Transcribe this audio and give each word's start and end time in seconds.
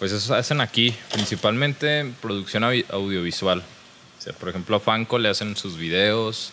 Pues 0.00 0.10
eso 0.12 0.34
hacen 0.34 0.60
aquí, 0.60 0.92
principalmente 1.12 2.10
producción 2.20 2.64
audiovisual. 2.64 3.60
O 4.18 4.22
sea, 4.22 4.32
por 4.32 4.48
ejemplo, 4.48 4.76
a 4.76 4.80
Fanco 4.80 5.18
le 5.18 5.28
hacen 5.28 5.56
sus 5.56 5.76
videos, 5.76 6.50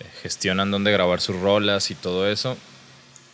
eh, 0.00 0.04
gestionan 0.22 0.70
dónde 0.70 0.92
grabar 0.92 1.20
sus 1.22 1.36
rolas 1.40 1.90
y 1.90 1.94
todo 1.94 2.28
eso. 2.30 2.58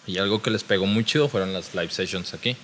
Y 0.07 0.19
algo 0.19 0.43
que 0.43 0.51
les 0.51 0.63
pegó 0.65 0.87
muy 0.87 1.05
chido 1.05 1.29
fueron 1.29 1.53
las 1.53 1.75
live 1.75 1.91
sessions 1.91 2.35
aquí. 2.35 2.57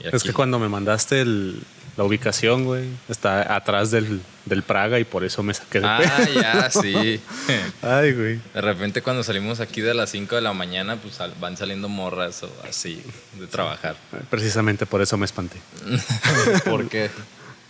Y 0.00 0.06
Es 0.08 0.14
aquí- 0.14 0.28
que 0.28 0.32
cuando 0.32 0.58
me 0.58 0.68
mandaste 0.68 1.20
el- 1.20 1.62
la 1.96 2.04
ubicación, 2.04 2.64
güey, 2.64 2.84
está 3.08 3.54
atrás 3.54 3.90
del, 3.90 4.22
del 4.46 4.62
Praga 4.62 4.98
y 4.98 5.04
por 5.04 5.24
eso 5.24 5.42
me 5.42 5.52
saqué 5.52 5.80
de 5.80 5.86
Ah, 5.86 6.00
pedo. 6.24 6.40
ya, 6.40 6.70
sí. 6.70 7.20
Ay, 7.82 8.12
güey. 8.12 8.40
De 8.54 8.60
repente 8.60 9.02
cuando 9.02 9.22
salimos 9.22 9.60
aquí 9.60 9.80
de 9.82 9.92
las 9.94 10.10
5 10.10 10.34
de 10.36 10.40
la 10.42 10.52
mañana, 10.52 10.96
pues 10.96 11.18
van 11.40 11.56
saliendo 11.56 11.88
morras 11.88 12.42
o 12.44 12.52
así 12.68 13.02
de 13.38 13.46
trabajar. 13.46 13.96
Precisamente 14.30 14.86
por 14.86 15.02
eso 15.02 15.16
me 15.18 15.26
espanté. 15.26 15.58
¿Por 16.64 16.88
qué? 16.88 17.10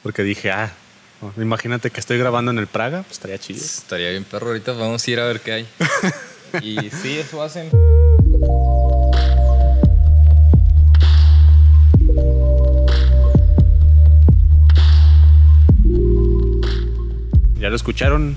Porque 0.03 0.23
dije, 0.23 0.51
ah, 0.53 0.73
imagínate 1.37 1.91
que 1.91 2.01
estoy 2.01 2.19
grabando 2.19 2.51
en 2.53 2.59
el 2.59 2.67
Praga, 2.69 3.03
pues 3.03 3.13
estaría 3.13 3.39
chido. 3.39 3.59
Estaría 3.65 4.11
bien 4.11 4.25
perro, 4.25 4.49
ahorita 4.49 4.73
vamos 4.73 5.07
a 5.07 5.11
ir 5.11 5.21
a 5.21 5.27
ver 5.27 5.41
qué 5.41 5.53
hay. 5.53 5.67
Y 6.61 6.91
sí, 6.91 7.19
eso 7.19 7.43
hacen. 7.43 7.71
Ya 17.63 17.71
lo 17.71 17.77
escucharon. 17.77 18.35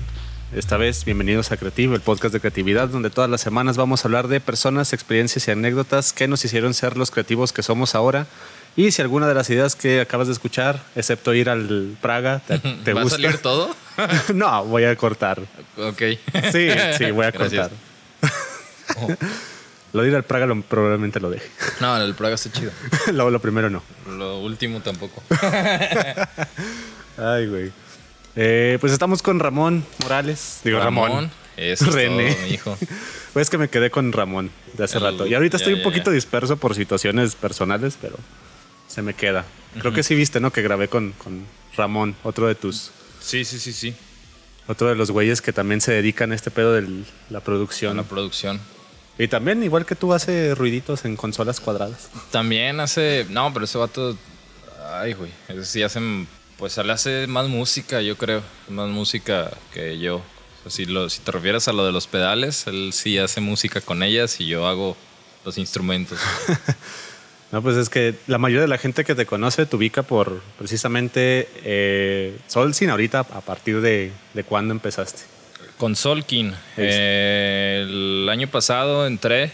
Esta 0.54 0.76
vez, 0.76 1.04
bienvenidos 1.04 1.50
a 1.50 1.56
Creativo, 1.56 1.96
el 1.96 2.00
podcast 2.00 2.32
de 2.32 2.38
creatividad, 2.38 2.86
donde 2.88 3.10
todas 3.10 3.28
las 3.28 3.40
semanas 3.40 3.76
vamos 3.76 4.04
a 4.04 4.08
hablar 4.08 4.28
de 4.28 4.40
personas, 4.40 4.92
experiencias 4.92 5.48
y 5.48 5.50
anécdotas 5.50 6.12
que 6.12 6.28
nos 6.28 6.44
hicieron 6.44 6.72
ser 6.74 6.96
los 6.96 7.10
creativos 7.10 7.52
que 7.52 7.64
somos 7.64 7.96
ahora. 7.96 8.28
Y 8.76 8.92
si 8.92 9.02
alguna 9.02 9.26
de 9.26 9.34
las 9.34 9.50
ideas 9.50 9.74
que 9.74 10.00
acabas 10.00 10.28
de 10.28 10.34
escuchar, 10.34 10.80
excepto 10.94 11.34
ir 11.34 11.50
al 11.50 11.96
Praga, 12.00 12.40
te, 12.46 12.60
te 12.60 12.92
¿Va 12.94 13.02
gusta. 13.02 13.16
a 13.16 13.20
salir 13.20 13.38
todo? 13.38 13.74
no, 14.34 14.64
voy 14.66 14.84
a 14.84 14.94
cortar. 14.94 15.40
ok. 15.76 16.02
Sí, 16.52 16.68
sí, 16.96 17.10
voy 17.10 17.26
a 17.26 17.32
cortar. 17.36 17.70
Lo 19.92 20.02
de 20.02 20.08
ir 20.08 20.14
al 20.14 20.22
Praga 20.22 20.46
lo- 20.46 20.62
probablemente 20.62 21.18
lo 21.18 21.30
deje. 21.30 21.48
No, 21.80 21.96
el 21.96 22.14
Praga 22.14 22.36
está 22.36 22.52
chido. 22.52 22.70
lo, 23.12 23.30
lo 23.30 23.40
primero 23.40 23.68
no. 23.68 23.82
Lo 24.08 24.38
último 24.38 24.80
tampoco. 24.80 25.20
Ay, 27.18 27.46
güey. 27.48 27.72
Eh, 28.36 28.76
pues 28.80 28.92
estamos 28.92 29.22
con 29.22 29.40
Ramón 29.40 29.84
Morales. 30.02 30.60
Digo, 30.64 30.78
Ramón. 30.78 31.30
Eso 31.56 31.86
es 31.86 31.92
René. 31.94 32.32
todo, 32.34 32.46
mi 32.46 32.54
hijo. 32.54 32.78
Pues 33.32 33.50
que 33.50 33.58
me 33.58 33.68
quedé 33.68 33.90
con 33.90 34.12
Ramón 34.12 34.50
de 34.78 34.84
hace 34.84 34.96
El- 34.96 35.04
rato. 35.04 35.26
Y 35.26 35.34
ahorita 35.34 35.58
ya, 35.58 35.62
estoy 35.62 35.74
un 35.74 35.80
ya, 35.80 35.84
poquito 35.84 36.10
ya. 36.10 36.14
disperso 36.14 36.56
por 36.56 36.74
situaciones 36.74 37.34
personales, 37.34 37.98
pero 38.00 38.16
se 38.88 39.02
me 39.02 39.12
queda. 39.12 39.44
Creo 39.78 39.92
que 39.92 40.02
sí 40.02 40.14
viste, 40.14 40.40
¿no? 40.40 40.50
Que 40.52 40.62
grabé 40.62 40.88
con, 40.88 41.12
con 41.12 41.44
Ramón, 41.76 42.16
otro 42.22 42.46
de 42.46 42.54
tus. 42.54 42.92
Sí, 43.20 43.44
sí, 43.44 43.58
sí, 43.58 43.74
sí. 43.74 43.94
Otro 44.68 44.88
de 44.88 44.94
los 44.94 45.10
güeyes 45.10 45.42
que 45.42 45.52
también 45.52 45.82
se 45.82 45.92
dedican 45.92 46.32
a 46.32 46.34
este 46.34 46.50
pedo 46.50 46.72
de 46.72 47.04
la 47.28 47.40
producción. 47.40 47.98
la 47.98 48.04
producción. 48.04 48.58
Y 49.18 49.28
también, 49.28 49.62
igual 49.62 49.84
que 49.84 49.96
tú, 49.96 50.14
hace 50.14 50.54
ruiditos 50.54 51.04
en 51.04 51.16
consolas 51.16 51.60
cuadradas. 51.60 52.08
También 52.30 52.80
hace. 52.80 53.26
No, 53.28 53.52
pero 53.52 53.66
ese 53.66 53.76
vato. 53.76 54.16
Ay, 54.94 55.12
güey. 55.12 55.30
Ese 55.48 55.64
sí 55.66 55.82
hace. 55.82 56.00
Pues 56.58 56.78
él 56.78 56.90
hace 56.90 57.26
más 57.26 57.48
música, 57.48 58.00
yo 58.00 58.16
creo. 58.16 58.42
Más 58.68 58.88
música 58.88 59.50
que 59.74 59.98
yo. 59.98 60.16
O 60.16 60.22
sea, 60.62 60.70
si, 60.70 60.86
lo, 60.86 61.08
si 61.10 61.20
te 61.20 61.32
refieres 61.32 61.68
a 61.68 61.72
lo 61.72 61.84
de 61.84 61.92
los 61.92 62.06
pedales, 62.06 62.66
él 62.66 62.90
sí 62.92 63.18
hace 63.18 63.40
música 63.40 63.80
con 63.80 64.02
ellas 64.02 64.40
y 64.40 64.46
yo 64.46 64.66
hago 64.66 64.96
los 65.44 65.58
instrumentos. 65.58 66.18
No, 67.52 67.62
pues 67.62 67.76
es 67.76 67.88
que 67.88 68.16
la 68.26 68.38
mayoría 68.38 68.62
de 68.62 68.68
la 68.68 68.76
gente 68.76 69.04
que 69.04 69.14
te 69.14 69.24
conoce 69.24 69.66
te 69.66 69.76
ubica 69.76 70.02
por 70.02 70.42
precisamente 70.58 71.48
eh, 71.62 72.36
Solsin. 72.48 72.90
Ahorita, 72.90 73.20
¿a 73.20 73.40
partir 73.40 73.80
de, 73.80 74.10
de 74.34 74.44
cuándo 74.44 74.74
empezaste? 74.74 75.22
Con 75.78 75.94
Solkin. 75.94 76.52
eh, 76.76 77.84
el 77.86 78.28
año 78.28 78.48
pasado 78.48 79.06
entré. 79.06 79.52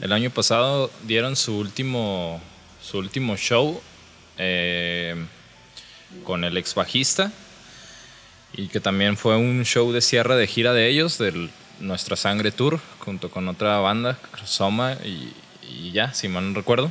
El 0.00 0.12
año 0.14 0.30
pasado 0.30 0.90
dieron 1.02 1.36
su 1.36 1.58
último, 1.58 2.40
su 2.82 2.96
último 2.96 3.36
show 3.36 3.82
eh, 4.38 5.14
con 6.24 6.44
el 6.44 6.56
ex 6.56 6.74
bajista. 6.74 7.32
Y 8.52 8.68
que 8.68 8.80
también 8.80 9.16
fue 9.16 9.36
un 9.36 9.64
show 9.64 9.92
de 9.92 10.00
cierre 10.00 10.36
de 10.36 10.46
gira 10.46 10.72
de 10.72 10.88
ellos, 10.88 11.18
de 11.18 11.50
Nuestra 11.78 12.16
Sangre 12.16 12.50
Tour, 12.50 12.80
junto 12.98 13.30
con 13.30 13.48
otra 13.48 13.78
banda, 13.78 14.18
Soma, 14.44 14.94
y, 15.04 15.32
y 15.68 15.92
ya, 15.92 16.12
si 16.12 16.28
mal 16.28 16.48
no 16.48 16.54
recuerdo. 16.54 16.90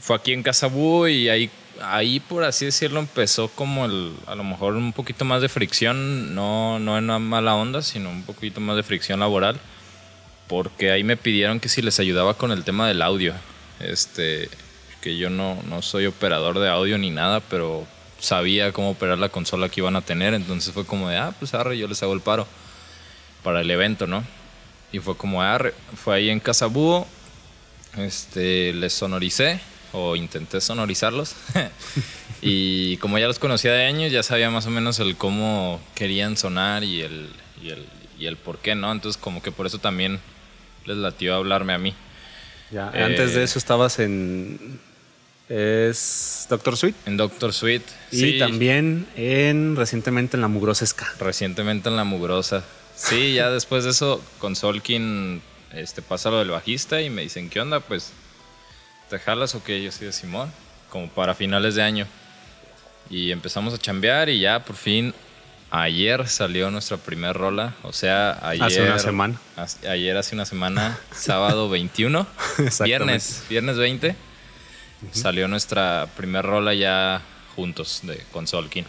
Fue 0.00 0.16
aquí 0.16 0.32
en 0.32 0.42
Casabú 0.42 1.06
y 1.06 1.28
ahí, 1.28 1.50
ahí, 1.80 2.20
por 2.20 2.44
así 2.44 2.66
decirlo, 2.66 3.00
empezó 3.00 3.48
como 3.48 3.86
el, 3.86 4.12
a 4.26 4.34
lo 4.34 4.44
mejor 4.44 4.74
un 4.74 4.92
poquito 4.92 5.24
más 5.24 5.40
de 5.40 5.48
fricción, 5.48 6.34
no, 6.34 6.78
no 6.78 6.98
en 6.98 7.04
una 7.04 7.18
mala 7.18 7.54
onda, 7.54 7.80
sino 7.80 8.10
un 8.10 8.22
poquito 8.24 8.60
más 8.60 8.76
de 8.76 8.82
fricción 8.82 9.20
laboral, 9.20 9.58
porque 10.48 10.90
ahí 10.90 11.04
me 11.04 11.16
pidieron 11.16 11.60
que 11.60 11.68
si 11.68 11.80
les 11.80 12.00
ayudaba 12.00 12.34
con 12.34 12.50
el 12.50 12.64
tema 12.64 12.86
del 12.86 13.00
audio. 13.00 13.34
Este, 13.80 14.50
que 15.04 15.18
yo 15.18 15.28
no, 15.28 15.62
no 15.68 15.82
soy 15.82 16.06
operador 16.06 16.58
de 16.58 16.70
audio 16.70 16.96
ni 16.96 17.10
nada, 17.10 17.40
pero 17.40 17.86
sabía 18.18 18.72
cómo 18.72 18.92
operar 18.92 19.18
la 19.18 19.28
consola 19.28 19.68
que 19.68 19.82
iban 19.82 19.96
a 19.96 20.00
tener, 20.00 20.32
entonces 20.32 20.72
fue 20.72 20.86
como 20.86 21.10
de, 21.10 21.18
ah, 21.18 21.34
pues 21.38 21.52
arre, 21.52 21.76
yo 21.76 21.86
les 21.86 22.02
hago 22.02 22.14
el 22.14 22.22
paro 22.22 22.46
para 23.42 23.60
el 23.60 23.70
evento, 23.70 24.06
¿no? 24.06 24.24
Y 24.92 25.00
fue 25.00 25.14
como, 25.14 25.42
arre, 25.42 25.74
fue 26.02 26.16
ahí 26.16 26.30
en 26.30 26.40
Casabúo, 26.40 27.06
este, 27.98 28.72
les 28.72 28.94
sonoricé 28.94 29.60
o 29.92 30.16
intenté 30.16 30.62
sonorizarlos. 30.62 31.34
y 32.40 32.96
como 32.96 33.18
ya 33.18 33.26
los 33.26 33.38
conocía 33.38 33.72
de 33.72 33.84
años, 33.84 34.10
ya 34.10 34.22
sabía 34.22 34.48
más 34.48 34.64
o 34.64 34.70
menos 34.70 35.00
el 35.00 35.16
cómo 35.16 35.82
querían 35.94 36.38
sonar 36.38 36.82
y 36.82 37.02
el, 37.02 37.28
y 37.62 37.68
el, 37.68 37.86
y 38.18 38.24
el 38.24 38.38
por 38.38 38.56
qué, 38.56 38.74
¿no? 38.74 38.90
Entonces 38.90 39.20
como 39.20 39.42
que 39.42 39.52
por 39.52 39.66
eso 39.66 39.78
también 39.78 40.18
les 40.86 40.96
latió 40.96 41.34
hablarme 41.34 41.74
a 41.74 41.78
mí. 41.78 41.94
Ya, 42.70 42.90
Eh, 42.94 43.02
Antes 43.02 43.34
de 43.34 43.44
eso 43.44 43.58
estabas 43.58 43.98
en. 43.98 44.80
Es 45.48 46.46
Doctor 46.48 46.76
Sweet. 46.76 46.94
En 47.06 47.16
Doctor 47.16 47.52
Sweet. 47.52 47.82
Y 48.10 48.16
sí, 48.18 48.38
también 48.38 49.06
en 49.16 49.76
recientemente 49.76 50.36
en 50.36 50.40
la 50.40 50.48
Mugrosa 50.48 50.86
Ska. 50.86 51.06
Recientemente 51.20 51.88
en 51.88 51.96
La 51.96 52.04
Mugrosa. 52.04 52.64
Sí, 52.96 53.34
ya 53.34 53.50
después 53.50 53.84
de 53.84 53.90
eso, 53.90 54.22
con 54.38 54.56
Solkin 54.56 55.42
este, 55.72 56.00
pasa 56.00 56.30
lo 56.30 56.38
del 56.38 56.50
bajista 56.50 57.00
y 57.02 57.10
me 57.10 57.22
dicen, 57.22 57.50
¿qué 57.50 57.60
onda? 57.60 57.80
Pues, 57.80 58.12
¿te 59.10 59.18
jalas 59.18 59.54
o 59.54 59.62
qué? 59.64 59.82
Yo 59.82 59.90
soy 59.92 60.06
de 60.06 60.12
Simón, 60.12 60.50
como 60.90 61.08
para 61.08 61.34
finales 61.34 61.74
de 61.74 61.82
año. 61.82 62.06
Y 63.10 63.32
empezamos 63.32 63.74
a 63.74 63.78
chambear 63.78 64.28
y 64.30 64.38
ya 64.40 64.64
por 64.64 64.76
fin, 64.76 65.12
ayer 65.70 66.26
salió 66.28 66.70
nuestra 66.70 66.96
primera 66.96 67.32
rola. 67.34 67.74
O 67.82 67.92
sea, 67.92 68.38
ayer. 68.48 68.62
Hace 68.64 68.82
una 68.82 68.98
semana. 68.98 69.40
hace- 69.56 69.88
Ayer, 69.88 70.16
hace 70.16 70.34
una 70.36 70.46
semana, 70.46 70.98
sábado 71.12 71.68
21. 71.68 72.26
Exactamente. 72.58 72.84
viernes, 72.86 73.42
viernes 73.50 73.76
20. 73.76 74.16
Salió 75.12 75.48
nuestra 75.48 76.08
primera 76.16 76.42
rola 76.42 76.74
ya 76.74 77.22
juntos 77.56 78.00
de, 78.02 78.18
con 78.32 78.46
Solkin. 78.46 78.84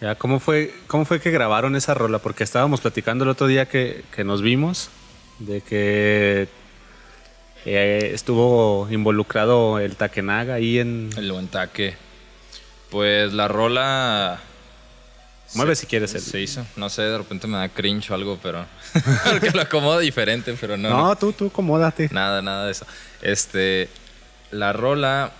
Ya, 0.00 0.14
¿cómo 0.14 0.38
fue, 0.40 0.72
¿Cómo 0.86 1.04
fue 1.04 1.20
que 1.20 1.30
grabaron 1.30 1.74
esa 1.76 1.92
rola? 1.94 2.18
Porque 2.20 2.44
estábamos 2.44 2.80
platicando 2.80 3.24
el 3.24 3.30
otro 3.30 3.46
día 3.46 3.66
que, 3.66 4.04
que 4.14 4.24
nos 4.24 4.42
vimos 4.42 4.90
de 5.40 5.60
que 5.60 6.48
eh, 7.64 8.10
estuvo 8.14 8.88
involucrado 8.90 9.78
el 9.80 9.96
Takenaga 9.96 10.54
ahí 10.54 10.78
en. 10.78 11.10
El 11.16 11.30
Uentaque. 11.32 11.96
Pues 12.90 13.32
la 13.32 13.48
rola. 13.48 14.38
Mueve 15.54 15.74
se- 15.74 15.82
si 15.82 15.86
quieres 15.86 16.14
el- 16.14 16.20
Se 16.20 16.40
hizo. 16.40 16.64
No 16.76 16.88
sé, 16.88 17.02
de 17.02 17.18
repente 17.18 17.46
me 17.46 17.58
da 17.58 17.68
cringe 17.68 18.10
o 18.10 18.14
algo, 18.14 18.38
pero. 18.42 18.64
Porque 19.30 19.50
lo 19.50 19.62
acomodo 19.62 19.98
diferente, 19.98 20.54
pero 20.60 20.76
no. 20.76 20.88
No, 20.90 20.96
no. 21.08 21.16
tú, 21.16 21.32
tú, 21.32 21.46
acomódate. 21.48 22.08
Nada, 22.12 22.40
nada 22.42 22.66
de 22.66 22.72
eso. 22.72 22.86
Este. 23.20 23.88
La 24.52 24.72
rola. 24.72 25.32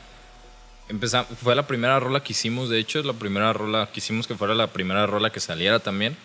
Empezam- 0.89 1.27
fue 1.27 1.55
la 1.55 1.67
primera 1.67 1.99
rola 2.01 2.23
que 2.23 2.33
hicimos, 2.33 2.69
de 2.69 2.79
hecho, 2.79 2.99
es 3.01 3.05
la 3.07 3.13
primera 3.15 3.53
rola. 3.53 3.89
Quisimos 3.93 4.27
que 4.27 4.35
fuera 4.35 4.55
la 4.55 4.69
primera 4.69 5.07
rola 5.07 5.31
que 5.31 5.41
saliera 5.41 5.79
también. 5.79 6.17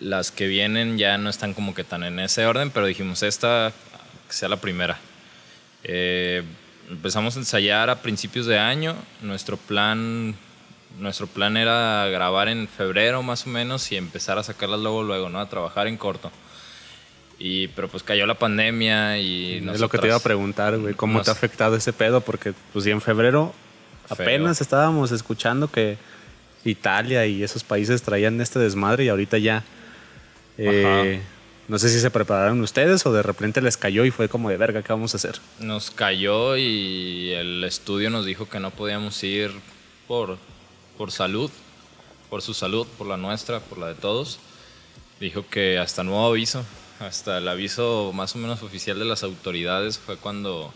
Las 0.00 0.30
que 0.30 0.46
vienen 0.46 0.98
ya 0.98 1.18
no 1.18 1.28
están 1.30 1.54
como 1.54 1.74
que 1.74 1.84
tan 1.84 2.04
en 2.04 2.20
ese 2.20 2.46
orden, 2.46 2.70
pero 2.70 2.86
dijimos 2.86 3.22
esta 3.22 3.72
que 4.28 4.32
sea 4.34 4.48
la 4.48 4.56
primera. 4.60 4.98
Eh, 5.84 6.42
empezamos 6.88 7.36
a 7.36 7.40
ensayar 7.40 7.90
a 7.90 8.00
principios 8.02 8.46
de 8.46 8.58
año. 8.58 8.94
Nuestro 9.22 9.56
plan, 9.56 10.34
nuestro 10.98 11.26
plan 11.26 11.56
era 11.56 12.06
grabar 12.10 12.48
en 12.48 12.68
febrero 12.68 13.22
más 13.22 13.46
o 13.46 13.50
menos 13.50 13.90
y 13.92 13.96
empezar 13.96 14.38
a 14.38 14.42
sacarlas 14.42 14.80
luego, 14.80 15.02
luego, 15.02 15.28
¿no? 15.28 15.40
A 15.40 15.48
trabajar 15.48 15.86
en 15.86 15.96
corto. 15.96 16.30
Y, 17.38 17.68
pero 17.68 17.88
pues 17.88 18.02
cayó 18.02 18.26
la 18.26 18.34
pandemia 18.34 19.16
y 19.18 19.56
es 19.72 19.80
lo 19.80 19.88
que 19.88 19.96
te 19.98 20.06
iba 20.06 20.16
a 20.16 20.20
preguntar, 20.20 20.76
güey. 20.78 20.92
¿Cómo 20.94 21.14
nos- 21.18 21.24
te 21.24 21.30
ha 21.30 21.32
afectado 21.32 21.74
ese 21.74 21.92
pedo? 21.94 22.20
Porque, 22.20 22.52
pues, 22.72 22.84
sí, 22.84 22.90
en 22.90 23.00
febrero 23.00 23.54
Feo. 24.14 24.24
apenas 24.26 24.60
estábamos 24.60 25.12
escuchando 25.12 25.70
que 25.70 25.98
Italia 26.64 27.26
y 27.26 27.42
esos 27.42 27.64
países 27.64 28.02
traían 28.02 28.40
este 28.40 28.58
desmadre 28.58 29.04
y 29.04 29.08
ahorita 29.08 29.38
ya. 29.38 29.62
eh, 30.58 31.20
No 31.68 31.78
sé 31.78 31.88
si 31.88 32.00
se 32.00 32.10
prepararon 32.10 32.60
ustedes 32.60 33.06
o 33.06 33.12
de 33.12 33.22
repente 33.22 33.60
les 33.62 33.76
cayó 33.76 34.04
y 34.04 34.10
fue 34.10 34.28
como 34.28 34.50
de 34.50 34.56
verga, 34.56 34.82
¿qué 34.82 34.92
vamos 34.92 35.14
a 35.14 35.16
hacer? 35.18 35.40
Nos 35.60 35.90
cayó 35.90 36.56
y 36.56 37.30
el 37.30 37.62
estudio 37.64 38.10
nos 38.10 38.26
dijo 38.26 38.48
que 38.48 38.58
no 38.60 38.70
podíamos 38.72 39.22
ir 39.22 39.52
por, 40.08 40.36
por 40.98 41.12
salud, 41.12 41.50
por 42.28 42.42
su 42.42 42.54
salud, 42.54 42.86
por 42.98 43.06
la 43.06 43.16
nuestra, 43.16 43.60
por 43.60 43.78
la 43.78 43.86
de 43.86 43.94
todos. 43.94 44.40
Dijo 45.20 45.46
que 45.48 45.78
hasta 45.78 46.02
nuevo 46.02 46.26
aviso, 46.26 46.64
hasta 46.98 47.38
el 47.38 47.46
aviso 47.48 48.10
más 48.14 48.34
o 48.34 48.38
menos 48.38 48.62
oficial 48.62 48.98
de 48.98 49.04
las 49.04 49.22
autoridades 49.22 49.98
fue 49.98 50.16
cuando, 50.16 50.74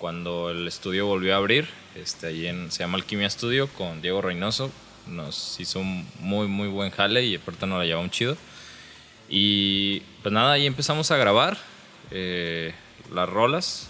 cuando 0.00 0.48
el 0.50 0.66
estudio 0.66 1.04
volvió 1.06 1.34
a 1.34 1.36
abrir. 1.36 1.68
Este, 1.94 2.28
allí 2.28 2.46
en, 2.46 2.72
se 2.72 2.78
llama 2.80 2.96
Alquimia 2.96 3.28
Studio 3.28 3.68
con 3.68 4.00
Diego 4.00 4.22
Reynoso. 4.22 4.70
Nos 5.06 5.60
hizo 5.60 5.80
un 5.80 6.08
muy, 6.20 6.46
muy 6.46 6.68
buen 6.68 6.90
jale 6.90 7.22
y 7.26 7.36
aparte 7.36 7.66
nos 7.66 7.78
la 7.78 7.84
llevó 7.84 8.00
un 8.00 8.10
chido. 8.10 8.36
Y 9.28 10.00
pues 10.22 10.32
nada, 10.32 10.52
ahí 10.52 10.66
empezamos 10.66 11.10
a 11.10 11.16
grabar 11.18 11.58
eh, 12.10 12.74
las 13.12 13.28
rolas, 13.28 13.88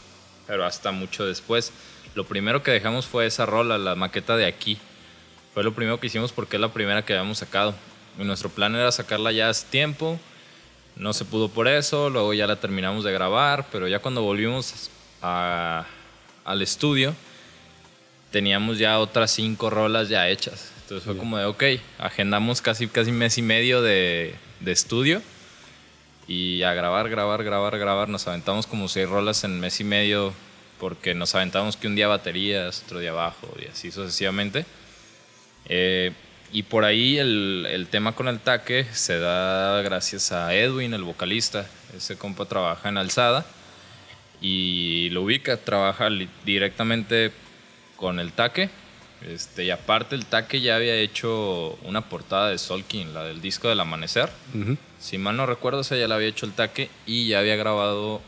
pero 0.49 0.65
hasta 0.65 0.91
mucho 0.91 1.25
después. 1.25 1.73
Lo 2.17 2.25
primero 2.25 2.65
que 2.65 2.73
dejamos 2.73 3.06
fue 3.06 3.27
esa 3.27 3.47
rola, 3.47 3.79
la 3.79 3.95
maqueta 3.95 4.37
de 4.37 4.47
aquí. 4.47 4.79
Fue 5.55 5.63
lo 5.63 5.73
primero 5.75 6.01
que 6.01 6.09
hicimos 6.09 6.33
porque 6.33 6.56
es 6.56 6.61
la 6.61 6.73
primera 6.73 7.05
que 7.05 7.13
habíamos 7.13 7.39
sacado. 7.39 7.73
Y 8.19 8.25
nuestro 8.25 8.49
plan 8.51 8.75
era 8.75 8.91
sacarla 8.91 9.31
ya 9.31 9.49
hace 9.49 9.65
tiempo. 9.71 10.19
No 10.97 11.13
se 11.13 11.25
pudo 11.25 11.49
por 11.49 11.69
eso, 11.69 12.11
luego 12.11 12.35
ya 12.35 12.49
la 12.49 12.56
terminamos 12.56 13.05
de 13.05 13.13
grabar, 13.13 13.67
pero 13.71 13.87
ya 13.87 14.01
cuando 14.01 14.23
volvimos 14.23 14.91
a- 15.23 15.87
al 16.50 16.62
estudio, 16.62 17.14
teníamos 18.31 18.79
ya 18.79 18.99
otras 18.99 19.31
cinco 19.31 19.70
rolas 19.70 20.08
ya 20.08 20.29
hechas. 20.29 20.73
Entonces 20.82 21.05
fue 21.05 21.17
como 21.17 21.38
de, 21.38 21.44
ok, 21.44 21.62
agendamos 21.99 22.61
casi, 22.61 22.88
casi 22.88 23.12
mes 23.12 23.38
y 23.38 23.43
medio 23.43 23.81
de, 23.82 24.35
de 24.61 24.73
estudio 24.73 25.23
y 26.26 26.62
a 26.62 26.75
grabar, 26.75 27.08
grabar, 27.08 27.44
grabar, 27.44 27.79
grabar. 27.79 28.08
Nos 28.08 28.26
aventamos 28.26 28.67
como 28.67 28.88
seis 28.88 29.08
rolas 29.08 29.44
en 29.44 29.61
mes 29.61 29.81
y 29.81 29.85
medio 29.85 30.32
porque 30.79 31.14
nos 31.14 31.35
aventamos 31.35 31.76
que 31.76 31.87
un 31.87 31.94
día 31.94 32.08
baterías, 32.08 32.82
otro 32.87 32.99
día 32.99 33.12
bajo 33.12 33.55
y 33.62 33.67
así 33.67 33.93
sucesivamente. 33.93 34.64
Eh, 35.67 36.12
y 36.53 36.64
por 36.64 36.85
ahí 36.85 37.19
el, 37.19 37.69
el 37.70 37.87
tema 37.87 38.17
con 38.17 38.26
el 38.26 38.41
taque 38.41 38.85
se 38.93 39.20
da 39.20 39.82
gracias 39.82 40.32
a 40.32 40.53
Edwin, 40.55 40.94
el 40.94 41.05
vocalista. 41.05 41.67
Ese 41.96 42.17
compa 42.17 42.46
trabaja 42.46 42.88
en 42.88 42.99
Alzada 42.99 43.46
y 44.41 45.11
lo 45.11 45.23
ubica, 45.23 45.57
trabaja 45.59 46.09
directamente 46.45 47.33
con 47.97 48.21
el 48.21 48.33
taque. 48.33 48.71
Este, 49.29 49.65
y 49.65 49.71
aparte 49.71 50.15
el 50.15 50.25
taque 50.25 50.63
ya 50.63 50.77
había 50.77 50.95
hecho 50.95 51.79
una 51.85 52.09
portada 52.09 52.49
de 52.49 52.57
Solkin, 52.57 53.13
la 53.13 53.23
del 53.25 53.43
disco 53.43 53.69
del 53.69 53.79
amanecer. 53.81 54.31
Si 54.99 55.19
mal 55.19 55.37
no 55.37 55.45
recuerdo, 55.47 55.83
ya 55.83 56.09
la 56.09 56.15
había 56.15 56.29
hecho 56.29 56.47
el 56.47 56.53
taque 56.53 56.89
y 57.07 57.29
ya 57.29 57.41
había 57.41 57.57
grabado, 57.57 58.23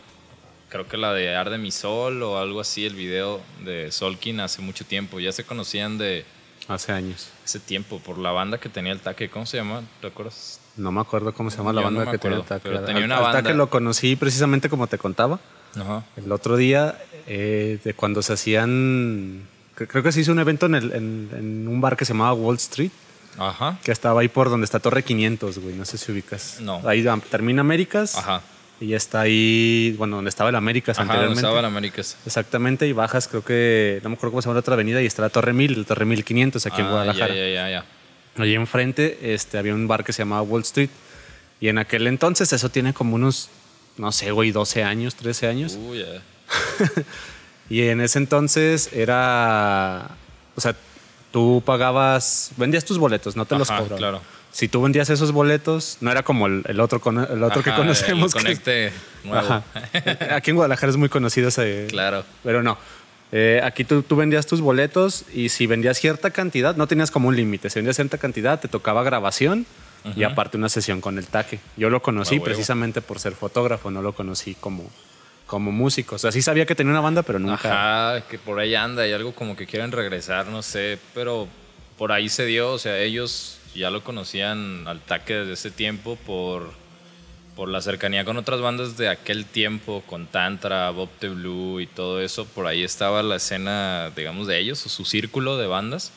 creo 0.69 0.87
que 0.89 0.99
la 0.99 1.15
de 1.15 1.35
Arde 1.35 1.57
mi 1.57 1.71
Sol 1.71 2.23
o 2.23 2.39
algo 2.39 2.61
así, 2.61 2.85
el 2.85 2.95
video 2.95 3.41
de 3.65 3.91
Solkin 3.91 4.41
hace 4.41 4.61
mucho 4.61 4.85
tiempo. 4.85 5.19
Ya 5.19 5.33
se 5.33 5.45
conocían 5.45 5.97
de 5.97 6.27
Hace 6.69 6.93
años. 6.93 7.31
ese 7.45 7.59
tiempo 7.59 7.99
por 7.99 8.19
la 8.19 8.31
banda 8.31 8.59
que 8.59 8.69
tenía 8.69 8.93
el 8.93 9.01
taque. 9.01 9.31
¿Cómo 9.31 9.47
se 9.47 9.57
llama? 9.57 9.83
¿Recuerdas? 10.03 10.61
No 10.77 10.93
me 10.93 11.01
acuerdo 11.01 11.33
cómo 11.33 11.51
se 11.51 11.57
llama 11.57 11.73
la 11.73 11.81
Yo 11.81 11.85
banda 11.87 12.11
que 12.11 12.19
tenía 12.19 12.37
acuerdo, 12.39 12.55
Taque. 12.57 12.69
pero 12.69 12.85
tenía 12.85 12.99
Al- 13.01 13.05
una 13.07 13.17
al 13.17 13.23
banda. 13.23 13.43
Taque 13.43 13.55
lo 13.55 13.71
conocí 13.71 14.15
precisamente 14.17 14.69
como 14.69 14.87
te 14.87 14.99
contaba. 14.99 15.41
Ajá. 15.77 16.05
El 16.17 16.31
otro 16.33 16.57
día, 16.57 16.99
eh, 17.27 17.79
de 17.83 17.95
cuando 17.95 18.23
se 18.23 18.33
hacían. 18.35 19.43
cre- 19.77 19.87
Creo 19.89 20.03
que 20.03 20.13
se 20.13 20.21
hizo 20.21 20.33
un 20.33 20.39
evento 20.39 20.67
en, 20.67 20.75
el- 20.75 20.93
en- 20.93 21.31
en 21.37 21.69
un 21.69 21.81
bar 21.81 21.97
que 21.97 22.05
se 22.05 22.13
llamaba 22.13 22.35
Wall 22.35 22.57
Street, 22.57 22.91
Ajá. 23.39 23.79
que 23.83 23.93
estaba 23.93 24.21
ahí 24.21 24.29
por 24.29 24.51
donde 24.51 24.65
está 24.65 24.81
Torre 24.81 25.03
500, 25.03 25.59
güey. 25.59 25.75
No 25.75 25.85
sé 25.85 25.99
si 25.99 26.13
ubicas. 26.13 26.59
No. 26.61 26.81
Ahí 26.87 27.07
ah, 27.07 27.19
termina 27.31 27.61
Américas. 27.63 28.17
Ajá. 28.17 28.43
Y 28.81 28.89
ya 28.89 28.97
está 28.97 29.21
ahí, 29.21 29.95
bueno, 29.97 30.17
donde 30.17 30.29
estaba 30.29 30.51
el 30.51 30.57
Américas 30.57 30.99
Ajá, 30.99 31.05
donde 31.05 31.13
anteriormente. 31.19 31.41
estaba 31.47 31.61
el 31.61 31.65
Américas. 31.67 32.17
Exactamente, 32.27 32.87
y 32.89 32.93
bajas, 32.93 33.29
creo 33.29 33.45
que, 33.45 34.01
no 34.03 34.09
me 34.09 34.17
acuerdo 34.17 34.33
cómo 34.33 34.43
se 34.43 34.47
llama 34.47 34.55
la 34.55 34.61
otra 34.61 34.75
avenida, 34.75 35.01
y 35.01 35.07
está 35.07 35.23
la 35.23 35.29
Torre 35.31 35.53
1000, 35.53 35.75
el 35.75 35.87
Torre 35.87 36.05
1500 36.05 36.67
aquí 36.67 36.81
en 36.81 36.87
Ah, 36.89 36.91
Guadalajara. 36.91 37.29
Ya, 37.35 37.41
ya, 37.49 37.49
ya, 37.55 37.71
ya. 37.71 37.85
Allí 38.43 38.55
enfrente 38.55 39.35
este, 39.35 39.57
había 39.59 39.73
un 39.75 39.87
bar 39.87 40.03
que 40.05 40.13
se 40.13 40.23
llamaba 40.23 40.43
Wall 40.43 40.63
Street. 40.63 40.91
Y 41.61 41.69
en 41.69 41.79
aquel 41.79 42.09
entonces, 42.09 42.53
eso 42.53 42.71
tiene 42.71 42.93
como 42.93 43.15
unos, 43.15 43.51
no 43.97 44.13
sé, 44.13 44.31
güey, 44.31 44.51
12 44.53 44.85
años, 44.85 45.15
13 45.15 45.47
años. 45.49 45.79
Uy, 45.81 45.99
ya. 46.01 46.23
Y 47.71 47.89
en 47.89 48.03
ese 48.03 48.19
entonces 48.19 48.91
era, 48.93 50.11
o 50.57 50.61
sea, 50.61 50.75
tú 51.31 51.63
pagabas, 51.65 52.51
vendías 52.59 52.85
tus 52.85 52.99
boletos, 52.99 53.35
no 53.35 53.47
te 53.47 53.57
los 53.57 53.69
cobraban. 53.69 53.97
claro. 53.97 54.21
Si 54.51 54.69
tú 54.69 54.83
vendías 54.83 55.09
esos 55.09 55.33
boletos, 55.33 55.97
no 56.03 56.11
era 56.11 56.23
como 56.23 56.47
el, 56.47 56.63
el 56.67 56.79
otro, 56.81 57.01
el 57.33 57.43
otro 57.43 57.63
que 57.63 57.73
conocemos. 57.73 58.35
El 58.35 58.61
que- 58.61 58.93
nuevo. 59.25 59.39
Ajá. 59.47 59.63
Aquí 60.37 60.51
en 60.51 60.57
Guadalajara 60.57 60.91
es 60.91 60.99
muy 60.99 61.09
conocido 61.09 61.49
ese. 61.49 61.87
Claro. 61.89 62.25
Pero 62.45 62.63
no. 62.63 62.77
Eh, 63.35 63.63
aquí 63.65 63.85
tú, 63.85 64.03
tú 64.03 64.15
vendías 64.17 64.45
tus 64.47 64.61
boletos 64.61 65.25
y 65.33 65.49
si 65.49 65.67
vendías 65.67 65.97
cierta 65.99 66.29
cantidad, 66.31 66.77
no 66.77 66.87
tenías 66.87 67.11
como 67.11 67.29
un 67.29 67.37
límite. 67.37 67.71
Si 67.71 67.79
vendías 67.79 67.97
cierta 67.97 68.19
cantidad, 68.19 68.61
te 68.61 68.69
tocaba 68.69 69.03
grabación 69.03 69.65
y 70.17 70.25
aparte 70.25 70.57
una 70.57 70.69
sesión 70.69 71.01
con 71.01 71.19
el 71.19 71.27
taque. 71.27 71.61
Yo 71.77 71.91
lo 71.91 72.03
conocí 72.03 72.41
precisamente 72.41 73.01
por 73.01 73.19
ser 73.19 73.35
fotógrafo, 73.35 73.91
no 73.91 74.03
lo 74.03 74.15
conocí 74.15 74.55
como, 74.55 74.91
como 75.47 75.73
músico. 75.73 76.17
O 76.17 76.19
sea, 76.19 76.33
sí 76.33 76.43
sabía 76.43 76.67
que 76.67 76.75
tenía 76.75 76.93
una 76.93 77.01
banda, 77.01 77.23
pero 77.23 77.39
nunca. 77.39 78.13
Ajá, 78.13 78.27
que 78.29 78.39
por 78.39 78.59
ahí 78.59 78.75
anda 78.75 79.07
y 79.07 79.13
algo 79.13 79.35
como 79.35 79.57
que 79.57 79.67
quieren 79.67 79.93
regresar, 79.93 80.47
no 80.47 80.63
sé, 80.63 80.99
pero 81.15 81.49
por 81.97 82.13
ahí 82.13 82.29
se 82.29 82.47
dio, 82.47 82.73
o 82.73 82.79
sea, 82.79 82.99
ellos 82.99 83.59
ya 83.75 83.91
lo 83.91 84.03
conocían 84.03 84.87
al 84.87 85.01
taque 85.01 85.35
desde 85.35 85.53
ese 85.53 85.71
tiempo 85.71 86.17
por, 86.27 86.73
por 87.55 87.69
la 87.69 87.81
cercanía 87.81 88.25
con 88.25 88.37
otras 88.37 88.61
bandas 88.61 88.97
de 88.97 89.09
aquel 89.09 89.47
tiempo, 89.47 90.03
con 90.07 90.27
Tantra, 90.27 90.91
Bob 90.91 91.11
the 91.19 91.29
Blue 91.29 91.81
y 91.81 91.87
todo 91.87 92.21
eso, 92.21 92.45
por 92.47 92.67
ahí 92.67 92.83
estaba 92.83 93.23
la 93.23 93.37
escena, 93.37 94.11
digamos, 94.17 94.47
de 94.47 94.59
ellos, 94.59 94.85
o 94.87 94.89
su 94.89 95.05
círculo 95.05 95.57
de 95.57 95.67
bandas. 95.67 96.13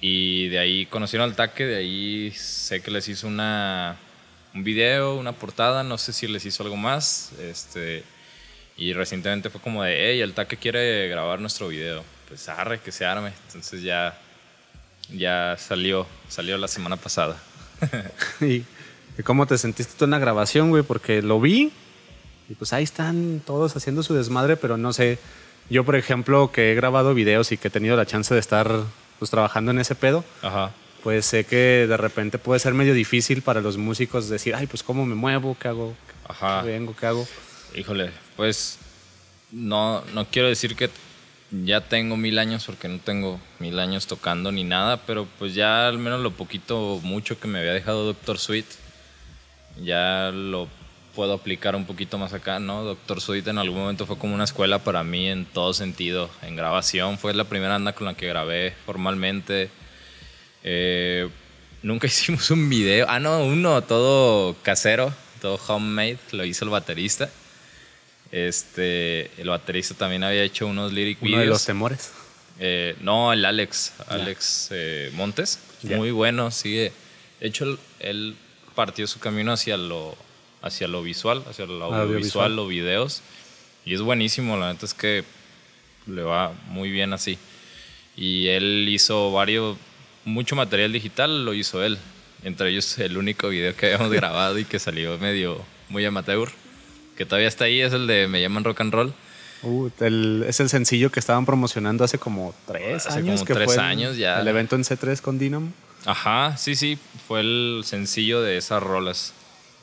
Y 0.00 0.48
de 0.48 0.58
ahí 0.58 0.86
conocieron 0.86 1.28
al 1.28 1.36
taque, 1.36 1.66
de 1.66 1.76
ahí 1.76 2.30
sé 2.32 2.80
que 2.80 2.90
les 2.90 3.08
hizo 3.08 3.26
una, 3.26 3.96
un 4.54 4.62
video, 4.62 5.16
una 5.16 5.32
portada, 5.32 5.82
no 5.82 5.98
sé 5.98 6.12
si 6.12 6.28
les 6.28 6.44
hizo 6.46 6.62
algo 6.62 6.76
más. 6.76 7.32
Este, 7.40 8.04
y 8.76 8.92
recientemente 8.92 9.50
fue 9.50 9.60
como 9.60 9.82
de, 9.82 10.10
hey, 10.10 10.20
el 10.20 10.34
taque 10.34 10.56
quiere 10.56 11.08
grabar 11.08 11.40
nuestro 11.40 11.68
video. 11.68 12.04
Pues 12.28 12.48
arre, 12.48 12.80
que 12.80 12.92
se 12.92 13.04
arme. 13.04 13.32
Entonces 13.46 13.82
ya, 13.82 14.16
ya 15.12 15.56
salió, 15.58 16.06
salió 16.28 16.56
la 16.58 16.68
semana 16.68 16.96
pasada. 16.96 17.36
¿Y, 18.40 18.64
cómo 19.24 19.46
te 19.46 19.58
sentiste 19.58 19.94
tú 19.98 20.04
en 20.04 20.12
la 20.12 20.20
grabación, 20.20 20.70
güey? 20.70 20.84
Porque 20.84 21.22
lo 21.22 21.40
vi 21.40 21.72
y 22.48 22.54
pues 22.54 22.72
ahí 22.72 22.84
están 22.84 23.42
todos 23.44 23.76
haciendo 23.76 24.04
su 24.04 24.14
desmadre, 24.14 24.56
pero 24.56 24.76
no 24.76 24.92
sé. 24.92 25.18
Yo, 25.70 25.84
por 25.84 25.96
ejemplo, 25.96 26.52
que 26.52 26.72
he 26.72 26.74
grabado 26.74 27.14
videos 27.14 27.50
y 27.52 27.58
que 27.58 27.68
he 27.68 27.70
tenido 27.70 27.96
la 27.96 28.06
chance 28.06 28.32
de 28.32 28.40
estar 28.40 28.84
pues 29.18 29.30
trabajando 29.30 29.70
en 29.70 29.78
ese 29.78 29.94
pedo, 29.94 30.24
Ajá. 30.42 30.72
pues 31.02 31.26
sé 31.26 31.44
que 31.44 31.86
de 31.88 31.96
repente 31.96 32.38
puede 32.38 32.60
ser 32.60 32.74
medio 32.74 32.94
difícil 32.94 33.42
para 33.42 33.60
los 33.60 33.76
músicos 33.76 34.28
decir, 34.28 34.54
ay, 34.54 34.66
pues 34.66 34.82
cómo 34.82 35.04
me 35.06 35.14
muevo, 35.14 35.56
qué 35.60 35.68
hago, 35.68 35.94
Ajá. 36.26 36.62
qué 36.62 36.68
vengo, 36.70 36.94
qué 36.96 37.06
hago. 37.06 37.26
Híjole, 37.74 38.10
pues 38.36 38.78
no, 39.52 40.02
no 40.14 40.26
quiero 40.26 40.48
decir 40.48 40.76
que 40.76 40.90
ya 41.50 41.80
tengo 41.80 42.16
mil 42.16 42.38
años 42.38 42.64
porque 42.66 42.88
no 42.88 42.98
tengo 42.98 43.40
mil 43.58 43.78
años 43.78 44.06
tocando 44.06 44.52
ni 44.52 44.64
nada, 44.64 44.98
pero 45.06 45.26
pues 45.38 45.54
ya 45.54 45.88
al 45.88 45.98
menos 45.98 46.20
lo 46.20 46.30
poquito 46.32 46.78
o 46.94 47.00
mucho 47.00 47.40
que 47.40 47.48
me 47.48 47.58
había 47.58 47.72
dejado 47.72 48.04
Doctor 48.04 48.38
Sweet, 48.38 48.66
ya 49.82 50.30
lo 50.32 50.68
puedo 51.18 51.32
aplicar 51.32 51.74
un 51.74 51.84
poquito 51.84 52.16
más 52.16 52.32
acá, 52.32 52.60
¿no? 52.60 52.84
Doctor 52.84 53.20
Sweet 53.20 53.48
en 53.48 53.58
algún 53.58 53.80
momento 53.80 54.06
fue 54.06 54.16
como 54.16 54.36
una 54.36 54.44
escuela 54.44 54.78
para 54.78 55.02
mí 55.02 55.26
en 55.26 55.46
todo 55.46 55.74
sentido, 55.74 56.30
en 56.42 56.54
grabación, 56.54 57.18
fue 57.18 57.34
la 57.34 57.42
primera 57.42 57.72
banda 57.72 57.92
con 57.92 58.06
la 58.06 58.14
que 58.14 58.28
grabé 58.28 58.72
formalmente. 58.86 59.68
Eh, 60.62 61.28
nunca 61.82 62.06
hicimos 62.06 62.48
un 62.52 62.68
video, 62.68 63.04
ah 63.08 63.18
no, 63.18 63.42
uno 63.42 63.82
todo 63.82 64.54
casero, 64.62 65.12
todo 65.42 65.58
homemade, 65.66 66.20
lo 66.30 66.44
hizo 66.44 66.64
el 66.64 66.70
baterista. 66.70 67.28
Este, 68.30 69.32
el 69.40 69.48
baterista 69.48 69.96
también 69.96 70.22
había 70.22 70.44
hecho 70.44 70.68
unos 70.68 70.92
lyric 70.92 71.20
Uno 71.20 71.38
de 71.38 71.46
los 71.46 71.64
temores. 71.64 72.12
Eh, 72.60 72.94
no, 73.00 73.32
el 73.32 73.44
Alex, 73.44 73.92
Alex 74.06 74.68
eh, 74.70 75.10
Montes, 75.14 75.58
muy 75.82 76.12
bueno, 76.12 76.52
sigue. 76.52 76.92
De 77.40 77.48
hecho, 77.48 77.76
él 77.98 78.36
partió 78.76 79.08
su 79.08 79.18
camino 79.18 79.50
hacia 79.50 79.76
lo, 79.76 80.16
hacia 80.62 80.88
lo 80.88 81.02
visual, 81.02 81.42
hacia 81.48 81.66
lo 81.66 81.84
Audiovisual. 81.94 82.54
los 82.56 82.68
videos. 82.68 83.22
Y 83.84 83.94
es 83.94 84.00
buenísimo, 84.02 84.56
la 84.56 84.72
neta 84.72 84.86
es 84.86 84.94
que 84.94 85.24
le 86.06 86.22
va 86.22 86.52
muy 86.68 86.90
bien 86.90 87.12
así. 87.12 87.38
Y 88.16 88.48
él 88.48 88.86
hizo 88.90 89.30
varios, 89.32 89.76
mucho 90.24 90.56
material 90.56 90.92
digital 90.92 91.44
lo 91.44 91.54
hizo 91.54 91.82
él. 91.84 91.98
Entre 92.44 92.70
ellos 92.70 92.98
el 92.98 93.16
único 93.16 93.48
video 93.48 93.74
que 93.74 93.86
habíamos 93.86 94.10
grabado 94.12 94.58
y 94.58 94.64
que 94.64 94.78
salió 94.78 95.16
medio 95.18 95.62
muy 95.88 96.04
amateur, 96.04 96.50
que 97.16 97.24
todavía 97.24 97.48
está 97.48 97.64
ahí, 97.64 97.80
es 97.80 97.92
el 97.92 98.06
de 98.06 98.28
Me 98.28 98.40
llaman 98.40 98.64
rock 98.64 98.80
and 98.80 98.92
roll. 98.92 99.12
Uh, 99.62 99.88
el- 100.00 100.44
es 100.46 100.60
el 100.60 100.68
sencillo 100.68 101.10
que 101.10 101.18
estaban 101.18 101.44
promocionando 101.44 102.04
hace 102.04 102.18
como 102.18 102.54
tres 102.66 103.06
Hace 103.06 103.18
años. 103.18 103.40
como 103.40 103.44
que 103.46 103.54
tres 103.54 103.64
fue 103.66 103.74
el- 103.74 103.80
años 103.80 104.16
ya. 104.16 104.40
El 104.40 104.46
evento 104.48 104.76
en 104.76 104.82
C3 104.84 105.20
con 105.20 105.38
Dynamo. 105.38 105.72
Ajá, 106.04 106.56
sí, 106.56 106.76
sí, 106.76 106.96
fue 107.26 107.40
el 107.40 107.82
sencillo 107.84 108.40
de 108.40 108.56
esas 108.56 108.80
rolas 108.82 109.34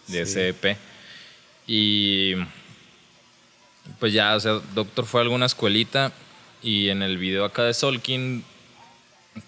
de 0.08 0.26
Sí. 0.26 0.32
ese 0.32 0.50
EP. 0.50 0.78
Y 1.68 2.36
pues 4.00 4.14
ya, 4.14 4.36
o 4.36 4.40
sea, 4.40 4.54
Doctor 4.74 5.06
fue 5.06 5.22
a 5.22 5.24
alguna 5.24 5.46
escuelita 5.46 6.12
y 6.62 6.90
en 6.90 7.02
el 7.04 7.18
video 7.18 7.46
acá 7.46 7.64
de 7.64 7.74
Solkin 7.74 8.44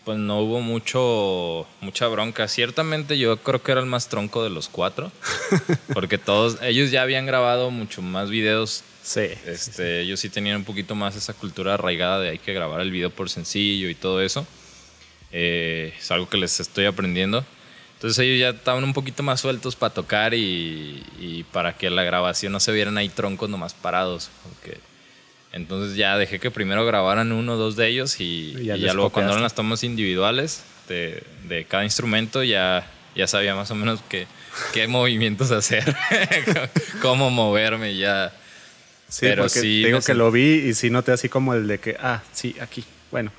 pues 0.04 0.18
no 0.18 0.40
hubo 0.42 0.60
mucho 0.62 1.66
mucha 1.80 2.08
bronca. 2.08 2.48
Ciertamente 2.48 3.18
yo 3.18 3.38
creo 3.38 3.64
que 3.64 3.72
era 3.72 3.80
el 3.82 3.88
más 3.88 4.10
tronco 4.10 4.44
de 4.44 4.50
los 4.50 4.68
cuatro, 4.68 5.12
porque 5.94 6.18
todos 6.18 6.58
ellos 6.62 6.92
ya 6.92 7.04
habían 7.04 7.26
grabado 7.26 7.72
mucho 7.72 8.02
más 8.02 8.30
videos. 8.30 8.84
Sí. 9.02 9.30
Este, 9.46 10.02
ellos 10.02 10.20
sí 10.20 10.30
tenían 10.30 10.58
un 10.58 10.66
poquito 10.66 10.94
más 10.94 11.16
esa 11.16 11.34
cultura 11.34 11.76
arraigada 11.76 12.20
de 12.20 12.30
hay 12.32 12.40
que 12.40 12.54
grabar 12.54 12.82
el 12.82 12.92
video 12.92 13.10
por 13.10 13.30
sencillo 13.30 13.90
y 13.90 13.96
todo 13.96 14.22
eso. 14.22 14.46
Eh, 15.32 15.94
es 15.98 16.12
algo 16.12 16.28
que 16.28 16.38
les 16.38 16.60
estoy 16.60 16.86
aprendiendo. 16.86 17.46
Entonces 17.98 18.20
ellos 18.20 18.40
ya 18.40 18.50
estaban 18.58 18.84
un 18.84 18.94
poquito 18.94 19.24
más 19.24 19.42
sueltos 19.42 19.76
para 19.76 19.94
tocar 19.94 20.34
y, 20.36 21.04
y 21.20 21.44
para 21.52 21.74
que 21.76 21.90
la 21.90 22.04
grabación 22.04 22.52
no 22.52 22.60
se 22.60 22.72
vieran 22.72 22.98
ahí 22.98 23.10
troncos 23.10 23.50
nomás 23.50 23.74
parados. 23.74 24.30
Porque 24.44 24.78
entonces 25.52 25.98
ya 25.98 26.16
dejé 26.18 26.40
que 26.40 26.52
primero 26.52 26.86
grabaran 26.86 27.32
uno 27.32 27.54
o 27.54 27.58
dos 27.58 27.76
de 27.76 27.88
ellos 27.88 28.20
y, 28.20 28.56
Y 28.60 28.66
ya 28.66 28.76
y 28.76 28.80
les 28.80 28.88
ya 28.90 28.94
luego 28.94 29.10
cuando 29.10 29.32
eran 29.34 29.42
las 29.44 29.56
tomas 29.56 29.84
individuales 29.84 30.64
de, 30.88 31.24
de 31.48 31.66
cada 31.66 31.84
instrumento 31.86 32.44
ya, 32.44 32.88
ya 33.16 33.26
sabía 33.26 33.56
más 33.56 33.72
o 33.72 33.76
menos 33.76 34.00
qué, 34.08 34.28
qué 34.74 34.88
movimientos 34.88 35.50
hacer, 35.50 35.84
cómo 37.02 37.30
moverme 37.32 37.98
ya. 37.98 38.32
Sí, 39.10 39.22
Pero 39.26 39.44
porque 39.44 39.60
sí, 39.62 39.82
te 39.82 39.88
digo 39.88 40.00
me 40.00 40.04
que 40.06 40.14
sent- 40.14 40.18
lo 40.18 40.32
vi 40.32 40.54
y 40.68 40.74
sí 40.76 40.90
noté 40.92 41.14
así 41.14 41.30
como 41.30 41.54
el 41.56 41.66
de 41.68 41.80
que, 41.80 41.98
ah, 42.00 42.22
sí, 42.34 42.56
aquí. 42.62 42.84
Bueno, 43.10 43.32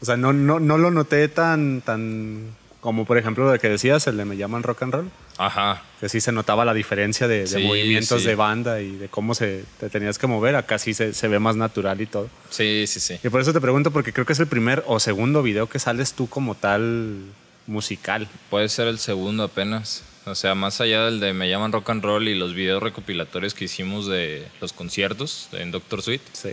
o 0.00 0.04
sea, 0.06 0.16
no, 0.16 0.32
no, 0.32 0.60
no 0.60 0.78
lo 0.78 0.90
noté 0.90 1.28
tan, 1.28 1.80
tan 1.82 2.54
como 2.88 3.04
por 3.04 3.18
ejemplo 3.18 3.52
lo 3.52 3.58
que 3.58 3.68
decías, 3.68 4.06
el 4.06 4.16
de 4.16 4.24
Me 4.24 4.38
llaman 4.38 4.62
rock 4.62 4.82
and 4.84 4.94
roll, 4.94 5.10
Ajá, 5.36 5.82
que 6.00 6.08
sí 6.08 6.22
se 6.22 6.32
notaba 6.32 6.64
la 6.64 6.72
diferencia 6.72 7.28
de, 7.28 7.40
de 7.40 7.46
Sí, 7.46 7.58
movimientos 7.62 8.22
sí. 8.22 8.26
de 8.28 8.34
banda 8.34 8.80
y 8.80 8.92
de 8.96 9.08
cómo 9.08 9.34
se 9.34 9.64
te 9.78 9.90
tenías 9.90 10.18
que 10.18 10.26
mover. 10.26 10.56
Acá 10.56 10.78
sí 10.78 10.94
se, 10.94 11.12
se 11.12 11.28
ve 11.28 11.38
más 11.38 11.54
natural 11.56 12.00
y 12.00 12.06
todo. 12.06 12.30
sí, 12.48 12.86
sí, 12.86 12.98
sí. 12.98 13.18
Y 13.22 13.28
por 13.28 13.42
eso 13.42 13.52
te 13.52 13.60
pregunto, 13.60 13.90
porque 13.90 14.14
creo 14.14 14.24
que 14.24 14.32
es 14.32 14.40
el 14.40 14.46
primer 14.46 14.82
o 14.86 14.98
segundo 15.00 15.42
video 15.42 15.68
que 15.68 15.78
sales 15.78 16.14
tú 16.14 16.30
como 16.30 16.54
tal 16.54 17.18
musical. 17.66 18.26
Puede 18.48 18.70
ser 18.70 18.88
el 18.88 18.98
segundo 18.98 19.42
apenas. 19.44 20.02
O 20.24 20.34
sea, 20.34 20.54
más 20.54 20.80
allá 20.80 21.04
del 21.04 21.20
de 21.20 21.34
Me 21.34 21.48
llaman 21.50 21.72
rock 21.72 21.90
and 21.90 22.02
roll 22.02 22.26
y 22.26 22.34
los 22.34 22.54
videos 22.54 22.82
recopilatorios 22.82 23.52
que 23.52 23.66
hicimos 23.66 24.06
de 24.06 24.46
los 24.62 24.72
conciertos 24.72 25.48
en 25.52 25.70
Doctor 25.72 26.00
Suite. 26.02 26.24
Sí. 26.32 26.50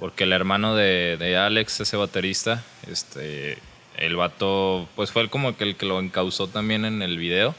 Porque 0.00 0.24
el 0.24 0.32
hermano 0.32 0.74
de, 0.74 1.16
de 1.18 1.36
Alex, 1.36 1.80
ese 1.80 1.96
baterista, 1.96 2.62
este, 2.90 3.58
el 3.96 4.16
vato, 4.16 4.88
pues 4.96 5.10
fue 5.10 5.22
el 5.22 5.30
como 5.30 5.56
que 5.56 5.64
el 5.64 5.76
que 5.76 5.86
lo 5.86 6.00
encausó 6.00 6.48
también 6.48 6.84
en 6.84 7.02
el 7.02 7.18
video. 7.18 7.54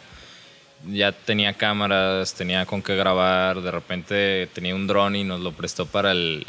Ya 0.85 1.11
tenía 1.11 1.53
cámaras, 1.53 2.35
tenía 2.35 2.65
con 2.65 2.83
qué 2.83 2.95
grabar, 2.95 3.61
de 3.61 3.71
repente 3.71 4.47
tenía 4.53 4.75
un 4.75 4.85
dron 4.85 5.15
y 5.15 5.23
nos 5.23 5.41
lo 5.41 5.51
prestó 5.51 5.85
para 5.87 6.11
el 6.11 6.45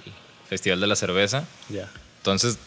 Festival 0.49 0.81
de 0.81 0.87
la 0.87 0.97
Cerveza. 0.97 1.45
Ya. 1.71 1.89
Entonces, 2.19 2.59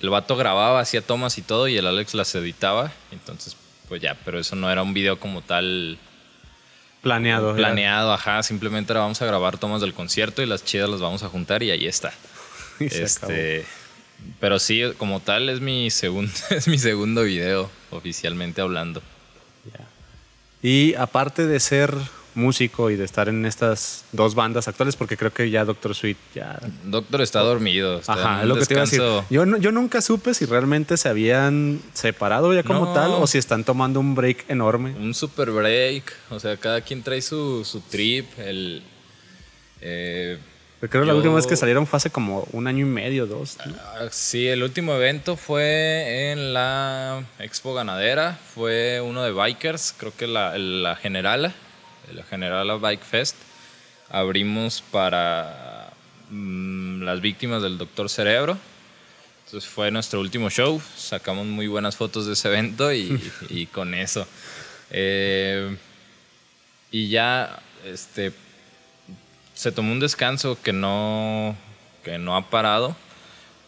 el 0.00 0.10
vato 0.10 0.36
grababa, 0.36 0.80
hacía 0.80 1.00
tomas 1.00 1.38
y 1.38 1.42
todo, 1.42 1.68
y 1.68 1.76
el 1.78 1.86
Alex 1.86 2.14
las 2.14 2.34
editaba. 2.34 2.92
Entonces, 3.12 3.56
pues 3.88 4.02
ya, 4.02 4.16
pero 4.24 4.38
eso 4.38 4.56
no 4.56 4.70
era 4.70 4.82
un 4.82 4.92
video 4.92 5.18
como 5.18 5.40
tal 5.40 5.98
Planeado. 7.02 7.54
planeado, 7.54 8.12
ajá. 8.12 8.42
Simplemente 8.42 8.92
era 8.92 9.00
vamos 9.00 9.22
a 9.22 9.26
grabar 9.26 9.58
tomas 9.58 9.80
del 9.80 9.94
concierto 9.94 10.42
y 10.42 10.46
las 10.46 10.64
chidas 10.64 10.90
las 10.90 11.00
vamos 11.00 11.22
a 11.22 11.28
juntar 11.28 11.62
y 11.62 11.70
ahí 11.70 11.86
está. 11.86 12.12
Y 12.80 12.90
se 12.90 13.04
acabó. 13.04 13.32
Pero 14.40 14.58
sí, 14.58 14.82
como 14.98 15.20
tal, 15.20 15.48
es 15.48 15.60
mi, 15.60 15.90
segundo 15.90 16.32
es 16.50 16.68
mi 16.68 16.78
segundo 16.78 17.22
video, 17.22 17.70
oficialmente 17.90 18.60
hablando. 18.60 19.02
Ya. 19.72 19.86
Y 20.62 20.94
aparte 20.94 21.46
de 21.46 21.60
ser 21.60 21.94
músico 22.34 22.90
y 22.90 22.96
de 22.96 23.04
estar 23.04 23.28
en 23.28 23.46
estas 23.46 24.04
dos 24.12 24.34
bandas 24.34 24.68
actuales, 24.68 24.94
porque 24.94 25.16
creo 25.16 25.32
que 25.32 25.48
ya 25.50 25.64
Doctor 25.64 25.94
Sweet 25.94 26.18
ya... 26.34 26.60
Doctor 26.84 27.22
está 27.22 27.40
dormido. 27.40 27.98
Está 27.98 28.12
Ajá, 28.12 28.42
es 28.42 28.48
lo 28.48 28.56
que 28.56 28.66
te 28.66 28.74
iba 28.74 28.82
a 28.82 28.84
decir. 28.84 29.00
Yo, 29.30 29.56
yo 29.56 29.72
nunca 29.72 30.02
supe 30.02 30.34
si 30.34 30.44
realmente 30.44 30.96
se 30.98 31.08
habían 31.08 31.80
separado 31.94 32.52
ya 32.52 32.62
como 32.62 32.86
No. 32.86 32.92
tal 32.92 33.12
o 33.12 33.26
si 33.26 33.38
están 33.38 33.64
tomando 33.64 34.00
un 34.00 34.14
break 34.14 34.44
enorme. 34.48 34.90
Un 34.90 35.14
super 35.14 35.50
break. 35.50 36.12
O 36.30 36.38
sea, 36.38 36.56
cada 36.58 36.82
quien 36.82 37.02
trae 37.02 37.22
su, 37.22 37.64
su 37.64 37.80
trip. 37.80 38.26
El, 38.38 38.82
eh, 39.80 40.38
creo 40.88 41.02
que 41.02 41.08
la 41.08 41.14
última 41.14 41.34
vez 41.34 41.46
que 41.46 41.56
salieron 41.56 41.86
fue 41.86 41.96
hace 41.96 42.10
como 42.10 42.46
un 42.52 42.66
año 42.66 42.86
y 42.86 42.88
medio, 42.88 43.26
dos. 43.26 43.58
¿no? 43.64 43.74
Ah, 43.78 44.08
Sí, 44.10 44.46
el 44.46 44.62
último 44.62 44.94
evento 44.94 45.36
fue 45.36 46.32
en 46.32 46.52
la 46.52 47.24
Expo 47.38 47.74
Ganadera, 47.74 48.38
fue 48.54 49.00
uno 49.00 49.22
de 49.22 49.32
bikers, 49.32 49.94
creo 49.96 50.14
que 50.16 50.26
la, 50.26 50.56
la 50.58 50.96
Generala, 50.96 51.54
la 52.12 52.22
Generala 52.24 52.76
Bike 52.76 53.04
Fest. 53.04 53.36
Abrimos 54.08 54.82
para 54.90 55.90
mm, 56.30 57.02
las 57.02 57.20
víctimas 57.20 57.62
del 57.62 57.78
Doctor 57.78 58.08
Cerebro. 58.08 58.56
Entonces 59.46 59.68
fue 59.70 59.90
nuestro 59.90 60.20
último 60.20 60.50
show, 60.50 60.80
sacamos 60.96 61.46
muy 61.46 61.68
buenas 61.68 61.96
fotos 61.96 62.26
de 62.26 62.32
ese 62.32 62.48
evento 62.48 62.92
y, 62.92 63.20
y 63.48 63.66
con 63.66 63.94
eso. 63.94 64.26
Eh, 64.90 65.76
y 66.90 67.08
ya, 67.08 67.60
este, 67.84 68.32
se 69.56 69.72
tomó 69.72 69.90
un 69.90 69.98
descanso 70.00 70.56
que 70.62 70.72
no, 70.72 71.56
que 72.04 72.18
no 72.18 72.36
ha 72.36 72.48
parado, 72.48 72.94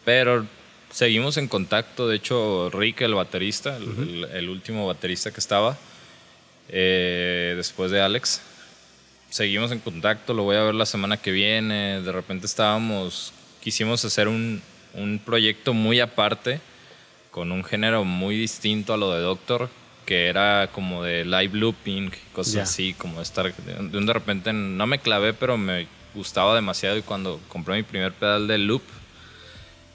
pero 0.04 0.46
seguimos 0.92 1.36
en 1.38 1.48
contacto. 1.48 2.06
De 2.06 2.14
hecho, 2.16 2.70
Rick, 2.70 3.00
el 3.00 3.14
baterista, 3.14 3.76
el, 3.76 3.84
el- 3.84 4.24
el 4.32 4.48
último 4.48 4.86
baterista 4.86 5.32
que 5.32 5.40
estaba, 5.40 5.76
eh, 6.68 7.54
después 7.56 7.90
de 7.90 8.00
Alex, 8.00 8.40
seguimos 9.30 9.72
en 9.72 9.78
contacto. 9.80 10.34
Lo 10.34 10.42
voy 10.44 10.56
a 10.56 10.62
ver 10.62 10.74
la 10.74 10.86
semana 10.86 11.16
que 11.16 11.30
viene. 11.30 12.00
De 12.02 12.12
repente 12.12 12.46
estábamos, 12.46 13.32
quisimos 13.62 14.04
hacer 14.04 14.28
un, 14.28 14.62
un 14.94 15.18
proyecto 15.24 15.74
muy 15.74 16.00
aparte, 16.00 16.60
con 17.30 17.52
un 17.52 17.64
género 17.64 18.04
muy 18.04 18.36
distinto 18.36 18.92
a 18.92 18.96
lo 18.96 19.12
de 19.12 19.20
Doctor, 19.20 19.70
que 20.08 20.26
era 20.26 20.70
como 20.72 21.02
de 21.04 21.22
live 21.26 21.50
looping, 21.52 22.10
cosas 22.32 22.54
Ya. 22.54 22.62
así, 22.62 22.94
como 22.94 23.16
de 23.18 23.24
estar 23.24 23.54
de, 23.54 24.00
de 24.00 24.12
repente 24.14 24.54
no 24.54 24.86
me 24.86 24.98
clavé, 25.00 25.34
pero 25.34 25.58
me 25.58 25.86
gustaba 26.14 26.54
demasiado 26.54 26.96
y 26.96 27.02
cuando 27.02 27.38
compré 27.48 27.74
mi 27.76 27.82
primer 27.82 28.14
pedal 28.14 28.46
de 28.48 28.56
loop 28.56 28.80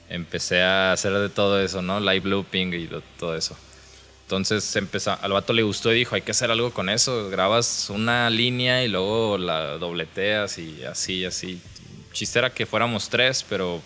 empecé 0.08 0.62
a 0.62 0.92
hacer 0.92 1.12
de 1.14 1.28
todo 1.28 1.60
eso, 1.60 1.82
¿no? 1.82 1.98
Live 1.98 2.28
looping 2.28 2.72
y 2.74 2.86
lo- 2.86 3.00
todo 3.18 3.36
eso. 3.36 3.56
Entonces 4.22 4.76
empezó, 4.76 5.18
al 5.20 5.32
vato 5.32 5.52
le 5.52 5.62
gustó 5.62 5.92
y 5.92 5.96
dijo, 5.96 6.14
hay 6.14 6.22
que 6.22 6.30
hacer 6.30 6.50
algo 6.50 6.70
con 6.72 6.88
eso. 6.88 7.28
Grabas 7.28 7.90
una 7.90 8.30
línea 8.30 8.84
y 8.84 8.88
luego 8.88 9.36
la 9.36 9.76
dobleteas 9.78 10.58
y 10.58 10.84
así, 10.84 11.24
así. 11.24 11.60
Chiste 12.12 12.38
era 12.38 12.50
que 12.50 12.64
fuéramos 12.66 13.08
tres, 13.08 13.44
pero 13.48 13.82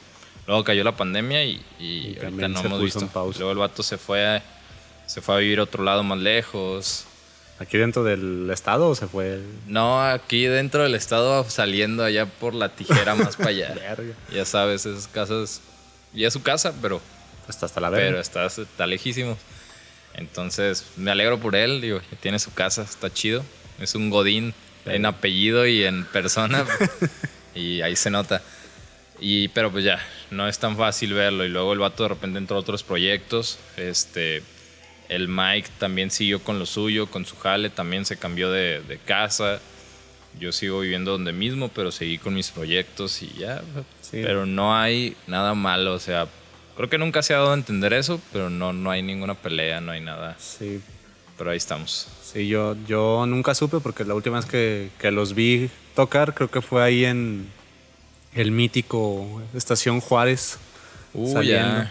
luego 0.47 0.62
cayó 0.62 0.85
la 0.85 0.94
pandemia 0.97 1.42
y, 1.44 1.61
y 1.80 1.85
Y 1.85 2.18
ahorita 2.23 2.49
no 2.49 2.61
hemos 2.61 2.82
visto. 2.82 3.00
Luego 3.38 3.52
el 3.52 3.58
vato 3.58 3.82
se 3.82 3.97
fue, 3.99 4.26
a, 4.26 4.42
se 5.09 5.23
fue 5.23 5.35
a 5.35 5.38
vivir 5.38 5.59
a 5.59 5.62
otro 5.62 5.83
lado 5.83 6.03
más 6.03 6.19
lejos. 6.19 7.05
¿Aquí 7.59 7.77
dentro 7.79 8.05
del 8.05 8.49
estado 8.53 8.91
o 8.91 8.95
se 8.95 9.09
fue? 9.09 9.41
No, 9.67 10.00
aquí 10.00 10.45
dentro 10.45 10.83
del 10.83 10.95
estado 10.95 11.49
saliendo 11.49 12.05
allá 12.05 12.27
por 12.27 12.55
la 12.55 12.69
tijera 12.69 13.15
más 13.17 13.37
para 13.37 13.49
allá. 13.49 13.75
Verga. 13.75 14.15
Ya 14.31 14.45
sabes, 14.45 14.87
esas 14.87 15.09
casas, 15.09 15.62
ya 16.12 16.29
es 16.29 16.33
su 16.33 16.43
casa, 16.43 16.73
pero 16.81 17.00
Hasta, 17.49 17.67
hasta 17.67 17.81
la 17.81 17.91
pero 17.91 18.03
verga. 18.03 18.21
está, 18.21 18.47
está 18.47 18.87
lejísimo. 18.87 19.37
Entonces, 20.15 20.85
me 20.97 21.11
alegro 21.11 21.38
por 21.41 21.57
él, 21.57 21.81
digo, 21.81 22.00
tiene 22.21 22.38
su 22.38 22.53
casa, 22.53 22.83
está 22.83 23.12
chido. 23.12 23.43
Es 23.81 23.95
un 23.95 24.11
godín 24.11 24.53
en 24.85 25.07
apellido 25.07 25.67
y 25.67 25.85
en 25.85 26.05
persona 26.05 26.67
y 27.55 27.81
ahí 27.81 27.97
se 27.97 28.11
nota. 28.11 28.43
Y 29.21 29.49
pero 29.49 29.73
pues 29.73 29.85
ya, 29.85 30.00
no 30.31 30.47
es 30.49 30.59
tan 30.59 30.77
fácil 30.77 31.15
verlo 31.15 31.45
y 31.45 31.49
luego 31.49 31.73
el 31.73 31.79
vato 31.79 32.03
de 32.05 32.11
repente 32.11 32.38
entró 32.38 32.57
a 32.57 32.61
otros 32.61 32.83
proyectos, 32.83 33.59
este 33.77 34.43
el 35.09 35.29
Mike 35.29 35.69
también 35.79 36.11
siguió 36.11 36.43
con 36.43 36.59
lo 36.59 36.67
suyo, 36.67 37.07
con 37.07 37.25
su 37.25 37.37
jale, 37.37 37.71
también 37.71 38.05
se 38.05 38.17
cambió 38.17 38.50
de, 38.50 38.81
de 38.81 38.99
casa. 38.99 39.61
Yo 40.38 40.53
sigo 40.53 40.81
viviendo 40.81 41.12
donde 41.12 41.33
mismo, 41.33 41.69
pero 41.69 41.91
seguí 41.91 42.19
con 42.19 42.35
mis 42.35 42.50
proyectos 42.50 43.23
y 43.23 43.29
ya. 43.38 43.62
Sí. 44.03 44.21
Pero 44.23 44.47
no 44.47 44.77
hay 44.77 45.17
nada 45.27 45.55
malo, 45.55 45.95
o 45.95 45.99
sea, 45.99 46.27
creo 46.77 46.88
que 46.88 46.99
nunca 46.99 47.23
se 47.23 47.35
ha 47.35 47.38
dado 47.38 47.53
a 47.53 47.55
entender 47.55 47.93
eso, 47.93 48.21
pero 48.33 48.50
no, 48.50 48.73
no 48.73 48.91
hay 48.91 49.03
ninguna 49.03 49.35
pelea, 49.35 49.81
no 49.81 49.93
hay 49.93 50.00
nada. 50.00 50.37
Sí, 50.38 50.81
Pero 51.37 51.50
ahí 51.50 51.57
estamos. 51.57 52.07
sí 52.23 52.47
yo, 52.47 52.77
yo 52.87 53.25
nunca 53.27 53.55
supe 53.55 53.81
porque 53.81 54.05
la 54.05 54.15
última 54.15 54.37
vez 54.37 54.47
que, 54.47 54.91
que 54.99 55.11
los 55.11 55.35
vi 55.35 55.71
tocar 55.97 56.35
creo 56.35 56.50
que 56.50 56.61
fue 56.61 56.83
ahí 56.85 57.05
en 57.05 57.49
el 58.35 58.50
mítico 58.50 59.43
Estación 59.55 60.00
Juárez. 60.00 60.59
Uh, 61.15 61.43
ya. 61.43 61.91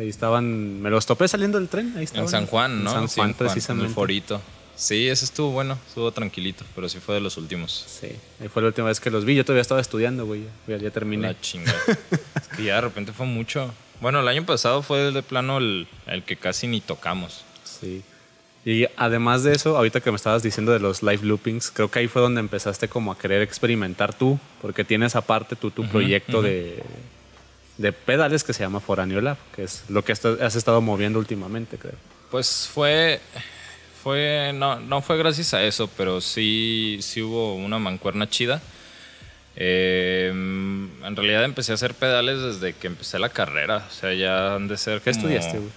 Ahí 0.00 0.08
estaban, 0.08 0.80
me 0.80 0.88
los 0.88 1.04
topé 1.04 1.28
saliendo 1.28 1.58
del 1.58 1.68
tren. 1.68 1.92
Ahí 1.96 2.04
estaban. 2.04 2.24
En 2.24 2.30
San 2.30 2.46
Juan, 2.46 2.82
¿no? 2.82 2.90
En 2.90 2.96
San 2.96 3.08
Sí, 3.08 3.14
Juan, 3.16 3.28
en 3.30 3.34
precisamente. 3.34 3.84
En 3.84 3.88
el 3.90 3.94
forito. 3.94 4.40
Sí, 4.74 5.08
ese 5.08 5.26
estuvo 5.26 5.50
bueno, 5.50 5.78
estuvo 5.86 6.10
tranquilito, 6.10 6.64
pero 6.74 6.88
sí 6.88 7.00
fue 7.00 7.16
de 7.16 7.20
los 7.20 7.36
últimos. 7.36 7.84
Sí, 7.86 8.08
ahí 8.40 8.48
fue 8.48 8.62
la 8.62 8.68
última 8.68 8.88
vez 8.88 8.98
que 8.98 9.10
los 9.10 9.26
vi. 9.26 9.34
Yo 9.34 9.44
todavía 9.44 9.60
estaba 9.60 9.80
estudiando, 9.80 10.24
güey. 10.24 10.44
Ya, 10.66 10.78
ya 10.78 10.90
terminé. 10.90 11.28
La 11.28 11.38
chingada. 11.38 11.78
es 11.86 12.48
que 12.56 12.64
ya 12.64 12.76
de 12.76 12.80
repente 12.80 13.12
fue 13.12 13.26
mucho. 13.26 13.74
Bueno, 14.00 14.20
el 14.20 14.28
año 14.28 14.46
pasado 14.46 14.80
fue 14.80 15.12
de 15.12 15.22
plano 15.22 15.58
el, 15.58 15.86
el 16.06 16.22
que 16.24 16.36
casi 16.36 16.66
ni 16.66 16.80
tocamos. 16.80 17.44
Sí. 17.62 18.02
Y 18.64 18.86
además 18.96 19.42
de 19.42 19.52
eso, 19.52 19.76
ahorita 19.76 20.00
que 20.00 20.10
me 20.10 20.16
estabas 20.16 20.42
diciendo 20.42 20.72
de 20.72 20.80
los 20.80 21.02
live 21.02 21.24
loopings, 21.24 21.70
creo 21.70 21.90
que 21.90 21.98
ahí 21.98 22.08
fue 22.08 22.22
donde 22.22 22.40
empezaste 22.40 22.88
como 22.88 23.12
a 23.12 23.18
querer 23.18 23.42
experimentar 23.42 24.14
tú, 24.14 24.38
porque 24.62 24.82
tienes 24.82 25.14
aparte 25.14 25.56
tú 25.56 25.70
tu 25.70 25.86
proyecto 25.88 26.40
de, 26.40 26.82
de 27.80 27.92
pedales 27.92 28.44
que 28.44 28.52
se 28.52 28.62
llama 28.62 28.80
Foranio 28.80 29.20
Lab, 29.22 29.38
que 29.56 29.62
es 29.62 29.84
lo 29.88 30.04
que 30.04 30.12
has 30.12 30.54
estado 30.54 30.80
moviendo 30.82 31.18
últimamente, 31.18 31.78
creo. 31.78 31.94
Pues 32.30 32.68
fue, 32.72 33.20
fue 34.02 34.52
no, 34.54 34.78
no 34.78 35.00
fue 35.00 35.16
gracias 35.16 35.54
a 35.54 35.62
eso, 35.64 35.88
pero 35.96 36.20
sí, 36.20 36.98
sí 37.00 37.22
hubo 37.22 37.54
una 37.54 37.78
mancuerna 37.78 38.28
chida. 38.28 38.60
Eh, 39.56 40.28
en 40.30 41.16
realidad 41.16 41.44
empecé 41.44 41.72
a 41.72 41.76
hacer 41.76 41.94
pedales 41.94 42.40
desde 42.40 42.74
que 42.74 42.86
empecé 42.86 43.18
la 43.18 43.30
carrera, 43.30 43.86
o 43.88 43.92
sea, 43.92 44.12
ya 44.12 44.54
han 44.54 44.68
de 44.68 44.76
ser 44.76 45.00
¿Qué 45.00 45.10
estudiaste, 45.10 45.58
güey? 45.58 45.70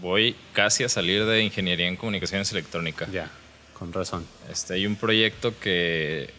voy 0.00 0.36
casi 0.52 0.84
a 0.84 0.88
salir 0.88 1.26
de 1.26 1.42
ingeniería 1.42 1.88
en 1.88 1.96
comunicaciones 1.96 2.50
electrónica. 2.52 3.06
Ya, 3.12 3.30
con 3.78 3.92
razón. 3.92 4.26
Este, 4.50 4.74
hay 4.74 4.86
un 4.86 4.96
proyecto 4.96 5.52
que 5.60 6.30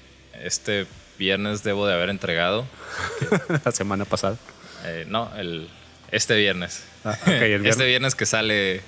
este 0.41 0.87
viernes 1.19 1.63
debo 1.63 1.85
de 1.85 1.93
haber 1.93 2.09
entregado. 2.09 2.65
La 3.65 3.71
semana 3.71 4.05
pasada. 4.05 4.37
Eh, 4.85 5.05
no, 5.07 5.31
el, 5.37 5.67
este 6.11 6.35
viernes. 6.37 6.83
Ah, 7.03 7.17
ok, 7.21 7.27
el 7.27 7.39
viernes. 7.47 7.71
Este 7.71 7.85
viernes 7.85 8.15
que 8.15 8.25
sale 8.25 8.81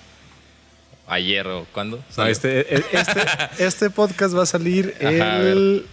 ayer 1.08 1.48
o 1.48 1.66
cuándo. 1.74 2.04
No, 2.18 2.26
este, 2.26 2.74
este, 2.76 3.22
este 3.66 3.90
podcast 3.90 4.36
va 4.36 4.44
a 4.44 4.46
salir 4.46 4.96
Ajá, 5.00 5.08
a 5.36 5.42
el... 5.42 5.86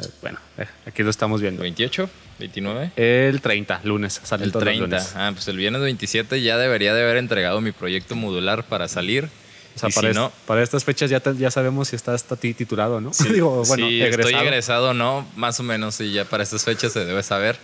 eh, 0.00 0.06
Bueno, 0.22 0.38
eh, 0.58 0.66
aquí 0.86 1.02
lo 1.02 1.10
estamos 1.10 1.40
viendo. 1.40 1.62
28, 1.62 2.10
29. 2.38 2.92
El 2.96 3.40
30, 3.40 3.80
lunes. 3.84 4.20
Sale 4.22 4.44
El 4.44 4.52
todos 4.52 4.64
los 4.64 4.74
30. 4.74 4.96
lunes. 4.96 5.12
Ah, 5.16 5.30
pues 5.32 5.48
el 5.48 5.56
viernes 5.56 5.80
27 5.82 6.42
ya 6.42 6.58
debería 6.58 6.94
de 6.94 7.02
haber 7.02 7.16
entregado 7.16 7.60
mi 7.60 7.72
proyecto 7.72 8.14
modular 8.14 8.64
para 8.64 8.88
salir. 8.88 9.28
O 9.74 9.78
sea, 9.78 9.90
para, 9.90 10.06
si 10.06 10.10
est- 10.12 10.16
no, 10.16 10.32
para 10.46 10.62
estas 10.62 10.84
fechas 10.84 11.10
ya, 11.10 11.20
te- 11.20 11.36
ya 11.36 11.50
sabemos 11.50 11.88
si 11.88 11.96
estás 11.96 12.24
ti- 12.40 12.54
titulado, 12.54 13.00
¿no? 13.02 13.10
Digo, 13.30 13.62
bueno, 13.64 13.86
sí, 13.88 14.00
egresado. 14.02 14.28
estoy 14.30 14.46
egresado 14.46 14.90
o 14.90 14.94
no, 14.94 15.26
más 15.36 15.60
o 15.60 15.62
menos, 15.62 16.00
y 16.00 16.12
ya 16.12 16.24
para 16.24 16.42
estas 16.42 16.64
fechas 16.64 16.92
se 16.94 17.04
debe 17.04 17.22
saber. 17.22 17.58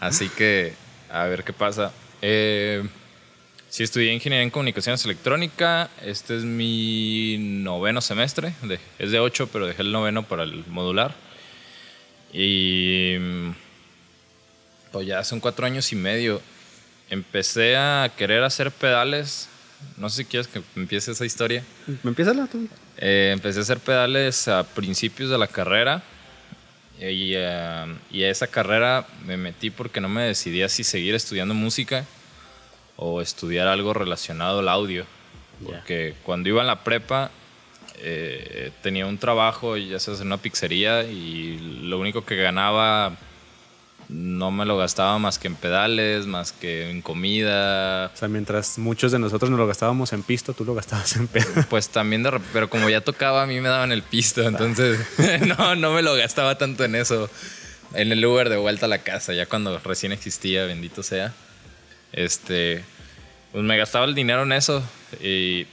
Así 0.00 0.28
que, 0.28 0.72
a 1.10 1.24
ver 1.24 1.44
qué 1.44 1.52
pasa. 1.52 1.92
Eh, 2.22 2.82
sí, 3.68 3.82
estudié 3.82 4.12
ingeniería 4.12 4.42
en 4.44 4.50
comunicaciones 4.50 5.04
electrónica. 5.04 5.90
Este 6.04 6.36
es 6.36 6.44
mi 6.44 7.36
noveno 7.38 8.00
semestre. 8.00 8.52
de- 8.62 8.78
es 8.98 9.10
de 9.10 9.20
ocho, 9.20 9.48
pero 9.52 9.66
dejé 9.66 9.82
el 9.82 9.92
noveno 9.92 10.22
para 10.24 10.42
el 10.44 10.64
modular. 10.68 11.14
Y 12.32 13.16
mm, 13.18 13.50
pues 14.92 15.06
ya 15.06 15.24
son 15.24 15.40
cuatro 15.40 15.66
años 15.66 15.90
y 15.92 15.96
medio. 15.96 16.40
Empecé 17.10 17.76
a 17.76 18.10
querer 18.16 18.42
hacer 18.44 18.70
pedales. 18.70 19.48
No 19.96 20.08
sé 20.10 20.18
si 20.18 20.24
quieres 20.24 20.48
que 20.48 20.60
empiece 20.76 21.12
esa 21.12 21.24
historia. 21.24 21.62
¿Me 22.02 22.10
empieza 22.10 22.34
la 22.34 22.46
tú? 22.46 22.68
Eh, 22.98 23.30
empecé 23.32 23.60
a 23.60 23.62
hacer 23.62 23.78
pedales 23.78 24.48
a 24.48 24.64
principios 24.64 25.30
de 25.30 25.38
la 25.38 25.46
carrera 25.46 26.02
y, 27.00 27.32
eh, 27.34 27.96
y 28.10 28.24
a 28.24 28.30
esa 28.30 28.46
carrera 28.46 29.06
me 29.24 29.36
metí 29.36 29.70
porque 29.70 30.00
no 30.00 30.08
me 30.08 30.22
decidía 30.22 30.68
si 30.68 30.84
seguir 30.84 31.14
estudiando 31.14 31.54
música 31.54 32.04
o 32.96 33.20
estudiar 33.20 33.68
algo 33.68 33.94
relacionado 33.94 34.58
al 34.60 34.68
audio. 34.68 35.06
Porque 35.64 36.14
cuando 36.22 36.48
iba 36.48 36.62
a 36.62 36.64
la 36.64 36.84
prepa 36.84 37.30
eh, 38.00 38.70
tenía 38.82 39.06
un 39.06 39.18
trabajo, 39.18 39.76
ya 39.76 39.98
sabes, 39.98 40.20
en 40.20 40.28
una 40.28 40.36
pizzería 40.38 41.02
y 41.02 41.58
lo 41.82 41.98
único 41.98 42.24
que 42.24 42.36
ganaba 42.36 43.16
no 44.08 44.50
me 44.50 44.64
lo 44.64 44.78
gastaba 44.78 45.18
más 45.18 45.38
que 45.38 45.48
en 45.48 45.54
pedales, 45.54 46.26
más 46.26 46.52
que 46.52 46.90
en 46.90 47.02
comida, 47.02 48.06
O 48.14 48.16
sea, 48.16 48.28
mientras 48.28 48.78
muchos 48.78 49.12
de 49.12 49.18
nosotros 49.18 49.50
nos 49.50 49.58
lo 49.58 49.66
gastábamos 49.66 50.12
en 50.14 50.22
pisto, 50.22 50.54
tú 50.54 50.64
lo 50.64 50.74
gastabas 50.74 51.16
en 51.16 51.26
pedo. 51.28 51.46
Pues 51.68 51.90
también 51.90 52.22
de 52.22 52.30
rep- 52.30 52.42
pero 52.52 52.70
como 52.70 52.88
ya 52.88 53.02
tocaba, 53.02 53.42
a 53.42 53.46
mí 53.46 53.60
me 53.60 53.68
daban 53.68 53.92
el 53.92 54.02
pisto, 54.02 54.42
entonces 54.42 54.98
no, 55.58 55.74
no 55.76 55.92
me 55.92 56.02
lo 56.02 56.14
gastaba 56.14 56.56
tanto 56.56 56.84
en 56.84 56.94
eso. 56.94 57.28
En 57.94 58.12
el 58.12 58.24
Uber 58.24 58.48
de 58.50 58.56
vuelta 58.56 58.86
a 58.86 58.88
la 58.88 58.98
casa, 58.98 59.32
ya 59.34 59.46
cuando 59.46 59.78
recién 59.78 60.12
existía, 60.12 60.64
bendito 60.66 61.02
sea. 61.02 61.32
Este, 62.12 62.82
pues 63.52 63.64
me 63.64 63.76
gastaba 63.76 64.04
el 64.06 64.14
dinero 64.14 64.42
en 64.42 64.52
eso 64.52 64.82
y, 65.22 65.66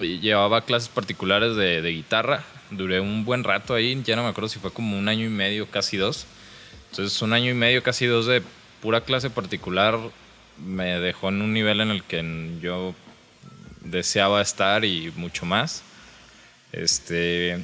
y 0.00 0.18
llevaba 0.20 0.62
clases 0.64 0.88
particulares 0.88 1.56
de, 1.56 1.82
de 1.82 1.90
guitarra. 1.90 2.44
Duré 2.70 3.00
un 3.00 3.24
buen 3.24 3.44
rato 3.44 3.74
ahí, 3.74 4.00
ya 4.04 4.16
no 4.16 4.22
me 4.24 4.28
acuerdo 4.30 4.48
si 4.48 4.58
fue 4.58 4.72
como 4.72 4.98
un 4.98 5.08
año 5.08 5.24
y 5.26 5.30
medio, 5.30 5.70
casi 5.70 5.96
dos. 5.96 6.26
Entonces 6.90 7.20
un 7.22 7.32
año 7.32 7.50
y 7.50 7.54
medio, 7.54 7.82
casi 7.82 8.06
dos 8.06 8.26
de 8.26 8.42
pura 8.82 9.00
clase 9.02 9.30
particular 9.30 9.98
me 10.64 10.98
dejó 10.98 11.28
en 11.28 11.42
un 11.42 11.52
nivel 11.52 11.80
en 11.80 11.90
el 11.90 12.02
que 12.02 12.50
yo 12.60 12.94
deseaba 13.82 14.40
estar 14.42 14.84
y 14.84 15.12
mucho 15.16 15.46
más. 15.46 15.82
Este, 16.72 17.62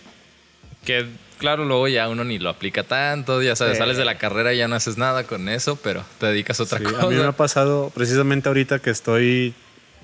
que 0.85 1.07
claro, 1.39 1.65
luego 1.65 1.89
ya 1.89 2.09
uno 2.09 2.25
ni 2.25 2.39
lo 2.39 2.49
aplica 2.51 2.85
tanto, 2.85 3.43
ya 3.43 3.57
sabes, 3.57 3.75
Sí. 3.75 3.79
sales 3.81 3.97
de 3.97 4.05
la 4.05 4.17
carrera 4.19 4.53
y 4.55 4.59
ya 4.59 4.69
no 4.69 4.77
haces 4.77 4.97
nada 4.97 5.25
con 5.25 5.49
eso, 5.49 5.77
pero 5.77 6.05
te 6.19 6.27
dedicas 6.27 6.61
a 6.61 6.63
otra 6.63 6.79
Sí, 6.79 6.85
cosa. 6.85 7.03
a 7.03 7.07
mí 7.09 7.17
me 7.17 7.25
ha 7.25 7.33
pasado 7.33 7.91
precisamente 7.95 8.49
ahorita 8.49 8.79
que 8.79 8.91
estoy 8.91 9.55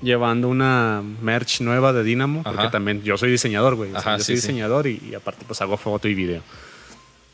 llevando 0.02 0.48
una 0.48 1.02
merch 1.22 1.60
nueva 1.60 1.92
de 1.92 2.02
Dynamo, 2.02 2.42
porque 2.42 2.58
Ajá. 2.62 2.70
también 2.70 3.02
yo 3.02 3.16
soy 3.18 3.30
diseñador, 3.30 3.74
güey. 3.76 3.90
O 3.90 3.92
sea, 3.92 4.00
Ajá, 4.00 4.12
yo 4.12 4.18
sí, 4.18 4.24
soy 4.26 4.34
diseñador 4.36 4.86
y, 4.86 5.00
y 5.10 5.14
aparte 5.14 5.44
pues 5.46 5.60
hago 5.62 5.76
foto 5.76 6.08
y 6.08 6.14
video. 6.14 6.42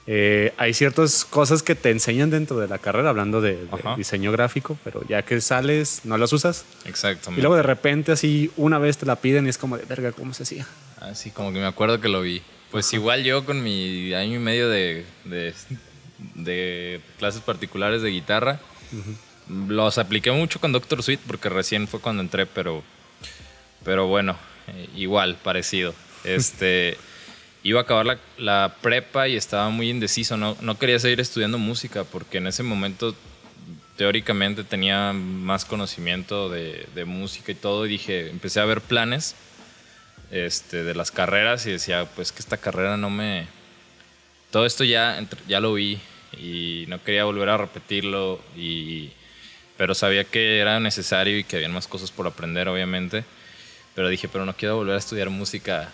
Eh, 0.08 0.52
hay 0.56 0.72
ciertas 0.72 1.24
cosas 1.24 1.64
que 1.64 1.74
te 1.74 1.90
enseñan 1.90 2.30
dentro 2.30 2.58
de 2.58 2.68
la 2.68 2.78
carrera, 2.78 3.10
hablando 3.10 3.40
de, 3.40 3.66
diseño 3.96 4.30
gráfico, 4.30 4.78
pero 4.84 5.04
ya 5.08 5.22
que 5.22 5.40
sales, 5.40 6.02
no 6.04 6.16
las 6.16 6.32
usas. 6.32 6.64
Exacto. 6.84 7.32
Y 7.32 7.40
luego 7.40 7.56
de 7.56 7.64
repente 7.64 8.12
así 8.12 8.50
una 8.56 8.78
vez 8.78 8.98
te 8.98 9.06
la 9.06 9.16
piden 9.16 9.46
y 9.46 9.48
es 9.48 9.58
como 9.58 9.76
de, 9.76 9.84
verga, 9.84 10.12
¿cómo 10.12 10.32
se 10.32 10.44
hacía? 10.44 10.66
Así 11.00 11.30
como 11.30 11.52
que 11.52 11.58
me 11.58 11.66
acuerdo 11.66 12.00
que 12.00 12.08
lo 12.08 12.20
vi. 12.20 12.42
Pues 12.70 12.92
igual 12.92 13.24
yo 13.24 13.44
con 13.44 13.62
mi 13.62 14.14
año 14.14 14.36
y 14.36 14.38
medio 14.38 14.68
de, 14.68 15.04
de, 15.24 15.54
de 16.34 17.00
clases 17.18 17.40
particulares 17.40 18.02
de 18.02 18.10
guitarra, 18.10 18.60
los 19.48 19.98
apliqué 19.98 20.30
mucho 20.30 20.60
con 20.60 20.72
Doctor 20.72 21.02
Sweet 21.02 21.20
porque 21.26 21.48
recién 21.48 21.88
fue 21.88 22.00
cuando 22.00 22.22
entré, 22.22 22.46
pero, 22.46 22.82
pero 23.84 24.06
bueno, 24.06 24.36
eh, 24.68 24.88
igual, 24.94 25.36
parecido. 25.42 25.94
Este, 26.24 26.98
iba 27.68 27.81
a 27.81 27.83
acabar 27.83 28.07
la, 28.07 28.18
la 28.38 28.76
prepa 28.81 29.26
y 29.26 29.35
estaba 29.35 29.70
muy 29.70 29.90
indeciso, 29.90 30.37
no, 30.37 30.57
no 30.61 30.79
quería 30.79 31.00
seguir 31.00 31.20
estudiando 31.20 31.59
música 31.59 32.05
porque 32.05 32.38
en 32.38 32.46
ese 32.46 32.62
momento 32.62 33.14
teóricamente 33.96 34.62
tenía 34.62 35.12
más 35.12 35.64
conocimiento 35.64 36.48
de, 36.48 36.87
de 36.94 37.05
música 37.05 37.50
y 37.50 37.57
todo. 37.57 37.87
Y 37.87 37.88
dije, 37.88 38.31
empecé 38.31 38.61
a 38.61 38.64
ver 38.66 38.81
planes 38.81 39.35
este, 40.31 40.85
de 40.85 40.94
las 40.94 41.11
carreras 41.11 41.66
y 41.66 41.72
decía, 41.72 42.05
pues 42.14 42.31
que 42.31 42.40
esta 42.40 42.57
carrera 42.57 42.96
no 42.96 43.11
me... 43.11 43.46
Todo 44.52 44.64
esto 44.64 44.85
ya, 44.85 45.20
ya 45.48 45.61
lo 45.61 45.74
vi 45.74 45.98
y 46.38 46.85
no 46.88 47.02
quería 47.02 47.24
volver 47.24 47.48
a 47.48 47.57
repetirlo, 47.57 48.40
y, 48.57 49.11
pero 49.76 49.94
sabía 49.94 50.24
que 50.24 50.59
era 50.59 50.79
necesario 50.79 51.37
y 51.37 51.44
que 51.44 51.57
había 51.57 51.68
más 51.68 51.88
cosas 51.88 52.12
por 52.12 52.26
aprender, 52.26 52.68
obviamente. 52.68 53.24
Pero 53.94 54.09
dije, 54.09 54.29
pero 54.29 54.44
no 54.44 54.55
quiero 54.55 54.76
volver 54.76 54.94
a 54.94 54.98
estudiar 54.98 55.31
música 55.31 55.90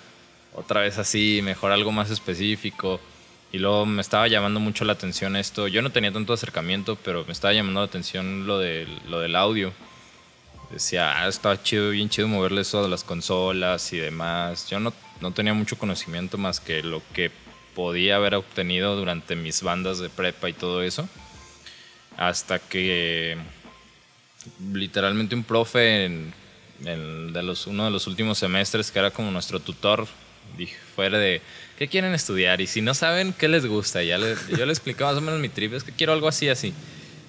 otra 0.55 0.81
vez 0.81 0.99
así, 0.99 1.41
mejor 1.43 1.73
algo 1.73 1.93
más 1.93 2.11
específico. 2.11 3.01
Y 3.53 3.59
luego 3.59 3.85
me 3.85 4.01
estaba 4.01 4.29
llamando 4.29 4.61
mucho 4.61 4.85
la 4.85 4.95
atención 4.95 5.37
esto. 5.37 5.69
Yo 5.69 5.83
no 5.83 5.91
tenía 5.91 6.13
tanto 6.13 6.33
acercamiento, 6.33 6.97
pero 6.97 7.25
me 7.27 7.33
estaba 7.33 7.53
llamando 7.53 7.81
la 7.81 7.87
atención 7.87 8.47
lo, 8.47 8.59
del 8.59 8.89
lo 9.09 9.21
del 9.21 9.37
audio 9.37 9.73
decía, 10.73 11.23
ah, 11.23 11.29
estaba 11.29 11.63
chido, 11.63 11.91
bien 11.91 12.09
chido 12.09 12.29
moverle 12.29 12.63
eso 12.63 12.85
a 12.85 12.89
las 12.89 13.05
consolas 13.05 13.93
y 13.93 13.99
demás. 13.99 14.69
Yo 14.69 14.81
no, 14.81 14.93
no 15.21 15.33
tenía 15.33 15.55
mucho 15.55 15.79
conocimiento 15.79 16.39
más 16.39 16.61
que 16.61 16.83
lo 16.83 17.03
que 17.13 17.31
podía 17.75 18.17
haber 18.17 18.35
obtenido 18.35 18.97
durante 18.97 19.37
mis 19.37 19.63
bandas 19.63 19.99
de 19.99 20.09
prepa 20.09 20.49
y 20.49 20.53
todo 20.53 20.83
eso. 20.83 21.09
Hasta 22.17 22.59
que 22.59 23.37
literalmente 24.73 25.35
un 25.35 25.45
profe 25.45 26.05
en, 26.05 26.35
en 26.85 27.33
de 27.33 27.43
los, 27.43 27.67
uno 27.67 27.85
de 27.85 27.91
los 27.91 28.07
últimos 28.07 28.39
semestres, 28.39 28.91
que 28.91 28.99
era 28.99 29.11
como 29.11 29.31
nuestro 29.31 29.61
tutor, 29.61 30.07
fuera 30.95 31.19
de, 31.19 31.41
¿qué 31.79 31.89
quieren 31.89 32.15
estudiar? 32.15 32.61
Y 32.61 32.67
si 32.67 32.81
no 32.81 32.95
saben, 32.95 33.33
¿qué 33.33 33.49
les 33.49 33.67
gusta? 33.67 34.03
Ya 34.03 34.19
le, 34.19 34.37
yo 34.57 34.67
le 34.67 34.73
expliqué 34.73 35.05
más 35.05 35.17
o 35.17 35.21
menos 35.21 35.41
mi 35.41 35.49
trip, 35.49 35.75
es 35.75 35.85
que 35.85 35.93
quiero 35.93 36.13
algo 36.13 36.29
así, 36.29 36.49
así. 36.49 36.73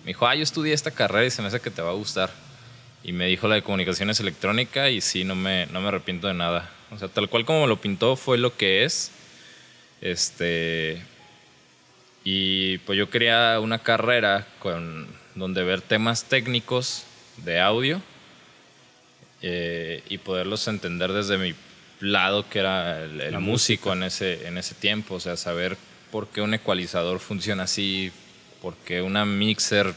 Me 0.03 0.09
dijo, 0.09 0.27
ah, 0.27 0.35
yo 0.35 0.43
estudié 0.43 0.73
esta 0.73 0.91
carrera 0.91 1.25
y 1.25 1.31
se 1.31 1.41
me 1.41 1.47
hace 1.47 1.59
que 1.59 1.71
te 1.71 1.81
va 1.81 1.91
a 1.91 1.93
gustar. 1.93 2.29
Y 3.03 3.11
me 3.11 3.27
dijo 3.27 3.47
la 3.47 3.55
de 3.55 3.63
comunicaciones 3.63 4.19
electrónica 4.19 4.89
y 4.89 5.01
sí, 5.01 5.23
no 5.23 5.35
me, 5.35 5.65
no 5.67 5.81
me 5.81 5.89
arrepiento 5.89 6.27
de 6.27 6.33
nada. 6.33 6.69
O 6.91 6.97
sea, 6.97 7.07
tal 7.07 7.29
cual 7.29 7.45
como 7.45 7.67
lo 7.67 7.81
pintó 7.81 8.15
fue 8.15 8.37
lo 8.37 8.55
que 8.55 8.83
es. 8.83 9.11
Este. 10.01 11.01
Y 12.23 12.77
pues 12.79 12.97
yo 12.97 13.09
quería 13.09 13.59
una 13.59 13.79
carrera 13.79 14.47
con, 14.59 15.07
donde 15.35 15.63
ver 15.63 15.81
temas 15.81 16.25
técnicos 16.25 17.05
de 17.37 17.59
audio 17.59 18.01
eh, 19.41 20.03
y 20.07 20.19
poderlos 20.19 20.67
entender 20.67 21.11
desde 21.11 21.37
mi 21.37 21.53
lado, 22.11 22.47
que 22.49 22.59
era 22.59 23.03
el, 23.03 23.39
músico 23.39 23.93
en 23.93 24.03
ese, 24.03 24.47
en 24.47 24.57
ese 24.57 24.75
tiempo. 24.75 25.15
O 25.15 25.19
sea, 25.19 25.37
saber 25.37 25.77
por 26.11 26.27
qué 26.27 26.41
un 26.41 26.53
ecualizador 26.53 27.19
funciona 27.19 27.63
así, 27.63 28.11
por 28.61 28.75
qué 28.75 29.01
una 29.01 29.25
mixer 29.25 29.93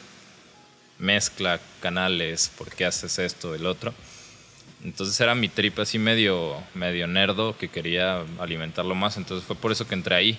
mezcla 0.99 1.61
canales, 1.81 2.51
por 2.57 2.71
qué 2.71 2.87
haces 2.87 3.19
esto, 3.19 3.55
el 3.55 3.67
otro. 3.67 3.93
Entonces 4.85 5.21
era 5.21 5.35
mi 5.35 5.49
trip 5.49 5.79
así 5.79 5.99
medio, 5.99 6.57
medio 6.75 7.07
nerdo 7.07 7.57
que 7.59 7.69
quería 7.69 8.23
alimentarlo 8.39 8.95
más. 8.95 9.17
Entonces 9.17 9.47
fue 9.47 9.57
por 9.57 9.73
eso 9.73 9.87
que 9.87 9.95
entré 9.95 10.15
ahí. 10.15 10.39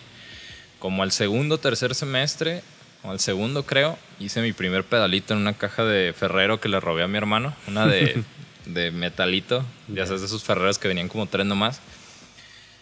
Como 0.79 1.03
al 1.03 1.11
segundo, 1.11 1.57
tercer 1.57 1.95
semestre, 1.95 2.61
o 3.03 3.11
al 3.11 3.19
segundo 3.19 3.65
creo, 3.65 3.97
hice 4.19 4.41
mi 4.41 4.53
primer 4.53 4.83
pedalito 4.83 5.33
en 5.33 5.41
una 5.41 5.53
caja 5.53 5.83
de 5.83 6.13
ferrero 6.13 6.59
que 6.59 6.69
le 6.69 6.79
robé 6.79 7.03
a 7.03 7.07
mi 7.07 7.17
hermano. 7.17 7.55
Una 7.67 7.87
de, 7.87 8.23
de 8.67 8.91
metalito. 8.91 9.65
Ya 9.87 10.05
sabes, 10.05 10.21
de 10.21 10.27
esos 10.27 10.43
ferreros 10.43 10.77
que 10.77 10.87
venían 10.87 11.07
como 11.07 11.25
tres 11.25 11.45
nomás. 11.45 11.81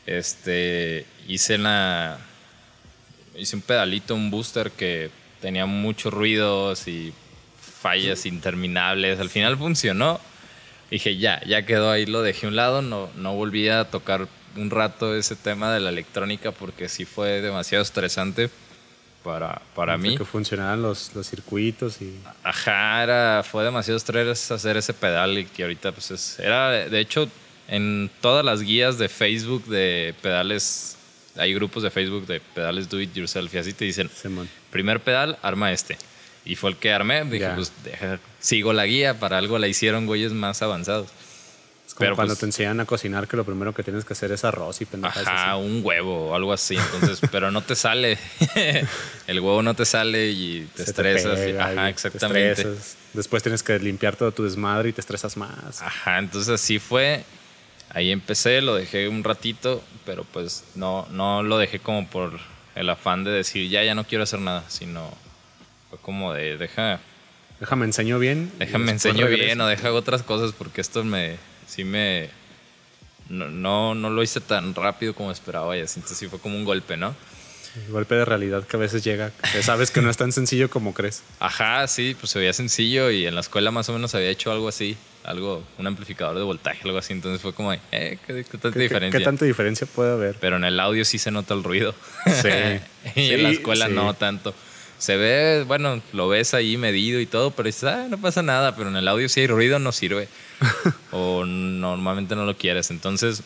Este, 0.05 1.05
hice 1.27 1.57
la... 1.57 2.19
Hice 3.37 3.55
un 3.55 3.61
pedalito, 3.61 4.15
un 4.15 4.31
booster 4.31 4.71
que 4.71 5.09
tenía 5.41 5.65
muchos 5.65 6.13
ruidos 6.13 6.87
y 6.87 7.13
fallas 7.81 8.25
interminables. 8.25 9.19
Al 9.19 9.29
final 9.29 9.57
funcionó. 9.57 10.19
Dije, 10.89 11.17
ya, 11.17 11.41
ya 11.45 11.65
quedó 11.65 11.91
ahí, 11.91 12.05
lo 12.05 12.21
dejé 12.21 12.45
a 12.45 12.49
un 12.49 12.55
lado. 12.55 12.81
No, 12.81 13.09
no 13.15 13.33
volví 13.33 13.67
a 13.67 13.85
tocar 13.85 14.27
un 14.55 14.69
rato 14.69 15.15
ese 15.15 15.35
tema 15.35 15.73
de 15.73 15.81
la 15.81 15.89
electrónica 15.89 16.51
porque 16.51 16.87
sí 16.87 17.03
fue 17.03 17.41
demasiado 17.41 17.83
estresante 17.83 18.49
para, 19.25 19.59
para 19.73 19.97
mí. 19.97 20.15
Que 20.15 20.23
funcionaban 20.23 20.81
los, 20.83 21.13
los 21.15 21.27
circuitos 21.27 21.99
y... 22.01 22.15
Ajá, 22.43 23.03
era, 23.03 23.43
fue 23.43 23.63
demasiado 23.63 23.97
estrés 23.97 24.51
hacer 24.51 24.77
ese 24.77 24.93
pedal 24.93 25.39
y 25.39 25.45
que 25.45 25.63
ahorita 25.63 25.91
pues 25.91 26.11
es... 26.11 26.39
Era, 26.39 26.69
de 26.69 26.99
hecho, 26.99 27.27
en 27.67 28.11
todas 28.21 28.45
las 28.45 28.61
guías 28.61 28.99
de 28.99 29.09
Facebook 29.09 29.65
de 29.65 30.13
pedales, 30.21 30.95
hay 31.35 31.55
grupos 31.55 31.81
de 31.81 31.89
Facebook 31.89 32.27
de 32.27 32.39
pedales 32.39 32.87
do 32.87 33.01
it 33.01 33.13
yourself 33.15 33.53
y 33.55 33.57
así 33.57 33.73
te 33.73 33.83
dicen, 33.85 34.09
primer 34.69 34.99
pedal, 34.99 35.39
arma 35.41 35.71
este. 35.71 35.97
Y 36.45 36.55
fue 36.55 36.69
el 36.69 36.77
que 36.77 36.93
armé, 36.93 37.23
dije, 37.25 37.49
pues 37.55 37.71
sigo 38.39 38.71
la 38.71 38.85
guía, 38.85 39.19
para 39.19 39.39
algo 39.39 39.57
la 39.57 39.67
hicieron 39.67 40.05
güeyes 40.05 40.33
más 40.33 40.61
avanzados. 40.61 41.09
Como 41.95 42.07
Pero 42.07 42.15
cuando 42.17 42.33
pues 42.33 42.39
te 42.39 42.45
enseñan 42.47 42.81
a 42.81 42.85
cocinar 42.85 43.25
que 43.25 43.37
lo 43.37 43.45
primero 43.45 43.73
que 43.73 43.81
tienes 43.81 44.03
que 44.03 44.11
hacer 44.11 44.29
es 44.33 44.43
arroz 44.43 44.81
y 44.81 44.85
pendejas. 44.85 45.25
Ajá, 45.25 45.55
un 45.55 45.79
huevo 45.81 46.31
o 46.31 46.35
algo 46.35 46.51
así. 46.51 46.75
Entonces, 46.75 47.21
pero 47.31 47.51
no 47.51 47.61
te 47.61 47.73
sale. 47.73 48.17
el 49.27 49.39
huevo 49.39 49.61
no 49.63 49.75
te 49.75 49.85
sale 49.85 50.29
y 50.29 50.67
te 50.75 50.83
estresas. 50.83 51.39
ajá, 51.57 51.89
exactamente. 51.89 52.67
Después 53.13 53.43
tienes 53.43 53.63
que 53.63 53.79
limpiar 53.79 54.17
todo 54.17 54.33
tu 54.33 54.43
desmadre 54.43 54.89
y 54.89 54.91
te 54.91 54.99
estresas 54.99 55.37
más. 55.37 55.81
Ajá, 55.81 56.19
entonces 56.19 56.49
así 56.49 56.79
fue. 56.79 57.23
Ahí 57.91 58.11
empecé, 58.11 58.59
lo 58.61 58.75
dejé 58.75 59.07
un 59.07 59.23
ratito, 59.23 59.81
pero 60.05 60.25
pues 60.25 60.65
no, 60.75 61.07
no 61.11 61.43
lo 61.43 61.57
dejé 61.57 61.79
como 61.79 62.05
por 62.09 62.37
el 62.75 62.89
afán 62.89 63.23
de 63.23 63.31
decir, 63.31 63.69
ya, 63.69 63.85
ya 63.85 63.95
no 63.95 64.03
quiero 64.03 64.25
hacer 64.25 64.41
nada, 64.41 64.65
sino 64.67 65.09
fue 65.89 65.97
como 65.99 66.33
de, 66.33 66.57
deja... 66.57 66.99
Déjame 67.61 67.85
enseño 67.85 68.19
bien. 68.19 68.51
Déjame 68.59 68.91
enseño 68.91 69.27
bien 69.27 69.61
o 69.61 69.67
deja 69.67 69.93
otras 69.93 70.23
cosas 70.23 70.51
porque 70.51 70.81
esto 70.81 71.05
me, 71.05 71.37
sí 71.67 71.83
me... 71.83 72.29
No, 73.29 73.95
no, 73.95 74.09
lo 74.09 74.21
hice 74.21 74.39
tan 74.39 74.75
rápido 74.75 75.15
como 75.15 75.31
esperaba 75.31 75.75
y 75.75 75.81
así, 75.81 75.99
entonces 75.99 76.17
sí 76.17 76.27
fue 76.27 76.39
como 76.39 76.55
un 76.55 76.63
golpe, 76.63 76.95
¿no? 76.95 77.15
El 77.87 77.91
golpe 77.91 78.15
de 78.15 78.23
realidad 78.23 78.63
que 78.65 78.77
a 78.77 78.79
veces 78.79 79.03
llega, 79.03 79.31
que 79.51 79.63
sabes 79.63 79.89
que 79.89 80.01
no 80.01 80.09
es 80.09 80.17
tan 80.17 80.31
sencillo 80.31 80.69
como 80.69 80.93
crees. 80.93 81.23
Ajá, 81.39 81.87
sí, 81.87 82.15
pues 82.19 82.31
se 82.31 82.39
veía 82.39 82.53
sencillo 82.53 83.09
y 83.09 83.25
en 83.25 83.33
la 83.33 83.41
escuela 83.41 83.71
más 83.71 83.89
o 83.89 83.93
menos 83.93 84.13
había 84.13 84.29
hecho 84.29 84.51
algo 84.51 84.67
así 84.67 84.95
algo, 85.25 85.63
un 85.77 85.87
amplificador 85.87 86.37
de 86.37 86.43
voltaje, 86.43 86.81
algo 86.85 86.97
así. 86.97 87.13
Entonces 87.13 87.41
fue 87.41 87.53
como, 87.53 87.73
eh, 87.73 88.17
¿qué, 88.25 88.43
tanta 88.43 88.79
diferencia? 88.79 89.19
¿Qué, 89.19 89.25
tanta 89.25 89.45
diferencia 89.45 89.87
puede 89.87 90.13
haber? 90.13 90.35
Pero 90.39 90.57
en 90.57 90.63
el 90.63 90.79
audio 90.79 91.03
sí 91.03 91.17
se 91.17 91.31
nota 91.31 91.53
el 91.53 91.63
ruido. 91.63 91.93
Sí. 92.25 92.49
y 93.15 93.31
en 93.31 93.43
la 93.43 93.49
escuela 93.49 93.87
no 93.87 94.13
tanto. 94.13 94.53
Se 94.97 95.17
ve, 95.17 95.65
bueno, 95.67 96.01
lo 96.13 96.29
ves 96.29 96.53
ahí 96.53 96.77
medido 96.77 97.19
y 97.19 97.25
todo, 97.25 97.51
pero 97.51 97.67
dices, 97.67 97.83
ah, 97.85 98.07
no 98.09 98.19
pasa 98.19 98.41
nada. 98.43 98.75
Pero 98.75 98.89
en 98.89 98.95
el 98.95 99.07
audio 99.07 99.27
si 99.27 99.41
hay 99.41 99.47
ruido 99.47 99.79
no 99.79 99.91
sirve. 99.91 100.27
o 101.11 101.45
normalmente 101.45 102.35
no 102.35 102.45
lo 102.45 102.55
quieres. 102.55 102.91
Entonces, 102.91 103.43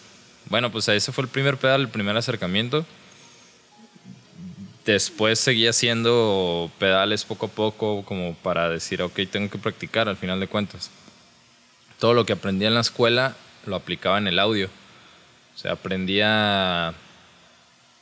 bueno, 0.49 0.71
pues 0.71 0.87
ese 0.87 1.11
fue 1.11 1.23
el 1.23 1.29
primer 1.29 1.57
pedal, 1.57 1.81
el 1.81 1.89
primer 1.89 2.15
acercamiento. 2.17 2.85
Después 4.85 5.39
seguí 5.39 5.67
haciendo 5.67 6.71
pedales 6.79 7.23
poco 7.23 7.45
a 7.45 7.49
poco, 7.49 8.03
como 8.03 8.33
para 8.35 8.69
decir, 8.69 9.01
ok, 9.01 9.19
tengo 9.31 9.49
que 9.49 9.59
practicar 9.59 10.09
al 10.09 10.17
final 10.17 10.39
de 10.39 10.47
cuentas 10.47 10.89
todo 11.99 12.13
lo 12.13 12.25
que 12.25 12.33
aprendía 12.33 12.69
en 12.69 12.73
la 12.73 12.81
escuela 12.81 13.35
lo 13.65 13.75
aplicaba 13.75 14.17
en 14.17 14.27
el 14.27 14.39
audio. 14.39 14.69
O 15.53 15.57
sea, 15.57 15.73
aprendía, 15.73 16.93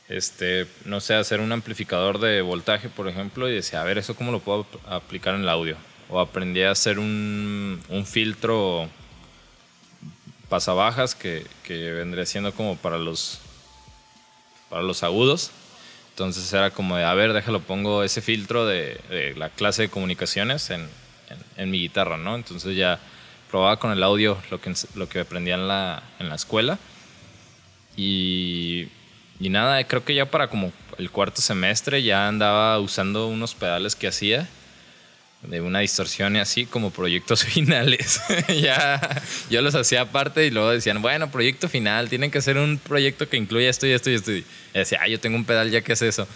este, 0.08 0.66
no 0.84 1.00
sé, 1.00 1.14
hacer 1.14 1.40
un 1.40 1.50
amplificador 1.50 2.20
de 2.20 2.40
voltaje, 2.40 2.88
por 2.88 3.08
ejemplo, 3.08 3.48
y 3.48 3.54
decía, 3.54 3.82
a 3.82 3.84
ver, 3.84 3.98
¿eso 3.98 4.14
cómo 4.14 4.30
lo 4.30 4.38
puedo 4.38 4.66
aplicar 4.88 5.34
en 5.34 5.42
el 5.42 5.48
audio? 5.48 5.76
O 6.08 6.20
aprendí 6.20 6.62
a 6.62 6.70
hacer 6.70 7.00
un, 7.00 7.82
un 7.88 8.06
filtro 8.06 8.88
pasabajas 10.48 11.14
que, 11.14 11.46
que 11.62 11.92
vendría 11.92 12.26
siendo 12.26 12.52
como 12.52 12.76
para 12.76 12.98
los, 12.98 13.40
para 14.68 14.82
los 14.82 15.02
agudos. 15.02 15.50
Entonces 16.10 16.52
era 16.52 16.70
como 16.70 16.96
de, 16.96 17.04
a 17.04 17.14
ver, 17.14 17.32
déjalo, 17.32 17.60
pongo 17.60 18.02
ese 18.02 18.20
filtro 18.20 18.66
de, 18.66 19.34
la 19.36 19.50
clase 19.50 19.82
de 19.82 19.88
comunicaciones 19.88 20.70
en, 20.70 20.88
mi 21.70 21.80
guitarra, 21.80 22.16
¿no? 22.16 22.34
Entonces 22.34 22.76
ya 22.76 22.98
probaba 23.50 23.78
con 23.78 23.92
el 23.92 24.02
audio 24.02 24.38
lo 24.50 24.60
que, 24.60 24.72
lo 24.94 25.08
que 25.08 25.20
aprendía 25.20 25.54
en 25.54 25.68
la, 25.68 26.02
en 26.18 26.28
la 26.28 26.34
escuela. 26.34 26.78
Y, 27.96 28.88
y 29.38 29.48
nada, 29.50 29.82
creo 29.84 30.04
que 30.04 30.14
ya 30.14 30.30
para 30.30 30.48
como 30.48 30.72
el 30.98 31.10
cuarto 31.10 31.40
semestre 31.40 32.02
ya 32.02 32.26
andaba 32.26 32.78
usando 32.80 33.28
unos 33.28 33.54
pedales 33.54 33.94
que 33.94 34.08
hacía 34.08 34.48
de 35.42 35.60
una 35.60 35.80
distorsión 35.80 36.36
y 36.36 36.40
así 36.40 36.66
como 36.66 36.90
proyectos 36.90 37.44
finales. 37.44 38.20
ya 38.60 39.22
yo 39.50 39.62
los 39.62 39.74
hacía 39.74 40.02
aparte 40.02 40.46
y 40.46 40.50
luego 40.50 40.70
decían, 40.70 41.00
bueno, 41.00 41.30
proyecto 41.30 41.68
final, 41.68 42.08
tienen 42.08 42.30
que 42.30 42.38
hacer 42.38 42.58
un 42.58 42.78
proyecto 42.78 43.28
que 43.28 43.36
incluya 43.36 43.70
esto 43.70 43.86
y 43.86 43.92
esto 43.92 44.10
y 44.10 44.14
esto. 44.14 44.32
Y 44.32 44.44
decía, 44.74 45.00
ah, 45.02 45.08
yo 45.08 45.20
tengo 45.20 45.36
un 45.36 45.44
pedal 45.44 45.70
ya 45.70 45.80
que 45.80 45.92
es 45.92 46.02
eso. 46.02 46.26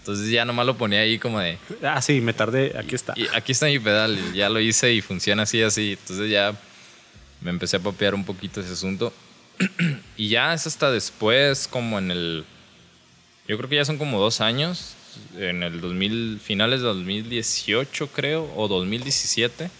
Entonces 0.00 0.30
ya 0.30 0.44
nomás 0.44 0.64
lo 0.64 0.78
ponía 0.78 1.00
ahí 1.00 1.18
como 1.18 1.40
de... 1.40 1.58
Ah, 1.82 2.00
sí, 2.00 2.20
me 2.20 2.32
tardé, 2.32 2.74
aquí 2.78 2.94
está. 2.94 3.12
Y 3.16 3.26
aquí 3.34 3.52
está 3.52 3.66
mi 3.66 3.78
pedal, 3.78 4.18
ya 4.32 4.48
lo 4.48 4.58
hice 4.58 4.92
y 4.94 5.02
funciona 5.02 5.42
así, 5.42 5.62
así. 5.62 5.92
Entonces 6.00 6.30
ya 6.30 6.54
me 7.40 7.50
empecé 7.50 7.76
a 7.76 7.80
papear 7.80 8.14
un 8.14 8.24
poquito 8.24 8.60
ese 8.60 8.72
asunto. 8.72 9.12
y 10.16 10.28
ya 10.28 10.54
es 10.54 10.66
hasta 10.66 10.90
después, 10.90 11.68
como 11.68 11.98
en 11.98 12.10
el... 12.10 12.44
Yo 13.46 13.58
creo 13.58 13.68
que 13.68 13.76
ya 13.76 13.84
son 13.84 13.98
como 13.98 14.18
dos 14.18 14.40
años, 14.40 14.94
en 15.36 15.62
el 15.62 15.80
2000, 15.80 16.40
finales 16.42 16.80
de 16.80 16.86
2018 16.86 18.08
creo, 18.08 18.52
o 18.56 18.68
2017. 18.68 19.70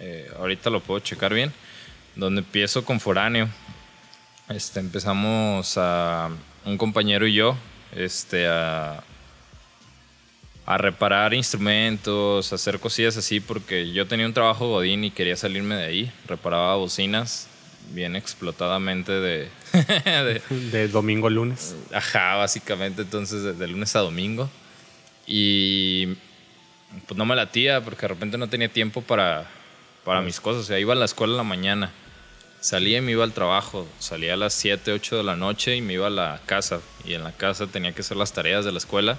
Eh, 0.00 0.30
ahorita 0.38 0.70
lo 0.70 0.80
puedo 0.80 1.00
checar 1.00 1.32
bien. 1.32 1.52
Donde 2.16 2.40
empiezo 2.40 2.84
con 2.84 3.00
Foráneo. 3.00 3.48
Este, 4.48 4.80
empezamos 4.80 5.74
a... 5.76 6.30
Un 6.64 6.78
compañero 6.78 7.26
y 7.26 7.34
yo 7.34 7.56
este, 7.92 8.46
a, 8.48 9.02
reparar 10.66 11.34
instrumentos, 11.34 12.52
a 12.52 12.54
hacer 12.54 12.78
cosillas 12.78 13.16
así, 13.16 13.40
porque 13.40 13.92
yo 13.92 14.06
tenía 14.06 14.26
un 14.26 14.32
trabajo 14.32 14.68
godín 14.68 15.04
y 15.04 15.10
quería 15.10 15.36
salirme 15.36 15.74
de 15.74 15.84
ahí. 15.84 16.12
Reparaba 16.26 16.76
bocinas 16.76 17.48
bien 17.90 18.16
explotadamente 18.16 19.12
de... 19.20 19.48
de, 20.50 20.88
domingo 20.88 21.26
a 21.26 21.30
lunes. 21.30 21.74
Ajá, 21.92 22.36
básicamente, 22.36 23.02
entonces 23.02 23.58
de, 23.58 23.68
lunes 23.68 23.94
a 23.96 24.00
domingo. 24.00 24.48
Y 25.26 26.06
pues 27.06 27.16
no 27.16 27.24
me 27.24 27.36
latía 27.36 27.80
porque 27.82 28.02
de 28.02 28.08
repente 28.08 28.38
no 28.38 28.48
tenía 28.48 28.68
tiempo 28.68 29.02
para, 29.02 29.46
para 30.04 30.20
mis 30.20 30.40
cosas. 30.40 30.62
O 30.62 30.66
sea, 30.66 30.78
iba 30.78 30.92
a 30.92 30.96
la 30.96 31.04
escuela 31.04 31.32
en 31.32 31.38
la 31.38 31.44
mañana 31.44 31.92
Salía 32.62 32.98
y 32.98 33.00
me 33.00 33.10
iba 33.10 33.24
al 33.24 33.32
trabajo. 33.32 33.88
Salía 33.98 34.34
a 34.34 34.36
las 34.36 34.54
7, 34.54 34.92
8 34.92 35.16
de 35.16 35.24
la 35.24 35.34
noche 35.34 35.74
y 35.74 35.80
me 35.80 35.94
iba 35.94 36.06
a 36.06 36.10
la 36.10 36.40
casa. 36.46 36.80
Y 37.04 37.14
en 37.14 37.24
la 37.24 37.32
casa 37.32 37.66
tenía 37.66 37.90
que 37.90 38.02
hacer 38.02 38.16
las 38.16 38.32
tareas 38.32 38.64
de 38.64 38.70
la 38.70 38.78
escuela. 38.78 39.18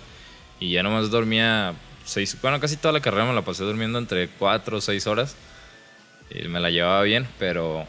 Y 0.62 0.71
ya 0.71 0.82
nomás 0.82 1.12
dormía 1.12 1.73
seis, 2.06 2.38
bueno, 2.41 2.62
casi 2.62 2.78
toda 2.78 2.93
la 2.93 3.02
carrera 3.02 3.26
me 3.26 3.34
la 3.34 3.41
pasé 3.41 3.65
durmiendo 3.65 3.99
entre 3.99 4.30
4 4.30 4.78
o 4.78 4.80
6 4.80 5.08
horas. 5.08 5.36
Y 6.30 6.47
me 6.47 6.62
la 6.62 6.69
llevaba 6.69 7.02
bien, 7.02 7.28
pero, 7.38 7.86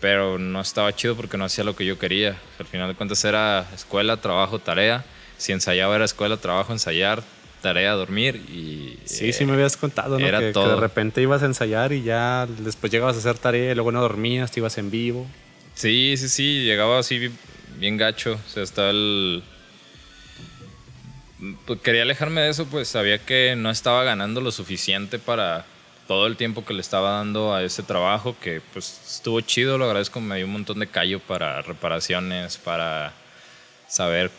pero 0.00 0.38
no 0.38 0.60
estaba 0.60 0.94
chido 0.94 1.16
porque 1.16 1.36
no 1.36 1.44
hacía 1.44 1.64
lo 1.64 1.74
que 1.74 1.86
yo 1.86 1.98
quería. 1.98 2.36
Al 2.58 2.66
final 2.66 2.88
de 2.88 2.94
cuentas 2.94 3.24
era 3.24 3.66
escuela, 3.74 4.18
trabajo, 4.18 4.58
tarea. 4.58 5.04
Si 5.38 5.52
ensayaba 5.52 5.96
era 5.96 6.04
escuela, 6.04 6.36
trabajo, 6.36 6.72
ensayar, 6.72 7.22
tarea, 7.62 7.92
dormir 7.92 8.36
y... 8.36 8.98
Sí, 9.04 9.32
sí 9.32 9.44
me 9.44 9.54
habías 9.54 9.76
contado, 9.76 10.18
¿no? 10.18 10.26
Era 10.26 10.40
que, 10.40 10.52
todo. 10.52 10.74
de 10.74 10.80
repente 10.80 11.22
ibas 11.22 11.42
a 11.42 11.46
ensayar 11.46 11.92
y 11.92 12.02
ya 12.02 12.46
después 12.58 12.92
llegabas 12.92 13.16
a 13.16 13.18
hacer 13.18 13.38
tarea 13.38 13.72
y 13.72 13.74
luego 13.74 13.92
no 13.92 14.00
dormías, 14.00 14.50
te 14.52 14.60
ibas 14.60 14.78
en 14.78 14.90
vivo. 14.90 15.26
Sí, 15.74 16.14
sí, 16.16 16.28
sí, 16.28 16.64
llegaba 16.64 16.98
así 16.98 17.30
bien 17.78 17.96
gacho, 17.96 18.34
o 18.34 18.50
sea, 18.50 18.62
estaba 18.62 18.90
el... 18.90 19.42
Pues, 21.66 21.80
quería 21.80 22.02
alejarme 22.02 22.40
de 22.42 22.50
eso, 22.50 22.66
pues 22.66 22.88
sabía 22.88 23.18
que 23.18 23.54
no 23.56 23.70
estaba 23.70 24.04
ganando 24.04 24.40
lo 24.40 24.50
suficiente 24.52 25.18
para 25.18 25.66
todo 26.06 26.26
el 26.26 26.36
tiempo 26.36 26.64
que 26.64 26.74
le 26.74 26.80
estaba 26.80 27.12
dando 27.12 27.54
a 27.54 27.62
ese 27.62 27.82
trabajo, 27.82 28.36
que 28.40 28.60
pues 28.72 29.00
estuvo 29.06 29.40
chido, 29.40 29.78
lo 29.78 29.86
agradezco, 29.86 30.20
me 30.20 30.36
dio 30.36 30.46
un 30.46 30.52
montón 30.52 30.78
de 30.78 30.86
callo 30.86 31.20
para 31.20 31.62
reparaciones, 31.62 32.56
para 32.58 33.12
saber, 33.88 34.30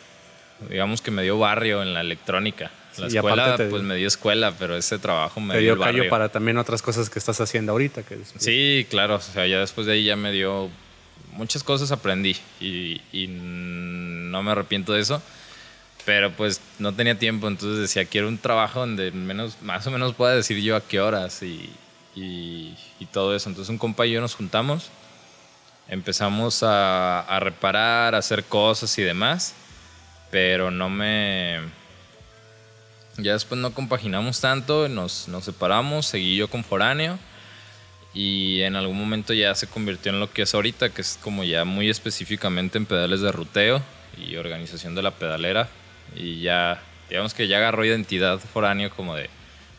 digamos 0.68 1.02
que 1.02 1.10
me 1.10 1.22
dio 1.22 1.38
barrio 1.38 1.82
en 1.82 1.94
la 1.94 2.00
electrónica. 2.00 2.70
La 2.96 3.06
escuela, 3.06 3.56
pues 3.70 3.82
me 3.82 3.94
dio 3.94 4.08
escuela, 4.08 4.54
pero 4.58 4.76
ese 4.76 4.98
trabajo 4.98 5.40
me 5.40 5.54
Te 5.54 5.60
dio 5.60 5.74
dio 5.74 5.82
callo 5.82 5.98
barrio. 5.98 6.10
para 6.10 6.30
también 6.30 6.58
otras 6.58 6.82
cosas 6.82 7.08
que 7.08 7.20
estás 7.20 7.40
haciendo 7.40 7.70
ahorita. 7.72 8.02
Que 8.02 8.18
Sí, 8.38 8.86
claro. 8.90 9.16
O 9.16 9.20
sea, 9.20 9.46
ya 9.46 9.60
después 9.60 9.86
de 9.86 9.92
ahí 9.92 10.04
ya 10.04 10.16
me 10.16 10.32
dio 10.32 10.68
muchas 11.32 11.62
cosas 11.62 11.92
aprendí 11.92 12.36
y, 12.60 13.00
y 13.12 13.28
no 13.28 14.42
me 14.42 14.50
arrepiento 14.50 14.92
de 14.94 15.00
eso. 15.00 15.22
Pero 16.08 16.32
pues 16.32 16.62
no 16.78 16.94
tenía 16.94 17.18
tiempo, 17.18 17.48
entonces 17.48 17.80
decía, 17.80 18.06
quiero 18.06 18.28
un 18.28 18.38
trabajo 18.38 18.80
donde 18.80 19.10
menos, 19.10 19.60
más 19.60 19.86
o 19.86 19.90
menos 19.90 20.14
pueda 20.14 20.34
decir 20.34 20.56
yo 20.62 20.74
a 20.74 20.80
qué 20.80 21.00
horas 21.02 21.42
y, 21.42 21.68
y- 22.16 22.74
todo 23.12 23.36
eso. 23.36 23.50
Entonces 23.50 23.68
un 23.68 23.76
compa 23.76 24.06
y 24.06 24.12
yo 24.12 24.20
nos 24.22 24.34
juntamos, 24.34 24.88
empezamos 25.86 26.62
a, 26.62 27.20
a 27.20 27.40
reparar, 27.40 28.14
a 28.14 28.18
hacer 28.18 28.44
cosas 28.44 28.96
y 28.98 29.02
demás, 29.02 29.52
pero 30.30 30.70
no 30.70 30.88
me... 30.88 31.58
Ya 33.18 33.34
después 33.34 33.60
no 33.60 33.74
compaginamos 33.74 34.40
tanto, 34.40 34.88
nos, 34.88 35.28
nos 35.28 35.44
separamos, 35.44 36.06
seguí 36.06 36.36
yo 36.36 36.48
con 36.48 36.64
Foráneo 36.64 37.18
y 38.14 38.62
en 38.62 38.76
algún 38.76 38.96
momento 38.98 39.34
ya 39.34 39.54
se 39.54 39.66
convirtió 39.66 40.10
en 40.10 40.20
lo 40.20 40.32
que 40.32 40.40
es 40.40 40.54
ahorita, 40.54 40.88
que 40.88 41.02
es 41.02 41.18
como 41.22 41.44
ya 41.44 41.66
muy 41.66 41.90
específicamente 41.90 42.78
en 42.78 42.86
pedales 42.86 43.20
de 43.20 43.30
ruteo 43.30 43.82
y 44.16 44.36
organización 44.36 44.94
de 44.94 45.02
la 45.02 45.10
pedalera. 45.10 45.68
Y 46.16 46.40
ya, 46.40 46.82
digamos 47.08 47.34
que 47.34 47.48
ya 47.48 47.58
agarró 47.58 47.84
identidad 47.84 48.38
foráneo 48.38 48.90
como 48.90 49.14
de, 49.14 49.30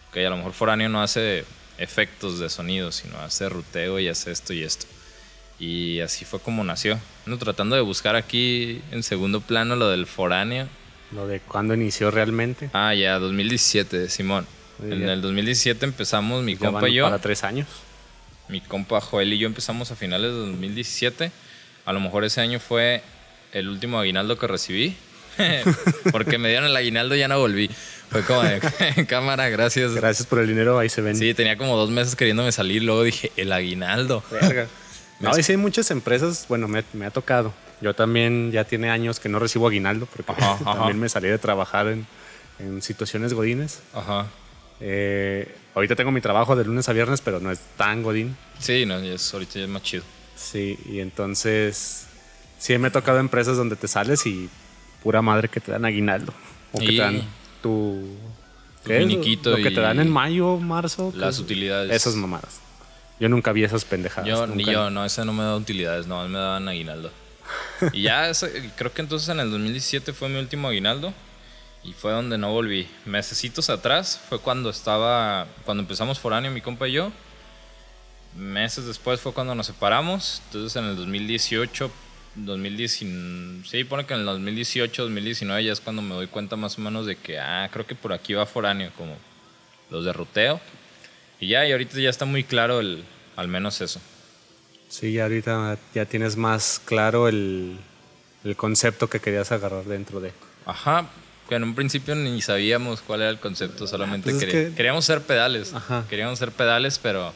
ok, 0.10 0.18
a 0.18 0.30
lo 0.30 0.38
mejor 0.38 0.54
foráneo 0.54 0.90
no 0.90 1.02
hace 1.02 1.46
efectos 1.78 2.40
de 2.40 2.50
sonido, 2.50 2.92
sino 2.92 3.20
hace 3.20 3.50
ruteo 3.50 4.00
y 4.00 4.08
hace 4.08 4.32
esto 4.32 4.54
y 4.54 4.64
esto. 4.64 4.86
Y 5.60 6.00
así 6.00 6.26
fue 6.26 6.40
como 6.40 6.64
nació. 6.64 7.00
Ando 7.26 7.38
tratando 7.38 7.76
de 7.76 7.82
buscar 7.82 8.16
aquí 8.16 8.82
en 8.92 9.04
segundo 9.04 9.42
plano 9.42 9.76
lo 9.76 9.90
del 9.90 10.06
foráneo. 10.06 10.68
Lo 11.12 11.28
de 11.28 11.40
cuándo 11.42 11.74
inició 11.74 12.12
realmente. 12.12 12.70
Ah, 12.74 12.94
ya, 12.94 13.20
2017, 13.20 14.10
Simón. 14.10 14.46
Muy 14.78 14.92
En 14.94 14.98
bien. 15.00 15.10
el 15.10 15.22
2017 15.22 15.86
empezamos 15.86 16.44
mi 16.44 16.56
compa 16.56 16.88
y 16.88 16.94
yo. 16.96 17.06
Para 17.06 17.20
tres 17.20 17.44
años. 17.44 17.68
Mi 18.48 18.62
compa 18.62 19.02
Joel 19.02 19.34
y 19.34 19.38
yo 19.38 19.48
empezamos 19.48 19.92
a 19.92 19.96
finales 19.96 20.32
de 20.32 20.38
2017. 20.38 21.32
A 21.86 21.94
lo 21.94 22.00
mejor 22.00 22.24
ese 22.24 22.42
año 22.42 22.60
fue 22.60 23.02
el 23.52 23.68
último 23.68 24.00
aguinaldo 24.00 24.38
que 24.38 24.48
recibí. 24.48 24.96
Porque 26.12 26.38
me 26.38 26.50
dieron 26.50 26.70
el 26.70 26.76
aguinaldo 26.76 27.16
y 27.16 27.20
ya 27.20 27.28
no 27.28 27.40
volví. 27.40 27.70
Fue 28.10 28.24
como 28.24 28.42
de 28.44 28.60
cámara, 29.08 29.50
gracias. 29.50 29.94
Gracias 29.94 30.28
por 30.28 30.40
el 30.40 30.48
dinero, 30.48 30.80
ahí 30.80 30.90
se 30.90 31.02
ven. 31.02 31.16
Sí, 31.16 31.34
tenía 31.34 31.58
como 31.58 31.78
dos 31.78 31.90
meses 31.90 32.16
queriéndome 32.16 32.52
salir. 32.52 32.84
Luego 32.84 33.04
dije, 33.04 33.32
el 33.38 33.52
aguinaldo. 33.52 34.24
Verga. 34.32 34.68
No, 35.20 35.38
y 35.38 35.44
sí 35.44 35.52
hay 35.52 35.58
muchas 35.58 35.92
empresas, 35.92 36.46
bueno, 36.48 36.70
me, 36.70 36.82
me 36.94 37.06
ha 37.06 37.12
tocado. 37.12 37.54
Yo 37.82 37.94
también 37.94 38.54
ya 38.54 38.64
tiene 38.64 38.90
años 38.90 39.20
que 39.20 39.28
no 39.28 39.38
recibo 39.38 39.68
aguinaldo 39.68 40.06
porque 40.06 40.32
Ajá, 40.32 40.54
ajá. 40.54 40.74
también 40.76 40.98
me 40.98 41.10
salí 41.10 41.28
de 41.28 41.38
trabajar 41.38 41.88
en, 41.88 42.08
en 42.58 42.82
situaciones 42.82 43.34
godines. 43.34 43.82
Ajá. 43.94 44.28
Eh, 44.80 45.54
ahorita 45.76 45.98
tengo 45.98 46.12
mi 46.12 46.22
trabajo 46.22 46.56
de 46.56 46.64
lunes 46.64 46.88
a 46.88 46.94
viernes, 46.94 47.20
pero 47.20 47.42
no 47.42 47.52
es 47.52 47.60
tan 47.76 48.02
godín. 48.02 48.38
Sí, 48.60 48.86
no, 48.86 48.98
es, 49.00 49.34
ahorita 49.34 49.56
ya 49.56 49.64
es 49.64 49.70
más 49.70 49.84
chido. 49.84 50.04
Sí, 50.38 50.78
y 50.90 51.02
entonces 51.02 52.06
sí 52.58 52.78
me 52.78 52.88
ha 52.88 52.92
tocado 52.92 53.20
empresas 53.20 53.58
donde 53.58 53.76
te 53.76 53.90
sales 53.90 54.26
y 54.26 54.50
pura 55.04 55.22
madre 55.22 55.48
que 55.50 55.60
te 55.60 55.72
dan 55.72 55.86
aguinaldo. 55.86 56.34
O 56.72 56.80
que 56.80 56.86
Y- 56.86 56.98
te 56.98 57.02
dan 57.02 57.22
tu... 57.62 58.18
¿qué 58.86 59.02
es? 59.02 59.08
Lo 59.46 59.58
que 59.58 59.72
te 59.72 59.82
dan 59.82 60.00
en 60.00 60.10
mayo, 60.10 60.58
marzo. 60.58 61.12
Las 61.16 61.40
utilidades. 61.40 61.92
Esas 61.92 62.16
mamadas. 62.16 62.62
Yo 63.20 63.28
nunca 63.28 63.52
vi 63.52 63.64
esas 63.64 63.84
pendejadas. 63.84 64.30
Yo, 64.30 64.48
ni 64.48 64.64
yo, 64.64 64.90
no, 64.90 65.04
esa 65.04 65.26
no 65.26 65.34
me 65.34 65.44
da 65.44 65.56
utilidades, 65.56 66.08
no, 66.08 66.26
me 66.28 66.38
daban 66.40 66.68
aguinaldo. 66.68 67.12
Y 67.94 68.04
ya, 68.04 68.32
creo 68.76 68.94
que 68.94 69.02
entonces 69.02 69.28
en 69.30 69.40
el 69.40 69.50
2017 69.50 70.14
fue 70.14 70.30
mi 70.30 70.38
último 70.40 70.68
aguinaldo 70.68 71.14
y 71.84 71.94
fue 71.94 72.12
donde 72.12 72.38
no 72.38 72.52
volví. 72.52 72.88
Mesecitos 73.06 73.70
atrás 73.70 74.22
fue 74.30 74.40
cuando 74.40 74.70
estaba, 74.70 75.48
cuando 75.66 75.82
empezamos 75.82 76.20
Foráneo, 76.20 76.52
mi 76.52 76.62
compa 76.62 76.88
y 76.88 76.94
yo. 76.94 77.12
Meses 78.36 78.86
después 78.86 79.20
fue 79.22 79.34
cuando 79.34 79.56
nos 79.56 79.66
separamos. 79.68 80.42
Entonces 80.48 80.76
en 80.76 80.86
el 80.90 80.96
2018, 80.96 81.92
2019, 82.46 83.64
sí, 83.68 83.84
pone 83.84 84.06
que 84.06 84.14
en 84.14 84.22
el 84.22 84.26
2018, 84.26 85.04
2019 85.04 85.64
ya 85.64 85.72
es 85.74 85.80
cuando 85.82 86.02
me 86.02 86.16
doy 86.16 86.28
cuenta 86.28 86.56
más 86.56 86.78
o 86.78 86.82
menos 86.82 87.06
de 87.06 87.16
que, 87.16 87.40
ah, 87.40 87.70
creo 87.72 87.86
que 87.86 87.96
por 87.96 88.14
aquí 88.14 88.34
va 88.34 88.46
Foráneo, 88.46 88.92
como 88.98 89.16
los 89.90 90.06
de 90.06 90.14
ruteo. 90.14 90.60
Y 91.40 91.48
ya, 91.50 91.66
y 91.68 91.72
ahorita 91.72 92.00
ya 92.00 92.10
está 92.10 92.26
muy 92.26 92.44
claro 92.44 92.80
el, 92.80 93.04
al 93.36 93.48
menos 93.48 93.82
eso. 93.82 94.02
Sí, 94.90 95.14
ya 95.14 95.24
ahorita 95.24 95.78
ya 95.94 96.06
tienes 96.06 96.36
más 96.36 96.82
claro 96.84 97.28
el, 97.28 97.78
el 98.44 98.56
concepto 98.56 99.10
que 99.10 99.20
querías 99.20 99.52
agarrar 99.52 99.86
dentro 99.86 100.20
de. 100.20 100.32
Ajá, 100.66 101.08
que 101.48 101.56
en 101.56 101.64
un 101.64 101.76
principio 101.76 102.16
ni 102.16 102.42
sabíamos 102.42 103.02
cuál 103.02 103.22
era 103.22 103.30
el 103.30 103.40
concepto, 103.40 103.88
solamente 103.88 104.32
pues 104.32 104.44
quería- 104.44 104.70
que- 104.70 104.76
queríamos 104.76 105.06
ser 105.06 105.22
pedales. 105.22 105.74
Ajá. 105.74 106.06
Queríamos 106.10 106.38
ser 106.40 106.52
pedales, 106.52 107.00
pero 107.00 107.34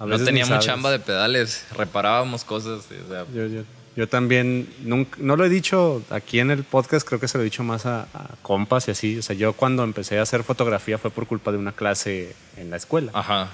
no 0.00 0.18
teníamos 0.24 0.64
chamba 0.64 0.90
de 0.90 0.98
pedales, 1.00 1.64
reparábamos 1.74 2.44
cosas. 2.44 2.84
o 2.86 3.08
sea, 3.08 3.24
Yo, 3.34 3.46
yo- 3.46 3.64
yo 3.98 4.08
también, 4.08 4.68
nunca, 4.84 5.18
no 5.20 5.34
lo 5.36 5.44
he 5.44 5.48
dicho 5.48 6.02
aquí 6.10 6.38
en 6.38 6.50
el 6.52 6.62
podcast, 6.62 7.06
creo 7.06 7.18
que 7.18 7.26
se 7.26 7.36
lo 7.36 7.42
he 7.42 7.44
dicho 7.44 7.64
más 7.64 7.84
a, 7.84 8.02
a 8.14 8.36
compas 8.42 8.86
y 8.86 8.92
así. 8.92 9.18
O 9.18 9.22
sea, 9.22 9.34
yo 9.34 9.52
cuando 9.54 9.82
empecé 9.82 10.18
a 10.18 10.22
hacer 10.22 10.44
fotografía 10.44 10.98
fue 10.98 11.10
por 11.10 11.26
culpa 11.26 11.50
de 11.50 11.58
una 11.58 11.72
clase 11.72 12.34
en 12.56 12.70
la 12.70 12.76
escuela. 12.76 13.10
ajá, 13.14 13.48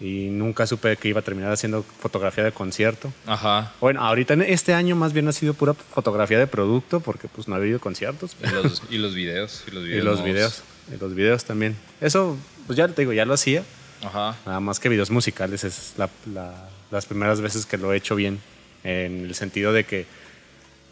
Y 0.00 0.28
nunca 0.30 0.66
supe 0.66 0.96
que 0.96 1.08
iba 1.08 1.20
a 1.20 1.22
terminar 1.22 1.50
haciendo 1.52 1.82
fotografía 2.00 2.44
de 2.44 2.52
concierto. 2.52 3.12
ajá. 3.26 3.72
Bueno, 3.80 4.00
ahorita 4.04 4.34
en 4.34 4.42
este 4.42 4.74
año 4.74 4.94
más 4.94 5.12
bien 5.12 5.26
ha 5.28 5.32
sido 5.32 5.54
pura 5.54 5.72
fotografía 5.74 6.38
de 6.38 6.46
producto 6.46 7.00
porque 7.00 7.26
pues 7.28 7.48
no 7.48 7.54
ha 7.54 7.58
habido 7.58 7.80
conciertos. 7.80 8.36
Y 8.44 8.50
los, 8.54 8.82
y 8.90 8.98
los 8.98 9.14
videos. 9.14 9.64
Y 9.66 9.70
los 9.72 9.84
Y 9.84 9.88
videos. 9.88 10.04
los 10.04 10.18
nuevos. 10.20 10.34
videos. 10.34 10.62
Y 10.94 11.00
los 11.00 11.14
videos 11.14 11.44
también. 11.44 11.76
Eso, 12.00 12.36
pues 12.66 12.76
ya 12.76 12.86
te 12.88 13.02
digo, 13.02 13.12
ya 13.12 13.24
lo 13.24 13.34
hacía. 13.34 13.64
Ajá. 14.04 14.36
Nada 14.46 14.60
más 14.60 14.78
que 14.80 14.88
videos 14.88 15.10
musicales 15.10 15.64
es 15.64 15.94
la- 15.96 16.10
la- 16.32 16.68
las 16.90 17.04
primeras 17.06 17.40
veces 17.40 17.66
que 17.66 17.76
lo 17.78 17.92
he 17.92 17.96
hecho 17.96 18.14
bien. 18.14 18.38
En 18.84 19.24
el 19.26 19.34
sentido 19.34 19.72
de 19.72 19.84
que. 19.84 20.06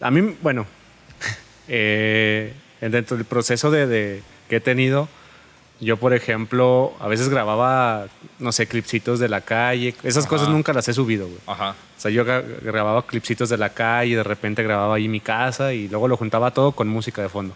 A 0.00 0.10
mí, 0.10 0.36
bueno, 0.42 0.66
eh, 1.68 2.52
dentro 2.80 3.16
del 3.16 3.26
proceso 3.26 3.70
de, 3.70 3.86
de- 3.86 4.22
que 4.48 4.56
he 4.56 4.60
tenido, 4.60 5.08
yo, 5.80 5.96
por 5.96 6.14
ejemplo, 6.14 6.94
a 7.00 7.08
veces 7.08 7.28
grababa, 7.28 8.06
no 8.38 8.52
sé, 8.52 8.66
clipsitos 8.66 9.18
de 9.18 9.28
la 9.28 9.40
calle. 9.40 9.94
Esas 10.02 10.24
Ajá. 10.24 10.28
cosas 10.30 10.48
nunca 10.48 10.72
las 10.72 10.88
he 10.88 10.92
subido, 10.94 11.26
güey. 11.26 11.38
Ajá. 11.46 11.70
O 11.70 12.00
sea, 12.00 12.10
yo 12.10 12.24
gra- 12.24 12.44
grababa 12.62 13.06
clipsitos 13.06 13.48
de 13.48 13.58
la 13.58 13.70
calle, 13.70 14.16
de 14.16 14.22
repente 14.22 14.62
grababa 14.62 14.94
ahí 14.96 15.08
mi 15.08 15.20
casa 15.20 15.72
y 15.74 15.88
luego 15.88 16.08
lo 16.08 16.16
juntaba 16.16 16.52
todo 16.52 16.72
con 16.72 16.88
música 16.88 17.22
de 17.22 17.28
fondo. 17.28 17.54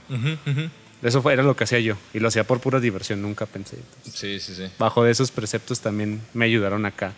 Eso 1.03 1.23
fue, 1.23 1.33
era 1.33 1.43
lo 1.43 1.57
que 1.57 1.65
hacía 1.65 1.81
yo. 1.81 1.97
Y 2.13 2.19
lo 2.19 2.29
hacía 2.29 2.45
por 2.45 2.61
pura 2.61 2.79
diversión, 2.81 3.23
nunca 3.23 3.47
pensé. 3.47 3.77
Sí, 4.05 4.39
sí, 4.41 4.55
sí. 4.55 4.65
Bajo 4.79 5.03
de 5.05 5.13
esos 5.13 5.31
preceptos 5.31 5.81
también 5.81 6.21
me 6.35 6.45
ayudaron 6.45 6.85
acá. 6.87 7.13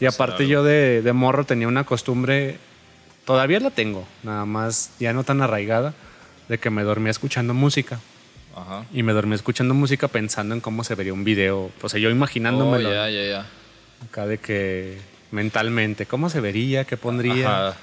Y 0.00 0.06
aparte 0.06 0.46
yo 0.48 0.64
de, 0.64 1.02
de 1.02 1.12
morro 1.12 1.44
tenía 1.44 1.68
una 1.68 1.84
costumbre, 1.84 2.56
todavía 3.24 3.60
la 3.60 3.70
tengo, 3.70 4.06
nada 4.22 4.46
más 4.46 4.92
ya 4.98 5.12
no 5.12 5.24
tan 5.24 5.42
arraigada, 5.42 5.92
de 6.48 6.58
que 6.58 6.70
me 6.70 6.82
dormía 6.82 7.10
escuchando 7.10 7.54
música. 7.54 8.00
Ajá. 8.56 8.84
Y 8.92 9.02
me 9.02 9.12
dormía 9.12 9.36
escuchando 9.36 9.74
música 9.74 10.08
pensando 10.08 10.54
en 10.54 10.60
cómo 10.60 10.82
se 10.84 10.94
vería 10.94 11.12
un 11.12 11.22
video. 11.22 11.70
O 11.82 11.88
sea, 11.88 12.00
yo 12.00 12.10
imaginándome 12.10 12.78
Oh, 12.78 12.80
ya, 12.80 13.08
ya, 13.08 13.22
ya. 13.24 13.46
acá 14.04 14.26
de 14.26 14.38
que 14.38 14.98
mentalmente, 15.30 16.06
cómo 16.06 16.28
se 16.30 16.40
vería, 16.40 16.84
qué 16.84 16.96
pondría. 16.96 17.68
Ajá. 17.68 17.76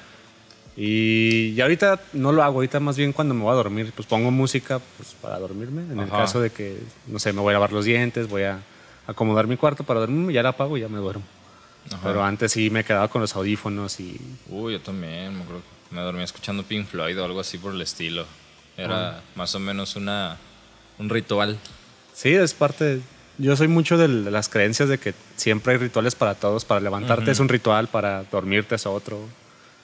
Y, 0.75 1.53
y 1.55 1.61
ahorita 1.61 1.99
no 2.13 2.31
lo 2.31 2.43
hago, 2.43 2.55
ahorita 2.55 2.79
más 2.79 2.97
bien 2.97 3.13
cuando 3.13 3.33
me 3.33 3.43
voy 3.43 3.51
a 3.51 3.55
dormir, 3.55 3.91
pues 3.95 4.07
pongo 4.07 4.29
música 4.29 4.79
pues, 4.97 5.15
para 5.21 5.39
dormirme. 5.39 5.81
En 5.91 5.99
el 5.99 6.09
caso 6.09 6.41
de 6.41 6.49
que, 6.51 6.77
no 7.07 7.17
sé, 7.17 7.31
me 7.33 7.41
voy 7.41 7.51
a 7.51 7.53
lavar 7.53 7.71
los 7.71 7.85
dientes, 7.85 8.27
voy 8.27 8.43
a 8.43 8.59
acomodar 9.07 9.47
mi 9.47 9.57
cuarto 9.57 9.83
para 9.83 10.01
dormirme, 10.01 10.33
ya 10.33 10.43
la 10.43 10.49
apago 10.49 10.77
y 10.77 10.81
ya 10.81 10.89
me 10.89 10.97
duermo. 10.97 11.23
Ajá. 11.91 11.99
Pero 12.03 12.23
antes 12.23 12.51
sí 12.51 12.69
me 12.69 12.83
quedaba 12.83 13.07
con 13.07 13.21
los 13.21 13.35
audífonos 13.35 13.99
y 13.99 14.19
Uy, 14.49 14.73
yo 14.73 14.81
también, 14.81 15.35
me 15.35 15.43
acuerdo. 15.43 15.61
Me 15.91 16.01
dormía 16.01 16.23
escuchando 16.25 16.63
Pink 16.63 16.87
Floyd 16.87 17.19
o 17.19 17.25
algo 17.25 17.39
así 17.39 17.57
por 17.57 17.73
el 17.73 17.81
estilo. 17.81 18.25
Era 18.75 19.21
más 19.35 19.55
o 19.55 19.59
menos 19.59 19.95
una 19.95 20.37
un 20.99 21.09
ritual. 21.09 21.57
sí, 22.13 22.33
es 22.33 22.53
parte. 22.53 22.83
de- 22.85 23.01
yo 23.39 23.55
soy 23.55 23.67
mucho 23.67 23.97
de 23.99 24.07
las 24.07 24.49
creencias 24.49 24.89
de 24.89 24.97
que 24.97 25.13
siempre 25.35 25.73
hay 25.73 25.77
rituales 25.79 26.15
para 26.15 26.33
todos. 26.33 26.65
Para 26.65 26.79
levantarte 26.81 27.29
es 27.31 27.39
un 27.39 27.47
ritual, 27.49 27.87
para 27.87 28.23
dormirte 28.23 28.73
es 28.75 28.85
otro. 28.87 29.19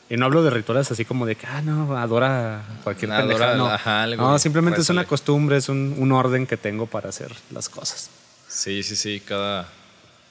Y 0.10 0.18
no 0.18 0.26
hablo 0.26 0.44
de 0.44 0.50
rituales 0.50 0.92
así 0.92 1.06
como 1.06 1.26
de 1.28 1.36
que, 1.36 1.46
ah, 1.48 1.62
no, 1.62 1.96
adora 1.98 2.64
cualquier 2.84 3.12
Adora, 3.12 3.28
pendejada. 3.28 3.56
No, 3.58 3.68
ajá, 3.68 4.04
algo, 4.04 4.22
no 4.24 4.40
simplemente 4.40 4.82
es 4.82 4.90
una 4.90 5.06
costumbre, 5.06 5.58
es 5.58 5.70
un, 5.70 5.96
un 5.98 6.12
orden 6.12 6.46
que 6.48 6.58
tengo 6.58 6.88
para 6.88 7.10
hacer 7.10 7.32
las 7.52 7.70
cosas. 7.70 8.10
Sí, 8.48 8.82
sí, 8.84 8.96
sí, 8.96 9.20
cada 9.26 9.68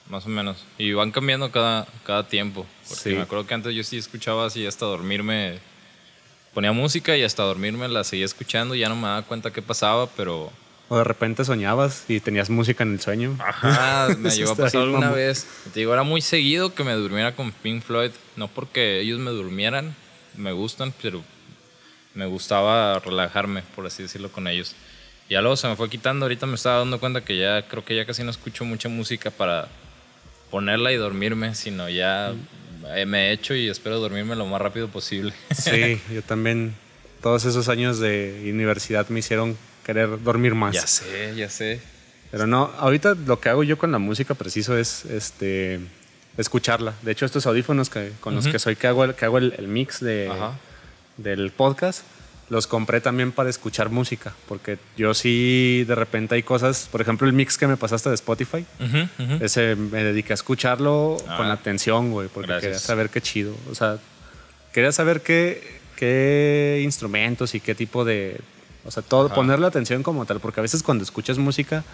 más 0.08 0.26
o 0.26 0.28
menos. 0.28 0.64
Y 0.78 0.92
van 0.92 1.10
cambiando 1.10 1.50
cada, 1.50 1.86
cada 2.04 2.26
tiempo. 2.28 2.66
Porque 2.88 3.02
Sí. 3.10 3.14
me 3.14 3.22
acuerdo 3.22 3.46
que 3.46 3.54
antes 3.54 3.74
yo 3.74 3.82
sí 3.84 3.96
escuchaba 3.96 4.46
así 4.46 4.66
hasta 4.66 4.86
dormirme. 4.86 5.58
Ponía 6.54 6.72
música 6.72 7.16
y 7.16 7.22
hasta 7.22 7.42
dormirme 7.44 7.88
la 7.88 8.04
seguía 8.04 8.26
escuchando. 8.26 8.74
Ya 8.74 8.88
no 8.88 8.96
me 8.96 9.08
daba 9.08 9.22
cuenta 9.22 9.50
qué 9.52 9.62
pasaba, 9.62 10.06
pero. 10.08 10.52
O 10.88 10.98
de 10.98 11.04
repente 11.04 11.42
soñabas 11.46 12.04
y 12.08 12.20
tenías 12.20 12.50
música 12.50 12.84
en 12.84 12.92
el 12.92 13.00
sueño. 13.00 13.36
Ajá, 13.40 14.08
me 14.18 14.28
llegó 14.30 14.52
a 14.52 14.56
pasar 14.56 14.82
alguna 14.82 15.10
vez. 15.10 15.46
Te 15.72 15.80
digo, 15.80 15.94
era 15.94 16.02
muy 16.02 16.20
seguido 16.20 16.74
que 16.74 16.84
me 16.84 16.92
durmiera 16.92 17.34
con 17.34 17.50
Pink 17.52 17.82
Floyd. 17.82 18.10
No 18.36 18.48
porque 18.48 19.00
ellos 19.00 19.18
me 19.18 19.30
durmieran, 19.30 19.94
me 20.36 20.52
gustan, 20.52 20.92
pero 21.00 21.22
me 22.14 22.26
gustaba 22.26 22.98
relajarme, 22.98 23.62
por 23.74 23.86
así 23.86 24.02
decirlo, 24.02 24.30
con 24.30 24.46
ellos. 24.46 24.74
ya 25.30 25.40
luego 25.40 25.56
se 25.56 25.66
me 25.68 25.76
fue 25.76 25.88
quitando. 25.88 26.26
Ahorita 26.26 26.44
me 26.44 26.56
estaba 26.56 26.80
dando 26.80 27.00
cuenta 27.00 27.24
que 27.24 27.38
ya 27.38 27.66
creo 27.66 27.82
que 27.86 27.96
ya 27.96 28.04
casi 28.04 28.22
no 28.22 28.30
escucho 28.30 28.66
mucha 28.66 28.90
música 28.90 29.30
para 29.30 29.68
ponerla 30.52 30.92
y 30.92 30.96
dormirme, 30.96 31.54
sino 31.54 31.88
ya 31.88 32.34
eh, 32.94 33.06
me 33.06 33.28
he 33.28 33.32
hecho 33.32 33.54
y 33.54 33.70
espero 33.70 33.98
dormirme 33.98 34.36
lo 34.36 34.44
más 34.44 34.60
rápido 34.60 34.86
posible. 34.86 35.32
Sí, 35.50 35.98
yo 36.14 36.22
también. 36.22 36.74
Todos 37.22 37.44
esos 37.44 37.68
años 37.68 38.00
de 38.00 38.50
universidad 38.52 39.08
me 39.08 39.20
hicieron 39.20 39.56
querer 39.84 40.20
dormir 40.22 40.56
más. 40.56 40.74
Ya 40.74 40.86
sé, 40.88 41.34
ya 41.36 41.48
sé. 41.48 41.80
Pero 42.32 42.48
no, 42.48 42.72
ahorita 42.78 43.14
lo 43.14 43.40
que 43.40 43.48
hago 43.48 43.62
yo 43.62 43.78
con 43.78 43.92
la 43.92 43.98
música 43.98 44.34
preciso 44.34 44.76
es 44.76 45.04
este 45.04 45.80
escucharla. 46.36 46.94
De 47.02 47.12
hecho, 47.12 47.24
estos 47.24 47.46
audífonos 47.46 47.90
que, 47.90 48.10
con 48.20 48.34
los 48.34 48.48
que 48.48 48.58
soy 48.58 48.74
que 48.74 48.88
hago, 48.88 49.04
el, 49.04 49.14
que 49.14 49.24
hago 49.24 49.38
el, 49.38 49.68
mix 49.68 50.00
de, 50.00 50.30
del 51.16 51.52
podcast, 51.52 52.02
los 52.52 52.66
compré 52.66 53.00
también 53.00 53.32
para 53.32 53.48
escuchar 53.48 53.88
música. 53.88 54.34
Porque 54.46 54.76
yo 54.94 55.14
sí, 55.14 55.84
de 55.88 55.94
repente 55.94 56.34
hay 56.34 56.42
cosas, 56.42 56.86
por 56.92 57.00
ejemplo, 57.00 57.26
el 57.26 57.32
mix 57.32 57.56
que 57.56 57.66
me 57.66 57.78
pasaste 57.78 58.10
de 58.10 58.14
Spotify, 58.14 58.66
ese 59.40 59.74
me 59.74 60.04
dediqué 60.04 60.34
a 60.34 60.34
escucharlo 60.34 61.16
con 61.38 61.46
ah. 61.46 61.52
atención, 61.52 62.10
güey, 62.10 62.28
porque 62.28 62.52
quería 62.60 62.78
saber 62.78 63.08
qué 63.08 63.22
chido. 63.22 63.54
O 63.70 63.74
sea, 63.74 63.96
quería 64.70 64.92
saber 64.92 65.22
qué, 65.22 65.80
qué 65.96 66.82
instrumentos 66.84 67.54
y 67.54 67.60
qué 67.60 67.74
tipo 67.74 68.04
de. 68.04 68.38
O 68.84 68.90
sea, 68.90 69.02
todo, 69.02 69.30
ponerle 69.30 69.66
atención 69.66 70.02
como 70.02 70.26
tal, 70.26 70.38
porque 70.38 70.60
a 70.60 70.62
veces 70.62 70.82
cuando 70.82 71.04
escuchas 71.04 71.38
música 71.38 71.84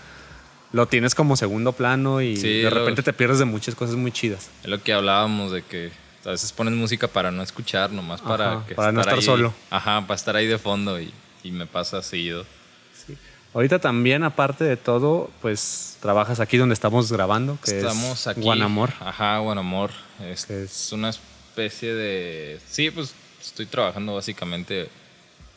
lo 0.72 0.86
tienes 0.86 1.14
como 1.14 1.36
segundo 1.36 1.72
plano 1.72 2.20
y 2.20 2.34
de 2.34 2.68
repente 2.68 3.04
te 3.04 3.12
pierdes 3.12 3.38
de 3.38 3.44
muchas 3.44 3.76
cosas 3.76 3.94
muy 3.94 4.10
chidas. 4.10 4.50
Es 4.64 4.68
lo 4.68 4.82
que 4.82 4.92
hablábamos 4.92 5.52
de 5.52 5.62
que 5.62 5.92
a 6.28 6.32
veces 6.32 6.52
pones 6.52 6.74
música 6.74 7.08
para 7.08 7.30
no 7.30 7.42
escuchar, 7.42 7.90
nomás 7.90 8.20
para 8.20 8.60
para 8.76 8.92
no 8.92 9.00
estar 9.00 9.22
solo. 9.22 9.54
Ajá, 9.70 10.02
para 10.02 10.14
estar 10.14 10.36
ahí 10.36 10.46
de 10.46 10.58
fondo 10.58 11.00
y, 11.00 11.10
y 11.42 11.50
me 11.50 11.64
pasa 11.64 12.02
seguido. 12.02 12.44
Sí. 12.92 13.16
Ahorita 13.54 13.78
también, 13.78 14.22
aparte 14.22 14.64
de 14.64 14.76
todo, 14.76 15.30
pues 15.40 15.96
trabajas 16.02 16.38
aquí 16.40 16.58
donde 16.58 16.74
estamos 16.74 17.10
grabando, 17.10 17.58
que 17.64 17.78
estamos 17.78 18.20
es 18.20 18.26
aquí. 18.26 18.42
Guanamor. 18.42 18.90
Ajá, 19.00 19.38
Guanamor. 19.38 19.90
Es, 20.22 20.50
es 20.50 20.92
una 20.92 21.08
especie 21.08 21.94
de. 21.94 22.60
Sí, 22.68 22.90
pues 22.90 23.14
estoy 23.40 23.64
trabajando 23.64 24.14
básicamente. 24.14 24.90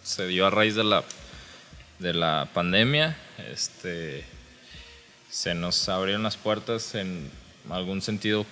Se 0.03 0.25
dio 0.27 0.47
a 0.47 0.49
raíz 0.49 0.75
de 0.75 0.85
la, 0.85 1.03
de 1.99 2.13
la 2.13 2.47
pandemia. 2.53 3.17
Este 3.51 4.23
se 5.29 5.53
nos 5.53 5.89
abrieron 5.89 6.23
las 6.23 6.37
puertas 6.37 6.95
en 6.95 7.29
algún 7.69 8.01
sentido 8.01 8.45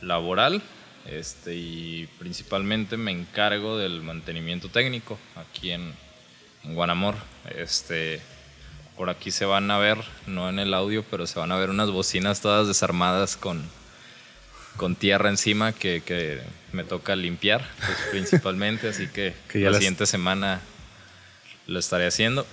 laboral 0.00 0.62
este, 1.06 1.54
y 1.54 2.08
principalmente 2.18 2.96
me 2.96 3.10
encargo 3.10 3.78
del 3.78 4.02
mantenimiento 4.02 4.68
técnico 4.68 5.18
aquí 5.36 5.70
en, 5.70 5.92
en 6.64 6.74
Guanamor. 6.74 7.16
Este, 7.56 8.20
por 8.96 9.10
aquí 9.10 9.30
se 9.30 9.44
van 9.44 9.70
a 9.70 9.78
ver, 9.78 9.98
no 10.26 10.48
en 10.48 10.58
el 10.58 10.74
audio, 10.74 11.04
pero 11.10 11.26
se 11.26 11.38
van 11.38 11.52
a 11.52 11.56
ver 11.56 11.70
unas 11.70 11.90
bocinas 11.90 12.40
todas 12.40 12.68
desarmadas 12.68 13.36
con, 13.36 13.62
con 14.76 14.94
tierra 14.94 15.30
encima 15.30 15.72
que, 15.72 16.02
que 16.04 16.40
me 16.72 16.84
toca 16.84 17.16
limpiar 17.16 17.66
pues, 17.78 17.98
principalmente, 18.10 18.88
así 18.88 19.08
que, 19.08 19.34
la 19.54 19.72
siguiente 19.74 20.06
semana 20.06 20.60
lo 21.66 21.78
estaré 21.78 22.06
haciendo. 22.06 22.46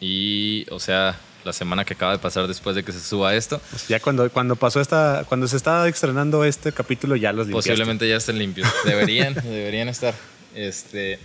Y, 0.00 0.66
o 0.70 0.80
sea, 0.80 1.16
la 1.44 1.52
semana 1.52 1.84
que 1.84 1.94
acaba 1.94 2.12
de 2.12 2.18
pasar 2.18 2.46
después 2.46 2.76
de 2.76 2.84
que 2.84 2.92
se 2.92 3.00
suba 3.00 3.34
esto. 3.34 3.60
Pues 3.70 3.88
ya 3.88 4.00
cuando, 4.00 4.30
cuando 4.30 4.56
pasó 4.56 4.80
esta, 4.80 5.24
cuando 5.28 5.48
se 5.48 5.56
está 5.56 5.86
estrenando 5.88 6.44
este 6.44 6.72
capítulo 6.72 7.16
ya 7.16 7.32
los 7.32 7.46
limpiaste. 7.46 7.70
Posiblemente 7.70 8.08
ya 8.08 8.16
estén 8.16 8.38
limpios. 8.38 8.68
Deberían, 8.84 9.34
deberían 9.34 9.88
estar. 9.88 10.14
Este, 10.54 11.18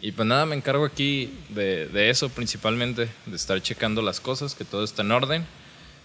y 0.00 0.12
pues 0.12 0.26
nada, 0.26 0.46
me 0.46 0.56
encargo 0.56 0.84
aquí 0.84 1.38
de, 1.50 1.86
de, 1.86 2.10
eso 2.10 2.28
principalmente, 2.28 3.08
de 3.26 3.36
estar 3.36 3.60
checando 3.62 4.02
las 4.02 4.20
cosas, 4.20 4.54
que 4.54 4.64
todo 4.64 4.84
está 4.84 5.02
en 5.02 5.12
orden. 5.12 5.46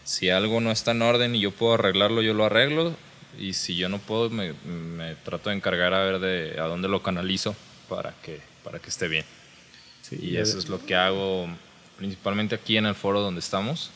Si 0.03 0.29
algo 0.29 0.61
no 0.61 0.71
está 0.71 0.91
en 0.91 1.01
orden 1.01 1.35
y 1.35 1.39
yo 1.39 1.51
puedo 1.51 1.73
arreglarlo, 1.73 2.21
yo 2.21 2.33
lo 2.33 2.45
arreglo. 2.45 2.95
Y 3.37 3.53
si 3.53 3.75
yo 3.75 3.89
no 3.89 3.99
puedo, 3.99 4.29
me, 4.29 4.53
me 4.65 5.15
trato 5.15 5.49
de 5.49 5.55
encargar 5.55 5.93
a 5.93 6.03
ver 6.03 6.19
de 6.19 6.59
a 6.59 6.63
dónde 6.63 6.87
lo 6.87 7.03
canalizo 7.03 7.55
para 7.87 8.13
que, 8.23 8.39
para 8.63 8.79
que 8.79 8.89
esté 8.89 9.07
bien. 9.07 9.25
y 10.11 10.37
eso 10.37 10.57
es 10.57 10.69
lo 10.69 10.83
que 10.83 10.95
hago 10.95 11.47
principalmente 11.99 12.55
aquí 12.55 12.77
en 12.77 12.85
el 12.85 12.95
foro 12.95 13.21
donde 13.21 13.41
estamos. 13.41 13.91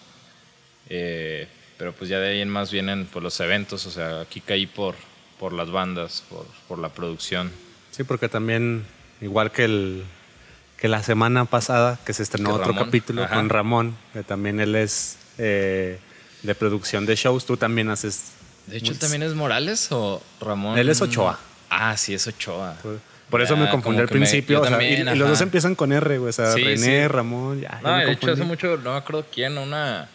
Eh, 0.90 1.48
pero 1.78 1.94
pues 1.94 2.10
ya 2.10 2.20
de 2.20 2.30
ahí 2.30 2.42
en 2.42 2.50
más 2.50 2.72
vienen 2.72 3.08
pues, 3.12 3.24
los 3.24 3.40
eventos, 3.40 3.86
o 3.88 3.92
sea, 3.92 4.22
aquí 4.22 4.42
caí 4.42 4.68
por, 4.68 4.96
por 5.40 5.54
las 5.54 5.72
bandas, 5.72 6.24
por, 6.30 6.46
por 6.68 6.78
la 6.78 6.90
producción. 6.90 7.50
Sí, 7.92 8.04
porque 8.04 8.28
también, 8.30 8.86
igual 9.22 9.52
que, 9.52 9.64
el, 9.64 10.04
que 10.78 10.90
la 10.90 11.02
semana 11.02 11.46
pasada, 11.46 11.98
que 12.06 12.14
se 12.14 12.24
estrenó 12.24 12.54
otro 12.54 12.76
capítulo 12.76 13.28
con 13.30 13.50
Ramón, 13.50 13.96
que 14.12 14.24
también 14.24 14.60
él 14.60 14.76
es 14.76 15.18
eh, 15.38 15.98
de 16.44 16.56
producción 16.56 17.06
de 17.06 17.16
shows, 17.16 17.46
tú 17.46 17.58
también 17.58 17.90
haces... 17.90 18.34
De 18.68 18.78
hecho, 18.78 18.98
también 18.98 19.24
es 19.24 19.34
Morales 19.34 19.88
o 19.92 20.22
Ramón? 20.40 20.78
Él 20.78 20.90
es 20.90 21.02
Ochoa. 21.02 21.40
Ah, 21.70 21.98
sí, 21.98 22.14
es 22.14 22.28
Ochoa. 22.28 22.78
Pues, 22.82 23.00
por 23.30 23.42
eso 23.42 23.58
me 23.58 23.70
confundí 23.70 24.00
al 24.00 24.08
principio. 24.08 24.64
y, 24.82 25.04
los 25.04 25.30
dos 25.30 25.42
empiezan 25.42 25.76
con 25.76 25.92
R, 25.92 26.18
güey. 26.18 26.30
O 26.30 26.34
sea, 26.34 26.54
René, 26.54 27.08
Ramón. 27.08 27.62
Ya, 27.62 27.80
no, 27.84 27.98
de 27.98 28.12
hecho, 28.12 28.32
hace 28.32 28.44
mucho, 28.44 28.78
no 28.78 28.92
me 28.92 28.98
acuerdo 28.98 29.26
quién, 29.32 29.58
una. 29.58 30.08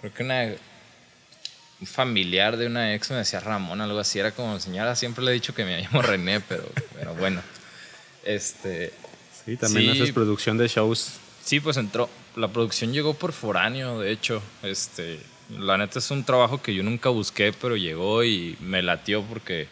Creo 0.00 0.14
que 0.14 0.22
una. 0.22 0.54
Un 1.80 1.86
familiar 1.88 2.56
de 2.56 2.68
una 2.68 2.94
ex 2.94 3.10
me 3.10 3.16
decía 3.16 3.40
Ramón, 3.40 3.80
algo 3.80 3.98
así. 3.98 4.20
Era 4.20 4.30
como, 4.30 4.60
señora, 4.60 4.94
siempre 4.94 5.24
le 5.24 5.32
he 5.32 5.34
dicho 5.34 5.52
que 5.52 5.64
me 5.64 5.82
llamo 5.82 6.00
René, 6.00 6.40
pero, 6.40 6.64
pero 6.94 7.14
bueno. 7.14 7.42
Este. 8.24 8.92
Sí, 9.44 9.56
también 9.56 9.90
haces 9.90 10.12
producción 10.12 10.58
de 10.58 10.68
shows. 10.68 11.14
Sí, 11.42 11.58
pues 11.58 11.76
entró. 11.76 12.08
La 12.36 12.48
producción 12.48 12.92
llegó 12.92 13.14
por 13.14 13.32
foráneo, 13.32 13.98
de 13.98 14.12
hecho. 14.12 14.42
Este. 14.62 15.18
La 15.58 15.76
neta 15.76 15.98
es 15.98 16.10
un 16.10 16.22
trabajo 16.22 16.62
que 16.62 16.72
yo 16.72 16.82
nunca 16.82 17.08
busqué, 17.08 17.52
pero 17.52 17.76
llegó 17.76 18.22
y 18.22 18.56
me 18.60 18.80
latió 18.80 19.22
porque 19.22 19.66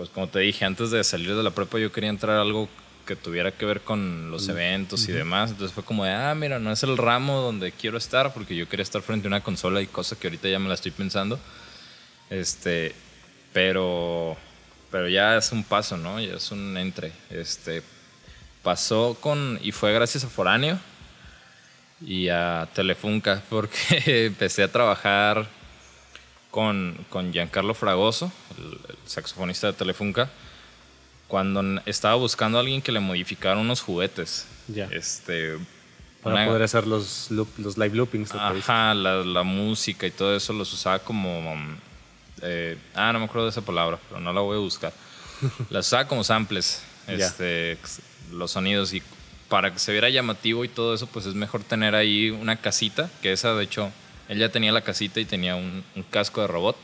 pues 0.00 0.08
como 0.08 0.28
te 0.28 0.38
dije, 0.38 0.64
antes 0.64 0.90
de 0.90 1.04
salir 1.04 1.36
de 1.36 1.42
la 1.42 1.50
prepa 1.50 1.78
yo 1.78 1.92
quería 1.92 2.08
entrar 2.08 2.38
a 2.38 2.40
algo 2.40 2.70
que 3.04 3.16
tuviera 3.16 3.52
que 3.52 3.66
ver 3.66 3.82
con 3.82 4.30
los 4.30 4.48
eventos 4.48 5.06
y 5.06 5.12
demás. 5.12 5.50
Entonces 5.50 5.74
fue 5.74 5.84
como 5.84 6.06
de, 6.06 6.10
ah, 6.10 6.34
mira, 6.34 6.58
no 6.58 6.72
es 6.72 6.82
el 6.84 6.96
ramo 6.96 7.42
donde 7.42 7.70
quiero 7.70 7.98
estar, 7.98 8.32
porque 8.32 8.56
yo 8.56 8.66
quería 8.66 8.82
estar 8.82 9.02
frente 9.02 9.26
a 9.26 9.28
una 9.28 9.42
consola 9.42 9.82
y 9.82 9.86
cosa 9.86 10.18
que 10.18 10.28
ahorita 10.28 10.48
ya 10.48 10.58
me 10.58 10.68
la 10.68 10.74
estoy 10.74 10.92
pensando. 10.92 11.38
Este, 12.30 12.94
pero, 13.52 14.38
pero 14.90 15.06
ya 15.06 15.36
es 15.36 15.52
un 15.52 15.64
paso, 15.64 15.98
¿no? 15.98 16.18
Ya 16.18 16.32
es 16.32 16.50
un 16.50 16.78
entre. 16.78 17.12
Este, 17.28 17.82
pasó 18.62 19.18
con, 19.20 19.58
y 19.62 19.70
fue 19.70 19.92
gracias 19.92 20.24
a 20.24 20.28
Foráneo 20.28 20.78
y 22.00 22.30
a 22.30 22.66
Telefunca, 22.74 23.42
porque 23.50 24.24
empecé 24.24 24.62
a 24.62 24.72
trabajar 24.72 25.46
con, 26.50 26.96
con 27.10 27.32
Giancarlo 27.32 27.74
Fragoso, 27.74 28.32
el, 28.58 28.78
saxofonista 29.06 29.68
de 29.68 29.72
Telefunca, 29.74 30.30
cuando 31.28 31.62
estaba 31.86 32.16
buscando 32.16 32.58
a 32.58 32.60
alguien 32.60 32.82
que 32.82 32.92
le 32.92 33.00
modificara 33.00 33.58
unos 33.58 33.80
juguetes. 33.80 34.46
Ya. 34.68 34.86
Este, 34.90 35.56
Para 36.22 36.46
poder 36.46 36.62
hacer 36.62 36.86
los, 36.86 37.30
los 37.30 37.78
live 37.78 37.94
loopings. 37.94 38.32
Ajá, 38.34 38.94
la, 38.94 39.24
la, 39.24 39.42
música 39.42 40.06
y 40.06 40.10
todo 40.10 40.34
eso 40.34 40.52
los 40.52 40.72
usaba 40.72 40.98
como... 40.98 41.56
Eh, 42.42 42.78
ah, 42.94 43.12
no 43.12 43.18
me 43.20 43.26
acuerdo 43.26 43.44
de 43.44 43.50
esa 43.50 43.62
palabra, 43.62 43.98
pero 44.08 44.20
no 44.20 44.32
la 44.32 44.40
voy 44.40 44.56
a 44.56 44.60
buscar. 44.60 44.92
las 45.70 45.86
usaba 45.86 46.06
como 46.08 46.24
samples, 46.24 46.82
este, 47.06 47.78
los 48.32 48.50
sonidos 48.50 48.92
y 48.92 49.02
para 49.48 49.72
que 49.72 49.78
se 49.78 49.92
viera 49.92 50.08
llamativo 50.08 50.64
y 50.64 50.68
todo 50.68 50.94
eso, 50.94 51.06
pues 51.08 51.26
es 51.26 51.34
mejor 51.34 51.62
tener 51.64 51.94
ahí 51.94 52.30
una 52.30 52.56
casita, 52.56 53.10
que 53.20 53.32
esa 53.32 53.52
de 53.54 53.64
hecho 53.64 53.90
él 54.30 54.38
ya 54.38 54.48
tenía 54.48 54.70
la 54.70 54.82
casita 54.82 55.18
y 55.18 55.24
tenía 55.24 55.56
un, 55.56 55.84
casco 56.08 56.40
de 56.40 56.46
robot. 56.46 56.76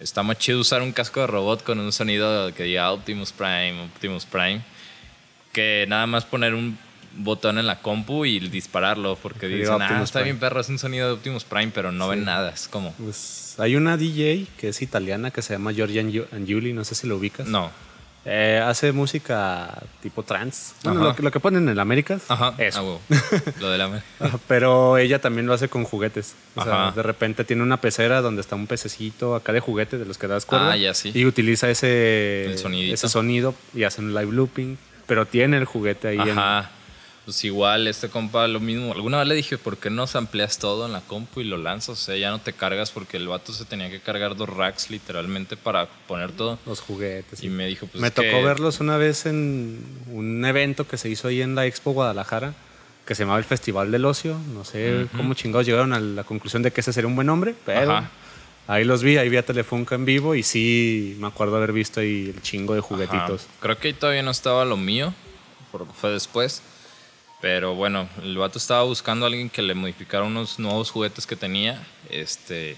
Está 0.00 0.22
más 0.22 0.38
chido 0.38 0.60
usar 0.60 0.80
un 0.80 0.92
casco 0.92 1.20
de 1.20 1.26
robot 1.26 1.64
con 1.64 1.80
un 1.80 1.92
sonido 1.92 2.54
que 2.54 2.62
diga 2.62 2.92
Optimus 2.92 3.32
Prime, 3.32 3.84
Optimus 3.84 4.26
Prime, 4.26 4.62
que 5.52 5.84
nada 5.88 6.06
más 6.06 6.24
poner 6.24 6.54
un 6.54 6.78
botón 7.16 7.58
en 7.58 7.66
la 7.66 7.82
compu 7.82 8.24
y 8.24 8.38
dispararlo, 8.38 9.16
porque 9.16 9.48
dicen, 9.48 9.82
ah, 9.82 10.02
está 10.04 10.22
bien 10.22 10.38
perro, 10.38 10.60
es 10.60 10.68
un 10.68 10.78
sonido 10.78 11.08
de 11.08 11.14
Optimus 11.14 11.42
Prime, 11.42 11.72
pero 11.74 11.90
no 11.90 12.06
ven 12.06 12.24
nada, 12.24 12.50
es 12.50 12.68
como... 12.68 12.92
Pues 12.92 13.56
hay 13.58 13.74
una 13.74 13.96
DJ 13.96 14.46
que 14.56 14.68
es 14.68 14.80
italiana 14.82 15.32
que 15.32 15.42
se 15.42 15.54
llama 15.54 15.72
Giorgia 15.72 16.00
Angiuli, 16.00 16.72
no 16.72 16.84
sé 16.84 16.94
si 16.94 17.08
lo 17.08 17.16
ubicas. 17.16 17.48
No. 17.48 17.72
Eh, 18.24 18.60
hace 18.62 18.92
música 18.92 19.82
tipo 20.02 20.22
trance. 20.22 20.74
Bueno, 20.84 21.14
lo, 21.18 21.30
que 21.30 21.40
ponen 21.40 21.64
en 21.64 21.68
el 21.70 21.80
Américas. 21.80 22.22
Ajá. 22.28 22.54
Eso. 22.58 23.00
Ah, 23.10 23.40
lo 23.60 23.70
de 23.70 23.78
la 23.78 24.02
Pero 24.46 24.98
ella 24.98 25.20
también 25.20 25.46
lo 25.46 25.54
hace 25.54 25.68
con 25.68 25.84
juguetes. 25.84 26.34
O 26.54 26.62
sea, 26.62 26.90
de 26.90 27.02
repente 27.02 27.44
tiene 27.44 27.62
una 27.62 27.80
pecera 27.80 28.20
donde 28.20 28.42
está 28.42 28.56
un 28.56 28.66
pececito 28.66 29.34
acá 29.34 29.52
de 29.52 29.60
juguete 29.60 29.96
de 29.96 30.04
los 30.04 30.18
que 30.18 30.26
das 30.26 30.44
cuerda. 30.44 30.72
Ah, 30.72 30.76
ya 30.76 30.92
sí. 30.92 31.12
Y 31.14 31.24
utiliza 31.24 31.70
ese, 31.70 32.52
ese 32.52 33.08
sonido 33.08 33.54
y 33.74 33.84
hace 33.84 34.02
un 34.02 34.14
live 34.14 34.32
looping. 34.32 34.76
Pero 35.06 35.26
tiene 35.26 35.56
el 35.56 35.64
juguete 35.64 36.08
ahí. 36.08 36.18
Ajá 36.18 36.70
pues 37.24 37.44
igual 37.44 37.86
este 37.86 38.08
compa 38.08 38.48
lo 38.48 38.60
mismo. 38.60 38.92
Alguna 38.92 39.18
vez 39.18 39.28
le 39.28 39.34
dije, 39.34 39.58
¿por 39.58 39.76
qué 39.76 39.90
no 39.90 40.06
amplias 40.12 40.58
todo 40.58 40.86
en 40.86 40.92
la 40.92 41.00
compu 41.00 41.40
y 41.40 41.44
lo 41.44 41.56
lanzas? 41.56 41.90
O 41.90 41.96
sea, 41.96 42.16
ya 42.16 42.30
no 42.30 42.40
te 42.40 42.52
cargas 42.52 42.90
porque 42.90 43.16
el 43.16 43.28
vato 43.28 43.52
se 43.52 43.64
tenía 43.64 43.90
que 43.90 44.00
cargar 44.00 44.36
dos 44.36 44.48
racks 44.48 44.90
literalmente 44.90 45.56
para 45.56 45.86
poner 46.06 46.32
todo. 46.32 46.58
Los 46.66 46.80
juguetes. 46.80 47.42
Y 47.42 47.48
me 47.48 47.66
dijo, 47.66 47.86
pues. 47.86 48.00
Me 48.00 48.10
tocó 48.10 48.42
verlos 48.42 48.80
una 48.80 48.96
vez 48.96 49.26
en 49.26 49.84
un 50.12 50.44
evento 50.44 50.86
que 50.86 50.96
se 50.96 51.08
hizo 51.08 51.28
ahí 51.28 51.42
en 51.42 51.54
la 51.54 51.66
Expo 51.66 51.92
Guadalajara 51.92 52.54
que 53.10 53.16
se 53.16 53.24
llamaba 53.24 53.40
el 53.40 53.44
Festival 53.44 53.90
del 53.90 54.04
Ocio. 54.04 54.38
No 54.54 54.64
sé 54.64 55.08
cómo 55.16 55.34
chingados 55.34 55.66
llegaron 55.66 55.92
a 55.92 55.98
la 55.98 56.22
conclusión 56.22 56.62
de 56.62 56.70
que 56.70 56.80
ese 56.80 56.92
sería 56.92 57.08
un 57.08 57.16
buen 57.16 57.26
nombre, 57.26 57.56
pero 57.66 57.90
Ajá. 57.90 58.10
ahí 58.68 58.84
los 58.84 59.02
vi, 59.02 59.16
ahí 59.16 59.28
vi 59.28 59.36
a 59.36 59.44
Telefunca 59.44 59.96
en 59.96 60.04
vivo 60.04 60.36
y 60.36 60.44
sí 60.44 61.16
me 61.18 61.26
acuerdo 61.26 61.56
haber 61.56 61.72
visto 61.72 61.98
ahí 61.98 62.32
el 62.32 62.40
chingo 62.40 62.72
de 62.72 62.80
juguetitos. 62.80 63.42
Ajá. 63.42 63.52
Creo 63.58 63.78
que 63.78 63.88
ahí 63.88 63.94
todavía 63.94 64.22
no 64.22 64.30
estaba 64.30 64.64
lo 64.64 64.76
mío, 64.76 65.12
porque 65.72 65.92
fue 65.92 66.10
después. 66.10 66.62
Pero 67.40 67.74
bueno, 67.74 68.08
el 68.22 68.36
vato 68.36 68.58
estaba 68.58 68.82
buscando 68.82 69.24
a 69.24 69.28
alguien 69.28 69.48
que 69.48 69.62
le 69.62 69.74
modificara 69.74 70.24
unos 70.24 70.58
nuevos 70.58 70.90
juguetes 70.90 71.26
que 71.26 71.36
tenía. 71.36 71.82
Este, 72.10 72.76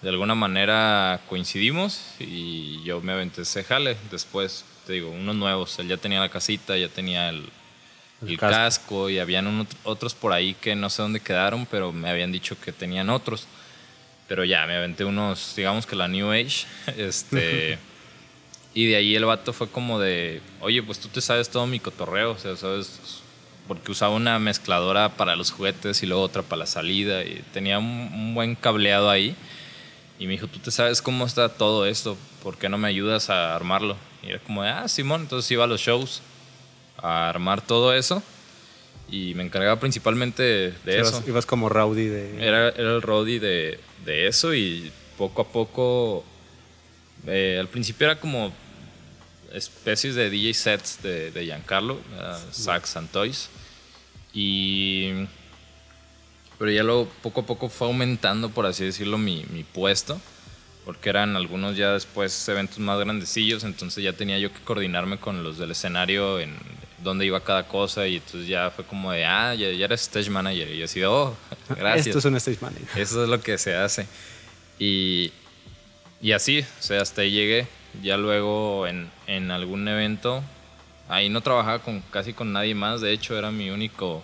de 0.00 0.08
alguna 0.08 0.34
manera 0.34 1.20
coincidimos 1.28 2.00
y 2.18 2.82
yo 2.82 3.00
me 3.02 3.12
aventé 3.12 3.42
ese 3.42 3.62
jale. 3.62 3.96
Después, 4.10 4.64
te 4.86 4.94
digo, 4.94 5.10
unos 5.10 5.36
nuevos. 5.36 5.78
Él 5.78 5.88
ya 5.88 5.98
tenía 5.98 6.20
la 6.20 6.30
casita, 6.30 6.76
ya 6.78 6.88
tenía 6.88 7.28
el, 7.28 7.48
El 8.22 8.30
el 8.30 8.38
casco. 8.38 8.56
casco. 8.56 9.10
y 9.10 9.18
habían 9.18 9.66
otros 9.84 10.14
por 10.14 10.32
ahí 10.32 10.54
que 10.54 10.74
no 10.74 10.88
sé 10.88 11.02
dónde 11.02 11.20
quedaron, 11.20 11.66
pero 11.66 11.92
me 11.92 12.08
habían 12.08 12.32
dicho 12.32 12.58
que 12.58 12.72
tenían 12.72 13.10
otros. 13.10 13.46
Pero 14.28 14.44
ya, 14.44 14.64
me 14.66 14.76
aventé 14.76 15.04
unos, 15.04 15.54
digamos 15.56 15.84
que 15.86 15.96
la 15.96 16.08
New 16.08 16.30
Age. 16.30 16.66
Este. 16.96 17.78
Y 18.72 18.86
de 18.86 18.94
ahí 18.94 19.16
el 19.16 19.24
vato 19.24 19.52
fue 19.52 19.68
como 19.68 19.98
de, 19.98 20.40
oye, 20.60 20.80
pues 20.80 21.00
tú 21.00 21.08
te 21.08 21.20
sabes 21.20 21.50
todo 21.50 21.66
mi 21.66 21.80
cotorreo, 21.80 22.30
o 22.30 22.38
sea, 22.38 22.54
sabes, 22.54 23.00
porque 23.70 23.92
usaba 23.92 24.16
una 24.16 24.36
mezcladora 24.40 25.10
para 25.10 25.36
los 25.36 25.52
juguetes 25.52 26.02
y 26.02 26.06
luego 26.06 26.24
otra 26.24 26.42
para 26.42 26.58
la 26.58 26.66
salida 26.66 27.22
y 27.22 27.40
tenía 27.52 27.78
un, 27.78 27.86
un 27.86 28.34
buen 28.34 28.56
cableado 28.56 29.08
ahí. 29.08 29.36
Y 30.18 30.26
me 30.26 30.32
dijo, 30.32 30.48
tú 30.48 30.58
te 30.58 30.72
sabes 30.72 31.00
cómo 31.00 31.24
está 31.24 31.50
todo 31.50 31.86
esto, 31.86 32.16
¿por 32.42 32.58
qué 32.58 32.68
no 32.68 32.78
me 32.78 32.88
ayudas 32.88 33.30
a 33.30 33.54
armarlo? 33.54 33.96
Y 34.24 34.30
era 34.30 34.40
como, 34.40 34.64
ah, 34.64 34.88
Simón, 34.88 35.20
entonces 35.20 35.48
iba 35.52 35.62
a 35.62 35.66
los 35.68 35.80
shows 35.80 36.20
a 36.96 37.28
armar 37.28 37.64
todo 37.64 37.94
eso 37.94 38.24
y 39.08 39.34
me 39.36 39.44
encargaba 39.44 39.78
principalmente 39.78 40.42
de 40.84 41.00
eso. 41.00 41.22
ibas 41.28 41.46
como 41.46 41.68
rowdy 41.68 42.06
de... 42.06 42.44
Era, 42.44 42.70
era 42.70 42.96
el 42.96 43.02
roadie 43.02 43.38
de, 43.38 43.78
de 44.04 44.26
eso 44.26 44.52
y 44.52 44.90
poco 45.16 45.42
a 45.42 45.46
poco, 45.46 46.24
eh, 47.28 47.56
al 47.60 47.68
principio 47.68 48.08
era 48.08 48.18
como 48.18 48.52
especies 49.52 50.16
de 50.16 50.28
DJ 50.28 50.54
sets 50.54 51.00
de, 51.04 51.30
de 51.30 51.44
Giancarlo, 51.44 52.00
era 52.16 52.36
Sax 52.50 52.96
and 52.96 53.08
Toys. 53.12 53.48
Y, 54.32 55.26
pero 56.58 56.70
ya 56.70 56.82
luego 56.82 57.08
poco 57.22 57.40
a 57.40 57.46
poco 57.46 57.68
fue 57.68 57.88
aumentando, 57.88 58.50
por 58.50 58.66
así 58.66 58.84
decirlo, 58.84 59.18
mi, 59.18 59.44
mi 59.50 59.64
puesto, 59.64 60.20
porque 60.84 61.10
eran 61.10 61.36
algunos 61.36 61.76
ya 61.76 61.92
después 61.92 62.48
eventos 62.48 62.78
más 62.78 62.98
grandecillos, 62.98 63.64
entonces 63.64 64.02
ya 64.04 64.12
tenía 64.12 64.38
yo 64.38 64.52
que 64.52 64.60
coordinarme 64.60 65.18
con 65.18 65.42
los 65.42 65.58
del 65.58 65.72
escenario 65.72 66.40
en 66.40 66.54
dónde 67.02 67.26
iba 67.26 67.40
cada 67.40 67.66
cosa 67.66 68.06
y 68.06 68.16
entonces 68.16 68.46
ya 68.46 68.70
fue 68.70 68.84
como 68.84 69.10
de, 69.12 69.24
ah, 69.24 69.54
ya, 69.54 69.70
ya 69.70 69.84
eres 69.86 70.02
stage 70.02 70.30
manager 70.30 70.70
y 70.70 70.78
yo 70.78 70.84
así 70.84 71.02
oh, 71.04 71.34
gracias. 71.68 72.08
Esto 72.08 72.18
es 72.18 72.24
un 72.24 72.36
stage 72.36 72.58
manager. 72.60 72.88
Eso 72.96 73.22
es 73.22 73.28
lo 73.28 73.40
que 73.40 73.58
se 73.58 73.74
hace. 73.74 74.06
Y, 74.78 75.32
y 76.20 76.32
así, 76.32 76.60
o 76.60 76.82
sea, 76.82 77.02
hasta 77.02 77.22
ahí 77.22 77.30
llegué. 77.30 77.66
Ya 78.02 78.16
luego 78.16 78.86
en, 78.86 79.10
en 79.26 79.50
algún 79.50 79.88
evento, 79.88 80.44
ahí 81.10 81.28
no 81.28 81.40
trabajaba 81.42 81.80
con, 81.80 82.00
casi 82.10 82.32
con 82.32 82.52
nadie 82.52 82.74
más. 82.74 83.00
De 83.00 83.12
hecho, 83.12 83.36
era 83.36 83.50
mi 83.50 83.70
único 83.70 84.22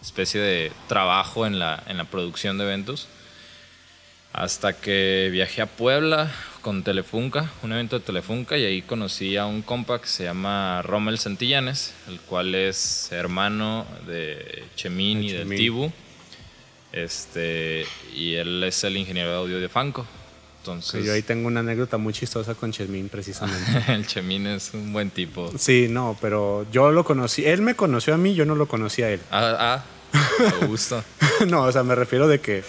especie 0.00 0.40
de 0.40 0.72
trabajo 0.86 1.46
en 1.46 1.58
la, 1.58 1.82
en 1.86 1.98
la 1.98 2.04
producción 2.04 2.56
de 2.56 2.64
eventos. 2.64 3.08
Hasta 4.32 4.74
que 4.74 5.28
viajé 5.32 5.62
a 5.62 5.66
Puebla 5.66 6.30
con 6.62 6.84
Telefunca, 6.84 7.50
un 7.62 7.72
evento 7.72 7.98
de 7.98 8.04
Telefunca, 8.04 8.56
y 8.56 8.64
ahí 8.64 8.82
conocí 8.82 9.36
a 9.36 9.46
un 9.46 9.62
compa 9.62 10.00
que 10.00 10.06
se 10.06 10.24
llama 10.24 10.82
Rommel 10.82 11.18
Santillanes, 11.18 11.94
el 12.08 12.20
cual 12.20 12.54
es 12.54 13.10
hermano 13.10 13.86
de 14.06 14.64
Chemín 14.76 15.24
y 15.24 15.32
del. 15.32 15.48
Tibu. 15.48 15.92
Este, 16.92 17.86
y 18.14 18.34
él 18.34 18.62
es 18.64 18.82
el 18.84 18.96
ingeniero 18.96 19.30
de 19.30 19.36
audio 19.36 19.60
de 19.60 19.68
Fanco. 19.68 20.06
Entonces, 20.72 21.04
yo 21.04 21.12
ahí 21.12 21.22
tengo 21.22 21.46
una 21.46 21.60
anécdota 21.60 21.96
muy 21.96 22.12
chistosa 22.12 22.54
con 22.54 22.72
Chesmín, 22.72 23.08
precisamente. 23.08 23.84
el 23.92 24.06
Chemín 24.06 24.46
es 24.46 24.72
un 24.74 24.92
buen 24.92 25.10
tipo. 25.10 25.50
sí, 25.58 25.86
no, 25.88 26.16
pero 26.20 26.66
yo 26.70 26.90
lo 26.90 27.04
conocí. 27.04 27.44
Él 27.44 27.62
me 27.62 27.74
conoció 27.74 28.14
a 28.14 28.16
mí, 28.16 28.34
yo 28.34 28.44
no 28.44 28.54
lo 28.54 28.66
conocí 28.66 29.02
a 29.02 29.10
él. 29.10 29.20
Ah, 29.30 29.56
ah, 29.58 29.84
me 30.60 30.66
gusta. 30.66 31.04
no, 31.46 31.62
o 31.62 31.72
sea, 31.72 31.82
me 31.82 31.94
refiero 31.94 32.28
de 32.28 32.40
que. 32.40 32.62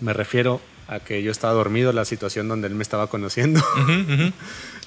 Me 0.00 0.12
refiero 0.12 0.60
a 0.88 1.00
que 1.00 1.22
yo 1.22 1.30
estaba 1.30 1.52
dormido, 1.52 1.92
la 1.92 2.04
situación 2.04 2.48
donde 2.48 2.68
él 2.68 2.74
me 2.74 2.82
estaba 2.82 3.08
conociendo. 3.08 3.62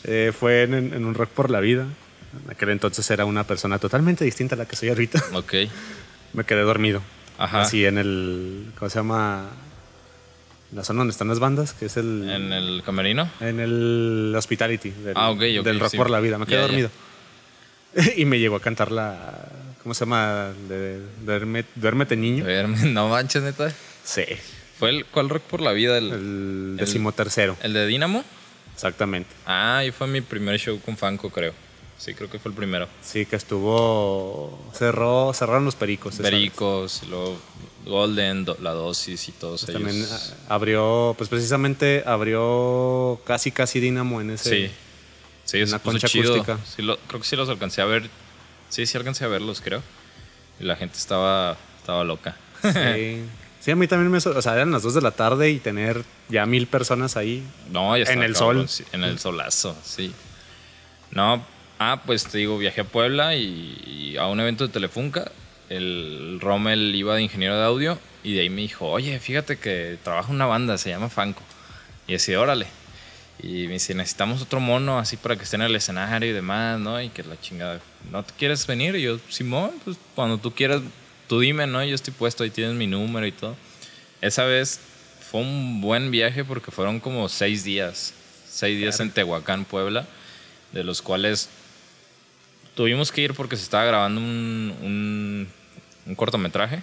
Eh, 0.06 0.34
fue 0.38 0.64
en, 0.64 0.74
en 0.74 1.06
un 1.06 1.14
rock 1.14 1.30
por 1.30 1.50
la 1.50 1.60
vida. 1.60 1.84
En 1.84 2.52
aquel 2.52 2.70
entonces 2.70 3.10
era 3.12 3.26
una 3.26 3.44
persona 3.44 3.78
totalmente 3.80 4.26
distinta 4.26 4.56
a 4.56 4.58
la 4.58 4.66
que 4.66 4.76
soy 4.76 4.90
ahorita. 4.90 5.24
Ok. 5.34 5.54
me 6.34 6.44
quedé 6.44 6.62
dormido. 6.62 7.02
Ajá. 7.38 7.62
Así 7.62 7.86
en 7.86 7.98
el. 7.98 8.72
¿Cómo 8.78 8.90
se 8.90 9.00
llama? 9.00 9.50
La 10.74 10.84
zona 10.84 11.00
donde 11.00 11.12
están 11.12 11.28
las 11.28 11.40
bandas, 11.40 11.74
que 11.74 11.86
es 11.86 11.98
el. 11.98 12.30
En 12.30 12.52
el 12.54 12.82
camerino. 12.86 13.30
En 13.40 13.60
el 13.60 14.34
Hospitality 14.36 14.90
del, 14.90 15.14
Ah, 15.16 15.30
ok, 15.30 15.38
ok, 15.60 15.66
del 15.66 15.80
Rock 15.80 15.92
sí. 15.92 15.98
por 15.98 16.10
la 16.10 16.20
Vida. 16.20 16.38
Me 16.38 16.46
quedé 16.46 16.62
dormido. 16.62 16.90
y 18.18 18.26
me 18.26 18.40
llegó 18.40 18.56
a 18.56 18.60
cantar 18.60 18.92
la. 18.92 19.50
¿Cómo 19.84 19.94
se 19.94 20.06
llama? 20.06 20.52
De, 20.68 21.00
duerme, 21.26 21.66
duérmete, 21.76 22.16
niño. 22.16 22.46
No 22.88 23.10
manches, 23.10 23.44
neta. 23.44 23.74
Sí. 24.04 24.24
¿Fue 24.80 24.90
el 24.90 25.06
cuál 25.06 25.30
rock 25.30 25.44
por 25.44 25.62
la 25.62 25.72
vida? 25.72 25.98
El, 25.98 26.12
El 26.12 26.78
decimotercero. 26.78 27.56
el 27.62 27.74
de 27.74 27.86
Dynamo. 27.86 28.24
Exactamente. 28.74 29.30
Ah, 29.46 29.84
y 29.86 29.92
fue 29.92 30.08
mi 30.08 30.22
primer 30.22 30.60
show 30.60 30.80
con 30.82 30.98
Fanco, 30.98 31.30
creo. 31.30 31.54
Sí, 31.98 32.14
creo 32.16 32.30
que 32.30 32.40
fue 32.40 32.50
el 32.50 32.56
primero. 32.58 32.88
Sí, 33.04 33.26
que 33.26 33.36
estuvo. 33.36 34.60
Cerró, 34.74 35.32
cerraron 35.34 35.64
los 35.66 35.76
pericos. 35.76 36.16
Pericos, 36.18 37.04
luego 37.08 37.38
Golden, 37.86 38.46
do- 38.46 38.58
la 38.62 38.72
dosis 38.72 39.28
y 39.30 39.32
todos 39.34 39.64
ellos. 39.64 39.74
También 39.82 40.06
ah, 40.10 40.20
abrió, 40.56 41.14
pues 41.18 41.30
precisamente 41.30 42.04
abrió 42.06 43.20
casi 43.26 43.52
casi 43.52 43.80
Dínamo 43.80 44.22
en 44.22 44.32
ese. 44.32 44.50
Sí. 44.68 44.72
Sí, 45.46 45.62
Una 45.64 45.80
concha 45.80 46.08
chido. 46.08 46.34
acústica. 46.36 46.58
Sí, 46.66 46.82
lo- 46.82 46.98
creo 47.08 47.20
que 47.22 47.28
sí 47.28 47.36
los 47.36 47.50
alcancé 47.50 47.82
a 47.82 47.86
ver. 47.86 48.10
Sí, 48.70 48.86
sí 48.86 48.98
alcancé 48.98 49.26
a 49.26 49.28
verlos, 49.28 49.60
creo. 49.62 49.82
Y 50.60 50.64
la 50.64 50.76
gente 50.76 50.98
estaba, 50.98 51.58
estaba 51.80 52.04
loca. 52.04 52.36
Sí. 52.62 53.24
Sí, 53.64 53.72
a 53.72 53.78
mí 53.78 53.88
también 53.88 54.12
me. 54.12 54.18
O 54.18 54.42
sea, 54.42 54.56
eran 54.56 54.72
las 54.72 54.84
2 54.84 54.96
de 54.96 55.02
la 55.02 55.12
tarde 55.12 55.50
y 55.50 55.58
tener 55.58 56.04
ya 56.28 56.46
mil 56.46 56.68
personas 56.68 57.16
ahí. 57.16 57.42
No, 57.72 57.96
ya 57.96 58.04
En 58.12 58.22
el 58.22 58.34
cabrón, 58.34 58.68
sol. 58.68 58.70
sí, 58.70 58.84
en 58.92 59.06
el 59.06 59.20
solazo, 59.20 59.74
sí. 59.86 60.12
No, 61.12 61.42
ah, 61.80 62.02
pues 62.06 62.26
te 62.26 62.40
digo, 62.40 62.58
viajé 62.58 62.82
a 62.82 62.84
Puebla 62.84 63.36
y, 63.38 64.12
y 64.14 64.18
a 64.18 64.26
un 64.26 64.42
evento 64.42 64.68
de 64.68 64.74
Telefunca. 64.74 65.32
El 65.70 66.40
Rommel 66.42 66.94
iba 66.96 67.16
de 67.16 67.22
ingeniero 67.22 67.58
de 67.58 67.64
audio 67.64 68.00
y 68.24 68.34
de 68.34 68.42
ahí 68.42 68.50
me 68.50 68.62
dijo, 68.62 68.90
oye, 68.90 69.20
fíjate 69.20 69.58
que 69.58 69.98
trabaja 70.04 70.32
una 70.32 70.46
banda, 70.46 70.78
se 70.78 70.90
llama 70.90 71.10
Fanco. 71.10 71.42
Y 72.08 72.16
así, 72.16 72.36
órale. 72.36 72.68
Y 73.42 73.68
me 73.68 73.74
dice, 73.74 73.94
necesitamos 73.94 74.42
otro 74.42 74.60
mono 74.60 75.00
así 75.00 75.18
para 75.18 75.36
que 75.36 75.44
esté 75.44 75.56
en 75.56 75.64
el 75.64 75.76
escenario 75.76 76.30
y 76.30 76.34
demás, 76.34 76.80
¿no? 76.80 77.02
Y 77.02 77.10
que 77.10 77.24
la 77.24 77.40
chingada, 77.40 77.82
¿no 78.12 78.24
te 78.24 78.34
quieres 78.38 78.66
venir? 78.68 78.96
Y 78.96 79.02
yo, 79.02 79.20
Simón, 79.30 79.72
pues 79.84 79.98
cuando 80.16 80.38
tú 80.38 80.54
quieras, 80.54 80.82
tú 81.28 81.40
dime, 81.40 81.68
¿no? 81.68 81.84
Yo 81.84 81.96
estoy 81.96 82.14
puesto, 82.14 82.44
ahí 82.44 82.50
tienes 82.50 82.76
mi 82.76 82.88
número 82.88 83.26
y 83.26 83.32
todo. 83.32 83.56
Esa 84.22 84.46
vez 84.46 84.80
fue 85.30 85.42
un 85.42 85.82
buen 85.82 86.12
viaje 86.12 86.46
porque 86.46 86.72
fueron 86.72 87.00
como 87.00 87.28
seis 87.28 87.64
días. 87.64 88.14
Seis 88.48 88.78
días 88.78 89.00
en 89.00 89.12
Tehuacán, 89.12 89.66
Puebla, 89.66 90.06
de 90.72 90.84
los 90.84 91.02
cuales 91.02 91.50
tuvimos 92.76 93.12
que 93.12 93.22
ir 93.22 93.34
porque 93.34 93.56
se 93.56 93.64
estaba 93.64 93.86
grabando 93.86 94.22
un, 94.22 94.74
un, 94.82 95.48
un 96.06 96.16
cortometraje, 96.16 96.82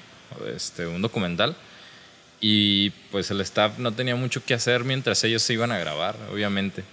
este, 0.55 0.87
un 0.87 1.03
documental. 1.03 1.57
Y 2.41 2.91
pues 3.11 3.31
el 3.31 3.41
staff 3.43 3.79
no 3.79 3.93
tenía 3.93 4.17
mucho 4.17 4.43
que 4.45 4.55
hacer 4.55 4.85
mientras 4.85 5.23
ellos 5.25 5.43
se 5.43 5.53
iban 5.53 5.73
a 5.73 5.79
grabar, 5.79 6.17
obviamente. 6.33 6.85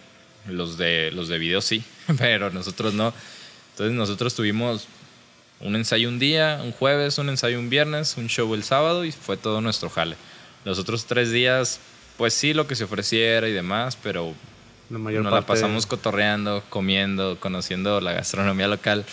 Los 0.47 0.77
de, 0.77 1.11
los 1.11 1.27
de 1.27 1.37
video 1.39 1.61
sí, 1.61 1.83
pero 2.17 2.49
nosotros 2.49 2.93
no. 2.93 3.13
Entonces 3.71 3.95
nosotros 3.95 4.33
tuvimos 4.33 4.87
un 5.59 5.75
ensayo 5.75 6.09
un 6.09 6.19
día, 6.19 6.61
un 6.63 6.71
jueves, 6.71 7.17
un 7.17 7.29
ensayo 7.29 7.59
un 7.59 7.69
viernes, 7.69 8.15
un 8.17 8.27
show 8.27 8.53
el 8.53 8.63
sábado 8.63 9.05
y 9.05 9.11
fue 9.11 9.37
todo 9.37 9.61
nuestro 9.61 9.89
jale. 9.89 10.15
Los 10.65 10.79
otros 10.79 11.05
tres 11.05 11.31
días, 11.31 11.79
pues 12.17 12.33
sí, 12.33 12.53
lo 12.53 12.67
que 12.67 12.75
se 12.75 12.83
ofreciera 12.83 13.47
y 13.47 13.53
demás, 13.53 13.97
pero 14.01 14.33
La 14.89 14.97
mayor 14.97 15.23
nos 15.23 15.33
la 15.33 15.41
parte. 15.41 15.61
pasamos 15.61 15.85
cotorreando, 15.85 16.63
comiendo, 16.69 17.39
conociendo 17.39 17.99
la 18.01 18.13
gastronomía 18.13 18.67
local. 18.67 19.05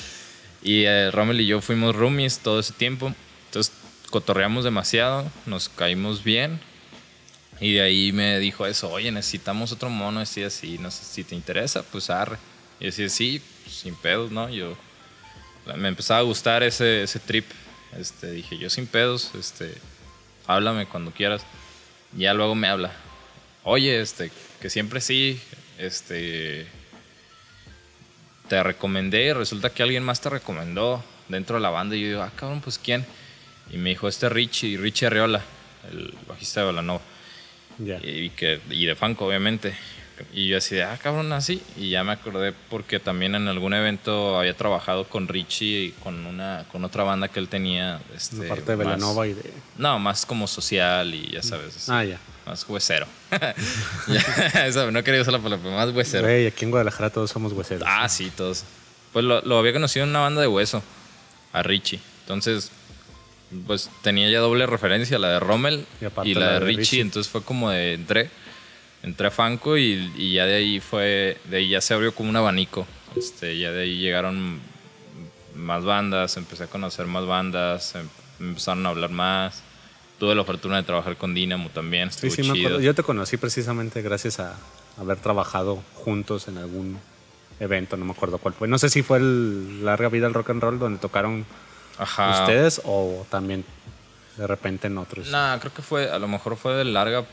Y 0.63 0.85
eh, 0.85 1.11
Rommel 1.11 1.41
y 1.41 1.47
yo 1.47 1.61
fuimos 1.61 1.95
roomies 1.97 2.39
todo 2.39 2.61
ese 2.61 2.73
tiempo. 2.73 3.13
Entonces 3.47 3.73
cotorreamos 4.11 4.65
demasiado, 4.65 5.31
nos 5.47 5.69
caímos 5.69 6.23
bien. 6.23 6.61
Y 7.61 7.75
de 7.75 7.83
ahí 7.83 8.13
me 8.13 8.39
dijo 8.39 8.67
eso, 8.67 8.91
oye, 8.91 9.11
necesitamos 9.13 9.73
otro 9.73 9.89
mono 9.89 10.21
así, 10.21 10.43
así, 10.43 10.79
no 10.79 10.91
sé 10.91 11.05
si 11.05 11.25
te 11.25 11.35
interesa, 11.35 11.83
pues 11.83 12.11
arre. 12.11 12.39
Y 12.81 12.87
decía, 12.87 13.09
sí, 13.09 13.43
pues, 13.63 13.77
sin 13.77 13.95
pedos, 13.95 14.31
¿no? 14.31 14.49
Yo 14.49 14.77
me 15.77 15.89
empezaba 15.89 16.21
a 16.21 16.25
gustar 16.25 16.63
ese, 16.63 17.03
ese 17.03 17.19
trip. 17.21 17.47
Este, 17.99 18.31
dije, 18.33 18.59
yo 18.59 18.71
sin 18.71 18.87
pedos, 18.87 19.31
este, 19.39 19.75
háblame 20.47 20.87
cuando 20.87 21.13
quieras. 21.13 21.43
Ya 22.17 22.35
luego 22.35 22.55
me 22.55 22.69
habla. 22.69 22.93
Oye, 23.63 24.01
este, 24.01 24.31
que 24.61 24.69
siempre 24.69 25.01
sí, 25.01 25.41
este, 25.87 26.67
te 28.49 28.63
recomendé 28.63 29.25
y 29.27 29.33
resulta 29.33 29.71
que 29.71 29.83
alguien 29.83 30.03
más 30.03 30.21
te 30.21 30.31
recomendó. 30.31 31.03
dentro 31.29 31.57
de 31.57 31.63
la 31.63 31.71
banda 31.71 31.97
y 31.97 32.03
yo 32.03 32.09
digo, 32.09 32.23
ah, 32.23 32.33
cabrón, 32.37 32.61
pues 32.61 32.79
quién. 32.79 33.05
Y 33.71 33.79
me 33.79 33.91
dijo, 33.91 34.09
este 34.09 34.29
Richie, 34.29 34.77
Richie 34.77 35.07
Arreola, 35.07 35.43
el 35.91 36.15
bajista 36.29 36.61
de 36.61 36.67
Balanova. 36.67 37.01
Ya. 37.79 37.99
Y, 38.03 38.31
que, 38.31 38.61
y 38.71 38.85
de 38.85 38.95
Fanco, 38.95 39.27
obviamente. 39.27 39.75
Y 40.33 40.47
yo 40.49 40.59
así 40.59 40.77
de, 40.77 40.85
ah, 40.85 40.99
cabrón, 41.03 41.33
así. 41.33 41.61
Y 41.77 41.91
ya 41.91 42.05
me 42.05 42.13
acordé 42.13 42.53
porque 42.71 43.01
también 43.01 43.35
en 43.35 43.49
algún 43.49 43.75
evento 43.75 44.39
había 44.39 44.55
trabajado 44.55 45.09
con 45.09 45.27
Richie 45.27 45.87
y 45.87 45.91
con, 45.91 46.27
una, 46.27 46.67
con 46.71 46.85
otra 46.85 47.03
banda 47.03 47.29
que 47.29 47.41
él 47.41 47.49
tenía. 47.49 48.01
Este, 48.15 48.37
De 48.37 48.49
parte 48.49 48.73
de 48.73 48.77
Belanova 48.77 49.27
y 49.27 49.33
de. 49.33 49.51
No, 49.79 49.99
más 49.99 50.25
como 50.25 50.47
social 50.47 51.13
y 51.15 51.31
ya 51.33 51.43
sabes. 51.43 51.89
Ah, 51.89 52.05
ya. 52.05 52.21
Más 52.47 52.69
huesero. 52.69 53.07
Eso, 54.67 54.91
no 54.91 55.03
quería 55.03 55.23
usar 55.23 55.33
la 55.33 55.39
palabra, 55.39 55.63
pero 55.65 55.77
más 55.77 55.91
huesero. 55.95 56.25
Güey, 56.25 56.47
aquí 56.47 56.65
en 56.65 56.71
Guadalajara 56.71 57.11
todos 57.11 57.31
somos 57.31 57.53
hueseros. 57.53 57.85
Ah, 57.87 58.09
sí, 58.09 58.31
todos. 58.37 58.65
Pues 59.13 59.25
lo, 59.25 59.41
lo 59.43 59.59
había 59.59 59.73
conocido 59.73 60.05
en 60.05 60.11
una 60.11 60.21
banda 60.21 60.41
de 60.41 60.47
hueso, 60.49 60.83
a 61.53 61.63
Richie. 61.63 62.01
Entonces, 62.23 62.71
pues 63.67 63.89
tenía 64.03 64.29
ya 64.31 64.41
doble 64.41 64.67
referencia, 64.67 65.19
la 65.19 65.29
de 65.31 65.41
Rommel 65.41 65.87
Y 66.25 66.35
la, 66.35 66.41
la 66.41 66.47
de 66.47 66.53
de 66.55 66.61
Richie. 66.61 66.77
Richie. 66.81 67.01
Entonces 67.01 67.31
fue 67.31 67.43
como 67.43 67.71
de 67.71 67.95
entré, 67.95 68.29
entré 69.03 69.29
a 69.29 69.31
Fanco 69.31 69.79
y, 69.79 70.13
y 70.17 70.35
ya 70.35 70.45
de 70.47 70.55
ahí 70.57 70.81
fue, 70.81 71.39
de 71.45 71.57
ahí 71.59 71.69
ya 71.71 71.81
se 71.81 71.95
abrió 71.95 72.15
como 72.15 72.29
un 72.31 72.37
abanico. 72.37 72.87
Este, 73.17 73.57
ya 73.59 73.71
de 73.73 73.83
ahí 73.85 73.99
llegaron 73.99 74.61
más 75.55 75.85
bandas, 75.85 76.37
empecé 76.37 76.65
a 76.65 76.67
conocer 76.67 77.07
más 77.07 77.25
bandas, 77.27 77.95
em- 77.95 78.09
empezaron 78.41 78.85
a 78.85 78.89
hablar 78.91 79.11
más. 79.11 79.63
Tuve 80.19 80.35
la 80.35 80.45
fortuna 80.45 80.77
de 80.77 80.83
trabajar 80.85 81.17
con 81.17 81.35
Dynamo 81.35 81.71
también, 81.71 82.11
Sí, 82.11 82.29
estuvo 82.29 82.45
sí, 82.45 82.53
me 82.53 82.59
acuerdo. 82.61 82.81
Yo 82.81 82.95
te 82.95 83.03
conocí 83.03 83.37
precisamente 83.37 84.01
gracias 84.03 84.39
a 84.41 84.55
haber 84.99 85.19
trabajado 85.19 85.83
juntos 85.95 86.47
en 86.49 86.59
algún 86.59 86.99
evento, 87.61 87.97
no 87.97 88.05
me 88.05 88.13
acuerdo 88.13 88.39
cuál 88.39 88.55
fue. 88.55 88.69
No 88.69 88.79
sé 88.79 88.89
si 88.91 89.03
fue 89.03 89.19
el 89.19 89.85
Larga 89.85 90.09
Vida 90.09 90.27
al 90.27 90.35
Rock 90.35 90.51
and 90.51 90.63
Roll 90.63 90.79
donde 90.79 90.99
tocaron 90.99 91.45
Ajá. 91.99 92.41
ustedes 92.43 92.81
o 92.85 93.27
también 93.31 93.65
de 94.37 94.47
repente 94.47 94.87
en 94.87 94.99
otros. 94.99 95.29
Nah, 95.31 95.59
creo 95.59 95.73
que 95.73 95.83
fue, 95.83 96.11
a 96.11 96.19
lo 96.19 96.29
mejor 96.29 96.57
fue 96.57 96.75
de 96.75 96.85
larga, 96.85 97.25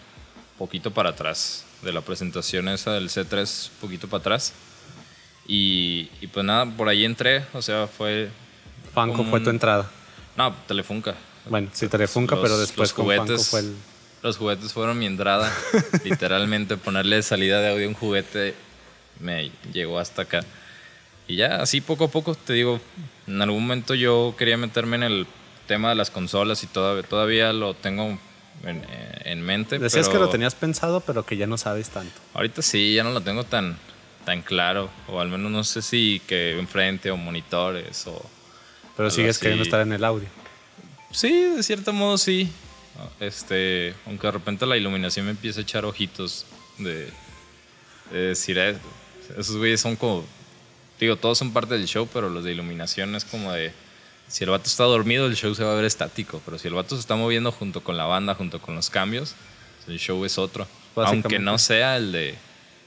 poquito 0.58 0.92
para 0.92 1.10
atrás, 1.12 1.66
de 1.82 1.92
la 1.94 2.02
presentación 2.02 2.68
esa 2.68 2.94
del 2.94 3.10
C3, 3.10 3.70
poquito 3.80 4.08
para 4.08 4.22
atrás. 4.22 4.54
Y, 5.48 6.10
y 6.22 6.28
pues 6.28 6.46
nada, 6.46 6.66
por 6.66 6.88
ahí 6.88 7.04
entré, 7.06 7.46
o 7.54 7.62
sea, 7.62 7.88
fue, 7.88 8.30
Fanco 8.94 9.24
fue 9.24 9.40
tu 9.40 9.50
entrada. 9.50 9.90
no, 10.38 10.54
Telefunca. 10.68 11.16
Bueno, 11.50 11.70
sí, 11.74 11.88
Telefunca, 11.88 12.36
Los- 12.36 12.44
pero 12.44 12.58
después 12.58 12.90
los 12.90 12.94
con 12.94 13.06
juguetes. 13.06 13.48
fue 13.50 13.60
el... 13.62 13.76
Los 14.24 14.38
juguetes 14.38 14.72
fueron 14.72 15.00
mi 15.00 15.08
entrada, 15.08 15.52
literalmente 16.04 16.78
ponerle 16.78 17.24
salida 17.24 17.60
de 17.60 17.72
audio 17.72 17.86
a 17.86 17.90
un 17.90 17.96
juguete 17.96 18.54
me 19.20 19.52
llegó 19.74 19.98
hasta 20.00 20.22
acá. 20.24 20.42
Y 21.28 21.38
ya 21.38 21.56
así 21.62 21.82
poco 21.82 22.04
a 22.06 22.08
poco, 22.12 22.36
te 22.36 22.54
digo, 22.54 22.80
en 23.26 23.42
algún 23.42 23.64
momento 23.64 23.96
yo 23.96 24.36
quería 24.38 24.58
meterme 24.58 24.98
en 24.98 25.04
el 25.04 25.28
tema 25.68 25.90
de 25.90 25.96
las 25.96 26.12
consolas 26.12 26.62
y 26.64 26.68
todavía, 26.68 27.04
todavía 27.04 27.54
lo 27.54 27.74
tengo 27.74 28.20
en, 28.64 28.86
en 29.26 29.42
mente. 29.42 29.80
Decías 29.80 30.08
que 30.08 30.14
pero- 30.14 30.26
lo 30.26 30.30
tenías 30.32 30.54
pensado, 30.54 31.00
pero 31.02 31.26
que 31.26 31.38
ya 31.38 31.48
no 31.48 31.58
sabes 31.58 31.90
tanto. 31.90 32.14
Ahorita 32.36 32.62
sí, 32.62 32.94
ya 32.94 33.04
no 33.04 33.12
lo 33.12 33.22
tengo 33.22 33.44
tan, 33.44 33.76
tan 34.26 34.44
claro. 34.44 34.92
O 35.08 35.20
al 35.20 35.30
menos 35.30 35.52
no 35.52 35.64
sé 35.64 35.82
si 35.82 36.22
que 36.28 36.60
enfrente 36.60 37.10
o 37.10 37.18
monitores 37.18 38.06
o... 38.06 38.24
Pero 38.98 39.10
sigues 39.10 39.38
así. 39.38 39.42
queriendo 39.44 39.64
estar 39.64 39.82
en 39.82 39.94
el 39.94 40.04
audio. 40.04 40.28
Sí, 41.12 41.32
de 41.56 41.64
cierto 41.64 41.94
modo 41.94 42.18
sí. 42.18 42.50
Este, 43.20 43.94
aunque 44.06 44.28
de 44.28 44.32
repente 44.32 44.66
la 44.66 44.78
iluminación 44.78 45.26
me 45.26 45.32
empieza 45.32 45.60
a 45.60 45.64
echar 45.64 45.86
ojitos 45.86 46.46
de, 46.78 47.10
de 48.12 48.20
decir, 48.20 48.58
"Eh, 48.60 48.78
esos 49.38 49.58
güeyes 49.58 49.82
son 49.82 49.96
como... 49.96 50.26
Digo, 51.00 51.16
todos 51.16 51.38
son 51.38 51.52
parte 51.52 51.74
del 51.74 51.88
show, 51.88 52.08
pero 52.14 52.30
los 52.30 52.44
de 52.44 52.52
iluminación 52.52 53.16
es 53.16 53.26
como 53.26 53.52
de... 53.52 53.74
Si 54.28 54.44
el 54.44 54.52
vato 54.52 54.68
está 54.68 54.84
dormido, 54.84 55.26
el 55.26 55.36
show 55.36 55.54
se 55.56 55.64
va 55.64 55.72
a 55.74 55.76
ver 55.76 55.86
estático. 55.86 56.42
Pero 56.46 56.58
si 56.60 56.68
el 56.68 56.74
vato 56.74 56.96
se 56.96 57.02
está 57.02 57.16
moviendo 57.16 57.52
junto 57.52 57.84
con 57.84 57.98
la 57.98 58.06
banda, 58.06 58.36
junto 58.36 58.62
con 58.62 58.76
los 58.76 58.90
cambios, 58.90 59.36
el 59.88 59.98
show 60.00 60.24
es 60.24 60.38
otro. 60.38 60.68
Aunque 60.96 61.40
no 61.40 61.58
sea 61.58 61.98
el 61.98 62.12
de, 62.12 62.36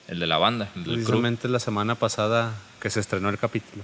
el 0.09 0.21
de 0.21 0.27
la 0.27 0.39
banda, 0.39 0.71
el 0.77 0.85
del 0.85 0.93
crew. 0.95 1.05
Precisamente 1.07 1.49
la 1.49 1.59
semana 1.59 1.97
pasada 1.97 2.55
que 2.81 2.89
se 2.89 3.01
estrenó 3.01 3.29
el 3.31 3.39
capítulo. 3.39 3.83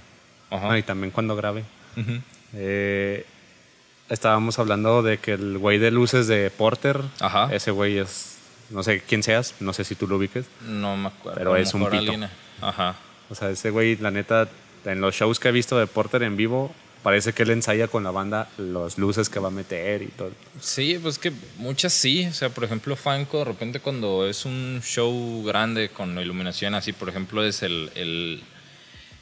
Ajá. 0.49 0.71
Ah, 0.71 0.79
y 0.79 0.83
también 0.83 1.11
cuando 1.11 1.35
grabé. 1.35 1.63
Ujú. 1.97 2.19
Eh, 2.53 3.25
estábamos 4.11 4.59
hablando 4.59 5.01
de 5.01 5.17
que 5.17 5.33
el 5.33 5.57
güey 5.57 5.79
de 5.79 5.89
luces 5.91 6.27
de 6.27 6.49
Porter, 6.51 7.01
Ajá. 7.19 7.49
ese 7.53 7.71
güey 7.71 7.97
es, 7.97 8.37
no 8.69 8.83
sé 8.83 9.01
quién 9.01 9.23
seas, 9.23 9.55
no 9.59 9.73
sé 9.73 9.83
si 9.83 9.95
tú 9.95 10.07
lo 10.07 10.17
ubiques. 10.17 10.45
No 10.67 10.95
me 10.97 11.07
acuerdo. 11.07 11.37
Pero 11.39 11.55
es 11.55 11.73
un 11.73 11.85
pito. 11.85 11.97
alguien- 11.97 12.29
Ajá. 12.61 12.95
O 13.29 13.35
sea, 13.35 13.49
ese 13.49 13.69
güey, 13.71 13.95
la 13.97 14.11
neta, 14.11 14.47
en 14.85 15.01
los 15.01 15.15
shows 15.15 15.39
que 15.39 15.49
he 15.49 15.51
visto 15.51 15.77
de 15.79 15.87
Porter 15.87 16.21
en 16.23 16.35
vivo, 16.37 16.73
parece 17.01 17.33
que 17.33 17.41
él 17.43 17.49
ensaya 17.49 17.87
con 17.87 18.03
la 18.03 18.11
banda 18.11 18.47
las 18.57 18.97
luces 18.99 19.29
que 19.29 19.39
va 19.39 19.47
a 19.47 19.51
meter 19.51 20.03
y 20.03 20.07
todo. 20.07 20.31
Sí, 20.59 20.99
pues 21.01 21.17
que 21.17 21.31
muchas 21.57 21.93
sí. 21.93 22.27
O 22.27 22.33
sea, 22.33 22.49
por 22.49 22.63
ejemplo, 22.63 22.95
Fanco, 22.95 23.39
de 23.39 23.45
repente 23.45 23.79
cuando 23.79 24.27
es 24.27 24.45
un 24.45 24.81
show 24.83 25.43
grande 25.43 25.89
con 25.89 26.19
iluminación 26.19 26.75
así, 26.75 26.93
por 26.93 27.09
ejemplo, 27.09 27.43
es 27.43 27.63
el, 27.63 27.89
el, 27.95 28.43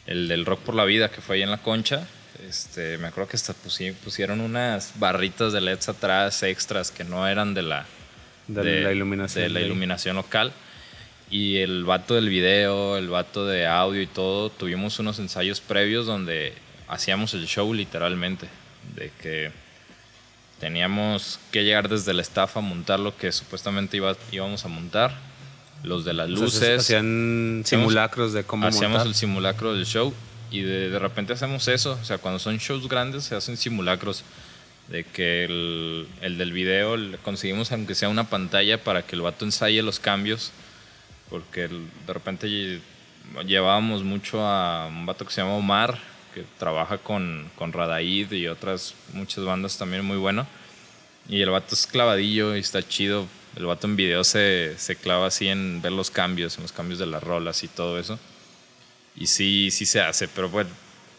el 0.08 0.28
del 0.28 0.46
Rock 0.46 0.60
por 0.62 0.76
la 0.76 0.84
Vida 0.86 1.10
que 1.10 1.22
fue 1.22 1.38
ahí 1.38 1.44
en 1.44 1.52
la 1.52 1.60
concha. 1.62 2.06
Este, 2.48 2.98
me 2.98 3.08
acuerdo 3.08 3.30
que 3.30 3.36
hasta 3.38 3.54
pusi- 3.54 3.94
pusieron 3.94 4.40
unas 4.42 4.94
barritas 4.98 5.52
de 5.54 5.62
LEDs 5.62 5.90
atrás 5.90 6.42
extras 6.44 6.90
que 6.92 7.04
no 7.04 7.28
eran 7.28 7.54
de 7.54 7.64
la, 7.64 7.86
De 8.48 8.82
la 8.82 8.92
iluminación 8.92 9.44
de 9.44 9.50
la 9.50 9.60
de 9.60 9.66
iluminación 9.66 10.16
local. 10.16 10.52
Y 11.30 11.58
el 11.58 11.84
vato 11.84 12.16
del 12.16 12.30
video, 12.30 12.98
el 12.98 13.10
vato 13.10 13.46
de 13.46 13.68
audio 13.68 14.02
y 14.02 14.08
todo, 14.08 14.50
tuvimos 14.50 14.98
unos 15.00 15.20
ensayos 15.20 15.60
previos 15.62 16.06
donde 16.08 16.54
hacíamos 16.88 17.34
el 17.34 17.46
show 17.46 17.72
literalmente. 17.74 18.48
De 18.96 19.12
que 19.22 19.52
teníamos 20.60 21.40
que 21.52 21.64
llegar 21.64 21.88
desde 21.90 22.12
el 22.12 22.20
staff 22.22 22.58
a 22.58 22.62
montar 22.62 23.00
lo 23.00 23.16
que 23.16 23.32
supuestamente 23.32 23.98
iba, 23.98 24.16
íbamos 24.32 24.66
a 24.66 24.68
montar. 24.68 25.14
Los 25.84 26.04
de 26.04 26.14
las 26.14 26.30
luces. 26.30 26.80
hacían 26.82 27.64
simulacros 27.66 28.34
de 28.34 28.44
cómo 28.44 28.68
hacíamos 28.68 28.98
montar. 28.98 29.08
el 29.08 29.16
simulacro 29.16 29.74
del 29.74 29.86
show 29.86 30.14
y 30.52 30.62
de, 30.62 30.90
de 30.90 31.00
repente 31.00 31.34
hacemos 31.34 31.68
eso. 31.68 31.98
O 32.02 32.06
sea, 32.06 32.18
cuando 32.18 32.40
son 32.40 32.58
shows 32.58 32.88
grandes 32.88 33.24
se 33.26 33.36
hacen 33.36 33.58
simulacros. 33.58 34.24
De 34.88 35.04
que 35.04 35.44
el, 35.46 36.08
el 36.22 36.40
del 36.40 36.52
video 36.52 36.98
le 36.98 37.18
conseguimos 37.20 37.72
aunque 37.72 37.94
sea 37.94 38.10
una 38.10 38.28
pantalla 38.28 38.84
para 38.84 39.04
que 39.04 39.16
el 39.16 39.22
vato 39.22 39.46
ensaye 39.46 39.82
los 39.84 40.00
cambios. 40.00 40.52
Porque 41.30 41.66
el- 41.66 41.86
de 42.08 42.14
repente 42.14 42.48
lle- 42.48 42.82
llevábamos 43.46 44.04
mucho 44.04 44.44
a 44.44 44.88
un 44.88 45.06
vato 45.06 45.26
que 45.26 45.32
se 45.32 45.42
llama 45.42 45.54
Omar, 45.54 46.00
que 46.34 46.44
trabaja 46.58 46.98
con, 46.98 47.52
con 47.56 47.72
Radaid 47.72 48.32
y 48.32 48.48
otras 48.48 48.96
muchas 49.14 49.44
bandas 49.46 49.78
también 49.78 50.04
muy 50.04 50.18
bueno. 50.18 50.48
Y 51.28 51.42
el 51.44 51.52
vato 51.52 51.76
es 51.76 51.86
clavadillo 51.86 52.56
y 52.56 52.60
está 52.60 52.82
chido. 52.88 53.28
El 53.56 53.66
vato 53.68 53.86
en 53.86 53.96
video 53.96 54.24
se, 54.24 54.74
se 54.80 54.96
clava 54.96 55.28
así 55.28 55.48
en 55.50 55.82
ver 55.84 55.92
los 55.92 56.10
cambios, 56.10 56.58
en 56.58 56.64
los 56.64 56.72
cambios 56.72 56.98
de 56.98 57.06
las 57.06 57.22
rolas 57.22 57.64
y 57.64 57.68
todo 57.68 58.00
eso. 58.00 58.18
Y 59.20 59.28
sí, 59.28 59.70
sí 59.72 59.86
se 59.86 60.02
hace, 60.02 60.28
pero 60.28 60.50
bueno, 60.50 60.70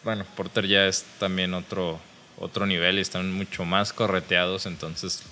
bueno 0.04 0.24
Porter 0.36 0.66
ya 0.66 0.86
es 0.86 1.04
también 1.18 1.52
otro, 1.54 2.00
otro 2.38 2.66
nivel 2.66 2.98
y 2.98 3.02
están 3.02 3.30
mucho 3.32 3.64
más 3.64 3.92
correteados, 3.92 4.66
entonces 4.66 5.22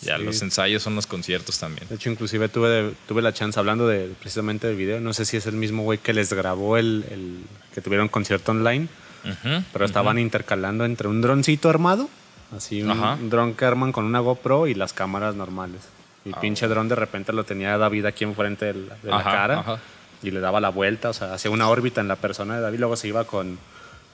ya 0.00 0.16
Sí. 0.18 0.24
los 0.24 0.42
ensayos 0.42 0.82
son 0.82 0.94
los 0.96 1.06
conciertos 1.06 1.58
también. 1.58 1.86
De 1.88 1.94
hecho, 1.96 2.10
inclusive 2.10 2.48
tuve, 2.48 2.94
tuve 3.06 3.22
la 3.22 3.32
chance 3.32 3.58
hablando 3.58 3.86
de 3.86 4.08
precisamente 4.20 4.66
del 4.66 4.76
video. 4.76 5.00
No 5.00 5.12
sé 5.14 5.24
si 5.24 5.36
es 5.36 5.46
el 5.46 5.54
mismo 5.54 5.82
güey 5.82 5.98
que 5.98 6.12
les 6.12 6.32
grabó 6.32 6.76
el, 6.78 7.04
el 7.10 7.38
que 7.74 7.80
tuvieron 7.80 8.08
concierto 8.08 8.52
online, 8.52 8.88
Ujú, 9.24 9.62
pero 9.72 9.84
estaban 9.84 10.18
intercalando 10.18 10.84
entre 10.84 11.08
un 11.08 11.22
droncito 11.22 11.70
armado, 11.70 12.10
así 12.54 12.82
un, 12.82 12.90
un 12.90 13.30
dron 13.30 13.54
que 13.54 13.64
arman 13.64 13.92
con 13.92 14.04
una 14.04 14.18
GoPro 14.20 14.66
y 14.66 14.74
las 14.74 14.92
cámaras 14.92 15.34
normales. 15.34 15.80
Y 16.26 16.30
Ah, 16.34 16.40
pinche 16.40 16.66
dron 16.68 16.88
de 16.88 16.94
repente 16.96 17.32
lo 17.32 17.44
tenía 17.44 17.76
David 17.78 18.06
aquí 18.06 18.24
enfrente 18.24 18.66
de 18.66 18.74
la, 18.74 18.96
de 19.02 19.10
la 19.10 19.16
Ajá, 19.18 19.30
cara 19.30 19.60
ajá. 19.60 19.80
Y 20.24 20.30
le 20.30 20.40
daba 20.40 20.60
la 20.60 20.70
vuelta, 20.70 21.10
o 21.10 21.12
sea, 21.12 21.34
hacía 21.34 21.50
una 21.50 21.68
órbita 21.68 22.00
en 22.00 22.08
la 22.08 22.16
persona 22.16 22.56
de 22.56 22.60
David, 22.62 22.78
luego 22.80 22.96
se 22.96 23.08
iba 23.08 23.24
con, 23.24 23.58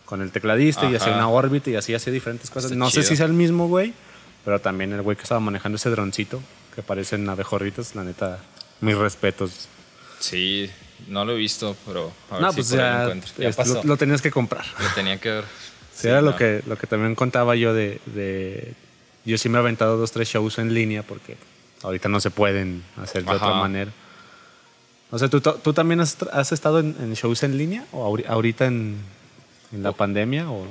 con 0.05 0.21
el 0.23 0.31
tecladista 0.33 0.85
y 0.91 0.95
Ajá. 0.95 1.05
hacía 1.05 1.15
una 1.15 1.29
órbita 1.29 1.71
y 1.71 1.77
así 1.77 1.95
hacía 1.95 2.13
diferentes 2.13 2.51
cosas. 2.51 2.71
Está 2.73 2.79
no 2.79 2.87
sé 2.91 2.97
chido. 3.01 3.05
si 3.09 3.15
es 3.15 3.21
el 3.21 3.33
mismo 3.33 3.69
güey, 3.69 3.93
pero 4.45 4.61
también 4.61 4.93
el 4.93 5.03
güey 5.03 5.17
que 5.17 5.23
estaba 5.23 5.41
manejando 5.41 5.77
ese 5.77 5.91
droncito, 5.91 6.43
que 6.75 6.83
parecen 6.83 7.29
abejorritos, 7.29 7.95
la 7.95 8.05
neta, 8.05 8.39
mis 8.81 8.97
respetos. 8.97 9.69
Sí, 10.19 10.71
no 11.09 11.25
lo 11.25 11.33
he 11.33 11.37
visto, 11.37 11.77
pero 11.87 12.13
a 12.31 12.35
ver 12.35 12.43
No, 12.43 12.51
si 12.53 12.57
pues 12.57 12.73
ahí 12.73 12.79
lo 12.79 12.83
ya, 12.85 13.03
encuentro. 13.03 13.33
Ya 13.39 13.51
pasó. 13.53 13.75
lo, 13.75 13.85
lo 13.85 13.97
tenías 13.97 14.21
que 14.23 14.31
comprar. 14.31 14.65
Lo 14.79 14.89
tenía 14.95 15.19
que 15.21 15.31
ver. 15.31 15.45
Sí, 15.93 16.09
era 16.09 16.23
lo, 16.23 16.31
no. 16.31 16.37
que, 16.37 16.63
lo 16.67 16.79
que 16.79 16.87
también 16.87 17.15
contaba 17.15 17.57
yo 17.57 17.75
de, 17.75 18.01
de- 18.07 18.73
Yo 19.27 19.37
sí 19.37 19.51
me 19.51 19.59
he 19.59 19.61
aventado 19.61 19.99
dos, 19.99 20.13
tres 20.13 20.29
shows 20.29 20.59
en 20.59 20.73
línea 20.73 21.03
porque 21.03 21.37
ahorita 21.83 22.09
no 22.09 22.21
se 22.21 22.31
pueden 22.31 22.83
hacer 22.97 23.23
de 23.23 23.31
otra 23.33 23.49
Ajá. 23.49 23.61
manera. 23.61 23.91
O 25.11 25.19
sea, 25.19 25.29
¿tú, 25.29 25.41
tú 25.41 25.73
también 25.73 26.01
has, 26.01 26.17
estado 26.53 26.79
en, 26.81 26.97
en 27.01 27.15
shows 27.15 27.43
en 27.43 27.57
línea 27.59 27.85
o 27.93 28.09
ahori- 28.09 28.27
ahorita 28.29 28.67
en, 28.67 28.97
en 29.73 29.83
la 29.83 29.93
pandemia? 29.93 30.51
O... 30.51 30.67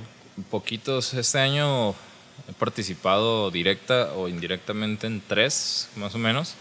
Poquitos. 0.50 1.14
Este 1.14 1.40
año 1.40 1.90
he 1.92 2.54
participado 2.58 3.52
directa 3.52 4.14
o 4.16 4.28
indirectamente 4.30 5.08
en 5.08 5.22
tres, 5.28 5.90
más 5.98 6.16
o 6.16 6.18
menos. 6.18 6.56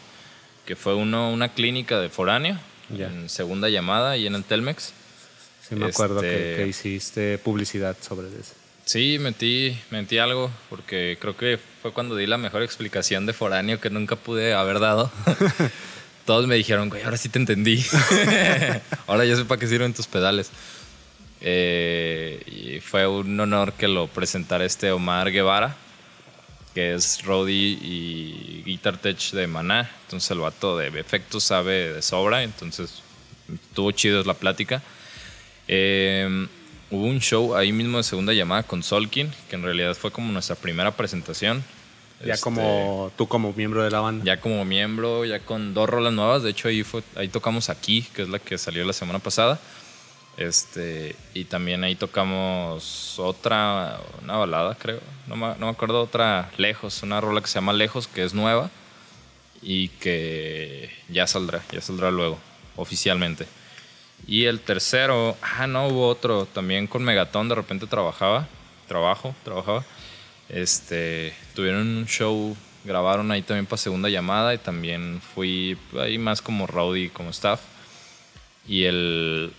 Que 0.67 0.75
fue 0.77 0.95
uno, 0.95 1.31
una 1.33 1.51
clínica 1.55 1.99
de 2.01 2.09
foráneo, 2.09 2.59
en 2.91 3.29
segunda 3.29 3.69
llamada 3.69 4.17
y 4.17 4.27
en 4.27 4.35
el 4.35 4.45
Telmex. 4.45 4.93
Sí, 5.67 5.75
me 5.77 5.87
acuerdo 5.87 6.21
que, 6.21 6.53
Este- 6.53 6.63
que 6.63 6.69
hiciste 6.69 7.39
publicidad 7.39 7.97
sobre 8.01 8.27
eso. 8.29 8.55
Sí, 8.85 9.19
metí, 9.21 9.79
metí 9.91 10.17
algo, 10.19 10.51
porque 10.71 11.19
creo 11.21 11.37
que 11.37 11.59
fue 11.83 11.93
cuando 11.93 12.17
di 12.17 12.27
la 12.27 12.39
mejor 12.39 12.63
explicación 12.63 13.27
de 13.27 13.35
foráneo 13.35 13.81
que 13.81 13.91
nunca 13.91 14.17
pude 14.17 14.55
haber 14.55 14.81
dado. 14.81 15.11
Todos 16.29 16.47
me 16.47 16.57
dijeron, 16.57 16.91
güey, 16.91 17.03
ahora 17.05 17.17
sí 17.17 17.31
te 17.31 17.39
entendí. 17.39 17.83
ahora 19.07 19.25
ya 19.25 19.35
sé 19.35 19.47
para 19.47 19.59
qué 19.59 19.67
sirven 19.67 19.95
tus 19.95 20.07
pedales. 20.07 20.51
Eh, 21.41 22.43
y 22.45 22.81
fue 22.81 23.07
un 23.07 23.41
honor 23.41 23.73
que 23.73 23.89
lo 23.89 24.09
presentara 24.09 24.67
este 24.67 24.93
Omar 24.93 25.33
Guevara, 25.33 25.75
que 26.75 26.93
es 26.93 27.23
Roddy 27.23 27.79
y 27.81 28.63
Guitar 28.67 28.99
Tech 28.99 29.19
de 29.31 29.47
Maná. 29.47 29.91
Entonces 30.05 30.31
el 30.33 30.41
vato 30.41 30.77
de 30.77 30.89
efectos 31.01 31.45
sabe 31.45 31.95
de 31.95 32.03
sobra, 32.03 32.43
entonces 32.43 33.03
estuvo 33.51 33.91
chido 33.93 34.23
la 34.25 34.35
plática. 34.35 34.83
Eh, 35.67 36.47
hubo 36.91 37.05
un 37.07 37.21
show 37.21 37.57
ahí 37.57 37.73
mismo 37.73 37.97
de 37.97 38.05
segunda 38.05 38.35
llamada 38.35 38.65
con 38.65 38.83
Solkin, 38.83 39.33
que 39.49 39.57
en 39.57 39.63
realidad 39.63 39.95
fue 39.95 40.11
como 40.11 40.31
nuestra 40.31 40.57
primera 40.57 40.95
presentación. 40.95 41.65
Ya 42.25 42.35
Este, 42.35 42.45
como 42.45 43.13
tú 43.17 43.29
como 43.29 43.53
miembro 43.53 43.83
de 43.83 43.91
la 43.91 44.01
banda. 44.01 44.25
Ya 44.25 44.41
como 44.41 44.65
miembro, 44.65 45.25
ya 45.25 45.41
con 45.41 45.75
dos 45.75 45.89
rolas 45.89 46.13
nuevas. 46.13 46.43
De 46.43 46.51
hecho, 46.51 46.69
ahí, 46.69 46.83
fue, 46.83 47.03
ahí 47.17 47.29
tocamos 47.29 47.69
aquí, 47.69 48.03
que 48.15 48.23
es 48.23 48.29
la 48.29 48.39
que 48.39 48.59
salió 48.59 48.85
la 48.85 48.93
semana 48.93 49.19
pasada. 49.21 49.61
Este, 50.37 51.17
y 51.35 51.45
también 51.45 51.83
ahí 51.83 51.97
tocamos 51.97 53.19
otra, 53.19 54.01
una 54.23 54.37
balada, 54.37 54.75
creo. 54.77 55.01
No 55.27 55.37
me, 55.37 55.49
no 55.57 55.67
me 55.67 55.71
acuerdo, 55.71 56.03
otra 56.03 56.51
Lejos, 56.57 57.03
una 57.03 57.21
rola 57.21 57.41
que 57.41 57.49
se 57.49 57.57
llama 57.57 57.73
Lejos, 57.73 58.07
que 58.07 58.25
es 58.25 58.35
nueva 58.35 58.71
y 59.63 59.89
que 59.89 60.91
ya 61.09 61.27
saldrá, 61.27 61.63
ya 61.73 61.81
saldrá 61.81 62.11
luego, 62.11 62.39
oficialmente. 62.77 63.47
Y 64.27 64.45
el 64.45 64.61
tercero, 64.61 65.37
ah, 65.43 65.67
no, 65.67 65.89
hubo 65.89 66.09
otro 66.09 66.47
también 66.47 66.87
con 66.87 67.03
Megatón, 67.03 67.49
de 67.49 67.55
repente 67.55 67.87
trabajaba, 67.87 68.47
trabajo, 68.87 69.35
trabajaba. 69.45 69.85
Este, 70.49 71.35
tuvieron 71.55 71.87
un 71.87 72.07
show, 72.07 72.57
grabaron 72.85 73.31
ahí 73.31 73.43
también 73.43 73.67
para 73.67 73.79
segunda 73.79 74.09
llamada 74.09 74.55
y 74.55 74.59
también 74.59 75.21
fui 75.35 75.77
ahí 75.99 76.19
más 76.19 76.43
como 76.43 76.67
rowdy, 76.67 77.11
como 77.11 77.31
staff. 77.31 77.61
Y 78.67 78.85
el, 78.85 79.53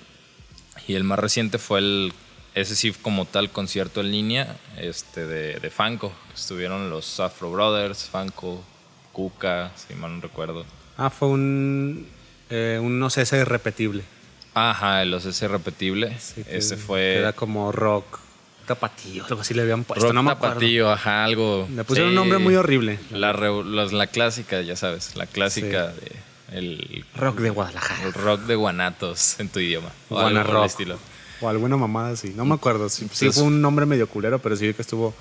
y 0.87 0.95
el 0.95 1.03
más 1.03 1.19
reciente 1.19 1.57
fue 1.57 1.79
el, 1.79 2.13
ese 2.55 2.75
sí 2.75 2.91
como 2.91 3.25
tal 3.25 3.49
concierto 3.51 4.01
en 4.01 4.11
línea 4.11 4.57
este, 4.77 5.25
de, 5.25 5.59
de 5.59 5.69
Fanco. 5.69 6.11
Estuvieron 6.33 6.89
los 6.89 7.19
Afro 7.19 7.51
Brothers, 7.51 8.05
Fanco, 8.05 8.63
Kuka, 9.13 9.71
si 9.75 9.95
mal 9.95 10.15
no 10.15 10.21
recuerdo. 10.21 10.65
Ah, 10.97 11.09
fue 11.09 11.29
un, 11.29 12.07
eh, 12.49 12.79
un 12.81 12.99
no 12.99 13.09
sé, 13.09 13.21
ese 13.21 13.39
irrepetible. 13.39 14.03
Ajá, 14.53 15.05
los 15.05 15.25
ese 15.25 15.47
repetible. 15.47 16.19
Sí, 16.19 16.43
ese 16.47 16.75
fue 16.75 17.15
Era 17.15 17.33
como 17.33 17.71
rock 17.71 18.19
tapatío, 18.69 19.25
algo 19.25 19.41
así 19.41 19.55
le 19.55 19.63
habían 19.63 19.83
puesto. 19.83 20.05
rock 20.05 20.13
no 20.13 20.21
me 20.21 20.29
tapatío, 20.29 20.91
ajá, 20.91 21.25
algo. 21.25 21.67
Le 21.75 21.83
pusieron 21.83 22.11
sí. 22.11 22.15
un 22.15 22.15
nombre 22.15 22.37
muy 22.37 22.55
horrible. 22.55 22.99
La, 23.09 23.33
clásica, 24.07 24.61
ya 24.61 24.75
sabes, 24.75 25.15
la 25.15 25.25
clásica 25.25 25.87
de 25.87 26.11
el, 26.51 27.03
Rock 27.15 27.39
de 27.39 27.47
el 27.47 27.53
Guadalajara. 27.53 28.11
rock 28.11 28.41
de 28.41 28.55
guanatos 28.55 29.39
en 29.39 29.49
tu 29.49 29.59
idioma. 29.59 29.89
O 30.09 30.19
algo 30.19 30.43
por 30.43 30.57
el 30.57 30.65
estilo. 30.65 30.99
O 31.41 31.49
alguna 31.49 31.77
mamada 31.77 32.11
así. 32.11 32.31
No 32.35 32.45
me 32.45 32.53
acuerdo. 32.53 32.89
Sí, 32.89 33.07
sí 33.11 33.31
fue 33.31 33.43
un 33.43 33.59
nombre 33.59 33.87
medio 33.87 34.07
culero, 34.07 34.37
pero 34.39 34.55
sí 34.55 34.71
que 34.73 34.81
estuvo. 34.83 35.15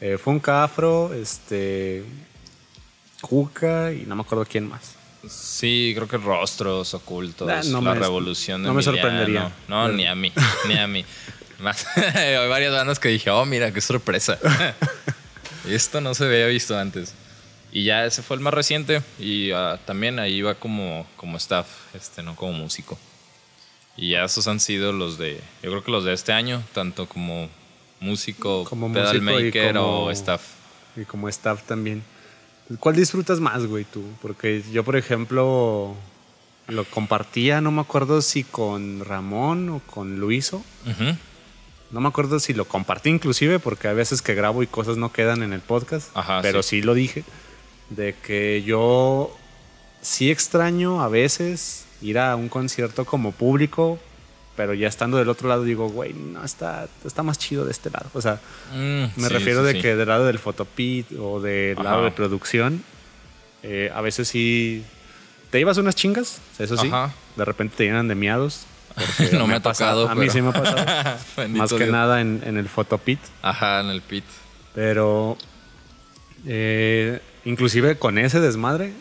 Eh, 0.00 0.16
fue 0.22 0.32
un 0.34 0.42
Afro, 0.46 1.12
este. 1.14 2.04
Cuca 3.20 3.92
y 3.92 4.04
no 4.06 4.14
me 4.14 4.22
acuerdo 4.22 4.46
quién 4.48 4.68
más. 4.68 4.94
Sí, 5.28 5.92
creo 5.96 6.06
que 6.06 6.18
rostros 6.18 6.92
ocultos, 6.94 7.48
no 7.68 7.80
la 7.80 7.94
me- 7.94 8.00
revolución 8.00 8.62
de 8.62 8.68
no 8.68 8.74
me 8.74 8.82
sorprendería. 8.82 9.50
No, 9.68 9.88
ni 9.88 10.06
a 10.06 10.14
mí, 10.14 10.30
ni 10.68 10.76
a 10.78 10.86
mí. 10.86 11.04
Más, 11.58 11.86
hay 12.14 12.48
varias 12.48 12.72
bandas 12.72 12.98
que 12.98 13.08
dije, 13.08 13.30
oh, 13.30 13.44
mira, 13.44 13.72
qué 13.72 13.80
sorpresa. 13.80 14.38
Esto 15.68 16.00
no 16.00 16.14
se 16.14 16.24
había 16.24 16.46
visto 16.46 16.78
antes. 16.78 17.14
Y 17.72 17.84
ya 17.84 18.04
ese 18.04 18.22
fue 18.22 18.36
el 18.36 18.42
más 18.42 18.54
reciente 18.54 19.02
y 19.18 19.50
ah, 19.50 19.80
también 19.84 20.20
ahí 20.20 20.34
iba 20.34 20.54
como, 20.54 21.06
como 21.16 21.36
staff, 21.38 21.66
este, 21.94 22.22
no 22.22 22.36
como 22.36 22.52
músico. 22.52 22.96
Y 23.96 24.10
ya 24.10 24.24
esos 24.24 24.46
han 24.46 24.60
sido 24.60 24.92
los 24.92 25.18
de, 25.18 25.40
yo 25.62 25.70
creo 25.70 25.82
que 25.84 25.90
los 25.90 26.04
de 26.04 26.12
este 26.12 26.32
año, 26.32 26.62
tanto 26.72 27.08
como 27.08 27.48
músico, 27.98 28.64
Como 28.64 28.92
pedal 28.92 29.20
músico 29.22 29.44
maker 29.46 29.74
como- 29.74 30.04
o 30.04 30.10
staff. 30.12 30.42
Y 30.96 31.04
como 31.04 31.28
staff 31.28 31.62
también. 31.64 32.04
¿Cuál 32.78 32.94
disfrutas 32.96 33.40
más, 33.40 33.66
güey, 33.66 33.84
tú? 33.84 34.04
Porque 34.22 34.62
yo, 34.72 34.84
por 34.84 34.96
ejemplo, 34.96 35.94
lo 36.68 36.84
compartía, 36.84 37.60
no 37.60 37.72
me 37.72 37.80
acuerdo 37.80 38.22
si 38.22 38.44
con 38.44 39.04
Ramón 39.04 39.68
o 39.68 39.80
con 39.80 40.20
Luiso. 40.20 40.64
Ujú. 40.86 41.16
No 41.94 42.00
me 42.00 42.08
acuerdo 42.08 42.40
si 42.40 42.52
lo 42.54 42.64
compartí 42.66 43.08
inclusive, 43.10 43.60
porque 43.60 43.86
hay 43.88 43.94
veces 43.94 44.20
que 44.20 44.34
grabo 44.34 44.62
y 44.62 44.66
cosas 44.66 44.96
no 44.96 45.12
quedan 45.12 45.42
en 45.44 45.52
el 45.52 45.60
podcast. 45.60 46.10
Ajá, 46.14 46.40
pero 46.42 46.62
sí. 46.62 46.80
sí. 46.80 46.82
lo 46.82 46.92
dije. 46.92 47.22
De 47.90 48.14
que 48.14 48.62
yo 48.64 49.34
sí 50.02 50.30
extraño 50.30 51.02
a 51.02 51.08
veces 51.08 51.86
ir 52.02 52.18
a 52.18 52.34
un 52.34 52.48
concierto 52.48 53.04
como 53.04 53.30
público, 53.30 53.98
pero 54.56 54.74
ya 54.74 54.88
estando 54.88 55.18
del 55.18 55.28
otro 55.28 55.48
lado 55.48 55.62
digo, 55.62 55.88
güey, 55.88 56.12
no, 56.14 56.44
está, 56.44 56.88
está 57.04 57.22
más 57.22 57.38
chido 57.38 57.64
de 57.64 57.70
este 57.70 57.90
lado. 57.90 58.06
O 58.12 58.20
sea, 58.20 58.40
Mm, 58.72 59.04
me 59.16 59.28
sí, 59.28 59.28
refiero 59.28 59.60
sí, 59.60 59.66
de 59.68 59.72
sí. 59.74 59.80
que 59.82 59.94
del 59.94 60.08
lado 60.08 60.26
del 60.26 60.38
fotopit 60.40 61.06
o 61.18 61.40
del 61.40 61.78
Ajá. 61.78 61.84
lado 61.90 62.04
de 62.04 62.10
producción, 62.10 62.82
eh, 63.62 63.90
a 63.94 64.00
veces 64.00 64.26
sí 64.28 64.82
te 65.50 65.60
ibas 65.60 65.78
unas 65.78 65.94
chingas, 65.94 66.40
eso 66.58 66.76
sí. 66.76 66.88
Ajá. 66.88 67.14
De 67.36 67.44
repente 67.44 67.76
te 67.76 67.84
llenan 67.84 68.08
de 68.08 68.16
miados. 68.16 68.66
Porque 68.94 69.36
No 69.36 69.46
me 69.46 69.54
ha 69.56 69.60
pasado- 69.60 70.02
tocado, 70.02 70.08
A 70.12 70.14
mí 70.14 70.20
pero- 70.22 70.32
sí 70.32 70.42
me 70.42 70.48
ha 70.48 70.52
pasado. 70.52 71.48
Más 71.48 71.70
que 71.70 71.78
Dios. 71.78 71.90
nada 71.90 72.20
en, 72.20 72.42
en 72.44 72.56
el 72.56 72.68
fotopit. 72.68 73.20
Ajá, 73.42 73.80
en 73.80 73.88
el 73.88 74.02
pit. 74.02 74.24
Pero 74.74 75.36
eh, 76.46 77.20
inclusive 77.44 77.96
con 77.98 78.18
ese 78.18 78.40
desmadre, 78.40 78.92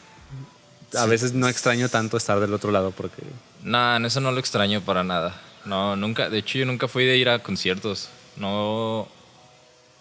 a 0.96 1.06
veces 1.06 1.34
no 1.34 1.48
extraño 1.48 1.90
tanto 1.90 2.18
estar 2.18 2.40
del 2.40 2.54
otro 2.54 2.72
lado 2.72 2.92
porque 2.92 3.24
Nah, 3.64 3.96
en 3.98 4.06
eso 4.06 4.20
no 4.20 4.32
lo 4.32 4.40
extraño 4.40 4.82
para 4.82 5.04
nada. 5.04 5.40
No, 5.66 5.96
nunca, 5.96 6.30
de 6.30 6.40
hecho 6.40 6.58
yo 6.60 6.66
nunca 6.66 6.88
fui 6.90 7.06
de 7.06 7.16
ir 7.18 7.30
a 7.30 7.40
conciertos. 7.40 8.10
No, 8.36 9.08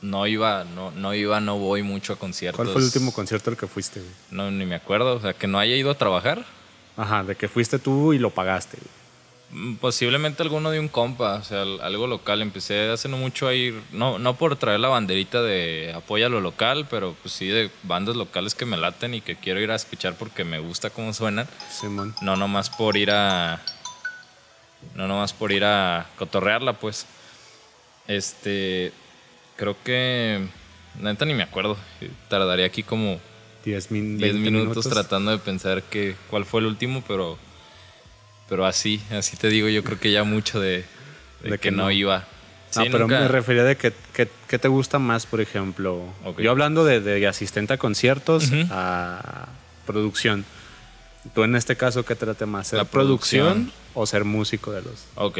no 0.00 0.26
iba, 0.26 0.64
no, 0.64 0.90
no 0.90 1.14
iba, 1.14 1.40
no 1.40 1.58
voy 1.58 1.82
mucho 1.84 2.14
a 2.14 2.16
conciertos. 2.16 2.56
¿cuál 2.56 2.68
fue 2.72 2.80
el 2.80 2.86
último 2.86 3.12
concierto 3.12 3.50
al 3.50 3.56
que 3.56 3.68
fuiste? 3.68 4.00
güey? 4.00 4.12
No, 4.32 4.50
ni 4.50 4.66
me 4.66 4.74
acuerdo. 4.74 5.14
O 5.14 5.20
sea, 5.20 5.32
que 5.34 5.46
no 5.46 5.58
haya 5.60 5.76
ido 5.76 5.90
a 5.92 5.94
trabajar. 5.96 6.44
Ajá, 6.96 7.22
de 7.22 7.36
que 7.36 7.46
fuiste 7.48 7.78
tú 7.78 8.12
y 8.12 8.18
lo 8.18 8.30
pagaste. 8.30 8.76
güey. 8.78 8.90
Mm, 9.52 9.74
Posiblemente 9.76 10.42
alguno 10.42 10.70
de 10.70 10.80
un 10.80 10.88
compa, 10.88 11.34
o 11.34 11.44
sea, 11.44 11.62
al- 11.62 11.80
algo 11.82 12.06
local. 12.06 12.40
Empecé 12.42 12.90
hace 12.90 13.08
no 13.08 13.16
mucho 13.18 13.46
a 13.48 13.54
ir, 13.54 13.80
no, 13.92 14.18
no 14.18 14.34
por 14.36 14.56
traer 14.56 14.80
la 14.80 14.88
banderita 14.88 15.42
de 15.42 15.92
apoya 15.94 16.28
lo 16.28 16.40
local, 16.40 16.86
pero 16.90 17.14
pues 17.22 17.34
sí 17.34 17.46
de 17.48 17.70
bandas 17.82 18.16
locales 18.16 18.54
que 18.54 18.64
me 18.64 18.76
laten 18.76 19.14
y 19.14 19.20
que 19.20 19.36
quiero 19.36 19.60
ir 19.60 19.70
a 19.70 19.74
escuchar 19.76 20.14
porque 20.18 20.44
me 20.44 20.58
gusta 20.58 20.90
cómo 20.90 21.12
suenan. 21.12 21.46
Simón. 21.70 22.14
No 22.22 22.36
nomás 22.36 22.70
por 22.70 22.96
ir 22.96 23.10
a. 23.10 23.60
No 24.94 25.06
nomás 25.06 25.32
por 25.32 25.52
ir 25.52 25.64
a 25.64 26.06
cotorrearla, 26.18 26.72
pues. 26.74 27.06
Este. 28.08 28.92
Creo 29.56 29.76
que. 29.84 30.46
Neta 30.98 31.24
ni 31.24 31.34
me 31.34 31.42
acuerdo. 31.42 31.76
Tardaría 32.28 32.66
aquí 32.66 32.82
como 32.82 33.20
10, 33.64 33.90
min, 33.90 34.18
10 34.18 34.32
20 34.34 34.50
minutos, 34.50 34.88
tratando 34.88 35.30
de 35.30 35.38
pensar 35.38 35.82
que, 35.84 36.16
cuál 36.30 36.44
fue 36.44 36.60
el 36.60 36.66
último, 36.66 37.02
pero. 37.06 37.38
Pero 38.52 38.66
así, 38.66 39.00
así 39.10 39.38
te 39.38 39.48
digo, 39.48 39.66
yo 39.70 39.82
creo 39.82 39.98
que 39.98 40.12
ya 40.12 40.24
mucho 40.24 40.60
de, 40.60 40.84
de 41.42 41.50
De 41.50 41.50
que, 41.52 41.58
que 41.58 41.70
no, 41.70 41.84
no. 41.84 41.90
iba. 41.90 42.18
No, 42.76 42.82
Sí, 42.82 42.88
pero 42.92 43.04
nunca- 43.04 43.20
me 43.20 43.28
refería 43.28 43.64
de 43.64 43.76
que, 43.78 43.94
que, 44.12 44.28
que 44.46 44.58
te 44.58 44.68
gusta 44.68 44.98
más, 44.98 45.24
por 45.24 45.40
ejemplo. 45.40 46.02
Yo 46.36 46.50
hablando 46.50 46.84
de, 46.84 47.00
de 47.00 47.26
asistente 47.26 47.72
a 47.72 47.78
conciertos 47.78 48.50
a 48.70 49.48
producción. 49.86 50.44
Tú 51.34 51.44
en 51.44 51.56
este 51.56 51.76
caso, 51.76 52.04
¿qué 52.04 52.14
trate 52.14 52.44
más? 52.44 52.68
¿Ser 52.68 52.78
La 52.80 52.84
producción, 52.84 53.44
producción. 53.46 53.72
o 53.94 54.04
ser 54.06 54.24
músico 54.24 54.70
de 54.72 54.82
los? 54.82 55.04
Ok. 55.14 55.38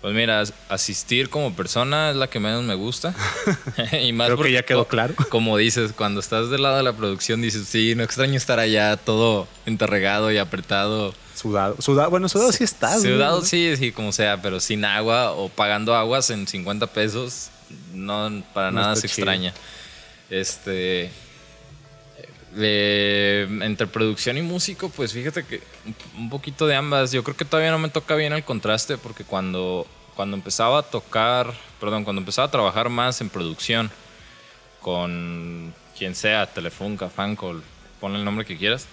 Pues 0.00 0.14
mira, 0.14 0.40
as- 0.40 0.54
asistir 0.70 1.28
como 1.28 1.54
persona 1.54 2.08
es 2.10 2.16
la 2.16 2.28
que 2.30 2.40
menos 2.40 2.64
me 2.64 2.76
gusta. 2.76 3.14
y 4.02 4.12
más 4.14 4.28
Creo 4.28 4.42
que 4.42 4.52
ya 4.52 4.62
quedó 4.62 4.86
claro. 4.88 5.14
Como 5.28 5.58
dices, 5.58 5.92
cuando 5.92 6.20
estás 6.20 6.48
del 6.48 6.62
lado 6.62 6.78
de 6.78 6.82
la 6.82 6.94
producción, 6.94 7.42
dices, 7.42 7.66
sí, 7.68 7.94
no 7.94 8.02
extraño 8.04 8.36
estar 8.38 8.58
allá 8.58 8.96
todo 8.96 9.46
enterregado 9.66 10.32
y 10.32 10.38
apretado. 10.38 11.12
Sudado. 11.36 11.76
Sudado, 11.80 12.10
bueno, 12.10 12.28
sudado 12.28 12.50
sí, 12.52 12.64
güey, 12.80 13.00
Ciudad, 13.00 13.30
¿no? 13.30 13.40
sí, 13.42 13.76
sí, 13.76 13.92
como 13.92 14.10
sea, 14.12 14.40
pero 14.42 14.58
sin 14.58 14.84
agua 14.84 15.32
o 15.32 15.48
pagando 15.48 15.94
aguas 15.94 16.30
en 16.30 16.46
50 16.48 16.86
pesos, 16.88 17.50
no, 17.92 18.42
para 18.54 18.70
No 18.70 18.80
nada 18.80 18.94
está 18.94 19.06
se 19.08 19.14
chido. 19.14 19.30
extraña. 19.30 19.54
Este. 20.30 21.10
eh, 22.58 23.46
entre 23.62 23.86
producción 23.86 24.38
y 24.38 24.42
músico, 24.42 24.88
pues 24.88 25.12
fíjate 25.12 25.44
que 25.44 25.62
un- 26.16 26.30
poquito 26.30 26.66
de 26.66 26.74
ambas. 26.74 27.12
Yo 27.12 27.22
creo 27.22 27.36
que 27.36 27.44
todavía 27.44 27.70
no 27.70 27.78
me 27.78 27.90
toca 27.90 28.14
bien 28.14 28.32
el 28.32 28.44
contraste 28.44 28.96
porque 28.96 29.24
cuando, 29.24 29.86
cuando 30.14 30.36
empezaba 30.36 30.78
a 30.78 30.82
tocar, 30.82 31.52
perdón, 31.78 32.04
cuando 32.04 32.20
empezaba 32.20 32.48
a 32.48 32.50
trabajar 32.50 32.88
más 32.88 33.20
en 33.20 33.28
producción 33.28 33.90
con 34.80 35.74
quien 35.98 36.14
sea, 36.14 36.46
Telefunca, 36.46 37.08
Fanco, 37.10 37.60
ponle 38.00 38.18
el 38.18 38.24
nombre 38.24 38.44
que 38.46 38.56
quieras, 38.56 38.86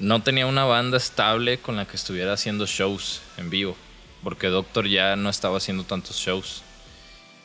no 0.00 0.22
tenía 0.22 0.46
una 0.46 0.64
banda 0.64 0.96
estable 0.96 1.58
con 1.58 1.76
la 1.76 1.86
que 1.86 1.96
estuviera 1.96 2.32
haciendo 2.32 2.66
shows 2.66 3.20
en 3.36 3.50
vivo, 3.50 3.76
porque 4.24 4.48
Doctor 4.48 4.88
ya 4.88 5.14
no 5.14 5.28
estaba 5.28 5.58
haciendo 5.58 5.84
tantos 5.84 6.16
shows. 6.16 6.62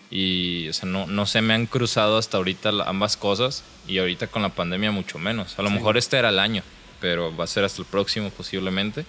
Y, 0.09 0.69
o 0.69 0.73
sea, 0.73 0.87
no, 0.87 1.07
no 1.07 1.25
se 1.25 1.41
me 1.41 1.53
han 1.53 1.65
cruzado 1.65 2.17
hasta 2.17 2.37
ahorita 2.37 2.69
ambas 2.85 3.17
cosas. 3.17 3.63
Y 3.87 3.97
ahorita 3.97 4.27
con 4.27 4.41
la 4.41 4.49
pandemia 4.49 4.91
mucho 4.91 5.19
menos. 5.19 5.59
A 5.59 5.61
lo 5.61 5.69
mejor 5.69 5.97
este 5.97 6.17
era 6.17 6.29
el 6.29 6.39
año, 6.39 6.63
pero 7.01 7.35
va 7.35 7.43
a 7.43 7.47
ser 7.47 7.65
hasta 7.65 7.81
el 7.81 7.87
próximo 7.87 8.29
posiblemente. 8.29 9.05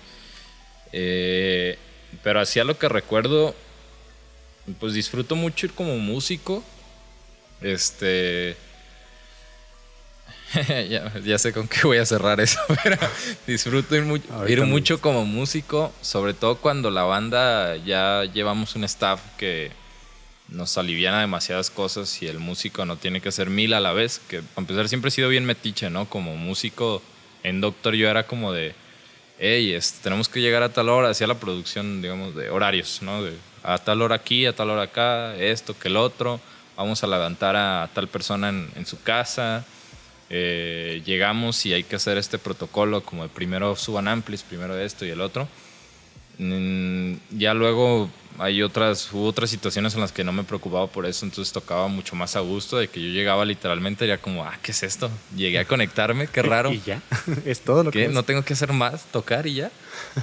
Eh, 0.92 1.78
pero 2.22 2.40
así 2.40 2.58
a 2.58 2.64
lo 2.64 2.78
que 2.78 2.88
recuerdo, 2.88 3.54
pues 4.80 4.94
disfruto 4.94 5.36
mucho 5.36 5.66
ir 5.66 5.72
como 5.72 5.96
músico. 5.98 6.64
Este. 7.60 8.56
ya, 10.90 11.12
ya 11.24 11.38
sé 11.38 11.52
con 11.52 11.68
qué 11.68 11.80
voy 11.84 11.98
a 11.98 12.06
cerrar 12.06 12.40
eso, 12.40 12.58
pero 12.82 12.96
disfruto 13.46 13.94
ir, 13.96 14.02
mu- 14.02 14.16
ir 14.48 14.62
mucho 14.64 15.00
como 15.00 15.24
músico, 15.24 15.92
sobre 16.00 16.34
todo 16.34 16.56
cuando 16.56 16.90
la 16.90 17.02
banda 17.02 17.76
ya 17.76 18.24
llevamos 18.24 18.74
un 18.76 18.84
staff 18.84 19.20
que 19.38 19.70
nos 20.48 20.78
aliviana 20.78 21.20
demasiadas 21.20 21.70
cosas 21.70 22.22
y 22.22 22.26
el 22.28 22.38
músico 22.38 22.84
no 22.84 22.96
tiene 22.96 23.20
que 23.20 23.28
hacer 23.30 23.50
mil 23.50 23.74
a 23.74 23.80
la 23.80 23.92
vez, 23.92 24.20
que 24.28 24.42
para 24.42 24.62
empezar 24.62 24.88
siempre 24.88 25.08
he 25.08 25.10
sido 25.12 25.28
bien 25.28 25.44
metiche, 25.44 25.90
¿no? 25.90 26.08
Como 26.08 26.36
músico 26.36 27.02
en 27.42 27.60
Doctor 27.60 27.94
yo 27.94 28.08
era 28.08 28.26
como 28.26 28.52
de, 28.52 28.74
hey, 29.38 29.72
este, 29.72 29.98
tenemos 30.04 30.28
que 30.28 30.40
llegar 30.40 30.62
a 30.62 30.68
tal 30.72 30.88
hora, 30.88 31.10
hacía 31.10 31.26
la 31.26 31.34
producción, 31.38 32.00
digamos, 32.00 32.34
de 32.36 32.50
horarios, 32.50 33.02
¿no? 33.02 33.22
De, 33.24 33.34
a 33.64 33.78
tal 33.78 34.02
hora 34.02 34.14
aquí, 34.16 34.46
a 34.46 34.54
tal 34.54 34.70
hora 34.70 34.82
acá, 34.82 35.34
esto, 35.36 35.76
que 35.76 35.88
el 35.88 35.96
otro, 35.96 36.40
vamos 36.76 37.02
a 37.02 37.08
levantar 37.08 37.56
a 37.56 37.90
tal 37.92 38.06
persona 38.06 38.48
en, 38.50 38.70
en 38.76 38.86
su 38.86 39.02
casa, 39.02 39.64
eh, 40.30 41.02
llegamos 41.04 41.64
y 41.66 41.72
hay 41.72 41.84
que 41.84 41.96
hacer 41.96 42.18
este 42.18 42.38
protocolo, 42.38 43.02
como 43.02 43.22
de 43.22 43.28
primero 43.28 43.76
suban 43.76 44.08
amplis, 44.08 44.42
primero 44.42 44.76
esto 44.78 45.04
y 45.06 45.10
el 45.10 45.20
otro. 45.20 45.48
Mm, 46.38 47.14
ya 47.38 47.54
luego 47.54 48.10
hay 48.38 48.62
otras, 48.62 49.10
hubo 49.12 49.26
otras 49.26 49.48
situaciones 49.48 49.94
en 49.94 50.02
las 50.02 50.12
que 50.12 50.22
no 50.22 50.32
me 50.32 50.44
preocupaba 50.44 50.86
por 50.88 51.06
eso, 51.06 51.24
entonces 51.24 51.52
tocaba 51.52 51.88
mucho 51.88 52.14
más 52.16 52.36
a 52.36 52.40
gusto, 52.40 52.76
de 52.76 52.88
que 52.88 53.00
yo 53.00 53.08
llegaba 53.08 53.44
literalmente, 53.46 54.04
era 54.04 54.18
como, 54.18 54.44
ah, 54.44 54.58
¿qué 54.62 54.72
es 54.72 54.82
esto? 54.82 55.10
Llegué 55.34 55.58
a 55.60 55.64
conectarme, 55.64 56.26
qué 56.28 56.42
raro. 56.42 56.70
Y 56.74 56.80
ya. 56.84 57.00
es 57.46 57.60
todo 57.60 57.84
lo 57.84 57.90
que 57.90 58.08
No 58.08 58.22
tengo 58.24 58.44
que 58.44 58.52
hacer 58.52 58.72
más, 58.72 59.04
tocar 59.06 59.46
y 59.46 59.54
ya. 59.54 59.70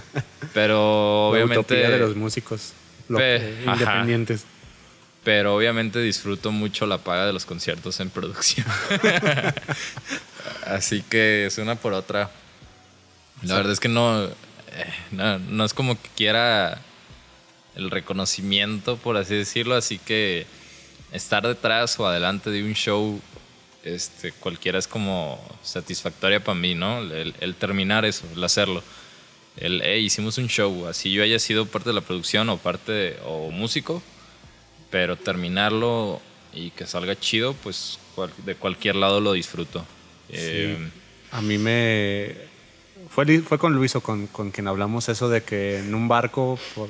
Pero 0.54 0.76
La 0.76 1.32
obviamente, 1.32 1.60
utopía 1.60 1.90
de 1.90 1.98
los 1.98 2.16
músicos 2.16 2.74
lo- 3.08 3.18
ajá. 3.68 4.06
Pero 5.24 5.56
obviamente 5.56 6.00
disfruto 6.02 6.52
mucho 6.52 6.86
la 6.86 6.98
paga 6.98 7.26
de 7.26 7.34
los 7.34 7.46
conciertos 7.46 8.00
en 8.00 8.10
producción. 8.10 8.66
Así 10.66 11.02
que 11.04 11.46
es 11.46 11.58
una 11.58 11.76
por 11.76 11.94
otra. 11.94 12.30
La 13.44 13.56
verdad 13.56 13.74
es 13.74 13.80
que 13.80 13.90
no, 13.90 14.26
eh, 14.26 14.32
no, 15.12 15.40
no 15.40 15.66
es 15.66 15.74
como 15.74 16.02
que 16.02 16.10
quiera 16.16 16.80
el 17.76 17.90
reconocimiento, 17.92 18.98
por 18.98 19.18
así 19.18 19.36
decirlo, 19.36 19.76
así 19.76 19.98
que 19.98 20.46
estar 21.12 21.46
detrás 21.46 22.00
o 22.00 22.08
adelante 22.08 22.52
de 22.52 22.64
un 22.64 22.74
show, 22.74 23.20
este, 23.84 24.32
cualquiera 24.32 24.78
es 24.80 24.88
como 24.88 25.44
satisfactoria 25.64 26.42
para 26.44 26.58
mí, 26.58 26.76
¿no? 26.76 27.00
El, 27.00 27.34
el 27.40 27.56
terminar 27.56 28.06
eso, 28.06 28.26
el 28.36 28.44
hacerlo. 28.44 28.84
El, 29.58 29.82
hey, 29.84 30.06
hicimos 30.06 30.38
un 30.38 30.48
show, 30.48 30.88
así 30.88 31.12
yo 31.12 31.24
haya 31.24 31.40
sido 31.40 31.66
parte 31.66 31.90
de 31.90 31.96
la 31.96 32.02
producción 32.02 32.48
o 32.50 32.58
parte 32.58 32.92
de- 32.92 33.20
o 33.26 33.50
músico, 33.52 34.02
pero 34.94 35.16
terminarlo 35.16 36.22
y 36.54 36.70
que 36.70 36.86
salga 36.86 37.16
chido, 37.20 37.56
pues 37.64 37.98
cual- 38.14 38.30
de 38.46 38.54
cualquier 38.54 38.96
lado 38.96 39.20
lo 39.20 39.32
disfruto. 39.34 39.84
Eh, 40.30 40.78
A 41.32 41.42
mí 41.42 41.58
me. 41.58 42.36
Fue, 43.10 43.40
fue 43.40 43.58
con 43.58 43.74
Luiso 43.74 44.02
con, 44.02 44.28
con 44.28 44.52
quien 44.52 44.68
hablamos 44.68 45.10
eso 45.10 45.30
de 45.30 45.42
que 45.42 45.80
en 45.80 45.96
un 45.96 46.08
barco, 46.08 46.60
por 46.76 46.90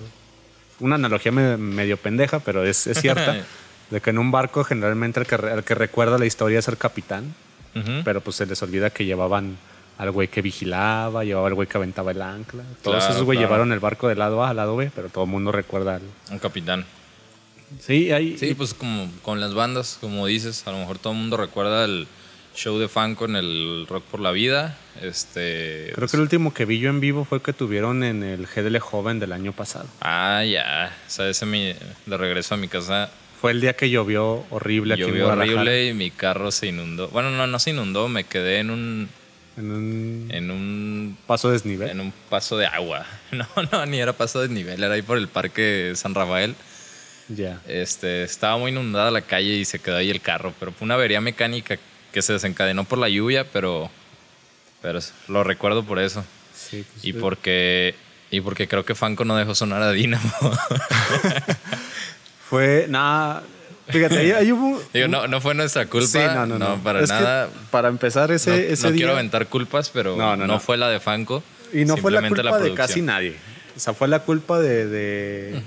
una 0.81 0.95
analogía 0.95 1.31
me- 1.31 1.55
medio 1.55 1.95
pendeja, 1.95 2.39
pero 2.39 2.65
es, 2.65 2.87
es 2.87 2.99
cierta, 2.99 3.37
de 3.89 4.01
que 4.01 4.09
en 4.09 4.17
un 4.17 4.31
barco 4.31 4.65
generalmente 4.65 5.21
el 5.21 5.25
que, 5.25 5.35
el 5.35 5.63
que 5.63 5.73
recuerda 5.73 6.17
la 6.17 6.25
historia 6.25 6.59
es 6.59 6.67
el 6.67 6.75
capitán, 6.77 7.33
pero 8.03 8.19
pues 8.19 8.35
se 8.35 8.45
les 8.45 8.61
olvida 8.61 8.89
que 8.89 9.05
llevaban 9.05 9.55
al 9.97 10.11
güey 10.11 10.27
que 10.27 10.41
vigilaba, 10.41 11.23
llevaba 11.23 11.47
al 11.47 11.53
güey 11.53 11.69
que 11.69 11.77
aventaba 11.77 12.11
el 12.11 12.21
ancla. 12.21 12.63
Todos 12.83 12.97
Claro, 12.97 13.13
esos 13.13 13.23
güey 13.23 13.37
claro. 13.37 13.47
llevaron 13.47 13.71
el 13.71 13.79
barco 13.79 14.09
del 14.09 14.19
lado 14.19 14.43
A 14.43 14.49
al 14.49 14.57
lado 14.57 14.75
B, 14.75 14.91
pero 14.93 15.07
todo 15.07 15.23
el 15.23 15.29
mundo 15.29 15.53
recuerda. 15.53 15.95
al- 15.95 16.01
Un 16.31 16.39
capitán. 16.39 16.85
Sí, 17.79 18.11
hay. 18.11 18.37
Sí, 18.37 18.53
pues 18.53 18.73
como 18.73 19.09
con 19.21 19.39
las 19.39 19.53
bandas, 19.53 19.97
como 20.01 20.27
dices, 20.27 20.65
a 20.67 20.71
lo 20.71 20.77
mejor 20.79 20.99
todo 20.99 21.13
el 21.13 21.19
mundo 21.19 21.37
recuerda 21.37 21.85
el 21.85 22.07
show 22.55 22.77
de 22.77 22.87
fan 22.87 23.15
con 23.15 23.35
el 23.35 23.85
Rock 23.89 24.03
por 24.05 24.19
la 24.19 24.31
Vida. 24.31 24.77
Este, 25.01 25.91
Creo 25.95 26.07
que 26.07 26.17
el 26.17 26.21
último 26.21 26.53
que 26.53 26.65
vi 26.65 26.79
yo 26.79 26.89
en 26.89 26.99
vivo 26.99 27.25
fue 27.25 27.41
que 27.41 27.51
tuvieron 27.53 28.03
en 28.03 28.23
el 28.23 28.45
GDL 28.45 28.77
Joven 28.79 29.19
del 29.19 29.31
año 29.33 29.53
pasado. 29.53 29.87
Ah, 30.01 30.43
ya. 30.45 30.95
O 31.07 31.09
sea, 31.09 31.29
ese 31.29 31.45
mi, 31.45 31.73
de 32.05 32.17
regreso 32.17 32.53
a 32.53 32.57
mi 32.57 32.67
casa 32.67 33.09
Fue 33.41 33.51
el 33.51 33.59
día 33.61 33.73
que 33.75 33.89
llovió 33.89 34.45
horrible 34.51 34.93
aquí 34.93 35.03
en 35.03 35.09
llovió 35.09 35.25
Guadalajara. 35.25 35.61
horrible 35.61 35.87
y 35.87 35.93
mi 35.93 36.11
carro 36.11 36.51
se 36.51 36.67
inundó. 36.67 37.07
Bueno, 37.09 37.31
no, 37.31 37.47
no 37.47 37.57
se 37.59 37.71
inundó, 37.71 38.07
me 38.07 38.23
quedé 38.25 38.59
en 38.59 38.69
un, 38.69 39.09
En 39.57 39.71
un 39.71 40.27
en 40.29 40.51
un, 40.51 41.17
paso 41.25 41.49
desnivel. 41.49 41.89
en 41.89 41.99
un 42.01 42.13
paso 42.29 42.55
de 42.57 42.67
agua. 42.67 43.05
No, 43.31 43.47
no, 43.71 43.85
ni 43.87 43.97
era 43.97 44.13
paso 44.13 44.41
de 44.41 44.49
nivel, 44.49 44.83
era 44.83 44.93
ahí 44.93 45.01
por 45.01 45.17
el 45.17 45.27
parque 45.27 45.93
San 45.95 46.13
Rafael. 46.13 46.53
Ya. 47.29 47.61
Este, 47.67 48.23
estaba 48.23 48.57
muy 48.57 48.71
inundada 48.71 49.09
la 49.11 49.21
calle 49.21 49.55
y 49.55 49.65
se 49.65 49.79
quedó 49.79 49.97
ahí 49.97 50.09
el 50.09 50.21
carro, 50.21 50.53
pero 50.59 50.71
fue 50.71 50.85
una 50.85 50.95
avería 50.95 51.21
mecánica 51.21 51.77
que 52.11 52.21
se 52.21 52.33
desencadenó 52.33 52.83
por 52.83 52.99
la 52.99 53.09
lluvia, 53.09 53.45
pero, 53.51 53.89
pero 54.81 54.99
lo 55.29 55.43
recuerdo 55.43 55.83
por 55.83 55.99
eso. 55.99 56.23
Sí, 56.55 56.85
pues, 56.91 57.05
Y 57.05 57.11
eh, 57.11 57.13
porque, 57.19 57.95
y 58.29 58.41
porque 58.41 58.67
creo 58.67 58.85
que 58.85 58.93
Fanco 58.95 59.25
no 59.25 59.35
dejó 59.37 59.55
sonar 59.55 59.81
a 59.81 59.91
Dinamo. 59.91 60.29
Fue 62.49 62.85
nada. 62.89 63.43
Fíjate, 63.87 64.17
ahí, 64.19 64.31
ahí 64.31 64.51
hubo. 64.51 64.81
Digo, 64.93 65.07
no, 65.07 65.27
no 65.27 65.41
fue 65.41 65.53
nuestra 65.55 65.85
culpa. 65.87 66.07
Sí, 66.07 66.19
no, 66.19 66.45
no, 66.45 66.57
no. 66.59 66.77
para 66.83 67.01
Es 67.01 67.09
nada. 67.09 67.49
para 67.71 67.89
empezar, 67.89 68.31
ese, 68.31 68.49
no 68.51 68.55
ese 68.55 68.83
no 68.83 68.91
día. 68.91 68.97
quiero 68.99 69.13
aventar 69.13 69.47
culpas, 69.47 69.89
pero 69.89 70.15
No, 70.15 70.35
no, 70.35 70.45
no, 70.47 70.53
no. 70.53 70.59
fue 70.59 70.77
la 70.77 70.89
de 70.89 70.99
Fanco. 70.99 71.43
Y 71.73 71.85
no 71.85 71.97
fue 71.97 72.11
la 72.11 72.27
culpa 72.27 72.59
de 72.59 72.73
casi 72.73 73.01
nadie. 73.01 73.35
O 73.75 73.79
sea, 73.79 73.93
fue 73.93 74.07
la 74.07 74.19
culpa 74.19 74.59
de. 74.59 74.85
de- 74.87 75.63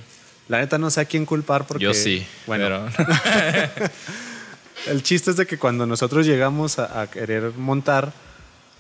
La 0.49 0.59
neta 0.59 0.79
no 0.79 0.91
sé 0.91 1.01
a 1.01 1.05
quién 1.05 1.27
culpar 1.27 1.67
porque. 1.67 1.85
Yo 1.85 1.95
sí. 1.95 2.27
Bueno, 2.47 2.89
pero- 2.97 3.11
el 4.87 5.03
chiste 5.03 5.31
es 5.31 5.37
de 5.37 5.47
que 5.47 5.59
cuando 5.59 5.87
nosotros 5.87 6.27
llegamos 6.27 6.79
a, 6.79 7.01
a 7.03 7.07
querer 7.11 7.53
montar 7.57 8.13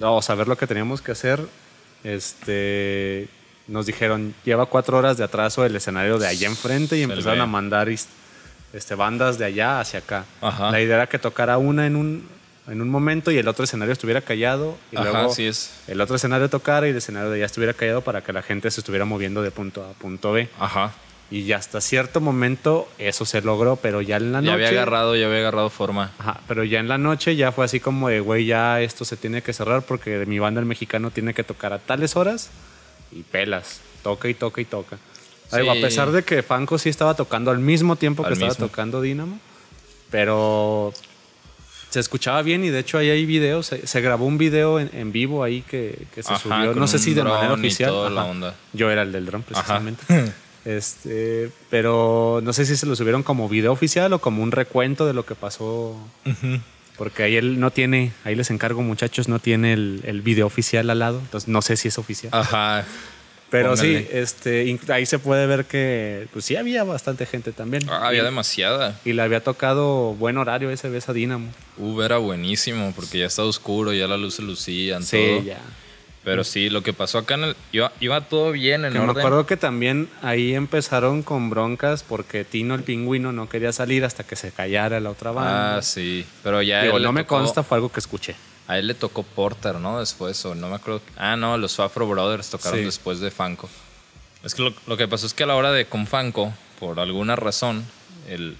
o 0.00 0.22
saber 0.22 0.46
lo 0.48 0.56
que 0.56 0.66
teníamos 0.66 1.02
que 1.02 1.12
hacer, 1.12 1.40
este. 2.04 3.28
Nos 3.68 3.84
dijeron, 3.86 4.32
lleva 4.44 4.66
cuatro 4.66 4.96
horas 4.96 5.16
de 5.18 5.24
atraso 5.24 5.64
el 5.64 5.74
escenario 5.74 6.18
de 6.20 6.28
allá 6.28 6.46
enfrente 6.46 6.96
y 6.96 7.02
empezaron 7.02 7.40
a 7.40 7.46
mandar 7.46 7.88
este, 7.88 8.94
bandas 8.94 9.38
de 9.38 9.44
allá 9.44 9.80
hacia 9.80 9.98
acá. 9.98 10.24
Ajá. 10.40 10.70
La 10.70 10.80
idea 10.80 10.94
era 10.94 11.08
que 11.08 11.18
tocara 11.18 11.58
una 11.58 11.84
en 11.84 11.96
un, 11.96 12.28
en 12.68 12.80
un 12.80 12.88
momento 12.88 13.32
y 13.32 13.38
el 13.38 13.48
otro 13.48 13.64
escenario 13.64 13.92
estuviera 13.92 14.20
callado 14.20 14.76
y 14.92 14.96
Ajá, 14.96 15.10
luego 15.10 15.32
así 15.32 15.46
es. 15.46 15.72
el 15.88 16.00
otro 16.00 16.14
escenario 16.14 16.48
tocara 16.48 16.86
y 16.86 16.90
el 16.90 16.96
escenario 16.98 17.28
de 17.30 17.38
allá 17.38 17.46
estuviera 17.46 17.74
callado 17.74 18.02
para 18.02 18.22
que 18.22 18.32
la 18.32 18.42
gente 18.42 18.70
se 18.70 18.78
estuviera 18.78 19.04
moviendo 19.04 19.42
de 19.42 19.50
punto 19.50 19.82
A 19.84 19.90
a 19.90 19.94
punto 19.94 20.30
B. 20.30 20.48
Ajá. 20.60 20.92
Y 21.30 21.44
ya 21.44 21.56
hasta 21.56 21.80
cierto 21.80 22.20
momento 22.20 22.88
eso 22.98 23.24
se 23.24 23.40
logró, 23.42 23.74
pero 23.76 24.00
ya 24.00 24.16
en 24.18 24.30
la 24.32 24.40
Ya 24.40 24.52
noche... 24.52 24.66
había 24.66 24.68
agarrado, 24.82 25.16
ya 25.16 25.26
había 25.26 25.38
agarrado 25.40 25.70
forma. 25.70 26.12
Ajá, 26.18 26.40
pero 26.46 26.62
ya 26.62 26.78
en 26.78 26.86
la 26.86 26.98
noche 26.98 27.34
ya 27.34 27.50
fue 27.50 27.64
así 27.64 27.80
como 27.80 28.08
de, 28.08 28.20
güey, 28.20 28.46
ya 28.46 28.80
esto 28.80 29.04
se 29.04 29.16
tiene 29.16 29.42
que 29.42 29.52
cerrar 29.52 29.82
porque 29.82 30.24
mi 30.26 30.38
banda 30.38 30.60
el 30.60 30.66
mexicano 30.66 31.10
tiene 31.10 31.34
que 31.34 31.42
tocar 31.42 31.72
a 31.72 31.78
tales 31.80 32.14
horas 32.14 32.50
y 33.10 33.22
pelas, 33.22 33.80
toca 34.04 34.28
y 34.28 34.34
toca 34.34 34.60
y 34.60 34.66
toca. 34.66 34.98
Sí. 35.50 35.58
Digo, 35.58 35.72
a 35.72 35.74
pesar 35.74 36.12
de 36.12 36.22
que 36.22 36.42
Fanco 36.44 36.78
sí 36.78 36.88
estaba 36.90 37.14
tocando 37.14 37.50
al 37.50 37.58
mismo 37.58 37.96
tiempo 37.96 38.22
que 38.22 38.28
Al 38.28 38.32
estaba 38.34 38.50
mismo. 38.50 38.66
tocando 38.68 39.00
Dynamo, 39.00 39.38
pero 40.10 40.92
se 41.90 42.00
escuchaba 42.00 42.42
bien 42.42 42.64
y 42.64 42.68
de 42.70 42.80
hecho 42.80 42.98
ahí 42.98 43.10
hay 43.10 43.26
videos, 43.26 43.66
se, 43.66 43.86
se 43.86 44.00
grabó 44.00 44.26
un 44.26 44.38
video 44.38 44.78
en, 44.78 44.90
en 44.92 45.12
vivo 45.12 45.42
ahí 45.42 45.62
que, 45.62 46.06
que 46.14 46.22
se 46.22 46.32
Ajá, 46.34 46.38
subió, 46.40 46.74
no 46.74 46.86
sé 46.86 46.98
si 46.98 47.14
de 47.14 47.24
manera 47.24 47.54
oficial. 47.54 48.16
Ajá. 48.16 48.54
Yo 48.72 48.90
era 48.90 49.02
el 49.02 49.12
del 49.12 49.26
dron 49.26 49.44
Ajá. 49.52 49.80
precisamente. 49.80 50.32
Este, 50.66 51.50
pero 51.70 52.40
no 52.42 52.52
sé 52.52 52.66
si 52.66 52.76
se 52.76 52.86
lo 52.86 52.96
subieron 52.96 53.22
como 53.22 53.48
video 53.48 53.70
oficial 53.72 54.12
o 54.12 54.18
como 54.18 54.42
un 54.42 54.50
recuento 54.50 55.06
de 55.06 55.14
lo 55.14 55.24
que 55.24 55.34
pasó. 55.36 55.96
Porque 56.98 57.22
ahí 57.22 57.36
él 57.36 57.60
no 57.60 57.70
tiene, 57.70 58.12
ahí 58.24 58.34
les 58.34 58.50
encargo 58.50 58.82
muchachos, 58.82 59.28
no 59.28 59.38
tiene 59.38 59.72
el, 59.74 60.00
el 60.04 60.22
video 60.22 60.46
oficial 60.46 60.90
al 60.90 60.98
lado, 60.98 61.20
entonces 61.20 61.46
no 61.48 61.62
sé 61.62 61.76
si 61.76 61.88
es 61.88 61.98
oficial. 61.98 62.30
Ajá. 62.34 62.84
pero 63.50 63.76
sí, 63.76 64.06
este, 64.10 64.76
ahí 64.88 65.06
se 65.06 65.18
puede 65.20 65.46
ver 65.46 65.66
que 65.66 66.26
pues 66.32 66.44
sí 66.46 66.56
había 66.56 66.82
bastante 66.84 67.26
gente 67.26 67.52
también. 67.52 67.84
Ah, 67.88 68.08
había 68.08 68.22
y, 68.22 68.24
demasiada. 68.24 68.98
y 69.04 69.12
le 69.12 69.22
había 69.22 69.44
tocado 69.44 70.14
buen 70.14 70.36
horario 70.36 70.70
ese 70.70 70.88
vez 70.88 71.08
a 71.08 71.12
Dinamo. 71.12 71.48
Uh, 71.78 72.00
era 72.00 72.16
buenísimo 72.18 72.92
porque 72.96 73.18
ya 73.20 73.26
estaba 73.26 73.46
oscuro, 73.46 73.92
ya 73.92 74.08
la 74.08 74.16
luz 74.16 74.34
se 74.34 74.42
lucía, 74.42 75.00
Sí, 75.02 75.16
todo. 75.18 75.42
ya. 75.44 75.60
Pero 76.26 76.42
sí, 76.42 76.70
lo 76.70 76.82
que 76.82 76.92
pasó 76.92 77.18
acá 77.18 77.34
en 77.34 77.44
el, 77.44 77.56
iba, 77.70 77.92
iba 78.00 78.20
todo 78.20 78.50
bien 78.50 78.84
en 78.84 78.92
Que 78.92 78.98
me 78.98 79.04
orden. 79.04 79.18
acuerdo 79.18 79.46
que 79.46 79.56
también 79.56 80.08
ahí 80.22 80.56
empezaron 80.56 81.22
con 81.22 81.50
broncas 81.50 82.02
porque 82.02 82.44
Tino 82.44 82.74
el 82.74 82.82
pingüino 82.82 83.30
no 83.30 83.48
quería 83.48 83.72
salir 83.72 84.04
hasta 84.04 84.24
que 84.24 84.34
se 84.34 84.50
callara 84.50 84.98
la 84.98 85.10
otra 85.10 85.30
banda. 85.30 85.76
Ah, 85.76 85.82
sí. 85.82 86.26
Pero 86.42 86.62
ya 86.62 86.82
Digo, 86.82 86.96
él 86.96 87.02
le 87.02 87.06
no 87.06 87.12
me 87.12 87.22
tocó- 87.22 87.36
consta, 87.38 87.62
fue 87.62 87.76
algo 87.76 87.92
que 87.92 88.00
escuché. 88.00 88.34
A 88.66 88.76
él 88.76 88.88
le 88.88 88.94
tocó 88.94 89.22
Porter, 89.22 89.76
¿no? 89.76 90.00
Después, 90.00 90.44
o 90.46 90.56
no 90.56 90.68
me 90.68 90.74
acuerdo. 90.74 91.00
Ah, 91.16 91.36
no, 91.36 91.56
los 91.58 91.78
Afro 91.78 92.08
Brothers 92.08 92.50
tocaron 92.50 92.80
Sí. 92.80 92.84
después 92.84 93.20
de 93.20 93.30
Fanco. 93.30 93.70
Es 94.42 94.56
que 94.56 94.62
lo, 94.62 94.74
lo 94.88 94.96
que 94.96 95.06
pasó 95.06 95.26
es 95.26 95.32
que 95.34 95.44
a 95.44 95.46
la 95.46 95.54
hora 95.54 95.70
de 95.70 95.86
con 95.86 96.08
Fanco, 96.08 96.52
por 96.80 96.98
alguna 96.98 97.36
razón, 97.36 97.84
el 98.28 98.56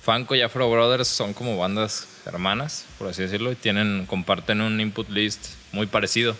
Fanco 0.00 0.34
y 0.34 0.40
Afro 0.40 0.70
Brothers 0.70 1.08
son 1.08 1.34
como 1.34 1.58
bandas 1.58 2.08
hermanas, 2.24 2.86
por 2.98 3.08
así 3.08 3.20
decirlo, 3.20 3.52
y 3.52 3.54
tienen, 3.54 4.06
comparten 4.06 4.62
un 4.62 4.80
input 4.80 5.10
list 5.10 5.48
muy 5.72 5.86
parecido 5.86 6.34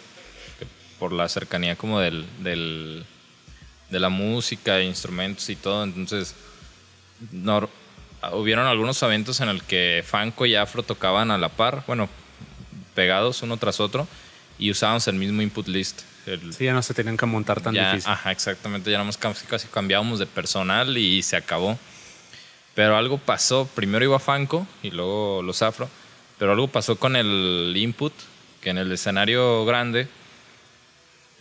por 1.02 1.12
la 1.12 1.28
cercanía 1.28 1.74
como 1.74 1.98
del, 1.98 2.24
del 2.44 3.04
de 3.90 3.98
la 3.98 4.08
música, 4.08 4.80
instrumentos 4.80 5.48
y 5.48 5.56
todo. 5.56 5.82
Entonces, 5.82 6.36
no, 7.32 7.68
hubieron 8.34 8.68
algunos 8.68 9.02
eventos 9.02 9.40
en 9.40 9.48
el 9.48 9.64
que 9.64 10.04
Fanco 10.06 10.46
y 10.46 10.54
Afro 10.54 10.84
tocaban 10.84 11.32
a 11.32 11.38
la 11.38 11.48
par, 11.48 11.82
bueno, 11.88 12.08
pegados 12.94 13.42
uno 13.42 13.56
tras 13.56 13.80
otro, 13.80 14.06
y 14.60 14.70
usábamos 14.70 15.08
el 15.08 15.16
mismo 15.16 15.42
input 15.42 15.66
list. 15.66 16.02
sí, 16.56 16.66
ya 16.66 16.72
no 16.72 16.84
se 16.84 16.94
tenían 16.94 17.16
que 17.16 17.26
montar 17.26 17.60
tan 17.60 17.74
difícil. 17.74 18.08
Ajá, 18.08 18.30
exactamente, 18.30 18.88
ya 18.88 18.98
nada 18.98 19.10
casi, 19.18 19.44
casi 19.46 19.66
cambiábamos 19.66 20.20
de 20.20 20.26
personal 20.26 20.96
y 20.96 21.20
se 21.24 21.34
acabó. 21.34 21.76
Pero 22.76 22.96
algo 22.96 23.18
pasó, 23.18 23.68
primero 23.74 24.04
iba 24.04 24.20
Fanco 24.20 24.68
y 24.84 24.92
luego 24.92 25.42
los 25.42 25.62
Afro, 25.62 25.88
pero 26.38 26.52
algo 26.52 26.68
pasó 26.68 26.94
con 26.94 27.16
el 27.16 27.74
input, 27.76 28.12
que 28.60 28.70
en 28.70 28.78
el 28.78 28.92
escenario 28.92 29.64
grande 29.64 30.06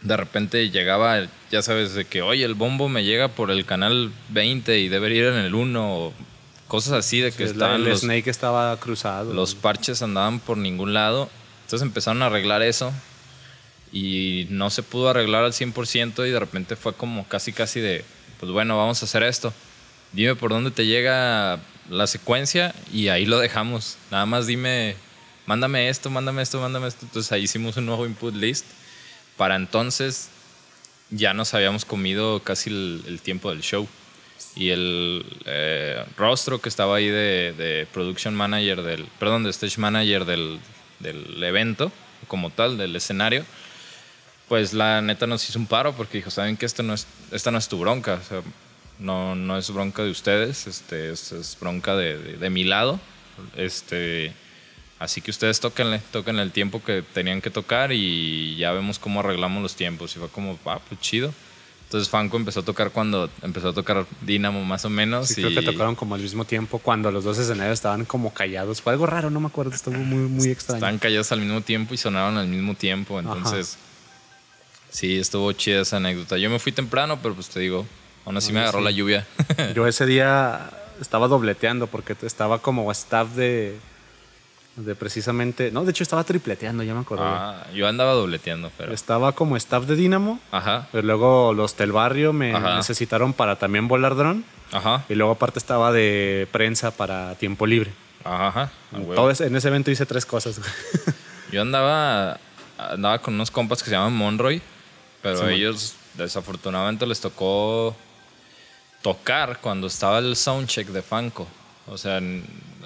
de 0.02 0.18
repente 0.18 0.70
llegaba, 0.70 1.28
ya 1.52 1.62
sabes, 1.62 1.94
de 1.94 2.06
que, 2.06 2.22
oye, 2.22 2.44
el 2.44 2.56
bombo 2.56 2.90
me 2.90 3.04
llega 3.04 3.28
por 3.28 3.52
el 3.52 3.66
canal 3.66 4.12
20 4.30 4.80
y 4.80 4.90
debería 4.90 5.20
ir 5.20 5.26
en 5.28 5.40
el 5.40 5.54
1, 5.54 5.96
o 5.98 6.14
cosas 6.68 6.94
así 6.94 7.20
de 7.20 7.32
que 7.32 7.44
estaban. 7.44 7.86
El 7.86 7.96
Snake 7.96 8.30
estaba 8.30 8.76
cruzado. 8.80 9.34
Los 9.34 9.56
parches 9.56 10.02
andaban 10.02 10.40
por 10.40 10.58
ningún 10.58 10.94
lado. 10.94 11.30
Entonces 11.66 11.86
empezaron 11.86 12.22
a 12.24 12.28
arreglar 12.28 12.62
eso 12.64 12.92
y 13.94 14.48
no 14.50 14.70
se 14.70 14.84
pudo 14.84 15.10
arreglar 15.10 15.44
al 15.44 15.54
100% 15.54 16.28
y 16.28 16.32
de 16.32 16.40
repente 16.40 16.76
fue 16.76 16.94
como 16.94 17.28
casi, 17.28 17.54
casi 17.54 17.80
de, 17.80 18.04
pues 18.40 18.52
bueno, 18.52 18.78
vamos 18.78 19.02
a 19.02 19.06
hacer 19.06 19.24
esto. 19.24 19.54
Dime 20.14 20.36
por 20.36 20.52
dónde 20.52 20.72
te 20.72 20.86
llega 20.86 21.60
la 21.90 22.08
secuencia 22.08 22.74
y 22.92 23.10
ahí 23.10 23.26
lo 23.26 23.38
dejamos. 23.40 23.98
Nada 24.10 24.26
más 24.26 24.48
dime, 24.48 24.96
mándame 25.46 25.90
esto, 25.90 26.10
mándame 26.10 26.42
esto, 26.42 26.60
mándame 26.60 26.88
esto. 26.88 27.06
Entonces 27.06 27.32
ahí 27.32 27.44
hicimos 27.44 27.78
un 27.78 27.86
nuevo 27.86 28.06
input 28.06 28.36
list 28.36 28.66
para 29.38 29.56
entonces 29.56 30.30
ya 31.10 31.34
nos 31.34 31.54
habíamos 31.54 31.86
comido 31.86 32.42
casi 32.42 32.70
el, 32.70 33.20
tiempo 33.22 33.50
del 33.50 33.62
show. 33.62 33.88
Y 34.56 34.70
el 34.70 35.26
eh, 35.46 36.04
rostro 36.18 36.60
que 36.60 36.70
estaba 36.70 36.98
ahí 36.98 37.08
de, 37.08 37.88
production 37.94 38.36
manager 38.36 38.82
del, 38.82 39.06
perdón, 39.20 39.44
de 39.44 39.52
stage 39.52 39.80
manager 39.80 40.26
del, 40.26 40.60
del, 41.00 41.42
evento, 41.44 41.92
como 42.28 42.50
tal, 42.50 42.78
del 42.78 42.96
escenario, 42.96 43.46
pues 44.50 44.74
la 44.74 45.02
neta 45.02 45.28
nos 45.28 45.48
hizo 45.48 45.60
un 45.60 45.68
paro 45.68 45.94
porque 45.94 46.18
dijo, 46.18 46.32
saben 46.32 46.58
que 46.58 46.66
esto 46.66 46.84
no 46.84 46.94
es, 46.94 47.08
esta 47.32 47.52
no 47.52 47.58
es 47.58 47.70
tu 47.70 47.78
bronca, 47.78 48.20
no, 49.00 49.36
no 49.36 49.58
es 49.58 49.72
bronca 49.72 50.04
de 50.04 50.12
ustedes, 50.12 50.68
este, 50.68 51.12
es, 51.12 51.58
bronca 51.60 51.96
de, 51.96 52.18
de, 52.18 52.38
de 52.38 52.50
mi 52.50 52.64
lado. 52.64 53.00
Este, 53.56 54.34
Así 55.02 55.20
que 55.20 55.32
ustedes 55.32 55.60
tóquenle, 55.60 56.00
toquen 56.12 56.38
el 56.38 56.52
tiempo 56.52 56.84
que 56.84 57.02
tenían 57.02 57.42
que 57.42 57.50
tocar 57.50 57.92
y 57.92 58.56
ya 58.56 58.72
vemos 58.72 59.00
cómo 59.00 59.22
arreglamos 59.22 59.64
los 59.64 59.76
tiempos. 59.76 60.16
Y 60.16 60.20
fue 60.20 60.30
como, 60.30 60.60
ah, 60.68 60.80
pues 60.88 61.02
chido. 61.02 61.34
Entonces 61.86 62.08
Fanco 62.08 62.38
empezó 62.38 62.60
a 62.60 62.64
tocar 62.64 62.92
cuando 62.92 63.28
empezó 63.42 63.70
a 63.70 63.74
tocar 63.74 64.06
Dynamo 64.22 64.64
más 64.64 64.86
o 64.86 64.92
menos. 64.92 65.30
Sí, 65.30 65.42
creo 65.42 65.56
que 65.56 65.64
tocaron 65.64 65.96
como 65.96 66.14
al 66.14 66.22
mismo 66.22 66.46
tiempo 66.46 66.78
cuando 66.78 67.12
los 67.12 67.24
dos 67.24 67.40
escenarios 67.40 67.74
estaban 67.74 68.06
como 68.06 68.32
callados. 68.32 68.80
Fue 68.80 68.94
algo 68.94 69.08
raro, 69.08 69.32
no 69.32 69.40
me 69.40 69.48
acuerdo, 69.48 69.74
estuvo 69.74 69.98
muy, 69.98 70.30
muy 70.30 70.50
extraño. 70.50 70.78
Estaban 70.78 71.00
callados 71.00 71.32
al 71.32 71.40
mismo 71.42 71.62
tiempo 71.62 71.96
y 71.96 71.98
sonaban 71.98 72.38
al 72.38 72.48
mismo 72.48 72.76
tiempo. 72.76 73.20
Entonces, 73.20 73.80
sí, 74.92 75.18
estuvo 75.18 75.52
chida 75.54 75.82
esa 75.82 75.98
anécdota. 75.98 76.38
Yo 76.38 76.52
me 76.52 76.60
fui 76.60 76.74
temprano, 76.74 77.18
pero 77.24 77.34
pues 77.34 77.50
te 77.50 77.60
digo, 77.60 77.88
aún 78.24 78.38
así 78.38 78.54
me 78.54 78.60
agarró 78.60 78.82
la 78.82 78.92
lluvia. 78.92 79.26
Yo 79.74 79.88
ese 79.88 80.06
día 80.06 80.70
estaba 81.02 81.28
dobleteando 81.28 81.88
porque 81.88 82.16
estaba 82.22 82.60
como 82.60 82.92
staff 82.92 83.30
de 83.32 83.80
de 84.76 84.96
precisamente. 84.96 85.72
No, 85.72 85.84
de 85.84 85.92
hecho 85.92 86.04
estaba 86.04 86.24
tripleteando, 86.24 86.84
ya 86.84 86.94
me 86.94 87.02
acordé. 87.02 87.24
Ah, 87.26 87.66
yo 87.74 87.88
andaba 87.88 88.14
dobleteando, 88.14 88.72
pero. 88.78 88.94
Estaba 88.94 89.34
como 89.34 89.58
staff 89.58 89.86
de 89.86 89.96
Dynamo. 89.96 90.40
Ajá. 90.52 90.88
Pero 90.92 91.06
luego 91.06 91.54
los 91.54 91.76
del 91.78 91.92
barrio 91.92 92.34
me 92.34 92.58
necesitaron 92.76 93.34
para 93.34 93.58
también 93.58 93.88
volar 93.88 94.16
dron. 94.16 94.46
Ajá. 94.72 95.06
Y 95.10 95.16
luego 95.16 95.34
aparte 95.34 95.60
estaba 95.60 95.92
de 95.92 96.48
prensa 96.52 96.92
para 96.92 97.36
tiempo 97.36 97.68
libre. 97.68 97.92
Ajá. 98.24 98.72
Todo 99.16 99.32
en 99.32 99.56
ese 99.56 99.68
evento 99.68 99.92
hice 99.92 100.06
tres 100.06 100.26
cosas. 100.26 100.62
yo 101.52 101.62
andaba, 101.62 102.40
andaba 102.78 103.20
con 103.20 103.34
unos 103.34 103.52
compas 103.52 103.84
que 103.84 103.90
se 103.90 103.96
llaman 103.96 104.14
Monroy, 104.14 104.62
pero 105.22 105.48
ellos 105.50 105.96
desafortunadamente 106.14 107.06
les 107.06 107.20
tocó 107.20 107.96
tocar 109.02 109.60
cuando 109.60 109.88
estaba 109.88 110.20
el 110.20 110.36
soundcheck 110.36 110.88
de 110.90 111.02
Fanco. 111.02 111.48
O 111.88 111.98
sea, 111.98 112.22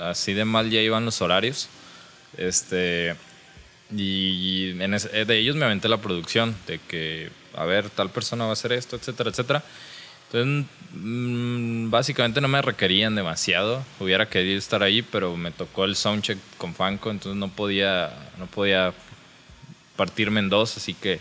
así 0.01 0.33
de 0.33 0.45
mal 0.45 0.69
ya 0.69 0.81
iban 0.81 1.05
los 1.05 1.21
horarios. 1.21 1.69
Este, 2.37 3.15
y 3.91 4.73
de 4.73 5.37
ellos 5.37 5.55
me 5.55 5.65
aventé 5.65 5.87
la 5.87 5.97
producción, 5.97 6.55
de 6.67 6.79
que, 6.79 7.29
a 7.55 7.65
ver, 7.65 7.89
tal 7.89 8.09
persona 8.09 8.45
va 8.45 8.51
a 8.51 8.53
hacer 8.53 8.71
esto, 8.73 8.95
etcétera, 8.95 9.29
etcétera. 9.29 9.63
Entonces, 10.31 10.65
mm, 10.93 11.89
básicamente 11.89 12.41
no 12.41 12.47
me 12.47 12.61
requerían 12.61 13.15
demasiado. 13.15 13.83
Hubiera 13.99 14.27
querido 14.27 14.57
estar 14.57 14.81
ahí, 14.83 15.01
pero 15.01 15.37
me 15.37 15.51
tocó 15.51 15.85
el 15.85 15.95
soundcheck 15.95 16.37
con 16.57 16.73
Fanco, 16.73 17.11
entonces 17.11 17.39
no 17.39 17.49
podía, 17.49 18.11
no 18.37 18.47
podía 18.47 18.93
partirme 19.95 20.39
en 20.39 20.49
dos, 20.49 20.77
así 20.77 20.93
que... 20.93 21.19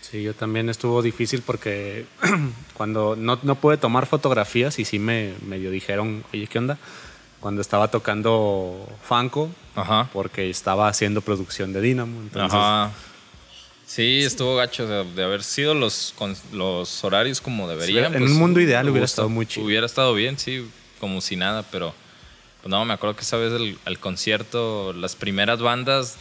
Sí, 0.00 0.22
yo 0.22 0.34
también 0.34 0.68
estuvo 0.68 1.02
difícil 1.02 1.42
porque 1.42 2.06
cuando 2.74 3.16
no, 3.16 3.38
no 3.42 3.54
pude 3.56 3.76
tomar 3.76 4.06
fotografías 4.06 4.78
y 4.78 4.84
sí 4.84 4.98
me 4.98 5.34
medio 5.46 5.70
dijeron, 5.70 6.24
oye, 6.32 6.46
¿qué 6.46 6.58
onda? 6.58 6.78
Cuando 7.44 7.60
estaba 7.60 7.88
tocando 7.88 8.88
Fanco, 9.06 9.50
porque 10.14 10.48
estaba 10.48 10.88
haciendo 10.88 11.20
producción 11.20 11.74
de 11.74 11.82
Dynamo. 11.82 12.22
Ajá. 12.36 12.90
Sí, 13.84 14.22
estuvo 14.22 14.56
gacho 14.56 14.86
de, 14.86 15.22
haber 15.22 15.42
sido 15.42 15.74
los, 15.74 16.14
los 16.54 17.04
horarios 17.04 17.42
como 17.42 17.68
deberían. 17.68 18.14
en 18.14 18.22
un 18.22 18.28
pues, 18.28 18.38
mundo 18.38 18.60
ideal 18.60 18.88
hubiera 18.88 19.04
estado 19.04 19.28
muy 19.28 19.44
chido. 19.44 19.66
Hubiera 19.66 19.84
estado 19.84 20.14
bien, 20.14 20.38
sí, 20.38 20.66
como 20.98 21.20
si 21.20 21.36
nada, 21.36 21.62
pero 21.70 21.92
pues 22.62 22.70
no, 22.70 22.82
me 22.86 22.94
acuerdo 22.94 23.14
que 23.14 23.24
esa 23.24 23.36
vez 23.36 23.52
el, 23.52 23.98
concierto, 23.98 24.94
las 24.94 25.14
primeras 25.14 25.60
bandas 25.60 26.16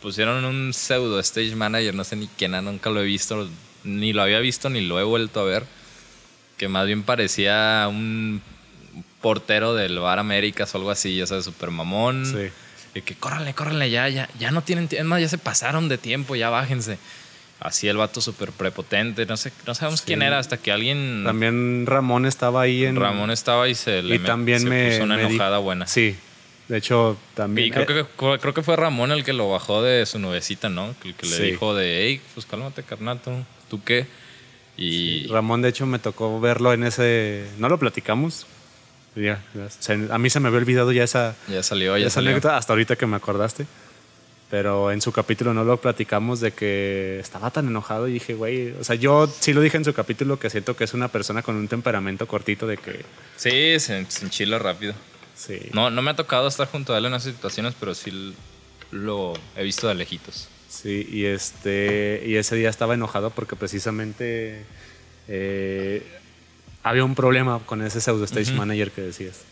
pusieron 0.00 0.42
un 0.42 0.72
pseudo 0.72 1.20
stage 1.20 1.54
manager, 1.54 1.94
no 1.94 2.04
sé 2.04 2.16
ni 2.16 2.28
quién, 2.28 2.52
nunca 2.64 2.88
lo 2.88 3.02
he 3.02 3.04
visto, 3.04 3.46
ni 3.84 4.14
lo 4.14 4.22
había 4.22 4.38
visto 4.38 4.70
ni 4.70 4.80
lo 4.80 4.98
he 4.98 5.04
vuelto 5.04 5.40
a 5.40 5.44
ver, 5.44 5.66
que 6.56 6.68
más 6.68 6.86
bien 6.86 7.02
parecía 7.02 7.88
un 7.90 8.40
portero 9.22 9.74
del 9.74 9.98
Bar 9.98 10.18
Américas 10.18 10.74
o 10.74 10.78
algo 10.78 10.90
así, 10.90 11.16
ya 11.16 11.26
sabes, 11.26 11.46
super 11.46 11.70
mamón. 11.70 12.26
Sí. 12.26 12.50
Y 12.94 13.00
que 13.00 13.14
córranle, 13.14 13.54
córranle, 13.54 13.90
ya, 13.90 14.08
ya, 14.08 14.28
ya 14.38 14.50
no 14.50 14.62
tienen 14.62 14.88
tiempo, 14.88 15.08
más, 15.08 15.20
ya 15.22 15.28
se 15.28 15.38
pasaron 15.38 15.88
de 15.88 15.96
tiempo, 15.96 16.36
ya 16.36 16.50
bájense. 16.50 16.98
Así 17.58 17.86
el 17.86 17.96
vato 17.96 18.20
súper 18.20 18.50
prepotente, 18.50 19.24
no 19.24 19.36
sé, 19.36 19.52
no 19.66 19.74
sabemos 19.74 20.02
quién 20.02 20.20
era 20.20 20.38
hasta 20.38 20.56
que 20.56 20.72
alguien... 20.72 21.22
También 21.24 21.86
Ramón 21.86 22.26
estaba 22.26 22.62
ahí 22.62 22.84
en... 22.84 22.96
Ramón 22.96 23.30
estaba 23.30 23.68
y 23.68 23.76
se 23.76 24.02
le 24.02 24.18
también 24.18 24.68
me, 24.68 24.90
puso 24.90 25.04
una 25.04 25.20
enojada 25.20 25.58
buena. 25.58 25.86
Sí, 25.86 26.16
de 26.66 26.78
hecho 26.78 27.16
también... 27.34 27.68
Y 27.68 27.70
creo, 27.70 27.86
que, 27.86 28.04
creo 28.40 28.52
que 28.52 28.62
fue 28.64 28.74
Ramón 28.74 29.12
el 29.12 29.22
que 29.22 29.32
lo 29.32 29.48
bajó 29.48 29.80
de 29.80 30.04
su 30.06 30.18
nubecita, 30.18 30.68
¿no? 30.70 30.92
El 31.04 31.14
que 31.14 31.26
le 31.26 31.38
dijo 31.38 31.74
de, 31.76 32.04
hey, 32.04 32.20
pues 32.34 32.46
cálmate, 32.46 32.82
carnal, 32.82 33.20
¿tú, 33.70 33.80
qué? 33.84 34.06
Y... 34.76 35.28
Ramón, 35.28 35.62
de 35.62 35.68
hecho, 35.68 35.86
me 35.86 36.00
tocó 36.00 36.40
verlo 36.40 36.72
en 36.72 36.82
ese... 36.82 37.46
No 37.58 37.68
lo 37.68 37.78
platicamos, 37.78 38.44
a 40.10 40.18
mí 40.18 40.30
se 40.30 40.40
me 40.40 40.48
había 40.48 40.58
olvidado 40.60 40.92
ya 40.92 41.04
esa, 41.04 41.34
ya 41.48 41.62
salió, 41.62 41.96
ya 41.98 42.10
salió. 42.10 42.30
anécdota 42.30 42.56
hasta 42.56 42.72
ahorita 42.72 42.96
que 42.96 43.06
me 43.06 43.16
acordaste. 43.16 43.66
Pero 44.50 44.92
en 44.92 45.00
su 45.00 45.12
capítulo 45.12 45.54
no 45.54 45.64
lo 45.64 45.80
platicamos 45.80 46.40
de 46.40 46.52
que 46.52 47.18
estaba 47.18 47.50
tan 47.50 47.68
enojado 47.68 48.06
y 48.06 48.12
dije, 48.12 48.34
güey, 48.34 48.72
o 48.72 48.84
sea, 48.84 48.96
yo 48.96 49.26
sí 49.26 49.54
lo 49.54 49.62
dije 49.62 49.78
en 49.78 49.84
su 49.86 49.94
capítulo 49.94 50.38
que 50.38 50.50
siento 50.50 50.76
que 50.76 50.84
es 50.84 50.92
una 50.92 51.08
persona 51.08 51.42
con 51.42 51.56
un 51.56 51.68
temperamento 51.68 52.26
cortito 52.28 52.66
de 52.66 52.76
que... 52.76 53.02
Sí, 53.36 53.80
se, 53.80 54.04
se 54.10 54.24
enchila 54.26 54.58
rápido. 54.58 54.92
Sí. 55.34 55.58
No, 55.72 55.88
no 55.88 56.02
me 56.02 56.10
ha 56.10 56.16
tocado 56.16 56.48
estar 56.48 56.68
junto 56.68 56.92
a 56.92 56.98
él 56.98 57.06
en 57.06 57.14
esas 57.14 57.32
situaciones, 57.32 57.74
pero 57.80 57.94
sí 57.94 58.34
lo 58.90 59.32
he 59.56 59.62
visto 59.62 59.88
de 59.88 59.94
lejitos. 59.94 60.48
Sí, 60.68 61.08
y, 61.10 61.24
este, 61.24 62.22
y 62.26 62.36
ese 62.36 62.54
día 62.54 62.68
estaba 62.68 62.92
enojado 62.92 63.30
porque 63.30 63.56
precisamente 63.56 64.64
eh, 65.28 66.02
había 66.82 67.04
un 67.04 67.14
problema 67.14 67.60
con 67.64 67.82
ese 67.82 68.00
pseudo 68.00 68.24
stage 68.24 68.52
manager 68.52 68.90
que 68.90 69.02
decías. 69.02 69.42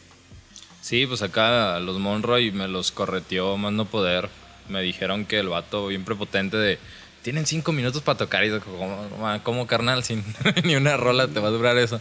Sí, 0.80 1.06
pues 1.06 1.22
acá 1.22 1.78
los 1.78 1.98
Monroy 1.98 2.50
me 2.52 2.66
los 2.66 2.90
correteó 2.90 3.56
más 3.56 3.72
no 3.72 3.84
poder. 3.84 4.28
Me 4.68 4.82
dijeron 4.82 5.24
que 5.26 5.38
el 5.38 5.48
vato 5.48 5.88
bien 5.88 6.04
prepotente 6.04 6.56
de 6.56 6.78
tienen 7.22 7.44
cinco 7.46 7.72
minutos 7.72 8.02
para 8.02 8.16
tocar 8.16 8.44
y 8.44 8.58
como, 8.60 9.42
como 9.42 9.66
carnal, 9.66 10.02
sin 10.04 10.24
ni 10.64 10.76
una 10.76 10.96
rola 10.96 11.28
te 11.28 11.40
va 11.40 11.48
a 11.48 11.52
durar 11.52 11.76
eso. 11.76 12.00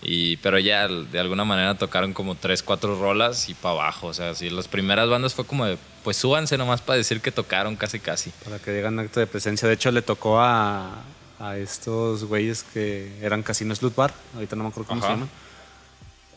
Y, 0.00 0.36
pero 0.38 0.58
ya 0.58 0.86
de 0.86 1.18
alguna 1.18 1.44
manera 1.44 1.76
tocaron 1.76 2.12
como 2.12 2.36
tres, 2.36 2.62
cuatro 2.62 2.98
rolas 2.98 3.48
y 3.48 3.54
para 3.54 3.74
abajo. 3.74 4.06
O 4.06 4.14
sea, 4.14 4.34
si 4.34 4.48
las 4.48 4.68
primeras 4.68 5.08
bandas 5.08 5.34
fue 5.34 5.44
como 5.44 5.66
de, 5.66 5.76
pues 6.04 6.16
súbanse 6.16 6.56
nomás 6.56 6.80
para 6.80 6.96
decir 6.96 7.20
que 7.20 7.32
tocaron 7.32 7.76
casi 7.76 7.98
casi. 7.98 8.30
Para 8.44 8.58
que 8.58 8.70
digan 8.70 8.98
acto 8.98 9.20
de 9.20 9.26
presencia. 9.26 9.66
De 9.66 9.74
hecho, 9.74 9.90
le 9.90 10.02
tocó 10.02 10.40
a, 10.40 11.02
a 11.40 11.56
estos 11.56 12.24
güeyes 12.24 12.64
que 12.64 13.12
eran 13.22 13.42
Casino 13.42 13.74
Slut 13.74 13.94
Bar, 13.94 14.12
ahorita 14.34 14.56
no 14.56 14.64
me 14.64 14.70
acuerdo 14.70 14.88
cómo 14.88 15.02
se 15.02 15.08
llaman. 15.08 15.28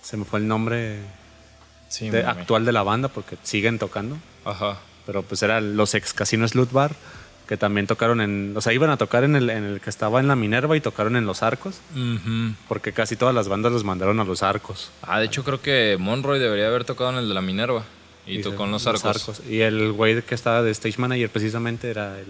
Se 0.02 0.18
me 0.18 0.26
fue 0.26 0.40
el 0.40 0.48
nombre. 0.48 1.00
Sí, 1.90 2.10
de- 2.10 2.24
mami. 2.24 2.42
actual 2.42 2.66
de 2.66 2.72
la 2.72 2.84
banda 2.84 3.08
porque 3.10 3.38
siguen 3.44 3.78
tocando. 3.80 4.18
Ajá. 4.46 4.80
Pero 5.06 5.24
pues 5.24 5.44
eran 5.44 5.76
los 5.76 5.94
ex 5.96 6.14
casinos 6.14 6.56
Loot 6.56 6.72
Bar 6.72 6.92
que 7.48 7.58
también 7.58 7.86
tocaron 7.86 8.22
en. 8.22 8.54
O 8.56 8.62
sea, 8.62 8.72
iban 8.72 8.90
a 8.92 8.98
tocar 8.98 9.24
en 9.26 9.36
el, 9.36 9.50
en 9.50 9.64
el 9.66 9.82
que 9.82 9.90
estaba 9.90 10.20
en 10.22 10.28
la 10.30 10.36
Minerva 10.38 10.78
y 10.78 10.82
tocaron 10.82 11.18
en 11.18 11.26
los 11.26 11.44
arcos. 11.44 11.82
Porque 12.70 12.94
casi 12.94 13.16
todas 13.18 13.36
las 13.36 13.50
bandas 13.50 13.72
los 13.74 13.84
mandaron 13.84 14.20
a 14.20 14.24
los 14.24 14.42
arcos. 14.42 14.90
Ah, 15.02 15.20
de 15.20 15.26
hecho 15.26 15.44
creo 15.44 15.62
que 15.62 15.98
Monroy 16.00 16.40
debería 16.40 16.68
haber 16.68 16.86
tocado 16.86 17.10
en 17.10 17.18
el 17.18 17.28
de 17.28 17.34
la 17.34 17.42
Minerva. 17.42 17.84
Y, 18.26 18.38
Dice, 18.38 18.52
tocó 18.52 18.66
en 18.66 18.72
los 18.72 18.88
arcos. 18.88 19.42
Y 19.50 19.62
el 19.62 19.92
güey 19.92 20.22
que 20.22 20.36
estaba 20.36 20.62
de 20.62 20.72
stage 20.72 20.98
manager 21.00 21.30
precisamente 21.30 21.90
era 21.90 22.20
el, 22.20 22.28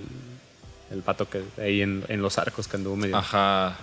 el 0.92 1.02
pato 1.02 1.30
que 1.30 1.42
ahí 1.58 1.82
en, 1.82 2.04
en 2.08 2.22
los 2.22 2.38
arcos 2.38 2.68
que 2.68 2.78
anduvo 2.78 2.96
medio. 2.96 3.16
Ajá. 3.18 3.78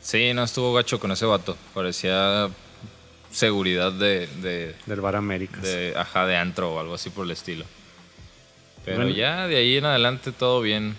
Sí, 0.00 0.32
no 0.34 0.42
estuvo 0.44 0.72
gacho 0.74 0.98
con 0.98 1.12
ese 1.12 1.24
vato. 1.26 1.56
Parecía 1.74 2.48
seguridad 3.30 3.92
de, 3.92 4.26
de, 4.42 4.74
Del 4.86 5.00
Bar 5.00 5.16
Américas. 5.16 5.62
de, 5.62 5.94
ajá, 5.96 6.26
de 6.26 6.36
antro 6.36 6.74
o 6.74 6.80
algo 6.80 6.94
así 6.94 7.10
por 7.10 7.24
el 7.24 7.30
estilo. 7.30 7.64
Pero 8.84 8.98
Bueno. 8.98 9.14
ya 9.14 9.46
de 9.46 9.56
ahí 9.56 9.76
en 9.76 9.84
adelante 9.86 10.32
todo 10.32 10.60
bien. 10.60 10.96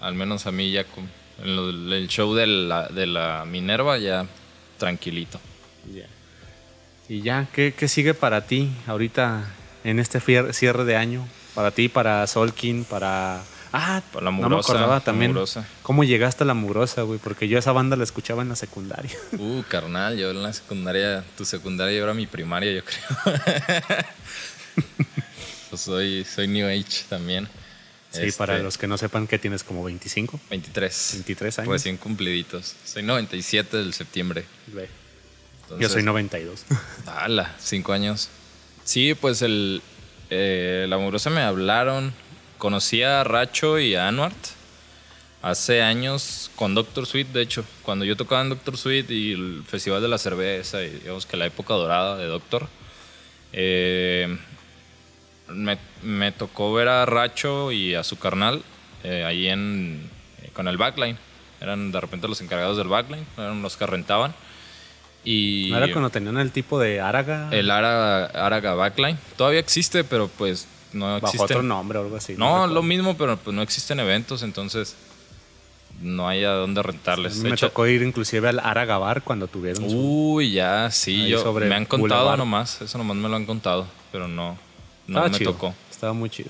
Al 0.00 0.14
menos 0.14 0.46
a 0.46 0.52
mí 0.52 0.70
ya 0.70 0.84
con 0.84 1.08
el 1.42 2.06
show 2.08 2.34
de 2.34 2.46
la, 2.46 2.88
de 2.88 3.06
la 3.06 3.44
Minerva 3.46 3.98
ya 3.98 4.26
tranquilito. 4.78 5.40
Y 7.08 7.22
ya, 7.22 7.48
¿qué, 7.52 7.74
qué 7.76 7.88
sigue 7.88 8.14
para 8.14 8.46
ti 8.46 8.70
ahorita 8.86 9.44
en 9.82 9.98
este 9.98 10.20
cierre 10.52 10.84
de 10.84 10.96
año? 10.96 11.26
Para 11.54 11.70
ti, 11.72 11.88
para 11.88 12.26
Solkin, 12.26 12.84
para... 12.84 13.42
Ah, 13.72 14.02
la 14.14 14.20
no 14.20 14.32
me 14.32 14.38
Mugrosa, 14.42 14.72
acordaba 14.72 15.00
también. 15.00 15.30
Mugrosa. 15.32 15.66
¿Cómo 15.82 16.02
llegaste 16.04 16.42
a 16.44 16.46
la 16.46 16.54
mugrosa, 16.54 17.02
güey? 17.02 17.18
Porque 17.18 17.46
yo 17.48 17.56
esa 17.58 17.70
banda 17.72 17.96
la 17.96 18.04
escuchaba 18.04 18.42
en 18.42 18.48
la 18.48 18.56
secundaria. 18.56 19.12
Uh, 19.38 19.62
carnal, 19.68 20.18
yo 20.18 20.30
en 20.30 20.42
la 20.42 20.52
secundaria, 20.52 21.24
tu 21.38 21.44
secundaria 21.44 21.96
yo 21.96 22.04
era 22.04 22.14
mi 22.14 22.26
primaria, 22.26 22.72
yo 22.72 22.82
creo. 22.84 23.36
Pues 25.70 25.82
soy, 25.82 26.24
soy 26.24 26.48
New 26.48 26.66
Age 26.66 27.04
también. 27.08 27.46
Sí, 28.10 28.22
Este, 28.22 28.38
para 28.38 28.58
los 28.58 28.76
que 28.76 28.88
no 28.88 28.98
sepan 28.98 29.28
que 29.28 29.38
tienes 29.38 29.62
como 29.62 29.84
25, 29.84 30.40
23. 30.50 31.10
23 31.14 31.58
años. 31.60 31.70
Recién 31.72 31.96
cumpliditos. 31.96 32.74
Soy 32.84 33.04
97 33.04 33.76
del 33.76 33.94
septiembre. 33.94 34.44
Güey. 34.72 34.86
Yo 34.86 35.74
Entonces, 35.76 35.92
soy 35.92 36.02
92. 36.02 36.64
¡Hala! 37.06 37.54
Cinco 37.60 37.92
años. 37.92 38.28
Sí, 38.82 39.14
pues 39.14 39.42
el, 39.42 39.80
eh, 40.30 40.86
la 40.88 40.98
Mugrosa 40.98 41.30
me 41.30 41.42
hablaron. 41.42 42.12
Conocí 42.60 43.02
a 43.02 43.24
Racho 43.24 43.78
y 43.78 43.94
a 43.94 44.06
Anwart 44.06 44.36
hace 45.42 45.80
años 45.82 46.50
con 46.56 46.74
Doctor 46.74 47.06
Sweet, 47.06 47.28
de 47.28 47.40
hecho. 47.40 47.64
Cuando 47.82 48.04
yo 48.04 48.16
tocaba 48.16 48.42
en 48.42 48.50
Doctor 48.50 48.76
Sweet 48.76 49.10
y 49.10 49.32
el 49.32 49.64
Festival 49.66 50.02
de 50.02 50.08
la 50.08 50.18
Cerveza, 50.18 50.82
y 50.82 50.90
digamos 50.90 51.24
que 51.24 51.38
la 51.38 51.46
época 51.46 51.72
dorada 51.74 52.18
de 52.18 52.26
Doctor, 52.26 52.68
eh, 53.54 54.36
me, 55.48 55.78
me 56.02 56.32
tocó 56.32 56.72
ver 56.74 56.88
a 56.88 57.06
Racho 57.06 57.72
y 57.72 57.94
a 57.94 58.04
su 58.04 58.18
carnal 58.18 58.62
eh, 59.04 59.24
ahí 59.24 59.48
en, 59.48 60.08
eh, 60.42 60.50
con 60.52 60.68
el 60.68 60.76
backline. 60.76 61.16
Eran 61.62 61.92
de 61.92 62.00
repente 62.00 62.28
los 62.28 62.40
encargados 62.42 62.76
del 62.76 62.88
backline, 62.88 63.24
eran 63.38 63.62
los 63.62 63.76
que 63.78 63.86
rentaban. 63.86 64.34
Y 65.24 65.68
¿No 65.70 65.78
era 65.78 65.90
cuando 65.92 66.10
tenían 66.10 66.38
el 66.38 66.52
tipo 66.52 66.78
de 66.78 67.00
Araga? 67.00 67.48
el 67.52 67.70
Ara- 67.70 68.26
Araga 68.26 68.74
Backline. 68.74 69.18
Todavía 69.36 69.60
existe, 69.60 70.04
pero 70.04 70.28
pues 70.28 70.66
no 70.92 71.06
bajo 71.14 71.26
existe. 71.26 71.44
otro 71.44 71.62
nombre 71.62 71.98
o 71.98 72.02
algo 72.02 72.16
así. 72.16 72.34
No, 72.36 72.52
recuerdo. 72.54 72.74
lo 72.74 72.82
mismo, 72.82 73.16
pero 73.16 73.36
pues 73.36 73.54
no 73.54 73.62
existen 73.62 74.00
eventos, 74.00 74.42
entonces 74.42 74.94
no 76.00 76.28
hay 76.28 76.44
a 76.44 76.52
dónde 76.52 76.82
rentarles. 76.82 77.42
De 77.42 77.50
Me 77.50 77.56
tocó 77.56 77.86
ir 77.86 78.02
inclusive 78.02 78.48
al 78.48 78.58
Araga 78.60 78.96
Bar 78.98 79.22
cuando 79.22 79.48
tuvieron 79.48 79.88
su... 79.90 79.96
Uy, 80.34 80.52
ya, 80.52 80.90
sí, 80.90 81.22
Ahí 81.22 81.28
yo, 81.30 81.42
sobre 81.42 81.66
me 81.68 81.74
han 81.74 81.84
contado 81.84 82.20
Boulevard. 82.22 82.38
nomás, 82.38 82.80
eso 82.80 82.96
nomás 82.98 83.16
me 83.16 83.28
lo 83.28 83.36
han 83.36 83.44
contado, 83.46 83.86
pero 84.10 84.26
no, 84.26 84.56
no 85.06 85.18
Estaba 85.18 85.28
me 85.28 85.38
chido. 85.38 85.52
tocó. 85.52 85.74
Estaba 85.90 86.12
muy 86.14 86.30
chido. 86.30 86.48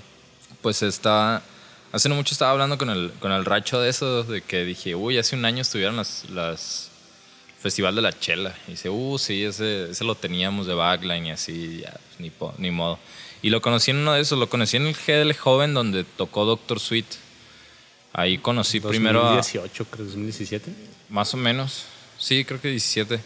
Pues 0.63 0.83
está, 0.83 1.43
hace 1.91 2.09
no 2.09 2.15
mucho 2.15 2.33
estaba 2.35 2.53
hablando 2.53 2.79
con 2.79 2.91
el, 2.91 3.13
con 3.19 3.33
el 3.33 3.45
racho 3.45 3.81
de 3.81 3.89
eso, 3.91 4.23
de 4.23 4.43
que 4.43 4.65
dije, 4.65 4.95
uy, 4.95 5.19
hace 5.19 5.35
un 5.35 5.45
año 5.45 5.63
estuvieron 5.63 5.97
las, 5.97 6.29
las 6.31 6.91
Festival 7.61 7.95
de 7.97 8.03
la 8.03 8.13
Chela. 8.19 8.55
Y 8.69 8.73
dice, 8.73 8.89
uh, 8.89 9.19
sí, 9.19 9.43
ese, 9.45 9.91
ese 9.91 10.05
lo 10.05 10.15
teníamos 10.15 10.67
de 10.67 10.75
backline 10.75 11.27
y 11.27 11.31
así, 11.33 11.81
ya, 11.83 11.95
ni, 12.19 12.31
po- 12.31 12.55
ni 12.59 12.71
modo. 12.71 12.99
Y 13.43 13.51
lo 13.51 13.63
conocí 13.63 13.91
en 13.91 13.99
uno 13.99 14.13
de 14.13 14.21
esos, 14.21 14.39
lo 14.39 14.49
conocí 14.49 14.77
en 14.77 14.87
el 14.87 14.95
GDL 14.95 15.33
Joven 15.35 15.75
donde 15.75 16.05
tocó 16.05 16.45
Doctor 16.45 16.79
Sweet. 16.79 17.07
Ahí 18.13 18.39
conocí 18.39 18.81
primero 18.81 19.21
a, 19.21 19.37
2018, 19.37 19.85
creo, 19.87 20.07
2017. 20.07 20.73
más 21.09 21.33
o 21.33 21.37
menos. 21.37 21.85
Sí, 22.19 22.45
creo 22.45 22.61
que 22.61 22.69
17. 22.69 23.21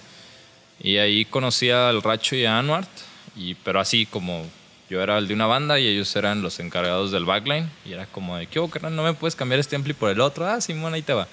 Y 0.80 0.98
ahí 0.98 1.24
conocí 1.24 1.70
al 1.70 2.02
Racho 2.02 2.36
y 2.36 2.44
a 2.44 2.58
Anwart. 2.58 2.88
Y, 3.36 3.54
pero 3.56 3.80
así 3.80 4.06
como 4.06 4.46
yo 4.88 5.02
era 5.02 5.18
el 5.18 5.26
de 5.26 5.34
una 5.34 5.46
banda 5.46 5.80
y 5.80 5.86
ellos 5.88 6.14
eran 6.14 6.42
los 6.42 6.60
encargados 6.60 7.10
del 7.10 7.24
backline. 7.24 7.70
Y 7.84 7.92
era 7.92 8.06
como 8.06 8.36
de, 8.36 8.46
¿qué 8.46 8.64
carnal? 8.70 8.94
¿No 8.94 9.02
me 9.02 9.14
puedes 9.14 9.34
cambiar 9.34 9.58
este 9.58 9.74
ampli 9.74 9.94
por 9.94 10.10
el 10.10 10.20
otro? 10.20 10.46
Ah, 10.46 10.60
Simón, 10.60 10.94
ahí 10.94 11.02
te 11.02 11.14
va. 11.14 11.26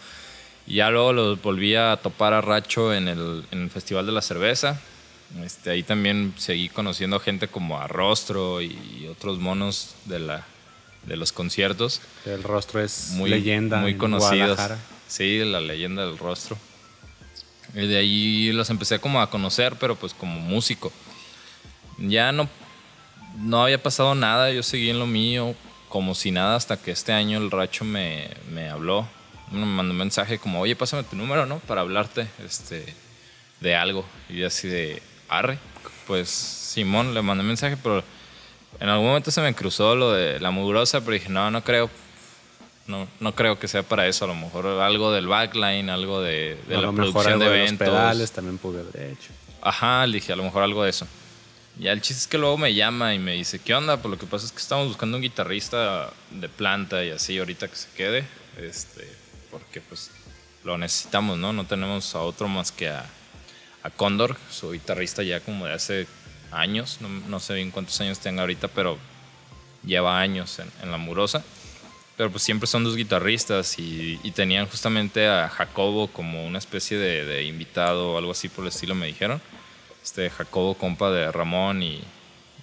Y 0.65 0.75
ya 0.75 0.89
luego 0.89 1.13
los 1.13 1.41
volví 1.41 1.75
a 1.75 1.97
topar 2.01 2.33
a 2.33 2.41
Racho 2.41 2.93
en 2.93 3.07
el, 3.07 3.43
en 3.51 3.63
el 3.63 3.69
Festival 3.69 4.05
de 4.05 4.11
la 4.11 4.21
Cerveza. 4.21 4.79
Este, 5.43 5.69
ahí 5.71 5.83
también 5.83 6.33
seguí 6.37 6.69
conociendo 6.69 7.19
gente 7.19 7.47
como 7.47 7.79
a 7.79 7.87
Rostro 7.87 8.61
y 8.61 9.07
otros 9.09 9.39
monos 9.39 9.95
de, 10.05 10.19
la, 10.19 10.45
de 11.05 11.15
los 11.15 11.31
conciertos 11.31 12.01
El 12.25 12.43
rostro 12.43 12.81
es 12.81 13.11
muy, 13.11 13.29
leyenda. 13.29 13.77
muy 13.77 13.95
conocidos. 13.95 14.59
Sí, 15.07 15.39
la 15.39 15.61
leyenda 15.61 16.05
del 16.05 16.17
rostro. 16.17 16.57
Y 17.73 17.87
de 17.87 17.97
ahí 17.97 18.51
los 18.51 18.69
empecé 18.69 18.99
como 18.99 19.21
a 19.21 19.29
conocer, 19.29 19.75
pero 19.79 19.95
pues 19.95 20.13
como 20.13 20.39
músico. 20.39 20.91
Ya 21.97 22.31
no, 22.31 22.49
no 23.37 23.63
había 23.63 23.81
pasado 23.81 24.15
nada, 24.15 24.51
yo 24.51 24.63
seguí 24.63 24.89
en 24.89 24.99
lo 24.99 25.07
mío, 25.07 25.55
como 25.89 26.15
si 26.15 26.31
nada, 26.31 26.55
hasta 26.55 26.77
que 26.77 26.91
este 26.91 27.13
año 27.13 27.37
el 27.37 27.51
racho 27.51 27.85
me, 27.85 28.29
me 28.51 28.69
habló. 28.69 29.07
Me 29.51 29.65
mandó 29.65 29.91
un 29.91 29.97
mensaje 29.97 30.37
como, 30.37 30.61
oye, 30.61 30.75
pásame 30.75 31.03
tu 31.03 31.15
número, 31.15 31.45
¿no? 31.45 31.59
Para 31.59 31.81
hablarte 31.81 32.27
este, 32.45 32.93
de 33.59 33.75
algo. 33.75 34.05
Y 34.29 34.37
yo 34.37 34.47
así 34.47 34.69
de, 34.69 35.01
arre. 35.31 35.57
Pues 36.05 36.29
Simón 36.29 37.13
le 37.13 37.21
mandé 37.21 37.41
un 37.41 37.47
mensaje, 37.47 37.77
pero 37.81 38.03
en 38.79 38.89
algún 38.89 39.07
momento 39.07 39.31
se 39.31 39.41
me 39.41 39.53
cruzó 39.53 39.95
lo 39.95 40.11
de 40.11 40.39
la 40.39 40.51
mugrosa, 40.51 40.99
pero 41.01 41.13
dije, 41.13 41.29
no, 41.29 41.49
no 41.49 41.63
creo. 41.63 41.89
No, 42.87 43.07
no 43.19 43.33
creo 43.33 43.57
que 43.57 43.67
sea 43.67 43.83
para 43.83 44.07
eso. 44.07 44.25
A 44.25 44.27
lo 44.27 44.35
mejor 44.35 44.67
algo 44.67 45.11
del 45.11 45.27
backline, 45.27 45.89
algo 45.89 46.21
de, 46.21 46.57
de 46.67 46.75
a 46.75 46.81
la 46.81 46.91
producción 46.91 47.39
de 47.39 47.45
algo 47.45 47.45
los 47.45 47.55
eventos. 47.55 47.87
pedales 47.87 48.31
también 48.31 48.57
pude 48.57 48.81
haber 48.81 49.13
hecho. 49.13 49.31
Ajá, 49.61 50.05
le 50.07 50.15
dije, 50.15 50.33
a 50.33 50.35
lo 50.35 50.43
mejor 50.43 50.63
algo 50.63 50.83
de 50.83 50.89
eso. 50.89 51.07
Ya 51.79 51.93
el 51.93 52.01
chiste 52.01 52.21
es 52.21 52.27
que 52.27 52.37
luego 52.37 52.57
me 52.57 52.73
llama 52.73 53.13
y 53.13 53.19
me 53.19 53.33
dice, 53.33 53.59
¿qué 53.59 53.73
onda? 53.73 53.97
Pues 53.97 54.11
lo 54.11 54.17
que 54.17 54.25
pasa 54.25 54.45
es 54.45 54.51
que 54.51 54.59
estamos 54.59 54.87
buscando 54.87 55.17
un 55.17 55.23
guitarrista 55.23 56.11
de 56.31 56.49
planta 56.49 57.03
y 57.05 57.11
así 57.11 57.37
ahorita 57.37 57.67
que 57.67 57.75
se 57.75 57.87
quede. 57.95 58.25
Este, 58.57 59.07
porque 59.49 59.79
pues 59.79 60.11
lo 60.63 60.77
necesitamos, 60.77 61.37
¿no? 61.37 61.53
No 61.53 61.65
tenemos 61.65 62.13
a 62.15 62.19
otro 62.19 62.47
más 62.47 62.71
que 62.71 62.89
a, 62.89 63.05
a 63.83 63.89
Cóndor, 63.89 64.37
su 64.49 64.71
guitarrista 64.71 65.23
ya 65.23 65.39
como 65.39 65.65
de 65.65 65.73
hace 65.73 66.07
años, 66.51 66.97
no, 67.01 67.09
no 67.09 67.39
sé 67.39 67.55
bien 67.55 67.71
cuántos 67.71 67.99
años 68.01 68.19
tenga 68.19 68.41
ahorita, 68.41 68.67
pero 68.67 68.97
lleva 69.83 70.19
años 70.19 70.59
en, 70.59 70.91
la 70.91 70.97
murosa. 70.97 71.43
Pero 72.17 72.29
pues 72.29 72.43
siempre 72.43 72.67
son 72.67 72.83
dos 72.83 72.95
guitarristas 72.95 73.79
y, 73.79 74.17
tenían 74.35 74.67
justamente 74.67 75.27
a 75.27 75.49
Jacobo 75.49 76.07
como 76.07 76.45
una 76.45 76.59
especie 76.59 76.97
de, 76.97 77.43
invitado 77.45 78.11
o 78.11 78.17
algo 78.17 78.31
así 78.31 78.49
por 78.49 78.63
el 78.63 78.69
estilo, 78.69 78.93
me 78.95 79.07
dijeron. 79.07 79.41
Este 80.03 80.29
Jacobo, 80.29 80.75
compa 80.75 81.11
de 81.11 81.31
Ramón 81.31 81.81
y, 81.83 82.03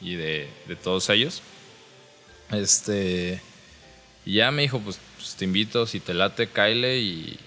y 0.01 0.15
de, 0.15 0.49
de 0.67 0.77
todos 0.77 1.09
ellos. 1.11 1.43
Este. 2.51 3.41
Y 4.25 4.35
ya 4.35 4.51
me 4.51 4.63
dijo, 4.63 4.81
pues, 4.81 4.99
pues, 5.17 5.35
te 5.37 5.45
invito, 5.45 5.87
si 5.87 6.01
te 6.01 6.15
late, 6.15 6.49
Kyle 6.49 6.99
y 6.99 7.39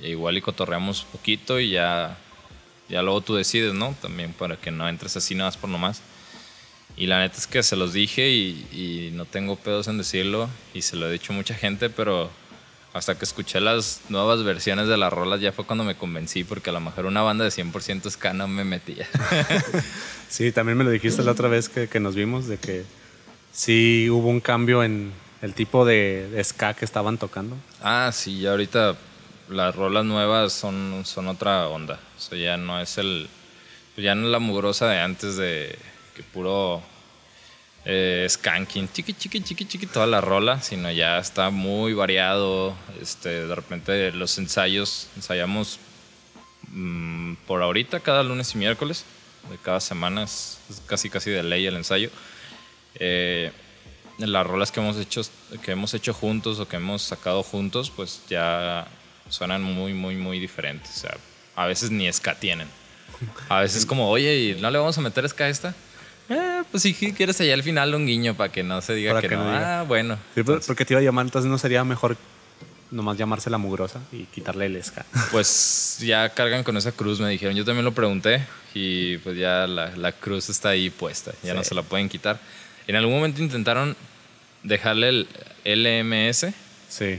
igual 0.00 0.36
y 0.38 0.40
cotorreamos 0.40 1.04
poquito 1.04 1.60
y 1.60 1.70
ya, 1.70 2.16
ya 2.88 3.02
luego 3.02 3.20
tú 3.20 3.34
decides, 3.34 3.74
¿no? 3.74 3.94
También 4.00 4.32
para 4.32 4.56
que 4.56 4.70
no 4.70 4.88
entres 4.88 5.16
así 5.16 5.34
nada 5.34 5.48
más 5.48 5.56
por 5.56 5.70
nomás. 5.70 6.00
Y 6.96 7.06
la 7.06 7.20
neta 7.20 7.38
es 7.38 7.46
que 7.46 7.62
se 7.62 7.76
los 7.76 7.92
dije 7.92 8.28
y, 8.30 8.66
y 8.72 9.10
no 9.14 9.24
tengo 9.24 9.56
pedos 9.56 9.86
en 9.88 9.98
decirlo 9.98 10.48
y 10.74 10.82
se 10.82 10.96
lo 10.96 11.08
he 11.08 11.12
dicho 11.12 11.32
a 11.32 11.36
mucha 11.36 11.54
gente, 11.54 11.90
pero 11.90 12.30
hasta 12.92 13.16
que 13.16 13.24
escuché 13.24 13.60
las 13.60 14.00
nuevas 14.08 14.42
versiones 14.42 14.88
de 14.88 14.96
las 14.96 15.12
rolas 15.12 15.40
ya 15.40 15.52
fue 15.52 15.64
cuando 15.64 15.84
me 15.84 15.94
convencí 15.94 16.42
porque 16.42 16.70
a 16.70 16.72
lo 16.72 16.80
mejor 16.80 17.06
una 17.06 17.22
banda 17.22 17.44
de 17.44 17.50
100% 17.50 18.10
ska 18.10 18.32
no 18.32 18.48
me 18.48 18.64
metía. 18.64 19.06
Sí, 20.28 20.52
también 20.52 20.76
me 20.76 20.84
lo 20.84 20.90
dijiste 20.90 21.22
la 21.22 21.32
otra 21.32 21.48
vez 21.48 21.70
que, 21.70 21.88
que 21.88 22.00
nos 22.00 22.14
vimos, 22.14 22.48
de 22.48 22.58
que 22.58 22.84
sí 23.50 24.10
hubo 24.10 24.28
un 24.28 24.40
cambio 24.40 24.84
en 24.84 25.10
el 25.40 25.54
tipo 25.54 25.86
de, 25.86 26.28
de 26.30 26.44
ska 26.44 26.74
que 26.74 26.84
estaban 26.84 27.16
tocando. 27.16 27.56
ah, 27.82 28.10
sí, 28.12 28.40
ya 28.40 28.50
ahorita 28.50 28.94
las 29.50 29.74
rolas 29.74 30.04
nuevas 30.04 30.52
son, 30.52 31.02
son 31.04 31.28
otra 31.28 31.68
onda. 31.68 31.98
O 32.16 32.20
sea, 32.20 32.38
ya 32.38 32.56
no 32.56 32.80
es 32.80 32.98
el... 32.98 33.28
pues 33.94 34.04
ya 34.04 34.14
no 34.14 34.26
es 34.26 34.32
la 34.32 34.38
mugrosa 34.38 34.88
de 34.88 35.00
antes 35.00 35.36
de 35.36 35.78
que 36.14 36.22
puro 36.22 36.82
eh, 37.84 38.26
skanking, 38.28 38.90
chiqui, 38.92 39.14
chiqui, 39.14 39.40
chiqui, 39.40 39.64
chiqui, 39.64 39.86
toda 39.86 40.06
la 40.06 40.20
rola, 40.20 40.60
sino 40.60 40.90
ya 40.90 41.18
está 41.18 41.50
muy 41.50 41.94
variado. 41.94 42.74
Este, 43.00 43.46
de 43.46 43.54
repente 43.54 44.12
los 44.12 44.36
ensayos, 44.38 45.08
ensayamos 45.16 45.78
mm, 46.70 47.34
por 47.46 47.62
ahorita 47.62 48.00
cada 48.00 48.22
lunes 48.22 48.54
y 48.54 48.58
miércoles. 48.58 49.04
de 49.50 49.56
cada 49.58 49.80
semana, 49.80 50.24
es, 50.24 50.58
casi 50.86 51.08
casi 51.08 51.30
de 51.30 51.42
ley 51.42 51.66
el 51.66 51.76
ensayo. 51.76 52.10
Eh, 52.96 53.52
las 54.18 54.46
rolas 54.46 54.72
que 54.72 54.80
hemos 54.80 54.96
hecho 54.96 55.22
que 55.62 55.72
hemos 55.72 55.94
hecho 55.94 56.12
juntos 56.12 56.58
o 56.58 56.66
que 56.68 56.76
hemos 56.76 57.02
sacado 57.02 57.42
juntos, 57.42 57.90
pues 57.90 58.20
ya 58.28 58.88
suenan 59.28 59.62
muy 59.62 59.92
muy 59.94 60.16
muy 60.16 60.38
diferentes. 60.38 60.96
O 60.96 61.00
sea, 61.00 61.16
a 61.56 61.66
veces 61.66 61.90
ni 61.90 62.10
ska 62.12 62.34
tienen. 62.34 62.68
A 63.48 63.60
veces 63.60 63.84
como, 63.86 64.08
oye, 64.10 64.36
¿y 64.56 64.60
no 64.60 64.70
le 64.70 64.78
vamos 64.78 64.96
a 64.98 65.00
meter 65.00 65.28
ska 65.28 65.44
a 65.44 65.48
esta? 65.48 65.74
Eh, 66.28 66.62
pues 66.70 66.82
sí, 66.82 66.92
quieres 66.94 67.40
allá 67.40 67.54
al 67.54 67.62
final 67.62 67.94
un 67.94 68.06
guiño 68.06 68.34
para 68.34 68.52
que 68.52 68.62
no 68.62 68.80
se 68.82 68.94
diga 68.94 69.12
Para 69.12 69.22
que, 69.22 69.28
que 69.28 69.36
no. 69.36 69.44
diga. 69.46 69.80
Ah, 69.80 69.82
bueno. 69.82 70.16
Sí, 70.34 70.42
pero- 70.42 70.60
porque 70.66 70.84
te 70.84 70.92
iba 70.94 71.00
a 71.00 71.04
llamar, 71.04 71.24
entonces 71.26 71.50
no 71.50 71.56
sería 71.58 71.82
mejor 71.84 72.16
nomás 72.90 73.16
llamarse 73.18 73.50
la 73.50 73.58
mugrosa 73.58 74.00
y 74.12 74.24
quitarle 74.24 74.66
el 74.66 74.76
esca. 74.76 75.04
Pues 75.32 75.98
ya 76.00 76.28
cargan 76.30 76.62
con 76.64 76.76
esa 76.76 76.92
cruz, 76.92 77.18
me 77.20 77.28
dijeron. 77.30 77.54
Yo 77.56 77.64
también 77.64 77.84
lo 77.84 77.92
pregunté 77.92 78.44
y 78.74 79.16
pues 79.18 79.36
ya 79.38 79.66
la, 79.66 79.96
la 79.96 80.12
cruz 80.12 80.48
está 80.50 80.68
ahí 80.70 80.90
puesta, 80.90 81.32
ya 81.42 81.54
no 81.54 81.64
se 81.64 81.74
la 81.74 81.82
pueden 81.82 82.08
quitar. 82.08 82.38
En 82.86 82.94
algún 82.96 83.14
momento 83.14 83.42
intentaron 83.42 83.96
dejarle 84.62 85.26
el 85.64 85.82
LMS 85.82 86.52
Sí. 86.88 87.18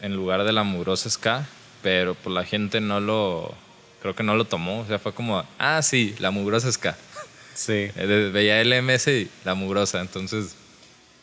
En 0.00 0.14
lugar 0.14 0.44
de 0.44 0.52
la 0.52 0.62
mugrosa 0.62 1.10
ska, 1.10 1.46
pero 1.82 2.14
pues 2.14 2.34
la 2.34 2.44
gente 2.44 2.80
no 2.80 3.00
lo, 3.00 3.54
creo 4.00 4.14
que 4.14 4.22
no 4.22 4.36
lo 4.36 4.44
tomó. 4.44 4.80
O 4.80 4.86
sea, 4.86 4.98
fue 4.98 5.12
como, 5.12 5.44
ah, 5.58 5.82
sí, 5.82 6.14
la 6.18 6.30
mugrosa 6.30 6.70
ska. 6.72 6.96
Sí. 7.54 7.90
Eh, 7.96 8.30
Veía 8.32 8.62
LMS 8.62 9.08
y 9.08 9.28
la 9.44 9.56
mugrosa, 9.56 10.00
entonces 10.00 10.54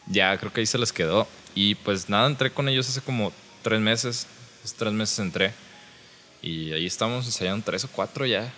ya 0.06 0.38
creo 0.38 0.52
que 0.52 0.60
ahí 0.60 0.66
se 0.66 0.78
les 0.78 0.92
quedó. 0.92 1.30
Y 1.54 1.76
pues 1.76 2.10
nada, 2.10 2.28
entré 2.28 2.52
con 2.52 2.68
ellos 2.68 2.90
hace 2.90 3.00
como 3.00 3.32
tres 3.64 3.80
meses, 3.80 4.28
hace 4.62 4.76
tres 4.78 4.92
meses 4.92 5.18
entré. 5.20 5.54
Y 6.42 6.74
ahí 6.74 6.86
estamos 6.86 7.26
ensayando 7.26 7.64
tres 7.64 7.86
o 7.86 7.88
cuatro 7.88 8.26
ya. 8.26 8.52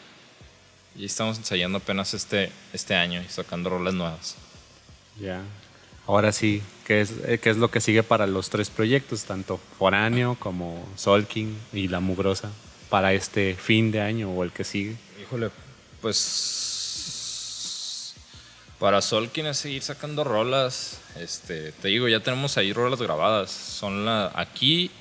Y 0.95 1.05
estamos 1.05 1.37
ensayando 1.37 1.77
apenas 1.77 2.15
este, 2.15 2.51
este 2.73 2.95
año 2.95 3.21
y 3.21 3.29
sacando 3.29 3.69
rolas 3.69 3.93
nuevas. 3.93 4.35
Ya. 5.21 5.41
Ahora 6.07 6.31
sí, 6.31 6.63
¿qué 6.85 7.01
es, 7.01 7.13
eh, 7.25 7.37
¿qué 7.37 7.49
es 7.49 7.57
lo 7.57 7.69
que 7.69 7.81
sigue 7.81 8.01
para 8.01 8.27
los 8.27 8.49
tres 8.49 8.69
proyectos, 8.69 9.25
tanto 9.25 9.59
Foráneo 9.77 10.37
como 10.39 10.87
Solking 10.95 11.57
y 11.73 11.89
La 11.89 11.99
Mugrosa, 11.99 12.49
para 12.89 13.13
este 13.13 13.55
fin 13.55 13.91
de 13.91 13.99
año 13.99 14.31
o 14.31 14.43
el 14.45 14.53
que 14.53 14.63
sigue? 14.63 14.95
Híjole, 15.21 15.49
pues 16.01 16.47
para 18.79 19.01
Solkin 19.01 19.47
es 19.47 19.57
seguir 19.57 19.81
sacando 19.81 20.23
rolas. 20.23 21.01
Este, 21.19 21.73
te 21.73 21.89
digo, 21.89 22.07
ya 22.07 22.21
tenemos 22.21 22.57
ahí 22.57 22.71
rolas 22.71 23.01
grabadas. 23.01 23.51
Son 23.51 24.05
la 24.05 24.31
aquí 24.33 24.91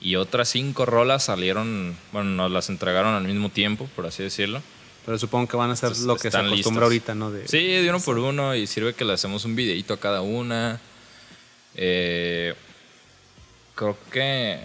y 0.00 0.16
otras 0.16 0.48
cinco 0.48 0.86
rolas 0.86 1.24
salieron, 1.24 1.96
bueno, 2.12 2.30
nos 2.30 2.50
las 2.50 2.68
entregaron 2.68 3.14
al 3.14 3.24
mismo 3.24 3.50
tiempo, 3.50 3.88
por 3.94 4.06
así 4.06 4.24
decirlo. 4.24 4.60
Pero 5.04 5.18
supongo 5.18 5.48
que 5.48 5.56
van 5.56 5.70
a 5.70 5.76
ser 5.76 5.88
Entonces, 5.88 6.06
lo 6.06 6.16
que 6.16 6.30
se 6.30 6.36
acostumbra 6.36 6.84
ahorita, 6.84 7.14
¿no? 7.14 7.30
De, 7.30 7.48
Sí, 7.48 7.58
de 7.58 7.88
uno 7.88 8.00
por 8.00 8.18
uno 8.18 8.54
y 8.54 8.66
sirve 8.66 8.94
que 8.94 9.04
le 9.04 9.14
hacemos 9.14 9.44
un 9.44 9.56
videito 9.56 9.94
a 9.94 10.00
cada 10.00 10.20
una. 10.20 10.80
Eh, 11.74 12.54
creo 13.74 13.96
que 14.10 14.60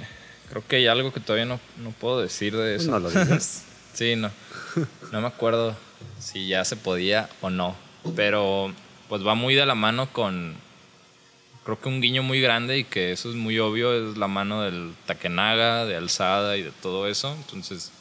creo 0.49 0.63
que 0.67 0.77
hay 0.77 0.87
algo 0.87 1.11
que 1.11 1.19
todavía 1.19 1.45
no, 1.45 1.59
no 1.77 1.91
puedo 1.91 2.21
decir 2.21 2.55
de 2.55 2.75
eso. 2.75 2.91
No 2.91 2.99
lo 2.99 3.09
digas. 3.09 3.63
Sí, 3.93 4.15
no. 4.15 4.29
No 5.11 5.21
me 5.21 5.27
acuerdo 5.27 5.75
si 6.19 6.47
ya 6.47 6.63
se 6.65 6.75
podía 6.75 7.29
o 7.41 7.49
no. 7.49 7.75
Pero 8.15 8.71
pues 9.09 9.25
va 9.25 9.33
muy 9.33 9.55
de 9.55 9.65
la 9.65 9.73
mano 9.73 10.13
con. 10.13 10.55
Creo 11.63 11.81
que 11.81 11.89
un 11.89 11.99
guiño 11.99 12.21
muy 12.21 12.39
grande 12.39 12.77
y 12.77 12.83
que 12.83 13.11
eso 13.11 13.27
es 13.27 13.35
muy 13.35 13.57
obvio 13.57 14.11
es 14.11 14.15
la 14.15 14.27
mano 14.27 14.61
del 14.61 14.93
Takenaga, 15.07 15.85
de 15.85 15.95
Alzada 15.95 16.57
y 16.57 16.61
de 16.61 16.71
todo 16.71 17.07
eso. 17.07 17.33
Entonces, 17.33 17.91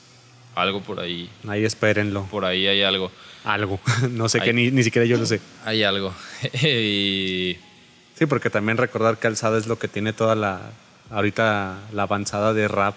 algo 0.56 0.80
por 0.80 0.98
ahí. 0.98 1.30
Ahí 1.46 1.64
espérenlo. 1.64 2.24
Por 2.24 2.44
ahí 2.44 2.66
hay 2.66 2.82
algo. 2.82 3.12
Algo. 3.44 3.78
no 4.10 4.28
sé 4.28 4.40
Ahí. 4.40 4.46
qué, 4.46 4.52
ni, 4.52 4.70
ni 4.72 4.82
siquiera 4.82 5.06
yo 5.06 5.16
lo 5.16 5.26
sé. 5.26 5.40
Hay 5.64 5.84
algo. 5.84 6.12
y. 6.62 7.56
Sí, 8.18 8.26
porque 8.26 8.50
también 8.50 8.78
recordar 8.78 9.18
que 9.18 9.26
Alzada 9.26 9.58
es 9.58 9.66
lo 9.66 9.78
que 9.78 9.86
tiene 9.86 10.12
toda 10.12 10.34
la. 10.34 10.60
Ahorita 11.10 11.78
la 11.92 12.02
avanzada 12.02 12.52
de 12.52 12.66
rap 12.66 12.96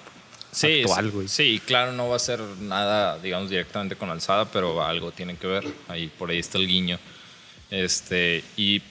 Sí, 0.52 0.82
actual, 0.82 1.06
sí, 1.06 1.12
güey. 1.12 1.28
sí, 1.28 1.62
claro, 1.64 1.92
no 1.92 2.10
va 2.10 2.16
a 2.16 2.20
ser 2.20 2.40
nada, 2.62 3.20
digamos, 3.20 3.52
directamente 3.52 3.96
con 3.96 4.10
alzada, 4.10 4.46
pero 4.46 4.84
algo 4.84 5.12
tiene 5.12 5.36
que 5.36 5.46
ver. 5.46 5.64
Ahí 5.88 6.08
por 6.18 6.32
ahí 6.32 6.40
está 6.40 6.58
el 6.58 6.68
guiño. 6.68 6.98
Este, 7.70 8.44
y 8.58 8.82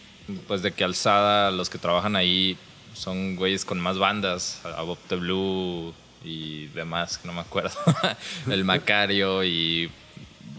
pues 0.47 0.63
de 0.63 0.71
que 0.71 0.85
alzada, 0.85 1.51
los 1.51 1.69
que 1.69 1.79
trabajan 1.79 2.15
ahí 2.15 2.57
son 2.95 3.35
güeyes 3.35 3.65
con 3.65 3.81
más 3.81 3.99
bandas, 3.99 4.61
a 4.65 4.83
Bob 4.83 4.99
the 5.09 5.17
Blue 5.17 5.93
y 6.25 6.67
demás, 6.69 7.21
no 7.25 7.33
me 7.33 7.41
acuerdo. 7.41 7.77
el 8.51 8.65
Macario 8.65 9.45
y 9.45 9.91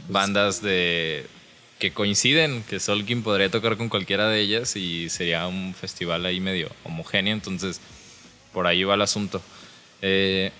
bandas 0.08 0.62
de 0.62 1.28
que 1.80 1.94
coinciden, 1.94 2.64
que 2.64 2.80
Solkin 2.80 3.24
podría 3.24 3.50
tocar 3.50 3.78
con 3.78 3.88
cualquiera 3.88 4.28
de 4.28 4.42
ellas 4.42 4.76
y 4.76 5.10
sería 5.10 5.48
un 5.48 5.74
festival 5.74 6.26
ahí 6.26 6.42
medio 6.42 6.70
homogéneo, 6.84 7.34
entonces 7.34 7.80
por 8.54 8.68
ahí 8.68 8.84
va 8.84 8.96
el 8.96 9.02
asunto. 9.02 9.42
Eh, 10.02 10.52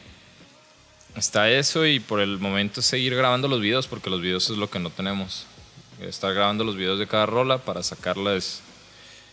está 1.16 1.50
eso 1.50 1.86
y 1.86 2.00
por 2.00 2.22
el 2.22 2.40
momento 2.40 2.82
seguir 2.82 3.16
grabando 3.16 3.48
los 3.48 3.60
videos 3.60 3.88
porque 3.88 4.10
los 4.10 4.22
videos 4.22 4.50
es 4.50 4.58
lo 4.58 4.70
que 4.70 4.80
no 4.80 4.90
tenemos. 4.90 5.46
Estar 6.02 6.34
grabando 6.34 6.64
los 6.64 6.78
videos 6.78 7.00
de 7.00 7.08
cada 7.08 7.26
rola 7.26 7.58
para 7.58 7.84
sacarlas 7.84 8.62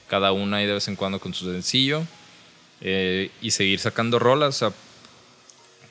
cada 0.08 0.32
una 0.32 0.62
y 0.62 0.66
de 0.66 0.74
vez 0.74 0.88
en 0.88 0.96
cuando 0.96 1.20
con 1.20 1.34
su 1.34 1.44
sencillo 1.44 2.04
eh, 2.80 3.30
y 3.40 3.52
seguir 3.52 3.78
sacando 3.78 4.18
rolas. 4.18 4.48
O 4.56 4.70
sea, 4.70 4.76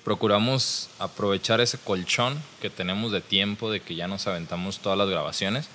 procuramos 0.05 0.87
aprovechar 0.99 1.59
ese 1.59 1.79
colchón 1.79 2.39
que 2.61 2.69
tenemos 2.69 3.11
de 3.11 3.21
tiempo 3.21 3.71
de 3.71 3.81
que 3.81 3.95
ya 3.95 4.07
nos 4.07 4.27
aventamos 4.27 4.79
todas 4.79 4.97
las 4.97 5.09
grabaciones 5.09 5.67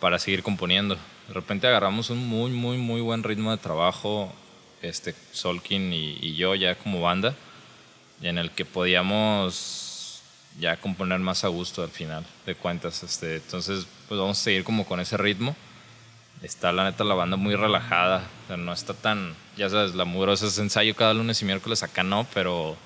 para 0.00 0.18
seguir 0.18 0.42
componiendo. 0.42 0.96
De 1.28 1.34
repente 1.34 1.68
agarramos 1.68 2.10
un 2.10 2.18
muy, 2.18 2.50
muy, 2.50 2.76
muy 2.76 3.00
buen 3.00 3.22
ritmo 3.22 3.52
de 3.52 3.58
trabajo, 3.58 4.32
este, 4.82 5.14
Solkin 5.30 5.92
y, 5.92 6.18
y 6.20 6.34
yo 6.34 6.56
ya 6.56 6.74
como 6.74 7.00
banda, 7.00 7.36
en 8.20 8.36
el 8.36 8.50
que 8.50 8.64
podíamos 8.64 10.22
ya 10.58 10.76
componer 10.76 11.20
más 11.20 11.44
a 11.44 11.48
gusto 11.48 11.84
al 11.84 11.90
final 11.90 12.26
de 12.44 12.56
cuentas. 12.56 13.04
Este, 13.04 13.36
entonces, 13.36 13.86
pues 14.08 14.20
vamos 14.20 14.40
a 14.40 14.42
seguir 14.42 14.64
como 14.64 14.84
con 14.84 14.98
ese 14.98 15.16
ritmo. 15.16 15.54
Está 16.42 16.72
la 16.72 16.82
neta 16.82 17.04
la 17.04 17.14
banda 17.14 17.36
muy 17.36 17.54
relajada, 17.54 18.24
o 18.44 18.46
sea, 18.48 18.56
no 18.56 18.72
está 18.72 18.92
tan, 18.92 19.36
ya 19.56 19.70
sabes, 19.70 19.94
la 19.94 20.04
mugrosa 20.04 20.48
es 20.48 20.58
ensayo 20.58 20.96
cada 20.96 21.14
lunes 21.14 21.40
y 21.40 21.44
miércoles, 21.44 21.84
acá 21.84 22.02
no, 22.02 22.26
pero 22.34 22.76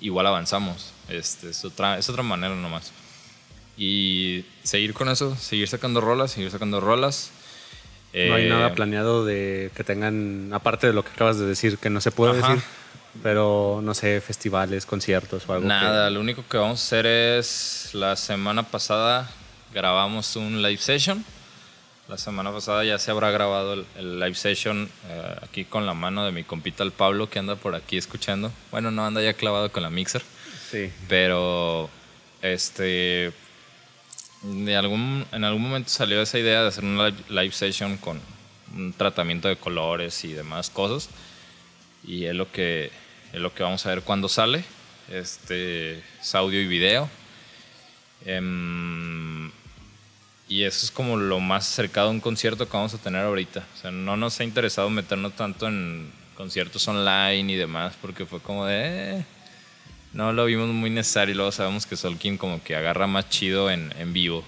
igual 0.00 0.26
avanzamos. 0.26 0.92
Este, 1.08 1.50
es, 1.50 1.64
otra, 1.64 1.98
es 1.98 2.08
otra 2.08 2.22
manera 2.22 2.54
nomás. 2.54 2.92
Y 3.76 4.44
seguir 4.62 4.92
con 4.94 5.08
eso, 5.08 5.34
seguir 5.36 5.68
sacando 5.68 6.00
rolas, 6.00 6.32
seguir 6.32 6.50
sacando 6.50 6.80
rolas. 6.80 7.30
No 8.12 8.34
hay 8.34 8.44
Eh, 8.46 8.48
nada 8.48 8.74
planeado 8.74 9.24
de 9.24 9.70
que 9.74 9.84
tengan, 9.84 10.50
aparte 10.52 10.86
de 10.88 10.92
lo 10.92 11.04
que 11.04 11.10
acabas 11.10 11.38
de 11.38 11.46
decir, 11.46 11.78
que 11.78 11.90
no 11.90 12.00
se 12.00 12.10
puede 12.10 12.38
Ajá. 12.38 12.48
decir, 12.54 12.64
pero 13.22 13.80
no 13.82 13.94
sé, 13.94 14.20
festivales, 14.20 14.84
conciertos 14.84 15.44
o 15.48 15.52
algo. 15.54 15.66
Nada, 15.66 16.08
que- 16.08 16.14
lo 16.14 16.20
único 16.20 16.44
que 16.48 16.56
vamos 16.58 16.80
a 16.80 16.84
hacer 16.84 17.06
es 17.06 17.90
la 17.92 18.16
semana 18.16 18.64
pasada 18.64 19.30
grabamos 19.72 20.34
un 20.36 20.60
live 20.62 20.78
session. 20.80 21.24
La 22.10 22.18
semana 22.18 22.50
pasada 22.50 22.84
ya 22.84 22.98
se 22.98 23.12
habrá 23.12 23.30
grabado 23.30 23.74
el, 23.74 23.86
el 23.96 24.18
live 24.18 24.34
session 24.34 24.90
eh, 25.08 25.36
aquí 25.42 25.64
con 25.64 25.86
la 25.86 25.94
mano 25.94 26.24
de 26.24 26.32
mi 26.32 26.42
compita 26.42 26.82
el 26.82 26.90
Pablo 26.90 27.30
que 27.30 27.38
anda 27.38 27.54
por 27.54 27.76
aquí 27.76 27.96
escuchando. 27.96 28.50
Bueno, 28.72 28.90
no 28.90 29.06
anda 29.06 29.22
ya 29.22 29.34
clavado 29.34 29.70
con 29.70 29.84
la 29.84 29.90
mixer, 29.90 30.20
Sí. 30.72 30.90
pero 31.08 31.88
este 32.42 33.32
de 34.42 34.76
algún 34.76 35.24
en 35.30 35.44
algún 35.44 35.62
momento 35.62 35.88
salió 35.90 36.20
esa 36.20 36.40
idea 36.40 36.62
de 36.62 36.68
hacer 36.68 36.82
una 36.84 37.10
live, 37.28 37.52
session 37.52 37.96
con 37.98 38.20
un 38.74 38.92
tratamiento 38.92 39.46
de 39.46 39.54
colores 39.54 40.24
y 40.24 40.32
demás 40.32 40.68
cosas 40.68 41.10
y 42.04 42.24
es 42.24 42.34
lo 42.34 42.50
que 42.50 42.90
es 43.32 43.40
lo 43.40 43.54
que 43.54 43.62
vamos 43.62 43.86
a 43.86 43.90
ver 43.90 44.02
cuando 44.02 44.28
sale 44.28 44.64
este 45.10 45.98
es 46.20 46.34
audio 46.34 46.60
y 46.60 46.66
video 46.66 47.08
Em, 48.26 49.50
y 50.50 50.64
eso 50.64 50.84
es 50.84 50.90
como 50.90 51.16
lo 51.16 51.40
más 51.40 51.64
cercado 51.66 52.08
a 52.08 52.10
un 52.10 52.20
concierto 52.20 52.68
que 52.68 52.76
vamos 52.76 52.92
a 52.92 52.98
tener 52.98 53.22
ahorita 53.24 53.64
o 53.74 53.80
sea 53.80 53.90
no 53.90 54.16
nos 54.18 54.38
ha 54.40 54.44
interesado 54.44 54.90
meternos 54.90 55.34
tanto 55.34 55.66
en 55.68 56.10
conciertos 56.36 56.86
online 56.88 57.52
y 57.52 57.56
demás 57.56 57.94
porque 58.02 58.26
fue 58.26 58.40
como 58.40 58.66
de 58.66 59.20
eh, 59.20 59.24
no 60.12 60.32
lo 60.32 60.44
vimos 60.44 60.68
muy 60.68 60.90
necesario 60.90 61.32
y 61.32 61.36
luego 61.36 61.52
sabemos 61.52 61.86
que 61.86 61.96
Solkin 61.96 62.36
como 62.36 62.62
que 62.62 62.76
agarra 62.76 63.06
más 63.06 63.30
chido 63.30 63.70
en, 63.70 63.94
en 63.98 64.12
vivo 64.12 64.44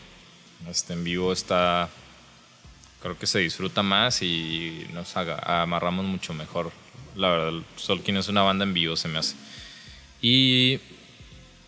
este 0.69 0.93
en 0.93 1.05
vivo 1.05 1.33
está 1.33 1.89
creo 3.01 3.19
que 3.19 3.27
se 3.27 3.41
disfruta 3.41 3.83
más 3.83 4.23
y 4.23 4.87
nos 4.93 5.17
aga- 5.17 5.63
amarramos 5.63 6.05
mucho 6.05 6.35
mejor. 6.35 6.71
La 7.17 7.31
verdad, 7.31 7.61
Solkin 7.77 8.17
es 8.17 8.29
una 8.29 8.43
banda 8.43 8.63
en 8.65 8.73
vivo, 8.73 8.95
se 8.95 9.09
me 9.09 9.19
hace. 9.19 9.35
Y 10.21 10.79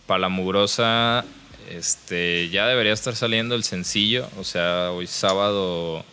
para 0.06 0.20
la 0.20 0.28
mugrosa, 0.28 1.24
este, 1.70 2.48
ya 2.50 2.66
debería 2.66 2.92
estar 2.92 3.16
saliendo 3.16 3.54
el 3.54 3.64
sencillo, 3.64 4.28
o 4.38 4.44
sea, 4.44 4.90
hoy 4.90 5.06
sábado, 5.06 6.04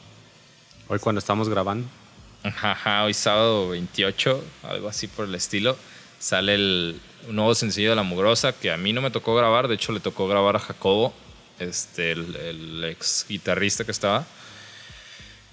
Hoy 0.88 1.00
cuando 1.00 1.20
estamos 1.20 1.48
grabando. 1.48 1.88
ajá, 2.44 3.06
hoy 3.06 3.14
sábado 3.14 3.70
28, 3.70 4.44
algo 4.64 4.90
así 4.90 5.08
por 5.08 5.26
el 5.26 5.36
estilo, 5.36 5.78
sale 6.20 6.56
el 6.56 7.00
nuevo 7.30 7.56
sencillo 7.56 7.92
de 7.92 7.96
la 7.96 8.04
mugrosa 8.04 8.52
que 8.52 8.72
a 8.72 8.78
mí 8.78 8.92
no 8.92 9.02
me 9.02 9.10
tocó 9.10 9.34
grabar, 9.34 9.70
de 9.70 9.76
hecho 9.76 9.94
le 9.94 10.02
tocó 10.02 10.28
grabar 10.28 10.58
a 10.58 10.60
Jacobo. 10.60 11.14
este, 11.60 12.12
el, 12.12 12.84
ex 12.84 13.26
guitarrista 13.30 13.86
que 13.86 13.92
estaba, 13.92 14.26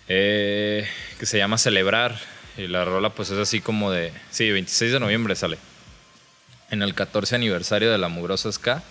eh, 0.09 0.89
que 1.21 1.27
se 1.27 1.39
llama 1.39 1.57
Celebrar. 1.57 2.19
Y 2.57 2.67
la 2.67 2.85
rola 2.85 3.11
pues 3.11 3.31
es 3.31 3.39
así 3.39 3.61
como 3.61 3.93
de, 3.93 4.13
sí, 4.31 4.51
26 4.51 4.91
de 4.91 4.99
noviembre 4.99 5.37
sale. 5.37 5.59
En 6.71 6.83
el 6.83 6.95
14 6.95 7.37
aniversario 7.37 7.93
de 7.93 7.99
la 7.99 8.09
Mugrosa 8.09 8.51
Ska 8.51 8.83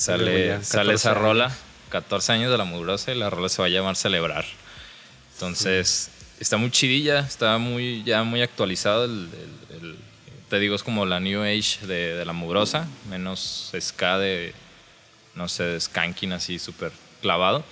sale, 0.00 0.64
sale 0.64 0.94
esa 0.94 1.14
rola, 1.14 1.54
14 1.90 2.32
años 2.32 2.50
de 2.50 2.58
la 2.58 2.64
Mugrosa 2.64 3.12
y 3.12 3.18
la 3.18 3.30
rola 3.30 3.48
se 3.48 3.60
va 3.60 3.66
a 3.66 3.70
llamar 3.70 3.96
Celebrar. 3.96 4.44
Entonces, 5.34 6.10
está 6.38 6.56
muy 6.56 6.70
chidilla, 6.70 7.20
está 7.20 7.58
muy, 7.58 8.02
ya 8.04 8.22
muy 8.22 8.42
actualizado 8.42 9.04
el, 9.04 9.28
te 10.48 10.58
digo, 10.58 10.74
es 10.74 10.82
como 10.82 11.06
la 11.06 11.20
New 11.20 11.42
Age 11.42 11.86
de, 11.86 12.16
de 12.16 12.24
la 12.24 12.32
Mugrosa, 12.32 12.88
menos 13.08 13.72
ska 13.78 14.18
de, 14.18 14.52
no 15.36 15.48
sé, 15.48 15.64
de 15.64 15.80
skanking 15.80 16.32
así 16.32 16.58
súper 16.58 16.92
clavado. 17.22 17.62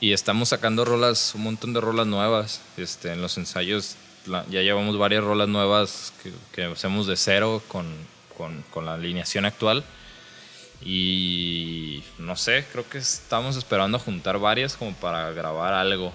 Y 0.00 0.12
estamos 0.12 0.50
sacando 0.50 0.84
rolas, 0.84 1.34
un 1.34 1.42
montón 1.42 1.74
de 1.74 1.80
rolas 1.80 2.06
nuevas. 2.06 2.62
Este, 2.76 3.12
en 3.12 3.20
los 3.20 3.36
ensayos 3.36 3.96
ya 4.48 4.62
llevamos 4.62 4.96
varias 4.96 5.24
rolas 5.24 5.48
nuevas 5.48 6.12
que, 6.22 6.32
que 6.52 6.64
hacemos 6.64 7.06
de 7.06 7.16
cero 7.16 7.62
con, 7.68 7.86
con, 8.36 8.64
con, 8.70 8.86
la 8.86 8.94
alineación 8.94 9.44
actual. 9.44 9.84
Y 10.82 12.02
no 12.18 12.36
sé, 12.36 12.64
creo 12.70 12.88
que 12.88 12.98
estamos 12.98 13.56
esperando 13.56 13.98
juntar 13.98 14.38
varias 14.38 14.76
como 14.76 14.92
para 14.94 15.30
grabar 15.32 15.74
algo. 15.74 16.12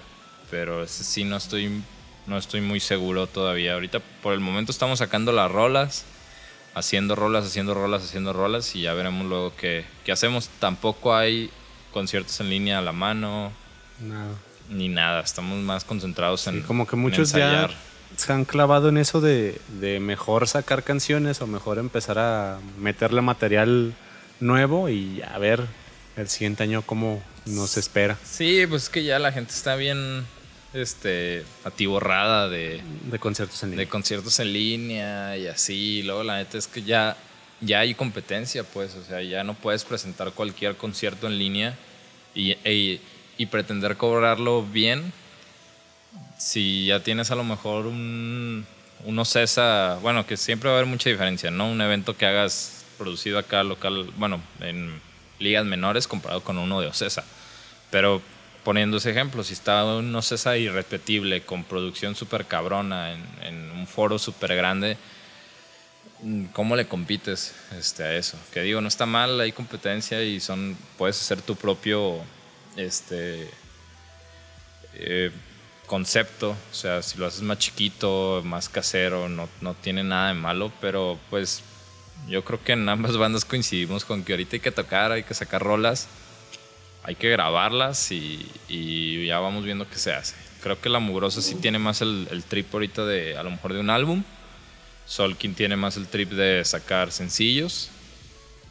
Pero 0.50 0.82
ese 0.82 1.04
sí 1.04 1.24
no 1.24 1.36
estoy, 1.36 1.82
no 2.26 2.38
estoy 2.38 2.60
muy 2.60 2.80
seguro 2.80 3.26
todavía. 3.26 3.74
Ahorita 3.74 4.00
por 4.22 4.32
el 4.32 4.40
momento 4.40 4.72
estamos 4.72 4.98
sacando 4.98 5.32
las 5.32 5.50
rolas 5.50 6.04
haciendo 6.74 7.14
rolas, 7.14 7.46
haciendo 7.46 7.74
rolas, 7.74 8.04
haciendo 8.04 8.32
rolas 8.32 8.74
y 8.76 8.82
ya 8.82 8.94
veremos 8.94 9.26
luego 9.26 9.52
qué, 9.56 9.84
qué 10.04 10.12
hacemos. 10.12 10.48
Tampoco 10.58 11.14
hay 11.14 11.50
conciertos 11.92 12.38
en 12.40 12.50
línea 12.50 12.78
a 12.78 12.82
la 12.82 12.92
mano. 12.92 13.52
Nada. 14.00 14.34
Ni 14.68 14.88
nada, 14.88 15.20
estamos 15.20 15.58
más 15.58 15.84
concentrados 15.84 16.46
en. 16.46 16.62
como 16.62 16.86
que 16.86 16.96
muchos 16.96 17.32
ya 17.32 17.70
se 18.16 18.32
han 18.32 18.44
clavado 18.44 18.88
en 18.88 18.96
eso 18.96 19.20
de, 19.20 19.60
de, 19.80 20.00
mejor 20.00 20.48
sacar 20.48 20.84
canciones 20.84 21.40
o 21.42 21.46
mejor 21.46 21.78
empezar 21.78 22.18
a 22.18 22.58
meterle 22.78 23.20
material 23.20 23.94
nuevo 24.40 24.88
y 24.88 25.22
a 25.22 25.38
ver 25.38 25.64
el 26.16 26.28
siguiente 26.28 26.62
año 26.62 26.82
cómo 26.82 27.22
nos 27.46 27.76
espera. 27.76 28.18
Sí, 28.24 28.66
pues 28.68 28.84
es 28.84 28.88
que 28.88 29.04
ya 29.04 29.18
la 29.18 29.32
gente 29.32 29.52
está 29.52 29.76
bien 29.76 30.26
este, 30.72 31.44
atiborrada 31.64 32.48
de, 32.48 32.82
de 33.10 33.18
conciertos 33.18 33.62
en 33.62 33.70
línea. 33.70 33.84
De 33.84 33.90
conciertos 33.90 34.40
en 34.40 34.52
línea 34.52 35.36
y 35.36 35.46
así. 35.46 36.02
luego 36.02 36.22
la 36.22 36.38
neta 36.38 36.58
es 36.58 36.66
que 36.66 36.82
ya, 36.82 37.16
ya 37.60 37.80
hay 37.80 37.94
competencia, 37.94 38.64
pues. 38.64 38.94
O 38.94 39.04
sea, 39.04 39.22
ya 39.22 39.44
no 39.44 39.54
puedes 39.54 39.84
presentar 39.84 40.32
cualquier 40.32 40.76
concierto 40.76 41.26
en 41.26 41.38
línea 41.38 41.76
y, 42.34 42.52
e, 42.64 43.00
y 43.36 43.46
pretender 43.46 43.96
cobrarlo 43.96 44.64
bien 44.64 45.12
si 46.38 46.86
ya 46.86 47.00
tienes 47.00 47.30
a 47.30 47.36
lo 47.36 47.44
mejor 47.44 47.86
un, 47.86 48.66
un 49.04 49.18
Ocesa, 49.18 49.98
bueno, 50.02 50.26
que 50.26 50.36
siempre 50.36 50.68
va 50.68 50.76
a 50.76 50.78
haber 50.78 50.90
mucha 50.90 51.10
diferencia, 51.10 51.50
¿no? 51.50 51.70
Un 51.70 51.80
evento 51.80 52.16
que 52.16 52.26
hagas 52.26 52.73
producido 52.94 53.38
acá 53.38 53.62
local, 53.62 54.10
bueno, 54.16 54.40
en 54.60 55.00
ligas 55.38 55.64
menores 55.64 56.08
comparado 56.08 56.42
con 56.42 56.58
uno 56.58 56.80
de 56.80 56.88
Ocesa. 56.88 57.24
Pero 57.90 58.22
poniendo 58.64 58.96
ese 58.96 59.10
ejemplo, 59.10 59.44
si 59.44 59.52
está 59.52 59.84
un 59.84 60.14
Ocesa 60.14 60.56
irrepetible 60.56 61.42
con 61.42 61.64
producción 61.64 62.14
súper 62.14 62.46
cabrona 62.46 63.12
en, 63.12 63.70
un 63.70 63.86
foro 63.86 64.18
súper 64.18 64.56
grande, 64.56 64.96
¿cómo 66.52 66.74
le 66.74 66.86
compites 66.86 67.54
este, 67.78 68.02
a 68.02 68.16
eso? 68.16 68.38
Que 68.52 68.62
digo, 68.62 68.80
no 68.80 68.88
está 68.88 69.06
mal, 69.06 69.38
hay 69.40 69.52
competencia 69.52 70.22
y 70.22 70.40
son, 70.40 70.76
puedes 70.96 71.20
hacer 71.20 71.42
tu 71.42 71.54
propio 71.54 72.20
este, 72.76 73.50
eh, 74.94 75.30
concepto, 75.86 76.50
o 76.50 76.74
sea, 76.74 77.02
si 77.02 77.18
lo 77.18 77.26
haces 77.26 77.42
más 77.42 77.58
chiquito, 77.58 78.40
más 78.44 78.68
casero, 78.68 79.28
no, 79.28 79.48
no 79.60 79.74
tiene 79.74 80.02
nada 80.02 80.28
de 80.28 80.34
malo, 80.34 80.72
pero 80.80 81.18
pues 81.28 81.62
yo 82.28 82.44
creo 82.44 82.62
que 82.62 82.72
en 82.72 82.88
ambas 82.88 83.16
bandas 83.18 83.44
coincidimos 83.44 84.04
con 84.04 84.24
que 84.24 84.32
ahorita 84.32 84.56
hay 84.56 84.60
que 84.60 84.70
tocar, 84.70 85.12
hay 85.12 85.22
que 85.22 85.34
sacar 85.34 85.62
rolas 85.62 86.08
hay 87.04 87.14
que 87.16 87.30
grabarlas 87.30 88.10
y, 88.10 89.26
ya 89.26 89.38
vamos 89.38 89.64
viendo 89.64 89.88
qué 89.88 89.96
se 89.96 90.12
hace. 90.12 90.34
Creo 90.62 90.80
que 90.80 90.88
La 90.88 90.98
Mugrosa 90.98 91.42
sí 91.42 91.54
tiene 91.56 91.78
más 91.78 92.00
el, 92.00 92.42
trip 92.48 92.72
ahorita 92.72 93.04
de 93.04 93.36
a 93.36 93.42
lo 93.42 93.50
mejor 93.50 93.74
de 93.74 93.80
un 93.80 93.90
álbum. 93.90 94.24
Solkin 95.06 95.54
tiene 95.54 95.76
más 95.76 95.98
el 95.98 96.06
trip 96.06 96.30
de 96.30 96.64
sacar 96.64 97.12
sencillos. 97.12 97.90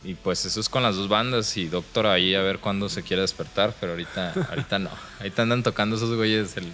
Y 0.04 0.16
pues 0.16 0.46
eso 0.46 0.60
es 0.60 0.68
con 0.68 0.84
las 0.84 0.96
dos 0.96 1.08
bandas 1.08 1.56
y 1.56 1.68
Doctor 1.68 2.08
ahí 2.08 2.36
a 2.36 2.42
ver 2.42 2.60
cuándo 2.60 2.90
se 2.90 3.04
quiere 3.04 3.22
despertar, 3.22 3.74
pero 3.80 3.94
ahorita, 3.94 4.34
ahorita 4.50 4.80
no. 4.80 4.90
Ahorita 5.20 5.44
andan 5.44 5.62
tocando 5.62 5.96
esos 5.96 6.14
güeyes. 6.16 6.58
El, 6.58 6.74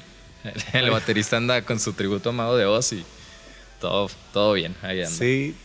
el, 0.72 0.90
baterista 0.90 1.36
anda 1.36 1.62
con 1.64 1.80
su 1.80 1.91
tributo 1.91 2.30
amado 2.30 2.56
de 2.56 2.66
Oz 2.66 2.94
y 2.94 3.04
todo, 3.82 4.10
todo 4.32 4.54
bien. 4.54 4.74
Ahí 4.82 5.02
anda. 5.02 5.12
Sí, 5.12 5.56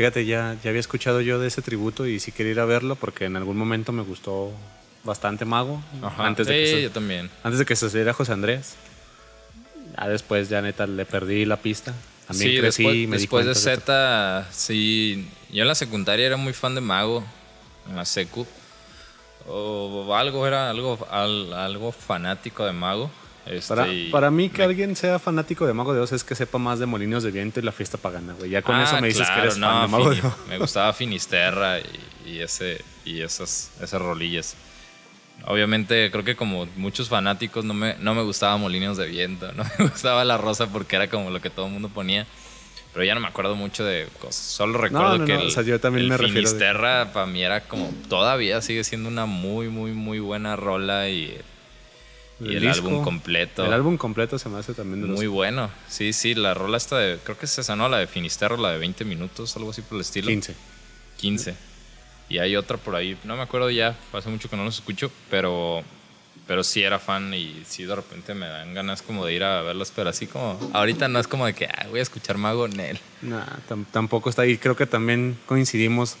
fíjate, 0.00 0.24
ya, 0.24 0.56
ya 0.64 0.70
había 0.70 0.80
escuchado 0.80 1.20
yo 1.20 1.38
de 1.38 1.48
ese 1.48 1.60
tributo 1.60 2.06
y 2.06 2.20
sí 2.20 2.32
quería 2.32 2.52
ir 2.52 2.60
a 2.60 2.64
verlo 2.64 2.96
porque 2.96 3.26
en 3.26 3.36
algún 3.36 3.58
momento 3.58 3.92
me 3.92 4.02
gustó 4.02 4.50
bastante 5.04 5.44
mago. 5.44 5.82
Antes 6.16 6.46
de 6.46 6.54
que 6.54 6.82
yo 6.84 6.90
también. 6.90 7.28
Antes 7.42 7.58
de 7.58 7.66
que 7.66 7.76
se 7.76 7.84
sucediera 7.84 8.14
José 8.14 8.32
Andrés. 8.32 8.76
Ya 9.98 10.08
después, 10.08 10.48
ya 10.48 10.62
neta, 10.62 10.86
le 10.86 11.04
perdí 11.04 11.44
la 11.44 11.58
pista. 11.58 11.92
También 12.26 12.50
sí, 12.50 12.58
crecí 12.58 12.82
después, 12.82 13.08
me 13.08 13.16
después 13.18 13.44
de 13.44 13.54
Z, 13.54 14.48
sí. 14.50 15.28
Yo 15.52 15.60
en 15.60 15.68
la 15.68 15.74
secundaria 15.74 16.24
era 16.24 16.38
muy 16.38 16.54
fan 16.54 16.74
de 16.74 16.80
Mago, 16.80 17.22
en 17.86 17.96
la 17.96 18.06
secu. 18.06 18.46
O 19.46 20.14
algo, 20.14 20.46
era 20.46 20.70
algo, 20.70 21.06
algo 21.10 21.92
fanático 21.92 22.64
de 22.64 22.72
Mago. 22.72 23.10
Este, 23.50 24.08
para, 24.12 24.30
mí, 24.30 24.48
que 24.48 24.62
alguien 24.62 24.94
sea 24.94 25.18
fanático 25.18 25.66
de 25.66 25.72
Mago 25.72 25.92
de 25.92 26.00
Oz 26.00 26.12
es 26.12 26.22
que 26.22 26.36
sepa 26.36 26.58
más 26.58 26.78
de 26.78 26.86
Molinos 26.86 27.24
de 27.24 27.32
Viento 27.32 27.58
y 27.58 27.64
la 27.64 27.72
fiesta 27.72 27.98
pagana, 27.98 28.34
güey. 28.34 28.50
Ya 28.50 28.62
con 28.62 28.76
ah, 28.76 28.84
eso 28.84 29.00
me 29.00 29.08
dices 29.08 29.28
que 29.28 29.40
eres 29.40 29.58
fan 29.58 29.82
de 29.82 29.88
Mago 29.88 30.10
de 30.10 30.20
Oz. 30.20 30.34
Me 30.48 30.56
gustaba 30.56 30.92
Finisterra 30.92 31.78
y, 32.24 32.38
ese, 32.38 32.80
y 33.04 33.22
esas, 33.22 33.72
esas 33.82 34.00
rolillas. 34.00 34.54
Obviamente, 35.46 36.10
creo 36.12 36.22
que 36.22 36.36
como 36.36 36.66
muchos 36.76 37.08
fanáticos 37.08 37.64
no 37.64 37.74
me, 37.74 37.96
no 37.98 38.14
me 38.14 38.22
gustaba 38.22 38.56
Molinos 38.56 38.96
de 38.96 39.08
Viento, 39.08 39.52
no 39.56 39.64
me 39.78 39.88
gustaba 39.88 40.24
La 40.24 40.38
Rosa 40.38 40.68
porque 40.68 40.94
era 40.94 41.08
como 41.08 41.30
lo 41.30 41.40
que 41.40 41.50
todo 41.50 41.66
el 41.66 41.72
mundo 41.72 41.88
ponía. 41.88 42.26
Pero 42.92 43.04
ya 43.04 43.14
no 43.14 43.20
me 43.20 43.28
acuerdo 43.28 43.56
mucho 43.56 43.84
de 43.84 44.08
cosas. 44.20 44.36
Solo 44.36 44.78
recuerdo 44.78 45.24
que 45.24 45.34
el, 45.34 45.46
o 45.46 45.50
sea, 45.50 45.62
yo 45.62 45.80
también 45.80 46.08
me 46.08 46.18
Finisterra 46.18 47.12
para 47.12 47.26
mí 47.26 47.42
era 47.42 47.62
como 47.62 47.88
todavía 48.08 48.60
sigue 48.62 48.82
siendo 48.82 49.08
una 49.08 49.26
muy, 49.26 49.68
muy, 49.68 49.92
muy 49.92 50.18
buena 50.18 50.56
rola 50.56 51.08
y, 51.08 51.36
y 52.40 52.56
el, 52.56 52.68
álbum 52.68 53.02
completo. 53.02 53.64
El 53.64 53.72
álbum 53.72 53.96
completo 53.96 54.38
se 54.38 54.48
me 54.48 54.58
hace 54.58 54.72
también 54.72 55.12
muy 55.12 55.26
bueno. 55.26 55.70
Sí, 55.88 56.12
sí, 56.12 56.34
la 56.34 56.54
rola 56.54 56.78
está 56.78 56.98
de, 56.98 57.18
creo 57.18 57.38
que 57.38 57.46
es 57.46 57.58
esa, 57.58 57.76
¿no? 57.76 57.88
La 57.88 57.98
de 57.98 58.06
Finisterra, 58.06 58.56
la 58.56 58.72
de 58.72 58.78
20 58.78 59.04
minutos, 59.04 59.56
algo 59.56 59.70
así 59.70 59.82
por 59.82 59.96
el 59.96 60.02
estilo. 60.02 60.28
15. 60.28 60.54
15. 61.18 61.54
Y 62.30 62.38
hay 62.38 62.56
otra 62.56 62.76
por 62.76 62.94
ahí, 62.94 63.18
no 63.24 63.36
me 63.36 63.42
acuerdo 63.42 63.70
ya, 63.70 63.96
hace 64.12 64.28
mucho 64.28 64.48
que 64.48 64.56
no 64.56 64.64
los 64.64 64.76
escucho, 64.76 65.10
pero, 65.28 65.82
pero 66.46 66.62
sí 66.62 66.80
era 66.80 67.00
fan 67.00 67.34
y 67.34 67.62
sí 67.66 67.84
de 67.84 67.94
repente 67.94 68.34
me 68.34 68.46
dan 68.46 68.72
ganas 68.72 69.02
como 69.02 69.26
de 69.26 69.34
ir 69.34 69.42
a 69.42 69.62
verlos, 69.62 69.92
pero 69.94 70.10
así 70.10 70.28
como, 70.28 70.58
ahorita 70.72 71.08
no 71.08 71.18
es 71.18 71.26
como 71.26 71.44
de 71.44 71.54
que 71.54 71.68
voy 71.90 71.98
a 71.98 72.02
escuchar 72.02 72.38
Mago 72.38 72.68
Nel. 72.68 73.00
No, 73.20 73.44
tampoco 73.90 74.30
está 74.30 74.42
ahí. 74.42 74.58
Creo 74.58 74.76
que 74.76 74.86
también 74.86 75.36
coincidimos 75.46 76.16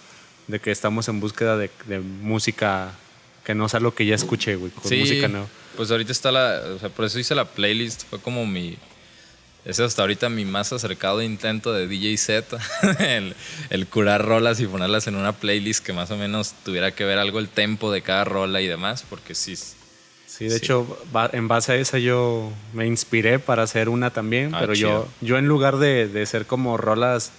de 0.48 0.60
que 0.60 0.72
estamos 0.72 1.08
en 1.08 1.20
búsqueda 1.20 1.56
de, 1.56 1.70
música 2.00 2.92
que 3.44 3.54
no 3.54 3.68
sea 3.68 3.80
lo 3.80 3.94
que 3.94 4.04
ya 4.04 4.16
escuché, 4.16 4.56
güey, 4.56 4.72
con 4.72 4.82
música 4.82 5.28
nueva. 5.28 5.46
Pues 5.76 5.90
ahorita 5.90 6.12
está 6.12 6.32
la, 6.32 6.62
o 6.74 6.78
sea, 6.78 6.88
por 6.88 7.04
eso 7.04 7.18
hice 7.18 7.34
la 7.34 7.44
playlist, 7.44 8.04
fue 8.08 8.18
como 8.18 8.46
mi, 8.46 8.76
es 9.64 9.78
hasta 9.78 10.02
ahorita 10.02 10.28
mi 10.28 10.44
más 10.44 10.72
acercado 10.72 11.20
intento 11.22 11.72
de 11.72 11.86
DJ 11.86 12.16
set, 12.16 12.46
el, 13.70 13.86
curar 13.86 14.24
rolas 14.24 14.58
y 14.60 14.66
ponerlas 14.66 15.06
en 15.06 15.16
una 15.16 15.32
playlist 15.32 15.84
que 15.84 15.92
más 15.92 16.10
o 16.10 16.16
menos 16.16 16.54
tuviera 16.64 16.92
que 16.92 17.04
ver 17.04 17.18
algo 17.18 17.38
el 17.38 17.48
tempo 17.48 17.92
de 17.92 18.02
cada 18.02 18.24
rola 18.24 18.60
y 18.60 18.66
demás, 18.66 19.04
porque 19.08 19.34
sí. 19.34 19.56
Sí, 19.56 20.48
de 20.48 20.56
hecho, 20.56 20.98
en 21.32 21.48
base 21.48 21.72
a 21.72 21.76
esa 21.76 21.98
yo 21.98 22.50
me 22.72 22.86
inspiré 22.86 23.38
para 23.38 23.64
hacer 23.64 23.88
una 23.88 24.10
también, 24.10 24.54
ah, 24.54 24.58
pero 24.60 24.74
yo, 24.74 25.06
yo 25.20 25.36
en 25.36 25.46
lugar 25.46 25.76
de, 25.76 26.24
ser 26.24 26.46
como 26.46 26.78
rolas 26.78 27.30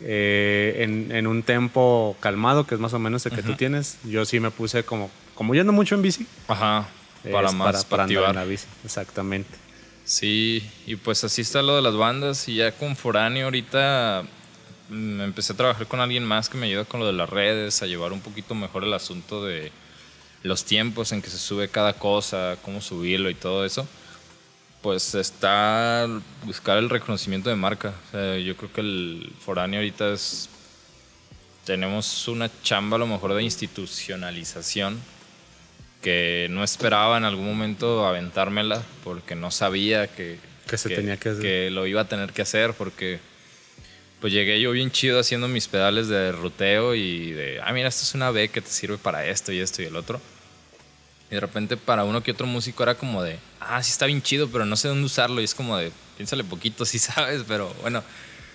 eh, 0.00 0.76
en, 1.10 1.26
un 1.26 1.42
tempo 1.42 2.16
calmado, 2.20 2.66
que 2.66 2.74
es 2.76 2.80
más 2.80 2.94
o 2.94 2.98
menos 2.98 3.26
el 3.26 3.32
que 3.32 3.42
tú 3.42 3.54
tienes, 3.54 3.98
yo 4.04 4.24
sí 4.24 4.40
me 4.40 4.50
puse 4.50 4.84
como, 4.84 5.10
como 5.34 5.54
yendo 5.54 5.72
mucho 5.72 5.94
en 5.94 6.02
bici. 6.02 6.26
Ajá, 6.48 6.88
para 7.32 7.52
más, 7.52 7.84
para, 7.84 8.04
andar 8.04 8.30
en 8.30 8.36
la 8.36 8.44
bici, 8.44 8.66
exactamente. 8.84 9.56
Sí, 10.04 10.68
y 10.86 10.96
pues 10.96 11.24
así 11.24 11.42
está 11.42 11.62
lo 11.62 11.74
de 11.74 11.82
las 11.82 11.96
bandas 11.96 12.48
y 12.48 12.56
ya 12.56 12.70
con 12.72 12.94
Foráneo 12.94 13.46
ahorita 13.46 14.24
mm, 14.88 15.20
empecé 15.20 15.52
a 15.52 15.56
trabajar 15.56 15.86
con 15.88 16.00
alguien 16.00 16.24
más 16.24 16.48
que 16.48 16.56
me 16.56 16.66
ayuda 16.66 16.84
con 16.84 17.00
lo 17.00 17.06
de 17.06 17.12
las 17.12 17.28
redes, 17.28 17.82
a 17.82 17.86
llevar 17.86 18.12
un 18.12 18.20
poquito 18.20 18.54
mejor 18.54 18.84
el 18.84 18.94
asunto 18.94 19.44
de 19.44 19.72
los 20.44 20.64
tiempos 20.64 21.10
en 21.10 21.22
que 21.22 21.30
se 21.30 21.38
sube 21.38 21.68
cada 21.68 21.94
cosa, 21.94 22.56
cómo 22.62 22.80
subirlo 22.80 23.30
y 23.30 23.34
todo 23.34 23.64
eso. 23.64 23.86
Pues 24.80 25.16
está 25.16 26.08
buscar 26.44 26.78
el 26.78 26.88
reconocimiento 26.88 27.50
de 27.50 27.56
marca. 27.56 27.92
yo 28.12 28.56
creo 28.56 28.72
que 28.72 28.80
el 28.80 29.32
foráneo 29.44 29.80
ahorita 29.80 30.12
es... 30.12 30.48
Tenemos 31.64 32.28
una 32.28 32.48
chamba 32.62 32.94
a 32.94 33.00
lo 33.00 33.08
mejor 33.08 33.34
de 33.34 33.42
institucionalización 33.42 35.00
que 36.02 36.46
no 36.50 36.62
esperaba 36.62 37.16
en 37.16 37.24
algún 37.24 37.46
momento 37.46 38.06
aventármela 38.06 38.82
porque 39.04 39.34
no 39.34 39.50
sabía 39.50 40.06
que, 40.06 40.38
Que 40.66 40.78
se 40.78 40.88
tenía 40.88 41.16
que 41.16 41.30
hacer. 41.30 41.42
que 41.42 41.70
lo 41.70 41.86
iba 41.86 42.02
a 42.02 42.08
tener 42.08 42.32
que 42.32 42.42
hacer 42.42 42.74
porque 42.74 43.18
pues 44.20 44.32
llegué 44.32 44.60
yo 44.60 44.70
bien 44.72 44.90
chido 44.90 45.20
haciendo 45.20 45.48
mis 45.48 45.68
pedales 45.68 46.08
de 46.08 46.32
ruteo 46.32 46.94
y 46.94 47.32
de, 47.32 47.60
ah, 47.62 47.72
mira, 47.72 47.88
esto 47.88 48.02
es 48.02 48.14
una 48.14 48.30
B 48.30 48.48
que 48.48 48.62
te 48.62 48.70
sirve 48.70 48.98
para 48.98 49.26
esto 49.26 49.52
y 49.52 49.60
esto 49.60 49.82
y 49.82 49.86
el 49.86 49.96
otro. 49.96 50.20
Y 51.30 51.34
de 51.34 51.40
repente 51.40 51.76
para 51.76 52.04
uno 52.04 52.22
que 52.22 52.30
otro 52.30 52.46
músico 52.46 52.82
era 52.82 52.94
como 52.94 53.22
de, 53.22 53.38
ah, 53.60 53.82
sí 53.82 53.90
está 53.90 54.06
bien 54.06 54.22
chido, 54.22 54.48
pero 54.48 54.64
no 54.64 54.76
sé 54.76 54.88
dónde 54.88 55.04
usarlo. 55.04 55.40
Y 55.40 55.44
es 55.44 55.54
como 55.54 55.76
de, 55.76 55.92
piénsale 56.16 56.44
poquito, 56.44 56.84
sí 56.84 56.98
sabes, 57.00 57.44
pero 57.46 57.72
bueno, 57.82 58.02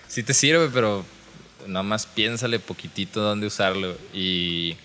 sí 0.07 0.23
te 0.23 0.33
sirve, 0.33 0.69
pero 0.73 1.05
nada 1.67 1.83
más 1.83 2.05
piénsale 2.05 2.59
poquitito 2.59 3.21
dónde 3.21 3.47
usarlo. 3.47 3.95
Y, 4.13 4.75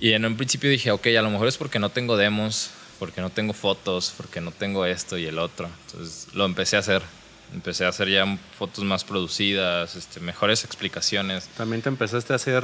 y 0.00 0.12
en 0.12 0.24
un 0.24 0.36
principio 0.36 0.70
dije, 0.70 0.90
ok, 0.90 1.06
a 1.18 1.22
lo 1.22 1.30
mejor 1.30 1.48
es 1.48 1.56
porque 1.56 1.78
no 1.78 1.90
tengo 1.90 2.16
demos, 2.16 2.70
porque 2.98 3.20
no 3.20 3.30
tengo 3.30 3.52
fotos, 3.52 4.12
porque 4.16 4.40
no 4.40 4.50
tengo 4.52 4.84
esto 4.86 5.16
y 5.18 5.26
el 5.26 5.38
otro. 5.38 5.68
Entonces 5.86 6.28
lo 6.34 6.44
empecé 6.46 6.76
a 6.76 6.80
hacer. 6.80 7.02
Empecé 7.52 7.84
a 7.84 7.88
hacer 7.88 8.08
ya 8.08 8.38
fotos 8.56 8.84
más 8.84 9.02
producidas, 9.02 9.96
este, 9.96 10.20
mejores 10.20 10.62
explicaciones. 10.64 11.48
También 11.56 11.82
te 11.82 11.88
empezaste 11.88 12.32
a 12.32 12.36
hacer 12.36 12.62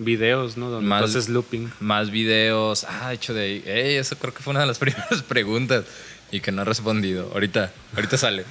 videos, 0.00 0.56
¿no? 0.56 0.68
Donde 0.68 0.88
Más- 0.88 1.04
haces 1.04 1.28
looping. 1.28 1.70
más 1.78 2.10
videos. 2.10 2.82
Ah, 2.88 3.10
de 3.10 3.14
hecho 3.14 3.34
de, 3.34 3.62
hey, 3.64 3.94
eso 3.94 4.16
creo 4.18 4.34
que 4.34 4.42
fue 4.42 4.50
una 4.50 4.60
de 4.60 4.66
las 4.66 4.78
primeras 4.80 5.22
preguntas 5.22 5.84
y 6.32 6.40
que 6.40 6.50
no 6.50 6.62
he 6.62 6.64
respondido. 6.64 7.30
Ahorita, 7.34 7.72
ahorita 7.94 8.18
sale. 8.18 8.44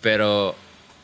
Pero 0.00 0.54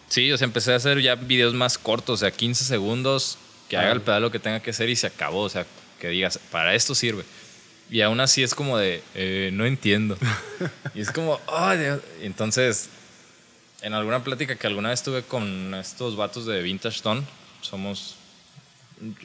sí, 0.09 0.30
o 0.30 0.38
sea, 0.38 0.44
empecé 0.44 0.72
a 0.72 0.76
hacer 0.76 1.00
ya 1.00 1.16
videos 1.16 1.54
más 1.54 1.76
cortos, 1.76 2.14
o 2.14 2.16
sea, 2.18 2.30
15 2.30 2.64
segundos, 2.64 3.36
que 3.73 3.78
haga 3.78 3.93
el 3.93 4.03
pedal 4.03 4.20
lo 4.20 4.31
que 4.31 4.39
tenga 4.39 4.61
que 4.61 4.69
hacer 4.69 4.90
y 4.90 4.97
se 4.97 5.07
acabó, 5.07 5.44
o 5.44 5.49
sea, 5.49 5.65
que 5.99 6.09
digas, 6.09 6.39
para 6.51 6.74
esto 6.74 6.94
sirve. 6.94 7.24
Y 7.90 8.03
aún 8.03 8.20
así 8.20 8.43
es 8.43 8.55
como 8.55 8.77
de, 8.77 9.03
eh, 9.15 9.49
no 9.55 9.65
entiendo. 9.65 10.19
y 10.94 11.01
es 11.01 11.11
como, 11.11 11.40
oh, 11.47 11.70
Dios. 11.74 12.01
Entonces, 12.20 12.90
en 13.81 13.94
alguna 13.94 14.23
plática 14.23 14.57
que 14.57 14.66
alguna 14.66 14.90
vez 14.90 15.03
tuve 15.03 15.23
con 15.23 15.74
estos 15.74 16.16
vatos 16.16 16.44
de 16.44 16.61
Vintage 16.61 17.01
Tone, 17.01 17.23
somos 17.62 18.16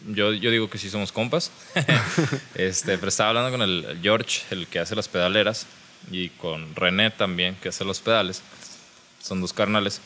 yo, 0.07 0.31
yo 0.31 0.49
digo 0.49 0.69
que 0.69 0.77
sí 0.77 0.89
somos 0.89 1.11
compas. 1.11 1.51
este, 2.55 2.97
pero 2.97 3.09
estaba 3.09 3.31
hablando 3.31 3.51
con 3.51 3.61
el, 3.61 3.83
el 3.83 4.01
George, 4.01 4.43
el 4.51 4.65
que 4.67 4.79
hace 4.79 4.95
las 4.95 5.09
pedaleras, 5.09 5.67
y 6.09 6.29
con 6.29 6.73
René 6.73 7.11
también, 7.11 7.57
que 7.61 7.67
hace 7.67 7.83
los 7.83 7.99
pedales. 7.99 8.41
Son 9.21 9.41
dos 9.41 9.51
carnales. 9.51 9.99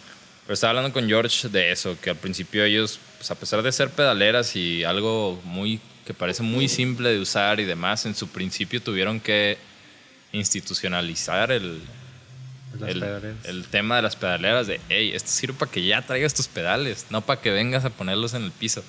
Pero 0.52 0.56
estaba 0.56 0.72
hablando 0.72 0.92
con 0.92 1.08
George 1.08 1.48
de 1.48 1.72
eso, 1.72 1.96
que 2.02 2.10
al 2.10 2.18
principio 2.18 2.66
ellos, 2.66 3.00
pues 3.18 3.32
a 3.32 3.36
pesar 3.36 3.64
de 3.64 3.72
ser 3.72 3.90
pedaleras 3.90 4.54
y 4.58 4.84
algo 4.84 5.40
muy 5.46 5.80
que 6.06 6.14
parece 6.14 6.44
muy 6.44 6.68
simple 6.68 7.08
de 7.08 7.20
usar 7.22 7.62
y 7.62 7.64
demás, 7.64 8.06
en 8.06 8.14
su 8.16 8.28
principio 8.28 8.82
tuvieron 8.82 9.22
que 9.22 9.58
institucionalizar 10.34 11.54
el, 11.54 11.80
el, 12.86 13.00
el 13.46 13.66
tema 13.68 13.96
de 13.96 14.02
las 14.02 14.18
pedaleras 14.18 14.68
de, 14.68 14.82
hey, 14.90 15.12
esto 15.16 15.32
sirve 15.32 15.54
para 15.58 15.72
que 15.72 15.86
ya 15.86 16.02
traigas 16.02 16.34
tus 16.34 16.50
pedales, 16.50 17.06
no 17.12 17.22
para 17.22 17.40
que 17.40 17.50
vengas 17.52 17.86
a 17.86 17.90
ponerlos 17.90 18.34
en 18.34 18.44
el 18.44 18.52
piso. 18.52 18.84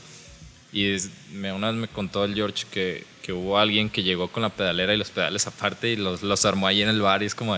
Y 0.72 0.90
es- 0.92 1.10
me, 1.30 1.52
una 1.52 1.70
vez 1.70 1.76
me 1.78 1.86
contó 1.86 2.24
el 2.24 2.34
George 2.34 2.64
que, 2.72 3.04
que 3.22 3.32
hubo 3.32 3.56
alguien 3.56 3.88
que 3.88 4.02
llegó 4.02 4.26
con 4.32 4.42
la 4.42 4.48
pedalera 4.48 4.94
y 4.94 4.96
los 4.96 5.10
pedales 5.10 5.46
aparte 5.46 5.90
y 5.90 5.94
los, 5.96 6.24
los 6.24 6.44
armó 6.44 6.66
ahí 6.66 6.82
en 6.82 6.88
el 6.88 7.00
bar 7.00 7.22
y 7.22 7.26
es 7.26 7.36
como. 7.36 7.56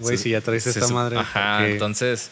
Güey, 0.00 0.16
si 0.18 0.30
ya 0.30 0.40
traes 0.42 0.62
se 0.64 0.70
esta 0.70 0.86
madre, 0.88 1.16
Ajá, 1.16 1.66
entonces 1.66 2.30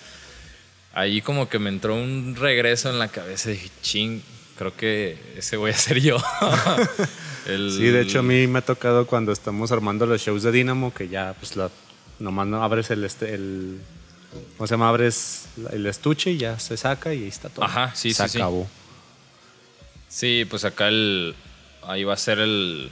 ahí 0.96 1.20
como 1.20 1.48
que 1.48 1.58
me 1.58 1.68
entró 1.68 1.94
un 1.94 2.34
regreso 2.36 2.88
en 2.90 2.98
la 2.98 3.08
cabeza 3.08 3.50
y 3.50 3.54
dije, 3.54 3.70
ching, 3.82 4.22
creo 4.58 4.74
que 4.74 5.18
ese 5.36 5.56
voy 5.58 5.70
a 5.70 5.76
ser 5.76 6.00
yo. 6.00 6.16
El- 7.46 7.70
Sí, 7.70 7.84
de 7.84 8.00
hecho 8.00 8.20
a 8.20 8.22
mí 8.22 8.46
me 8.48 8.58
ha 8.58 8.62
tocado 8.62 9.06
cuando 9.06 9.30
estamos 9.30 9.70
armando 9.70 10.06
los 10.06 10.20
shows 10.22 10.42
de 10.42 10.50
Dynamo 10.52 10.92
que 10.92 11.08
ya 11.08 11.34
pues 11.38 11.54
la, 11.54 11.70
nomás 12.18 12.46
no 12.48 12.62
abres 12.64 12.90
el, 12.90 13.04
este, 13.04 13.34
el 13.34 13.78
¿cómo 14.56 14.66
se 14.66 14.74
llama? 14.74 14.88
Abres 14.88 15.46
el 15.70 15.86
estuche 15.86 16.32
y 16.32 16.38
ya 16.38 16.58
se 16.58 16.76
saca 16.76 17.14
y 17.14 17.22
ahí 17.22 17.28
está 17.28 17.48
todo. 17.50 17.64
Ajá, 17.64 17.92
sí, 17.94 18.12
se 18.12 18.24
sí, 18.24 18.30
sí. 18.30 18.38
acabó. 18.38 18.66
Sí, 20.08 20.44
pues 20.48 20.64
acá 20.64 20.88
el. 20.88 21.34
Ahí 21.82 22.04
va 22.04 22.14
a 22.14 22.16
ser 22.16 22.38
el. 22.38 22.90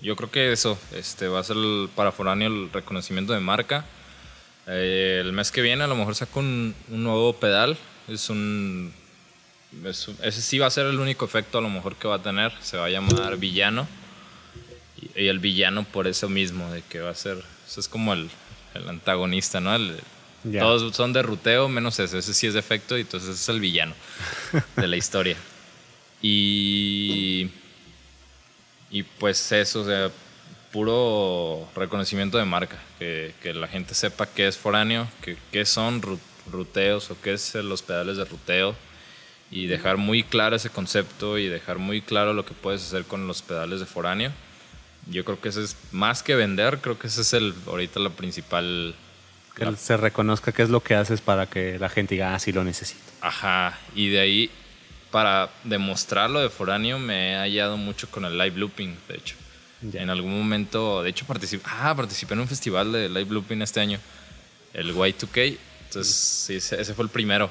Yo 0.00 0.16
creo 0.16 0.30
que 0.30 0.52
eso. 0.52 0.78
Este 0.94 1.28
va 1.28 1.40
a 1.40 1.44
ser 1.44 1.56
el 1.56 1.88
para 1.94 2.12
foráneo 2.12 2.48
el 2.48 2.70
reconocimiento 2.72 3.32
de 3.32 3.40
marca. 3.40 3.84
Eh, 4.66 5.20
el 5.24 5.32
mes 5.32 5.50
que 5.50 5.60
viene 5.62 5.84
a 5.84 5.86
lo 5.86 5.96
mejor 5.96 6.14
saco 6.14 6.40
un, 6.40 6.74
un 6.90 7.02
nuevo 7.04 7.34
pedal. 7.34 7.76
Es 8.08 8.30
un. 8.30 8.92
es 9.84 10.08
ese 10.22 10.42
sí 10.42 10.58
va 10.58 10.66
a 10.66 10.70
ser 10.70 10.86
el 10.86 10.98
único 11.00 11.24
efecto 11.24 11.58
a 11.58 11.60
lo 11.60 11.68
mejor 11.70 11.96
que 11.96 12.08
va 12.08 12.16
a 12.16 12.22
tener. 12.22 12.52
Se 12.60 12.76
va 12.76 12.86
a 12.86 12.90
llamar 12.90 13.36
villano. 13.36 13.86
Y, 15.16 15.22
y 15.24 15.28
el 15.28 15.38
villano 15.38 15.84
por 15.84 16.06
eso 16.06 16.28
mismo, 16.28 16.70
de 16.72 16.82
que 16.82 17.00
va 17.00 17.10
a 17.10 17.14
ser. 17.14 17.38
Eso 17.66 17.80
es 17.80 17.88
como 17.88 18.12
el, 18.14 18.28
el 18.74 18.88
antagonista, 18.88 19.60
¿no? 19.60 19.74
El- 19.74 19.96
Ya. 20.46 20.60
Todos 20.60 20.94
son 20.94 21.14
de 21.14 21.22
ruteo 21.22 21.70
menos 21.70 21.98
ese. 21.98 22.18
Ese 22.18 22.34
sí 22.34 22.46
es 22.46 22.52
de 22.52 22.60
efecto 22.60 22.98
y 22.98 23.00
entonces 23.00 23.30
ese 23.30 23.40
es 23.42 23.48
el 23.48 23.60
villano 23.60 23.94
de 24.76 24.86
la 24.88 24.96
historia. 24.96 25.36
Y, 26.20 27.48
y 28.90 29.02
pues 29.02 29.50
eso, 29.52 29.80
o 29.80 29.84
sea, 29.86 30.10
puro 30.74 31.68
reconocimiento 31.76 32.36
de 32.36 32.44
marca, 32.44 32.76
que, 32.98 33.32
que 33.40 33.54
la 33.54 33.68
gente 33.68 33.94
sepa 33.94 34.26
qué 34.26 34.48
es 34.48 34.58
foráneo, 34.58 35.06
que, 35.22 35.36
qué 35.52 35.64
son 35.64 36.02
ru- 36.02 36.18
ruteos 36.50 37.12
o 37.12 37.16
qué 37.22 37.32
es 37.34 37.54
los 37.54 37.82
pedales 37.82 38.16
de 38.16 38.24
ruteo 38.24 38.74
y 39.52 39.66
dejar 39.68 39.98
muy 39.98 40.24
claro 40.24 40.56
ese 40.56 40.70
concepto 40.70 41.38
y 41.38 41.46
dejar 41.46 41.78
muy 41.78 42.00
claro 42.02 42.32
lo 42.32 42.44
que 42.44 42.54
puedes 42.54 42.82
hacer 42.82 43.04
con 43.04 43.28
los 43.28 43.40
pedales 43.40 43.78
de 43.78 43.86
foráneo. 43.86 44.32
Yo 45.08 45.24
creo 45.24 45.40
que 45.40 45.50
ese 45.50 45.62
es 45.62 45.76
más 45.92 46.24
que 46.24 46.34
vender, 46.34 46.78
creo 46.80 46.98
que 46.98 47.06
ese 47.06 47.20
es 47.20 47.32
el 47.34 47.54
ahorita 47.68 48.00
la 48.00 48.10
principal 48.10 48.96
Que 49.54 49.76
se 49.76 49.96
reconozca 49.96 50.50
qué 50.50 50.62
es 50.64 50.70
lo 50.70 50.80
que 50.80 50.96
haces 50.96 51.20
para 51.20 51.46
que 51.46 51.78
la 51.78 51.88
gente 51.88 52.16
diga, 52.16 52.34
ah, 52.34 52.38
sí 52.40 52.50
lo 52.50 52.64
necesito. 52.64 53.12
Ajá, 53.20 53.78
y 53.94 54.08
de 54.08 54.18
ahí, 54.20 54.50
para 55.12 55.50
demostrarlo 55.62 56.40
de 56.40 56.50
foráneo, 56.50 56.98
me 56.98 57.32
he 57.32 57.36
hallado 57.36 57.76
mucho 57.76 58.10
con 58.10 58.24
el 58.24 58.36
live 58.36 58.58
looping, 58.58 58.96
de 59.08 59.14
hecho. 59.16 59.36
Ya. 59.92 60.02
En 60.02 60.10
algún 60.10 60.36
momento, 60.36 61.02
de 61.02 61.10
hecho, 61.10 61.26
participé, 61.26 61.64
ah, 61.68 61.94
participé 61.94 62.34
en 62.34 62.40
un 62.40 62.48
festival 62.48 62.92
de 62.92 63.08
live 63.08 63.30
looping 63.30 63.60
este 63.60 63.80
año, 63.80 63.98
el 64.72 64.94
Y2K, 64.94 65.58
entonces 65.86 66.14
sí, 66.14 66.54
ese, 66.56 66.80
ese 66.80 66.94
fue 66.94 67.04
el 67.04 67.10
primero. 67.10 67.50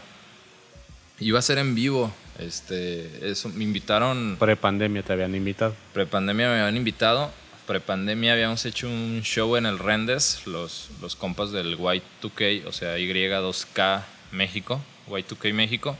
Iba 1.19 1.39
a 1.39 1.41
ser 1.41 1.60
en 1.60 1.76
vivo, 1.76 2.11
este, 2.39 3.30
eso, 3.30 3.49
me 3.49 3.64
invitaron, 3.64 4.38
Pre-pandemia 4.39 5.03
te 5.03 5.14
habían 5.14 5.35
invitado. 5.35 5.76
prepandemia 5.93 6.47
me 6.47 6.60
habían 6.60 6.76
invitado, 6.76 7.31
prepandemia 7.68 8.34
habíamos 8.34 8.65
hecho 8.65 8.88
un 8.88 9.22
show 9.23 9.55
en 9.55 9.65
el 9.65 9.77
Rendes, 9.77 10.41
los, 10.47 10.89
los 11.01 11.15
compas 11.15 11.51
del 11.51 11.77
Y2K, 11.77 12.65
o 12.65 12.72
sea, 12.72 12.97
Y2K 12.97 14.03
México, 14.31 14.81
Y2K 15.07 15.53
México, 15.53 15.95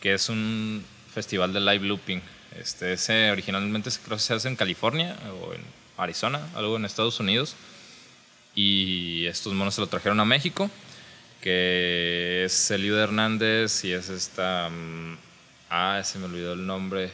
que 0.00 0.14
es 0.14 0.28
un 0.28 0.84
festival 1.12 1.52
de 1.52 1.60
live 1.60 1.84
looping. 1.86 2.22
Este, 2.60 2.92
ese 2.92 3.30
originalmente 3.30 3.90
creo 4.04 4.16
que 4.16 4.22
se 4.22 4.34
hace 4.34 4.48
en 4.48 4.56
California 4.56 5.16
o 5.42 5.52
en 5.52 5.60
Arizona, 5.96 6.48
algo 6.54 6.76
en 6.76 6.84
Estados 6.84 7.20
Unidos. 7.20 7.56
Y 8.54 9.26
estos 9.26 9.52
monos 9.52 9.74
se 9.74 9.80
lo 9.80 9.88
trajeron 9.88 10.20
a 10.20 10.24
México, 10.24 10.70
que 11.40 12.44
es 12.44 12.70
Eliud 12.70 12.96
Hernández 12.96 13.84
y 13.84 13.92
es 13.92 14.08
esta... 14.08 14.68
mm, 14.70 15.16
ah, 15.70 16.02
se 16.04 16.18
me 16.18 16.26
olvidó 16.26 16.52
el 16.52 16.66
nombre. 16.66 17.10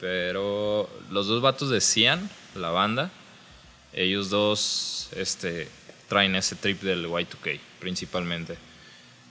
Pero 0.00 0.88
los 1.10 1.26
dos 1.26 1.42
vatos 1.42 1.68
de 1.68 1.80
Cian, 1.82 2.30
la 2.54 2.70
banda, 2.70 3.10
ellos 3.92 4.30
dos 4.30 5.10
este, 5.14 5.68
traen 6.08 6.34
ese 6.36 6.56
trip 6.56 6.80
del 6.82 7.06
Y2K 7.06 7.60
principalmente. 7.78 8.56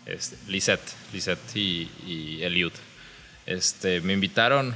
Este, 0.05 0.37
Lisette, 0.47 0.93
Lisette 1.13 1.55
y, 1.55 1.89
y 2.05 2.43
Eliud. 2.43 2.73
Este, 3.45 4.01
me 4.01 4.13
invitaron, 4.13 4.75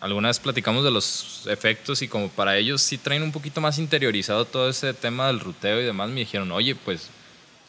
alguna 0.00 0.28
vez 0.28 0.38
platicamos 0.38 0.84
de 0.84 0.90
los 0.90 1.46
efectos 1.46 2.02
y 2.02 2.08
como 2.08 2.28
para 2.28 2.56
ellos 2.56 2.82
sí 2.82 2.98
traen 2.98 3.22
un 3.22 3.32
poquito 3.32 3.60
más 3.60 3.78
interiorizado 3.78 4.44
todo 4.44 4.68
ese 4.68 4.94
tema 4.94 5.26
del 5.28 5.40
ruteo 5.40 5.80
y 5.80 5.84
demás, 5.84 6.10
me 6.10 6.20
dijeron, 6.20 6.52
oye, 6.52 6.74
pues 6.74 7.08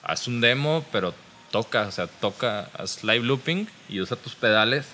haz 0.04 0.28
un 0.28 0.42
demo, 0.42 0.86
pero 0.92 1.14
toca, 1.52 1.88
o 1.88 1.92
sea, 1.92 2.08
toca, 2.08 2.70
haz 2.74 3.04
live 3.04 3.26
looping 3.26 3.68
y 3.90 4.02
usa 4.02 4.18
tus 4.18 4.36
pedales 4.36 4.86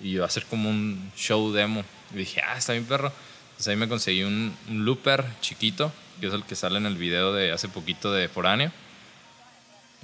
y 0.00 0.16
va 0.16 0.26
a 0.26 0.30
ser 0.30 0.44
como 0.46 0.68
un 0.68 1.10
show 1.16 1.52
demo. 1.52 1.84
Y 2.12 2.18
dije, 2.18 2.40
ah, 2.42 2.56
está 2.56 2.72
bien 2.72 2.84
perro. 2.84 3.12
Entonces 3.50 3.68
ahí 3.68 3.76
me 3.76 3.88
conseguí 3.88 4.22
un, 4.22 4.56
un 4.68 4.84
looper 4.84 5.24
chiquito, 5.40 5.92
que 6.20 6.26
es 6.26 6.32
el 6.32 6.44
que 6.44 6.56
sale 6.56 6.78
en 6.78 6.86
el 6.86 6.96
video 6.96 7.32
de 7.32 7.52
hace 7.52 7.68
poquito 7.68 8.12
de 8.12 8.28
Foráneo. 8.28 8.72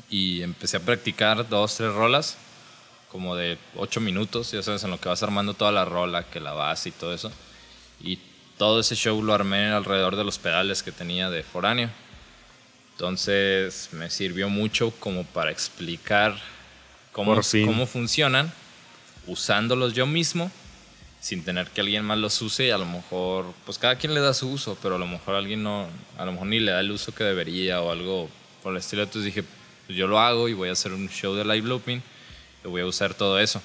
Y 0.08 0.42
empecé 0.42 0.76
a 0.76 0.80
practicar 0.80 1.48
dos, 1.48 1.76
tres 1.76 1.92
rolas, 1.92 2.36
como 3.10 3.36
de 3.36 3.58
ocho 3.76 4.00
minutos, 4.00 4.52
ya 4.52 4.62
sabes, 4.62 4.84
en 4.84 4.90
lo 4.90 5.00
que 5.00 5.08
vas 5.08 5.22
armando 5.22 5.54
toda 5.54 5.72
la 5.72 5.84
rola, 5.84 6.24
que 6.24 6.40
la 6.40 6.52
base 6.52 6.90
y 6.90 6.92
todo 6.92 7.12
eso. 7.12 7.32
Y 8.02 8.18
todo 8.56 8.80
ese 8.80 8.94
show 8.94 9.22
lo 9.22 9.34
armé 9.34 9.66
alrededor 9.66 10.16
de 10.16 10.24
los 10.24 10.38
pedales 10.38 10.82
que 10.82 10.92
tenía 10.92 11.28
de 11.30 11.42
Foráneo. 11.42 11.90
Entonces 12.92 13.88
me 13.92 14.10
sirvió 14.10 14.48
mucho 14.48 14.92
como 15.00 15.24
para 15.24 15.50
explicar 15.50 16.36
cómo, 17.12 17.40
cómo 17.64 17.86
funcionan, 17.86 18.52
usándolos 19.26 19.94
yo 19.94 20.06
mismo 20.06 20.50
sin 21.20 21.44
tener 21.44 21.68
que 21.68 21.82
alguien 21.82 22.04
más 22.04 22.18
los 22.18 22.40
use 22.40 22.66
y 22.66 22.70
a 22.70 22.78
lo 22.78 22.86
mejor, 22.86 23.46
pues 23.66 23.78
cada 23.78 23.96
quien 23.96 24.14
le 24.14 24.20
da 24.20 24.32
su 24.32 24.48
uso, 24.48 24.78
pero 24.82 24.96
a 24.96 24.98
lo 24.98 25.06
mejor 25.06 25.34
alguien 25.34 25.62
no, 25.62 25.86
a 26.16 26.24
lo 26.24 26.32
mejor 26.32 26.46
ni 26.46 26.60
le 26.60 26.72
da 26.72 26.80
el 26.80 26.90
uso 26.90 27.14
que 27.14 27.24
debería 27.24 27.82
o 27.82 27.90
algo 27.90 28.28
por 28.62 28.72
el 28.72 28.78
estilo. 28.78 29.02
Entonces 29.02 29.26
dije, 29.26 29.44
pues 29.86 29.98
yo 29.98 30.06
lo 30.06 30.18
hago 30.18 30.48
y 30.48 30.54
voy 30.54 30.70
a 30.70 30.72
hacer 30.72 30.92
un 30.92 31.08
show 31.08 31.34
de 31.34 31.44
live 31.44 31.68
looping 31.68 32.02
voy 32.68 32.82
a 32.82 32.86
usar 32.86 33.14
todo 33.14 33.38
eso. 33.38 33.62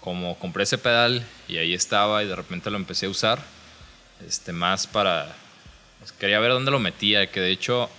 Como 0.00 0.38
compré 0.38 0.64
ese 0.64 0.78
pedal 0.78 1.26
y 1.48 1.58
ahí 1.58 1.74
estaba 1.74 2.22
y 2.22 2.28
de 2.28 2.36
repente 2.36 2.70
lo 2.70 2.76
empecé 2.76 3.06
a 3.06 3.10
usar, 3.10 3.40
este, 4.26 4.52
más 4.52 4.86
para, 4.86 5.34
pues 5.98 6.12
quería 6.12 6.38
ver 6.40 6.52
dónde 6.52 6.70
lo 6.70 6.78
metía, 6.78 7.30
que 7.30 7.40
de 7.40 7.50
hecho 7.50 7.90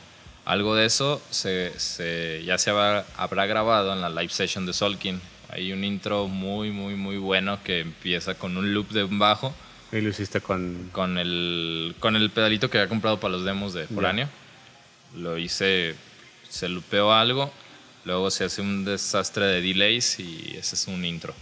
algo 0.46 0.76
de 0.76 0.86
eso 0.86 1.22
se, 1.30 1.78
se, 1.78 2.44
ya 2.46 2.58
se 2.58 2.70
habrá, 2.70 3.06
habrá 3.18 3.46
grabado 3.46 3.94
en 3.94 4.02
la 4.02 4.10
live 4.10 4.30
session 4.30 4.66
de 4.66 4.74
Solkin 4.74 5.22
hay 5.52 5.74
un 5.74 5.84
intro 5.84 6.28
muy, 6.28 6.72
muy, 6.72 6.96
muy 6.96 7.18
bueno 7.18 7.60
que 7.64 7.80
empieza 7.80 8.36
con 8.36 8.56
un 8.56 8.74
loop 8.74 8.90
de 8.90 9.04
un 9.04 9.18
bajo. 9.18 9.54
Y 9.92 10.02
lo 10.02 10.10
hiciste 10.10 10.42
con... 10.42 10.90
Con 10.92 11.18
el, 11.18 11.96
con 12.00 12.16
el 12.16 12.30
pedalito 12.30 12.70
que 12.70 12.78
había 12.78 12.90
comprado 12.90 13.20
para 13.20 13.32
los 13.32 13.44
demos 13.44 13.74
de 13.74 13.88
Foráneo. 13.88 14.30
Lo 15.18 15.40
hice, 15.40 15.96
se 16.48 16.70
lupeó 16.70 17.12
algo, 17.12 17.52
luego 18.06 18.32
se 18.32 18.46
hace 18.46 18.62
un 18.62 18.86
desastre 18.86 19.46
de 19.46 19.62
delays 19.62 20.20
y 20.20 20.56
ese 20.58 20.76
es 20.76 20.88
un 20.88 21.06
intro. 21.06 21.34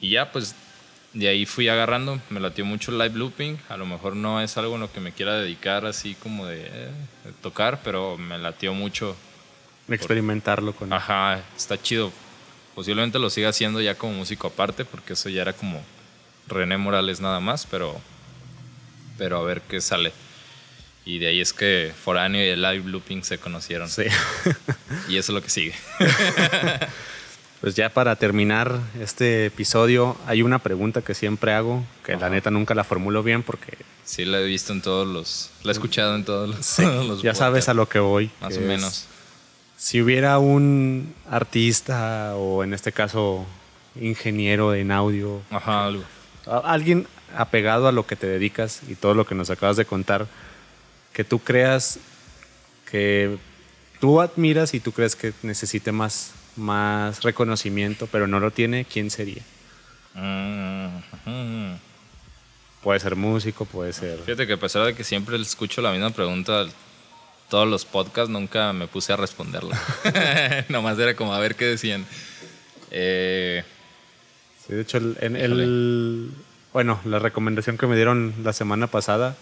Y 0.00 0.10
ya, 0.10 0.32
pues 0.32 0.54
de 1.12 1.28
ahí 1.28 1.46
fui 1.46 1.68
agarrando, 1.68 2.20
me 2.30 2.40
latió 2.40 2.64
mucho 2.64 2.90
el 2.90 2.98
live 2.98 3.16
looping, 3.16 3.58
a 3.68 3.76
lo 3.76 3.86
mejor 3.86 4.16
no 4.16 4.40
es 4.40 4.56
algo 4.58 4.74
en 4.74 4.82
lo 4.82 4.92
que 4.92 5.00
me 5.00 5.12
quiera 5.12 5.38
dedicar 5.38 5.86
así 5.86 6.14
como 6.14 6.46
de, 6.46 6.66
eh, 6.66 6.90
de 7.24 7.32
tocar, 7.40 7.80
pero 7.82 8.18
me 8.18 8.36
latió 8.38 8.74
mucho. 8.74 9.16
Experimentarlo 9.88 10.74
con... 10.74 10.92
Ajá, 10.92 11.40
está 11.56 11.80
chido 11.80 12.12
Posiblemente 12.76 13.18
lo 13.18 13.30
siga 13.30 13.48
haciendo 13.48 13.80
ya 13.80 13.94
como 13.94 14.12
músico 14.12 14.48
aparte, 14.48 14.84
porque 14.84 15.14
eso 15.14 15.30
ya 15.30 15.40
era 15.40 15.54
como 15.54 15.82
René 16.46 16.76
Morales 16.76 17.22
nada 17.22 17.40
más, 17.40 17.64
pero, 17.64 17.98
pero 19.16 19.38
a 19.38 19.42
ver 19.44 19.62
qué 19.62 19.80
sale. 19.80 20.12
Y 21.06 21.18
de 21.18 21.28
ahí 21.28 21.40
es 21.40 21.54
que 21.54 21.92
Foráneo 22.04 22.44
y 22.44 22.48
el 22.48 22.60
live 22.60 22.82
looping 22.84 23.24
se 23.24 23.38
conocieron. 23.38 23.88
Sí. 23.88 24.02
y 25.08 25.16
eso 25.16 25.32
es 25.32 25.34
lo 25.34 25.42
que 25.42 25.48
sigue. 25.48 25.74
pues 27.62 27.74
ya 27.74 27.88
para 27.88 28.16
terminar 28.16 28.78
este 29.00 29.46
episodio, 29.46 30.18
hay 30.26 30.42
una 30.42 30.58
pregunta 30.58 31.00
que 31.00 31.14
siempre 31.14 31.54
hago, 31.54 31.82
que 32.04 32.16
la 32.16 32.28
neta 32.28 32.50
nunca 32.50 32.74
la 32.74 32.84
formulo 32.84 33.22
bien 33.22 33.42
porque... 33.42 33.78
Sí, 34.04 34.26
la 34.26 34.40
he 34.40 34.44
visto 34.44 34.74
en 34.74 34.82
todos 34.82 35.06
los... 35.06 35.50
La 35.62 35.70
he 35.70 35.72
escuchado 35.72 36.14
en 36.14 36.24
todos 36.26 36.78
los... 36.78 37.22
ya 37.22 37.34
sabes 37.34 37.70
a 37.70 37.74
lo 37.74 37.88
que 37.88 38.00
voy. 38.00 38.30
Más 38.42 38.58
o 38.58 38.60
menos 38.60 39.06
si 39.76 40.00
hubiera 40.00 40.38
un 40.38 41.14
artista 41.30 42.34
o 42.36 42.64
en 42.64 42.72
este 42.72 42.92
caso 42.92 43.46
ingeniero 44.00 44.74
en 44.74 44.90
audio, 44.90 45.42
Ajá, 45.50 45.86
algo. 45.86 46.04
alguien 46.64 47.06
apegado 47.36 47.86
a 47.86 47.92
lo 47.92 48.06
que 48.06 48.16
te 48.16 48.26
dedicas 48.26 48.80
y 48.88 48.94
todo 48.94 49.14
lo 49.14 49.26
que 49.26 49.34
nos 49.34 49.50
acabas 49.50 49.76
de 49.76 49.84
contar, 49.84 50.26
que 51.16 51.24
tú 51.24 51.38
creas 51.38 51.98
que 52.90 53.38
tú 54.00 54.20
admiras 54.20 54.74
y 54.74 54.80
tú 54.80 54.92
crees 54.92 55.16
que 55.16 55.32
necesite 55.42 55.90
más, 55.90 56.34
más 56.56 57.22
reconocimiento, 57.22 58.06
pero 58.06 58.26
no 58.26 58.38
lo 58.38 58.50
tiene, 58.50 58.84
¿quién 58.84 59.10
sería? 59.10 59.42
Mm, 60.12 61.76
puede 62.82 63.00
ser 63.00 63.16
músico, 63.16 63.64
puede 63.64 63.94
ser... 63.94 64.18
Fíjate 64.18 64.46
que 64.46 64.52
a 64.52 64.60
pesar 64.60 64.84
de 64.84 64.94
que 64.94 65.04
siempre 65.04 65.40
escucho 65.40 65.80
la 65.80 65.90
misma 65.90 66.10
pregunta 66.10 66.66
todos 67.48 67.66
los 67.66 67.86
podcasts 67.86 68.28
nunca 68.28 68.74
me 68.74 68.86
puse 68.86 69.14
a 69.14 69.16
responderlo. 69.16 69.74
Nomás 70.68 70.98
era 70.98 71.16
como 71.16 71.32
a 71.32 71.40
ver 71.40 71.54
qué 71.54 71.64
decían. 71.64 72.04
Eh, 72.90 73.64
sí, 74.66 74.74
de 74.74 74.82
hecho, 74.82 74.98
el, 74.98 76.30
bueno, 76.74 77.00
la 77.06 77.18
recomendación 77.20 77.78
que 77.78 77.86
me 77.86 77.96
dieron 77.96 78.34
la 78.44 78.52
semana 78.52 78.86
pasada, 78.86 79.34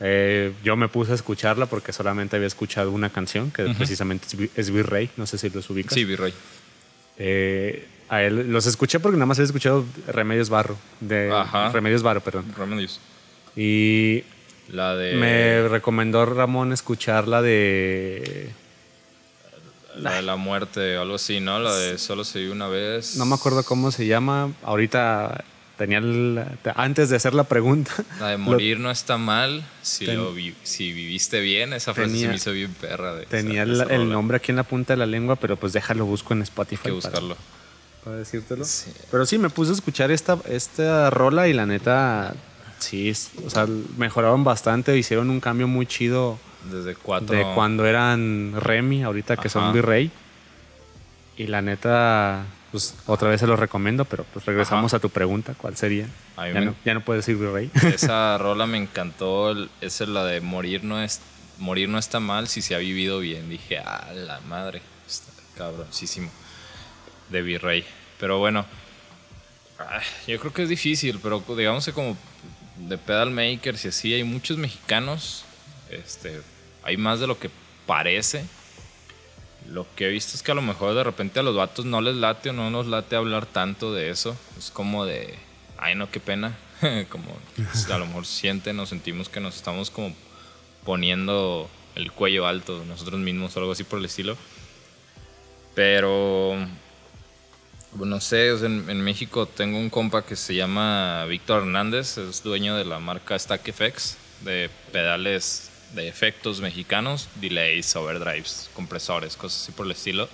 eh, 0.00 0.52
yo 0.62 0.76
me 0.76 0.88
puse 0.88 1.12
a 1.12 1.14
escucharla 1.14 1.66
porque 1.66 1.92
solamente 1.92 2.36
había 2.36 2.46
escuchado 2.46 2.92
una 2.92 3.10
canción, 3.10 3.50
que 3.50 3.64
precisamente 3.76 4.26
es 4.54 4.70
Virrey, 4.70 5.10
no 5.16 5.26
sé 5.26 5.38
si 5.38 5.50
los 5.50 5.68
ubicas. 5.70 5.94
Sí, 5.94 6.04
Virrey. 6.04 6.32
Eh, 7.18 7.86
a 8.08 8.22
él 8.22 8.50
los 8.50 8.66
escuché 8.66 9.00
porque 9.00 9.16
nada 9.16 9.26
más 9.26 9.38
había 9.38 9.46
escuchado 9.46 9.84
Remedios 10.06 10.48
Barro, 10.50 10.76
de 11.00 11.32
Remedios 11.72 12.02
Barro, 12.02 12.20
perdón. 12.20 12.46
Remedios. 12.56 13.00
Y 13.56 14.22
la 14.70 14.94
de. 14.94 15.14
Me 15.14 15.68
recomendó 15.68 16.24
Ramón 16.26 16.72
escuchar 16.72 17.26
la 17.26 17.42
de. 17.42 18.50
La 19.96 20.14
de 20.14 20.22
la 20.22 20.36
muerte 20.36 20.96
o 20.96 21.02
algo 21.02 21.16
así, 21.16 21.40
¿no? 21.40 21.58
La 21.58 21.74
de 21.74 21.98
solo 21.98 22.22
se 22.22 22.38
vive 22.38 22.52
una 22.52 22.68
vez. 22.68 23.16
No 23.16 23.26
me 23.26 23.34
acuerdo 23.34 23.64
cómo 23.64 23.90
se 23.90 24.06
llama. 24.06 24.52
Ahorita 24.62 25.44
tenía 25.78 26.02
antes 26.74 27.08
de 27.08 27.16
hacer 27.16 27.32
la 27.32 27.44
pregunta. 27.44 27.92
La 28.20 28.28
de 28.28 28.36
morir 28.36 28.78
no 28.78 28.90
está 28.90 29.16
mal 29.16 29.64
si, 29.80 30.06
lo 30.06 30.34
si 30.62 30.92
viviste 30.92 31.40
bien. 31.40 31.72
Esa 31.72 31.94
frase 31.94 32.18
se 32.18 32.28
me 32.28 32.34
hizo 32.34 32.52
bien 32.52 32.74
perra. 32.74 33.14
De 33.14 33.24
tenía 33.24 33.62
el, 33.62 34.10
nombre 34.10 34.36
aquí 34.36 34.52
en 34.52 34.56
la 34.56 34.64
punta 34.64 34.92
de 34.92 34.98
la 34.98 35.06
lengua, 35.06 35.36
pero 35.36 35.56
pues 35.56 35.72
déjalo, 35.72 36.04
busco 36.04 36.34
en 36.34 36.42
Spotify. 36.42 36.82
Hay 36.84 36.90
que 36.90 36.94
buscarlo. 36.96 37.36
Para, 38.04 38.16
decírtelo. 38.16 38.66
Pero 39.10 39.24
sí, 39.24 39.38
me 39.38 39.48
puse 39.48 39.70
a 39.70 39.74
escuchar 39.74 40.10
esta, 40.10 40.38
esta 40.48 41.08
rola 41.08 41.48
y 41.48 41.54
la 41.54 41.64
neta 41.64 42.34
Sí, 42.78 43.12
o 43.44 43.50
sea, 43.50 43.66
mejoraron 43.96 44.44
bastante, 44.44 44.96
hicieron 44.96 45.30
un 45.30 45.40
cambio 45.40 45.68
muy 45.68 45.86
chido. 45.86 46.38
Desde 46.70 46.94
cuatro. 46.94 47.36
De 47.36 47.44
cuando 47.54 47.86
eran 47.86 48.54
Remy, 48.58 49.02
ahorita 49.02 49.36
que 49.36 49.48
son 49.48 49.72
Virrey. 49.72 50.10
Y 51.36 51.46
la 51.46 51.62
neta, 51.62 52.44
pues 52.70 52.94
otra 53.06 53.28
vez 53.28 53.40
se 53.40 53.46
los 53.46 53.58
recomiendo, 53.58 54.04
pero 54.04 54.24
pues 54.24 54.44
regresamos 54.44 54.92
a 54.94 54.98
tu 54.98 55.10
pregunta, 55.10 55.54
¿cuál 55.56 55.76
sería? 55.76 56.06
Ya, 56.36 56.60
no, 56.60 56.74
ya, 56.84 56.94
no, 56.94 57.04
puedes 57.04 57.24
decir 57.24 57.40
Virrey. 57.40 57.70
Esa 57.94 58.36
rola 58.38 58.66
me 58.66 58.78
encantó, 58.78 59.52
esa 59.80 60.04
es 60.04 60.10
la 60.10 60.24
de 60.24 60.40
morir 60.40 60.84
no 60.84 61.02
es 61.02 61.20
morir 61.58 61.88
no 61.88 61.98
está 61.98 62.20
mal 62.20 62.48
si 62.48 62.62
se 62.62 62.74
ha 62.74 62.78
vivido 62.78 63.20
bien. 63.20 63.48
Dije, 63.48 63.78
ah, 63.78 64.12
la 64.14 64.40
madre, 64.40 64.82
está 65.06 65.32
cabroncísimo 65.56 66.30
de 67.30 67.42
Virrey. 67.42 67.84
Pero 68.18 68.38
bueno, 68.38 68.64
yo 70.26 70.38
creo 70.38 70.52
que 70.52 70.62
es 70.62 70.68
difícil, 70.68 71.20
pero 71.22 71.42
digamos 71.56 71.84
que 71.84 71.92
como 71.92 72.16
de 72.76 72.98
pedal 72.98 73.30
makers 73.30 73.84
y 73.84 73.88
así, 73.88 74.14
hay 74.14 74.24
muchos 74.24 74.56
mexicanos. 74.58 75.44
Este, 75.90 76.40
hay 76.82 76.96
más 76.96 77.20
de 77.20 77.26
lo 77.26 77.38
que 77.38 77.50
parece. 77.86 78.44
Lo 79.70 79.86
que 79.94 80.06
he 80.06 80.08
visto 80.08 80.34
es 80.34 80.42
que 80.42 80.52
a 80.52 80.54
lo 80.54 80.62
mejor 80.62 80.94
de 80.94 81.04
repente 81.04 81.40
a 81.40 81.42
los 81.42 81.54
vatos 81.54 81.84
no 81.84 82.00
les 82.00 82.16
late 82.16 82.50
o 82.50 82.52
no 82.52 82.70
nos 82.70 82.86
late 82.86 83.16
hablar 83.16 83.46
tanto 83.46 83.92
de 83.92 84.10
eso. 84.10 84.36
Es 84.58 84.70
como 84.70 85.04
de, 85.04 85.34
ay 85.76 85.94
no, 85.94 86.10
qué 86.10 86.20
pena. 86.20 86.56
como 87.10 87.36
a 87.92 87.98
lo 87.98 88.06
mejor 88.06 88.24
sienten 88.24 88.78
o 88.80 88.86
sentimos 88.86 89.28
que 89.28 89.40
nos 89.40 89.56
estamos 89.56 89.90
como 89.90 90.14
poniendo 90.84 91.68
el 91.96 92.12
cuello 92.12 92.46
alto 92.46 92.84
nosotros 92.86 93.20
mismos 93.20 93.56
o 93.56 93.60
algo 93.60 93.72
así 93.72 93.84
por 93.84 93.98
el 93.98 94.04
estilo. 94.04 94.36
Pero 95.74 96.56
bueno, 97.92 98.16
no 98.16 98.20
sé, 98.20 98.48
en, 98.50 99.00
México 99.02 99.46
tengo 99.46 99.78
un 99.78 99.90
compa 99.90 100.24
que 100.24 100.36
se 100.36 100.54
llama 100.54 101.24
Víctor 101.26 101.62
Hernández, 101.62 102.18
es 102.18 102.42
dueño 102.42 102.76
de 102.76 102.84
la 102.84 102.98
marca 102.98 103.38
Stack 103.38 103.72
FX, 103.72 104.16
de 104.42 104.70
pedales 104.92 105.67
de 105.94 106.08
efectos 106.08 106.60
mexicanos, 106.60 107.28
delays, 107.36 107.94
overdrives, 107.96 108.70
compresores, 108.74 109.36
cosas 109.36 109.62
así 109.62 109.72
por 109.72 109.86
el 109.86 109.92
estilo. 109.92 110.28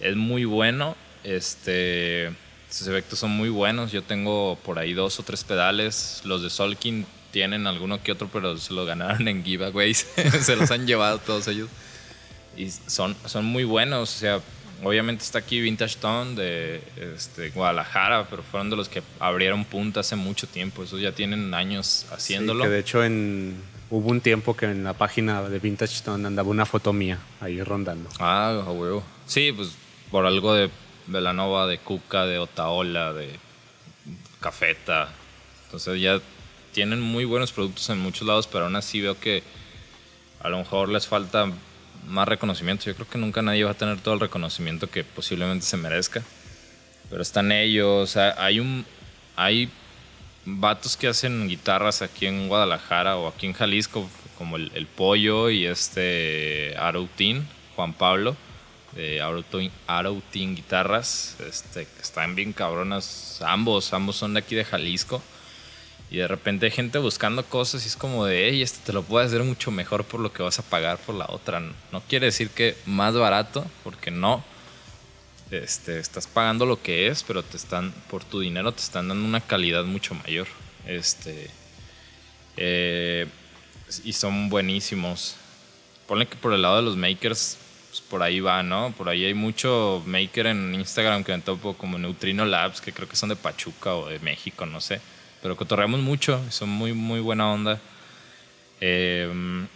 Es 0.00 0.16
muy 0.16 0.44
bueno, 0.44 0.96
este, 1.24 2.30
sus 2.70 2.86
efectos 2.86 3.18
son 3.18 3.30
muy 3.30 3.48
buenos. 3.48 3.92
Yo 3.92 4.02
tengo 4.02 4.58
por 4.64 4.78
ahí 4.78 4.92
dos 4.92 5.18
o 5.18 5.22
tres 5.22 5.44
pedales. 5.44 6.22
Los 6.24 6.42
de 6.42 6.50
Solkin 6.50 7.06
tienen 7.30 7.66
alguno 7.66 8.02
que 8.02 8.12
otro, 8.12 8.28
pero 8.32 8.56
se 8.58 8.72
los 8.72 8.86
ganaron 8.86 9.26
en 9.28 9.44
giveaways. 9.44 10.06
se 10.40 10.56
los 10.56 10.70
han 10.70 10.86
llevado 10.86 11.18
todos 11.18 11.48
ellos. 11.48 11.68
Y 12.56 12.70
son, 12.70 13.16
son 13.26 13.44
muy 13.44 13.64
buenos, 13.64 14.16
o 14.16 14.18
sea, 14.18 14.40
obviamente 14.82 15.24
está 15.24 15.38
aquí 15.38 15.60
Vintage 15.60 15.96
Tone 15.96 16.34
de 16.34 16.82
este, 17.14 17.50
Guadalajara, 17.50 18.26
pero 18.28 18.42
fueron 18.42 18.70
de 18.70 18.76
los 18.76 18.88
que 18.88 19.02
abrieron 19.18 19.64
punta 19.64 20.00
hace 20.00 20.16
mucho 20.16 20.46
tiempo. 20.46 20.82
Esos 20.82 21.00
ya 21.00 21.12
tienen 21.12 21.54
años 21.54 22.06
haciéndolo. 22.10 22.64
que 22.64 22.70
de 22.70 22.78
hecho 22.78 23.04
en, 23.04 23.62
hubo 23.90 24.08
un 24.08 24.20
tiempo 24.20 24.56
que 24.56 24.66
en 24.66 24.84
la 24.84 24.94
página 24.94 25.42
de 25.42 25.58
Vintage 25.58 26.02
Tone 26.02 26.26
andaba 26.26 26.48
una 26.48 26.66
foto 26.66 26.92
mía 26.92 27.18
ahí 27.40 27.62
rondando. 27.62 28.08
Ah, 28.18 28.64
huevo. 28.66 29.02
Sí, 29.26 29.52
pues 29.52 29.70
por 30.10 30.26
algo 30.26 30.54
de 30.54 30.70
Velanova, 31.06 31.66
de 31.66 31.78
Cuca, 31.78 32.26
de 32.26 32.38
Otaola, 32.38 33.12
de 33.12 33.30
Cafeta. 34.40 35.08
Entonces 35.66 36.00
ya 36.00 36.20
tienen 36.72 37.00
muy 37.00 37.24
buenos 37.24 37.52
productos 37.52 37.88
en 37.90 37.98
muchos 37.98 38.26
lados, 38.26 38.46
pero 38.46 38.64
aún 38.64 38.76
así 38.76 39.00
veo 39.00 39.18
que 39.18 39.42
a 40.42 40.48
lo 40.48 40.58
mejor 40.58 40.88
les 40.88 41.06
falta 41.06 41.50
más 42.06 42.28
reconocimiento. 42.28 42.84
Yo 42.86 42.94
creo 42.94 43.08
que 43.08 43.18
nunca 43.18 43.42
nadie 43.42 43.64
va 43.64 43.72
a 43.72 43.74
tener 43.74 44.00
todo 44.00 44.14
el 44.14 44.20
reconocimiento 44.20 44.88
que 44.88 45.04
posiblemente 45.04 45.66
se 45.66 45.76
merezca. 45.76 46.22
Pero 47.10 47.22
están 47.22 47.52
ellos. 47.52 48.16
Hay 48.16 48.60
un. 48.60 48.86
Hay 49.36 49.68
vatos 50.44 50.96
que 50.96 51.08
hacen 51.08 51.48
guitarras 51.48 52.02
aquí 52.02 52.26
en 52.26 52.48
Guadalajara 52.48 53.16
o 53.16 53.28
aquí 53.28 53.46
en 53.46 53.52
Jalisco, 53.52 54.08
como 54.38 54.56
el, 54.56 54.86
Pollo 54.86 55.50
y 55.50 55.66
este 55.66 56.74
Aroutín, 56.78 57.46
Juan 57.76 57.92
Pablo. 57.92 58.36
de 58.94 59.20
Aurotin 59.20 60.56
Guitarras, 60.56 61.36
este, 61.46 61.86
están 62.02 62.34
bien 62.34 62.52
cabronas, 62.52 63.40
ambos, 63.46 63.92
ambos 63.92 64.16
son 64.16 64.34
de 64.34 64.40
aquí 64.40 64.54
de 64.54 64.64
Jalisco. 64.64 65.22
Y 66.10 66.16
de 66.16 66.26
repente 66.26 66.66
hay 66.66 66.72
gente 66.72 66.98
buscando 66.98 67.44
cosas 67.44 67.84
y 67.84 67.88
es 67.88 67.94
como 67.94 68.26
de, 68.26 68.48
hey, 68.48 68.62
este 68.62 68.80
te 68.84 68.92
lo 68.92 69.04
puedo 69.04 69.24
hacer 69.24 69.44
mucho 69.44 69.70
mejor 69.70 70.04
por 70.04 70.18
lo 70.18 70.32
que 70.32 70.42
vas 70.42 70.58
a 70.58 70.64
pagar 70.64 70.98
por 70.98 71.14
la 71.14 71.26
otra. 71.28 71.60
No 71.92 72.00
quiere 72.08 72.26
decir 72.26 72.50
que 72.50 72.76
más 72.84 73.14
barato, 73.14 73.64
porque 73.84 74.10
no. 74.10 74.42
Este, 75.50 75.98
estás 75.98 76.26
pagando 76.26 76.64
lo 76.66 76.80
que 76.80 77.08
es, 77.08 77.22
pero 77.22 77.42
te 77.42 77.56
están, 77.56 77.92
por 78.08 78.24
tu 78.24 78.40
dinero 78.40 78.72
te 78.72 78.82
están 78.82 79.08
dando 79.08 79.24
una 79.24 79.40
calidad 79.40 79.84
mucho 79.84 80.14
mayor. 80.14 80.46
Este, 80.86 81.50
eh, 82.56 83.26
y 84.04 84.12
son 84.12 84.48
buenísimos. 84.48 85.36
Ponle 86.06 86.26
que 86.26 86.36
por 86.36 86.52
el 86.52 86.62
lado 86.62 86.76
de 86.76 86.82
los 86.82 86.96
makers, 86.96 87.58
pues 87.88 88.00
por 88.00 88.22
ahí 88.22 88.40
va, 88.40 88.62
¿no? 88.62 88.92
Por 88.96 89.08
ahí 89.08 89.24
hay 89.24 89.34
mucho 89.34 90.02
maker 90.06 90.46
en 90.46 90.74
Instagram 90.74 91.24
que 91.24 91.32
me 91.32 91.42
topo 91.42 91.74
como 91.74 91.98
Neutrino 91.98 92.44
Labs, 92.44 92.80
que 92.80 92.92
creo 92.92 93.08
que 93.08 93.16
son 93.16 93.28
de 93.28 93.36
Pachuca 93.36 93.94
o 93.94 94.08
de 94.08 94.18
México, 94.20 94.66
no 94.66 94.80
sé 94.80 95.00
pero 95.42 95.56
cotorreamos 95.56 96.00
mucho, 96.00 96.40
son 96.50 96.68
muy, 96.68 96.92
muy 96.92 97.20
buena 97.20 97.50
onda. 97.50 97.80
Em, 98.80 99.66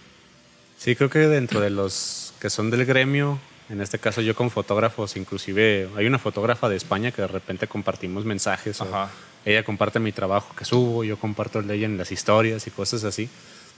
sí, 0.78 0.94
creo 0.94 1.10
que 1.10 1.20
dentro 1.20 1.60
de 1.60 1.70
los 1.70 2.34
que 2.40 2.50
son 2.50 2.70
del 2.70 2.84
gremio, 2.84 3.38
en 3.70 3.80
este 3.80 3.98
caso 3.98 4.20
yo 4.20 4.34
con 4.34 4.50
fotógrafos, 4.50 5.16
inclusive 5.16 5.88
hay 5.96 6.06
una 6.06 6.18
fotógrafa 6.18 6.68
de 6.68 6.76
España 6.76 7.10
que 7.12 7.22
de 7.22 7.28
repente 7.28 7.66
compartimos 7.66 8.24
mensajes. 8.24 8.78
ella 9.44 9.64
comparte 9.64 9.98
mi 10.00 10.12
trabajo 10.12 10.54
que 10.54 10.64
subo, 10.64 11.04
yo 11.04 11.18
comparto 11.18 11.60
el 11.60 11.66
de 11.66 11.76
ella 11.76 11.86
en 11.86 11.96
las 11.96 12.12
historias 12.12 12.66
y 12.66 12.70
cosas 12.70 13.04
así. 13.04 13.28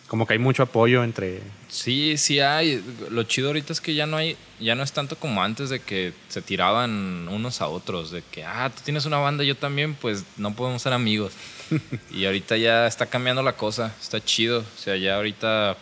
Como 0.09 0.25
que 0.25 0.35
hay 0.35 0.39
mucho 0.39 0.63
apoyo 0.63 1.03
entre 1.03 1.41
sí 1.69 2.17
sí 2.17 2.39
hay. 2.39 2.81
Lo 3.11 3.25
chido 3.25 3.49
ahorita 3.49 3.73
es 3.73 3.81
que 3.81 3.95
ya 3.95 4.07
no 4.07 4.17
hay 4.17 4.37
ya 4.61 4.77
no 4.77 4.85
es 4.85 4.93
tanto 4.93 5.17
como 5.17 5.43
antes 5.43 5.69
de 5.69 5.81
que 5.81 6.13
se 6.29 6.43
tiraban 6.43 7.27
unos 7.29 7.61
a 7.61 7.67
otros 7.67 8.13
de 8.13 8.23
que 8.23 8.45
ah 8.45 8.71
tú 8.73 8.83
tienes 8.85 9.05
una 9.05 9.19
banda 9.19 9.43
yo 9.43 9.57
también 9.57 9.95
pues 9.95 10.25
no 10.37 10.55
podemos 10.55 10.83
ser 10.83 10.93
amigos 10.93 11.33
y 12.13 12.25
ahorita 12.25 12.57
ya 12.57 12.87
está 12.87 13.07
cambiando 13.07 13.43
la 13.43 13.57
cosa 13.57 13.93
está 14.01 14.25
chido. 14.25 14.61
O 14.61 14.81
sea 14.81 14.97
ya 14.97 15.17
ahorita 15.17 15.77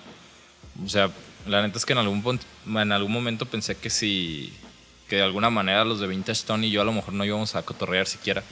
o 0.83 0.89
sea 0.89 1.11
la 1.47 1.63
neta 1.63 1.79
es 1.79 1.87
que 1.87 1.93
en 1.93 1.99
algún 1.99 2.41
en 2.67 2.93
algún 2.93 3.13
momento 3.13 3.47
pensé 3.47 3.77
que 3.77 3.91
si 3.91 4.53
que 5.09 5.17
de 5.17 5.23
alguna 5.23 5.51
manera 5.51 5.85
los 5.85 6.01
de 6.01 6.07
Vintage 6.07 6.41
Stone 6.41 6.67
y 6.67 6.71
yo 6.71 6.81
a 6.81 6.85
lo 6.85 6.93
mejor 6.93 7.15
no 7.15 7.25
íbamos 7.25 7.55
a 7.57 7.63
cotorrear 7.63 8.07
siquiera 8.07 8.43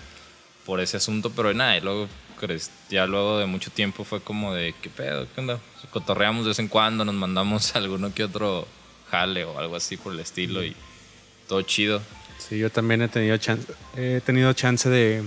por 0.66 0.80
ese 0.80 0.98
asunto 0.98 1.30
pero 1.30 1.52
nada 1.54 1.76
y 1.76 1.80
luego 1.80 2.08
ya 2.90 3.06
luego 3.06 3.38
de 3.38 3.46
mucho 3.46 3.70
tiempo 3.70 4.04
fue 4.04 4.20
como 4.20 4.54
de, 4.54 4.74
¿qué 4.82 4.90
pedo? 4.90 5.26
¿Qué 5.32 5.40
onda? 5.40 5.58
Cotorreamos 5.90 6.44
de 6.44 6.48
vez 6.48 6.58
en 6.58 6.68
cuando, 6.68 7.04
nos 7.04 7.14
mandamos 7.14 7.74
alguno 7.76 8.12
que 8.12 8.24
otro 8.24 8.66
jale 9.10 9.44
o 9.44 9.58
algo 9.58 9.76
así 9.76 9.96
por 9.96 10.12
el 10.12 10.20
estilo 10.20 10.64
y 10.64 10.74
todo 11.48 11.62
chido. 11.62 12.00
Sí, 12.38 12.58
yo 12.58 12.70
también 12.70 13.02
he 13.02 13.08
tenido 13.08 13.36
chance, 13.36 13.72
he 13.96 14.20
tenido 14.24 14.52
chance 14.52 14.88
de, 14.88 15.22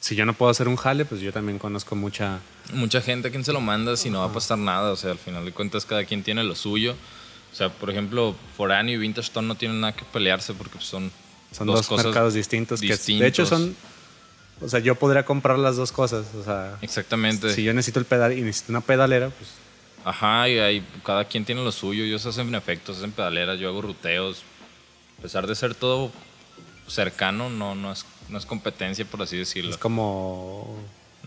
si 0.00 0.16
yo 0.16 0.26
no 0.26 0.34
puedo 0.34 0.50
hacer 0.50 0.66
un 0.66 0.76
jale, 0.76 1.04
pues 1.04 1.20
yo 1.20 1.32
también 1.32 1.58
conozco 1.58 1.94
mucha... 1.94 2.40
Mucha 2.72 3.00
gente 3.00 3.28
a 3.28 3.30
quien 3.30 3.44
se 3.44 3.52
lo 3.52 3.60
manda 3.60 3.96
si 3.96 4.10
no 4.10 4.20
va 4.20 4.26
a 4.26 4.32
pasar 4.32 4.58
nada, 4.58 4.92
o 4.92 4.96
sea, 4.96 5.12
al 5.12 5.18
final 5.18 5.44
de 5.44 5.52
cuentas 5.52 5.84
cada 5.84 6.04
quien 6.04 6.22
tiene 6.22 6.42
lo 6.44 6.54
suyo. 6.54 6.96
O 7.52 7.56
sea, 7.56 7.70
por 7.70 7.90
ejemplo, 7.90 8.34
Forani 8.56 8.92
y 8.92 8.96
Vintage 8.96 9.28
Stone 9.28 9.48
no 9.48 9.54
tienen 9.54 9.80
nada 9.80 9.94
que 9.94 10.04
pelearse 10.04 10.52
porque 10.52 10.78
son, 10.80 11.10
son 11.52 11.66
dos, 11.66 11.90
mercados 11.90 12.34
distintos, 12.34 12.80
distintos. 12.80 13.06
Que 13.06 13.22
de 13.22 13.28
hecho 13.28 13.46
son 13.46 13.74
o 14.60 14.68
sea, 14.68 14.80
yo 14.80 14.94
podría 14.94 15.24
comprar 15.24 15.58
las 15.58 15.76
dos 15.76 15.92
cosas. 15.92 16.26
O 16.34 16.42
sea, 16.42 16.78
exactamente. 16.80 17.52
Si 17.52 17.62
yo 17.62 17.74
necesito 17.74 17.98
el 17.98 18.06
pedal 18.06 18.32
y 18.32 18.40
necesito 18.40 18.72
una 18.72 18.80
pedalera, 18.80 19.30
pues. 19.30 19.50
Ajá, 20.04 20.48
y 20.48 20.58
ahí 20.58 20.86
cada 21.04 21.24
quien 21.24 21.44
tiene 21.44 21.62
lo 21.62 21.72
suyo. 21.72 22.04
Ellos 22.04 22.24
hacen 22.26 22.54
efectos, 22.54 22.98
hacen 22.98 23.12
pedaleras, 23.12 23.58
yo 23.58 23.68
hago 23.68 23.82
ruteos. 23.82 24.42
A 25.18 25.22
pesar 25.22 25.46
de 25.46 25.54
ser 25.54 25.74
todo 25.74 26.10
cercano, 26.86 27.50
no, 27.50 27.74
no, 27.74 27.92
es, 27.92 28.06
no 28.28 28.38
es 28.38 28.46
competencia, 28.46 29.04
por 29.04 29.22
así 29.22 29.36
decirlo. 29.36 29.70
Es 29.70 29.78
como. 29.78 30.76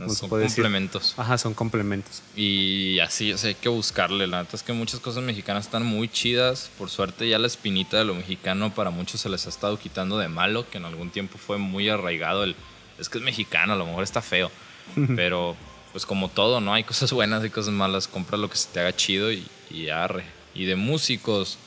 Son 0.07 0.29
complementos. 0.29 1.13
Ajá, 1.17 1.37
son 1.37 1.53
complementos. 1.53 2.21
Y 2.35 2.99
así, 2.99 3.33
o 3.33 3.37
sea, 3.37 3.49
hay 3.49 3.55
que 3.55 3.69
buscarle. 3.69 4.27
La 4.27 4.43
neta 4.43 4.55
es 4.55 4.63
que 4.63 4.73
muchas 4.73 4.99
cosas 4.99 5.23
mexicanas 5.23 5.65
están 5.65 5.85
muy 5.85 6.07
chidas. 6.07 6.71
Por 6.77 6.89
suerte, 6.89 7.27
ya 7.27 7.39
la 7.39 7.47
espinita 7.47 7.97
de 7.97 8.05
lo 8.05 8.15
mexicano 8.15 8.73
para 8.73 8.89
muchos 8.89 9.21
se 9.21 9.29
les 9.29 9.45
ha 9.45 9.49
estado 9.49 9.77
quitando 9.77 10.17
de 10.17 10.29
malo, 10.29 10.69
que 10.69 10.77
en 10.77 10.85
algún 10.85 11.09
tiempo 11.09 11.37
fue 11.37 11.57
muy 11.57 11.89
arraigado 11.89 12.43
el 12.43 12.55
es 12.99 13.07
que 13.07 13.17
es 13.17 13.23
mexicano, 13.23 13.73
a 13.73 13.75
lo 13.75 13.85
mejor 13.85 14.03
está 14.03 14.21
feo. 14.21 14.51
Pero 15.15 15.55
pues 15.91 16.05
como 16.05 16.29
todo, 16.29 16.61
¿no? 16.61 16.73
Hay 16.73 16.83
cosas 16.83 17.11
buenas 17.11 17.43
y 17.45 17.49
cosas 17.49 17.73
malas. 17.73 18.07
Compra 18.07 18.37
lo 18.37 18.49
que 18.49 18.57
se 18.57 18.69
te 18.69 18.79
haga 18.79 18.95
chido 18.95 19.31
y, 19.31 19.47
y 19.69 19.89
arre. 19.89 20.25
Y 20.53 20.65
de 20.65 20.75
músicos, 20.75 21.57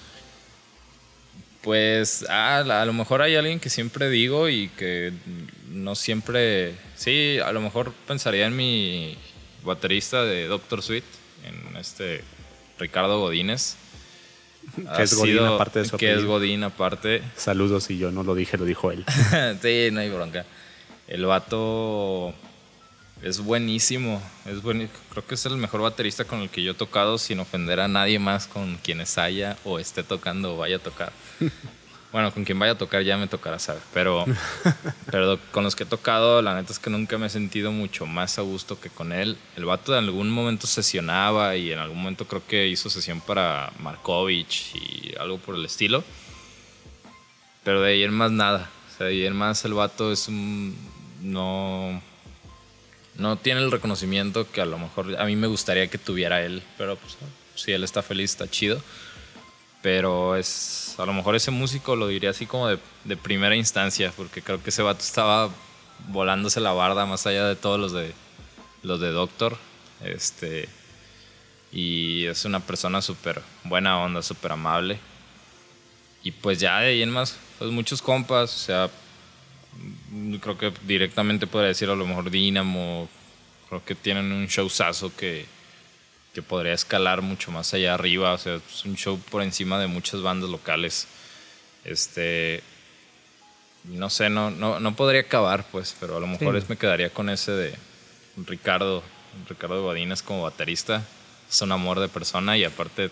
pues 1.62 2.24
ah, 2.28 2.58
a 2.58 2.84
lo 2.84 2.92
mejor 2.92 3.22
hay 3.22 3.36
alguien 3.36 3.60
que 3.60 3.70
siempre 3.70 4.10
digo 4.10 4.48
y 4.48 4.68
que 4.68 5.12
no 5.72 5.94
siempre... 5.94 6.74
Sí, 6.94 7.38
a 7.44 7.52
lo 7.52 7.60
mejor 7.60 7.92
pensaría 8.06 8.46
en 8.46 8.56
mi 8.56 9.16
baterista 9.64 10.24
de 10.24 10.46
Doctor 10.46 10.82
Sweet, 10.82 11.04
en 11.44 11.76
este 11.76 12.22
Ricardo 12.78 13.20
Godínez. 13.20 13.76
Que 14.96 15.02
es 15.02 15.14
Godín 15.14 15.38
aparte 15.40 15.80
de 15.80 15.84
su 15.86 15.96
Que 15.96 16.14
es 16.14 16.24
Godín 16.24 16.62
aparte. 16.62 17.22
Saludos 17.36 17.90
y 17.90 17.98
yo 17.98 18.12
no 18.12 18.22
lo 18.22 18.34
dije, 18.34 18.56
lo 18.56 18.64
dijo 18.64 18.92
él. 18.92 19.04
sí, 19.62 19.88
no 19.92 20.00
hay 20.00 20.10
bronca. 20.10 20.44
El 21.08 21.26
vato 21.26 22.32
es 23.22 23.40
buenísimo. 23.40 24.22
Es 24.46 24.60
Creo 24.60 25.26
que 25.26 25.34
es 25.34 25.46
el 25.46 25.56
mejor 25.56 25.80
baterista 25.80 26.24
con 26.24 26.40
el 26.40 26.48
que 26.48 26.62
yo 26.62 26.72
he 26.72 26.74
tocado 26.74 27.18
sin 27.18 27.40
ofender 27.40 27.80
a 27.80 27.88
nadie 27.88 28.18
más 28.18 28.46
con 28.46 28.76
quienes 28.76 29.18
haya 29.18 29.56
o 29.64 29.78
esté 29.78 30.04
tocando 30.04 30.54
o 30.54 30.58
vaya 30.58 30.76
a 30.76 30.80
tocar. 30.80 31.12
bueno, 32.12 32.32
con 32.32 32.44
quien 32.44 32.58
vaya 32.58 32.72
a 32.72 32.78
tocar 32.78 33.02
ya 33.02 33.16
me 33.16 33.26
tocará 33.26 33.58
saber. 33.58 33.82
Pero, 33.94 34.24
pero 35.10 35.38
con 35.50 35.64
los 35.64 35.74
que 35.74 35.84
he 35.84 35.86
tocado, 35.86 36.42
la 36.42 36.54
neta 36.54 36.72
es 36.72 36.78
que 36.78 36.90
nunca 36.90 37.18
me 37.18 37.26
he 37.26 37.30
sentido 37.30 37.72
mucho 37.72 38.06
más 38.06 38.38
a 38.38 38.42
gusto 38.42 38.78
que 38.78 38.90
con 38.90 39.12
él. 39.12 39.38
El 39.56 39.64
vato 39.64 39.96
en 39.96 40.04
algún 40.04 40.30
momento 40.30 40.66
sesionaba 40.66 41.56
y 41.56 41.72
en 41.72 41.78
algún 41.78 41.98
momento 41.98 42.26
creo 42.26 42.46
que 42.46 42.68
hizo 42.68 42.90
sesión 42.90 43.20
para 43.20 43.72
Markovich 43.78 44.74
y 44.76 45.14
algo 45.18 45.38
por 45.38 45.54
el 45.54 45.64
estilo. 45.64 46.04
Pero 47.64 47.80
de 47.80 47.92
ahí 47.92 48.02
en 48.02 48.12
más 48.12 48.30
nada. 48.30 48.70
O 48.92 48.96
sea, 48.96 49.06
de 49.06 49.12
ahí 49.14 49.26
en 49.26 49.34
más 49.34 49.64
el 49.64 49.72
vato 49.72 50.12
es 50.12 50.28
un 50.28 50.76
no, 51.22 52.02
no 53.16 53.36
tiene 53.36 53.60
el 53.60 53.70
reconocimiento 53.70 54.50
que 54.50 54.60
a 54.60 54.66
lo 54.66 54.78
mejor 54.78 55.18
a 55.18 55.24
mí 55.24 55.36
me 55.36 55.46
gustaría 55.46 55.86
que 55.86 55.98
tuviera 55.98 56.42
él, 56.44 56.62
pero 56.76 56.96
pues, 56.96 57.16
si 57.54 57.72
él 57.72 57.84
está 57.84 58.02
feliz, 58.02 58.32
está 58.32 58.50
chido. 58.50 58.80
Pero 59.82 60.36
es, 60.36 60.81
a 60.98 61.06
lo 61.06 61.12
mejor 61.12 61.34
ese 61.36 61.50
músico 61.50 61.96
lo 61.96 62.08
diría 62.08 62.30
así 62.30 62.46
como 62.46 62.68
de, 62.68 63.16
primera 63.16 63.56
instancia, 63.56 64.12
porque 64.16 64.42
creo 64.42 64.62
que 64.62 64.70
ese 64.70 64.82
vato 64.82 65.00
estaba 65.00 65.50
volándose 66.08 66.60
la 66.60 66.72
barda 66.72 67.06
más 67.06 67.26
allá 67.26 67.46
de 67.46 67.56
todos 67.56 67.78
los 67.78 67.92
de, 67.92 68.12
los 68.82 69.00
de 69.00 69.10
Doctor. 69.10 69.56
Este, 70.02 70.68
y 71.72 72.26
es 72.26 72.44
una 72.44 72.60
persona 72.60 73.00
súper 73.00 73.42
buena 73.64 73.98
onda, 73.98 74.22
súper 74.22 74.52
amable. 74.52 74.98
Y 76.22 76.30
pues 76.30 76.60
ya 76.60 76.80
de 76.80 76.88
ahí 76.88 77.02
en 77.02 77.10
más, 77.10 77.36
pues 77.58 77.70
muchos 77.70 78.02
compas, 78.02 78.54
o 78.54 78.58
sea, 78.58 78.90
creo 80.40 80.58
que 80.58 80.72
directamente 80.86 81.46
podría 81.46 81.68
decir 81.68 81.88
a 81.88 81.96
lo 81.96 82.06
mejor 82.06 82.30
Dynamo, 82.30 83.08
creo 83.68 83.84
que 83.84 83.94
tienen 83.94 84.30
un 84.30 84.46
showzazo 84.46 85.14
que, 85.16 85.46
que 86.34 86.42
podría 86.42 86.72
escalar 86.72 87.22
mucho 87.22 87.50
más 87.50 87.74
allá 87.74 87.94
arriba, 87.94 88.32
o 88.32 88.38
sea, 88.38 88.56
es 88.56 88.84
un 88.84 88.96
show 88.96 89.18
por 89.30 89.42
encima 89.42 89.78
de 89.78 89.86
muchas 89.86 90.22
bandas 90.22 90.48
locales. 90.50 91.06
Este, 91.84 92.62
no 93.84 94.08
sé, 94.10 94.30
no, 94.30 94.50
no, 94.50 94.80
no 94.80 94.94
podría 94.94 95.22
acabar, 95.22 95.66
pues, 95.70 95.94
pero 95.98 96.16
a 96.16 96.20
lo 96.20 96.26
mejor 96.26 96.56
es, 96.56 96.68
me 96.68 96.76
quedaría 96.76 97.10
con 97.10 97.28
ese 97.28 97.52
de 97.52 97.74
Ricardo, 98.46 99.02
Ricardo 99.48 99.82
Godínez 99.82 100.22
como 100.22 100.42
baterista. 100.42 101.02
Es 101.50 101.60
un 101.60 101.72
amor 101.72 102.00
de 102.00 102.08
persona 102.08 102.56
y 102.56 102.64
aparte 102.64 103.10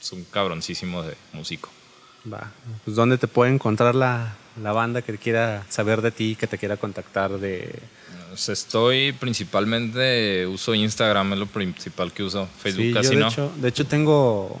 es 0.00 0.12
un 0.12 0.24
cabroncísimo 0.24 1.02
de 1.02 1.16
músico. 1.32 1.70
Va. 2.32 2.52
Pues, 2.84 2.94
¿Dónde 2.96 3.18
te 3.18 3.26
puede 3.26 3.52
encontrar 3.52 3.94
la, 3.94 4.36
la 4.62 4.72
banda 4.72 5.02
que 5.02 5.16
quiera 5.18 5.64
saber 5.68 6.02
de 6.02 6.10
ti, 6.10 6.36
que 6.36 6.46
te 6.46 6.58
quiera 6.58 6.76
contactar 6.76 7.38
de... 7.38 7.74
Estoy 8.34 9.12
principalmente, 9.12 10.46
uso 10.46 10.74
Instagram, 10.74 11.34
es 11.34 11.38
lo 11.38 11.46
principal 11.46 12.12
que 12.12 12.22
uso, 12.22 12.48
Facebook 12.60 12.94
casi 12.94 13.10
de 13.10 13.16
no. 13.16 13.28
Hecho, 13.28 13.52
de 13.56 13.68
hecho 13.68 13.86
tengo, 13.86 14.58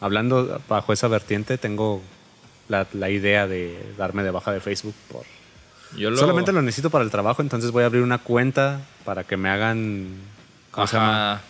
hablando 0.00 0.60
bajo 0.68 0.92
esa 0.92 1.08
vertiente, 1.08 1.58
tengo 1.58 2.02
la, 2.68 2.86
la 2.92 3.10
idea 3.10 3.46
de 3.46 3.94
darme 3.98 4.22
de 4.22 4.30
baja 4.30 4.52
de 4.52 4.60
Facebook 4.60 4.94
por... 5.10 5.24
Yo 5.96 6.14
Solamente 6.16 6.52
lo 6.52 6.62
necesito 6.62 6.88
para 6.88 7.04
el 7.04 7.10
trabajo, 7.10 7.42
entonces 7.42 7.70
voy 7.70 7.82
a 7.82 7.86
abrir 7.86 8.02
una 8.02 8.18
cuenta 8.18 8.80
para 9.04 9.24
que 9.24 9.36
me 9.36 9.50
hagan 9.50 10.08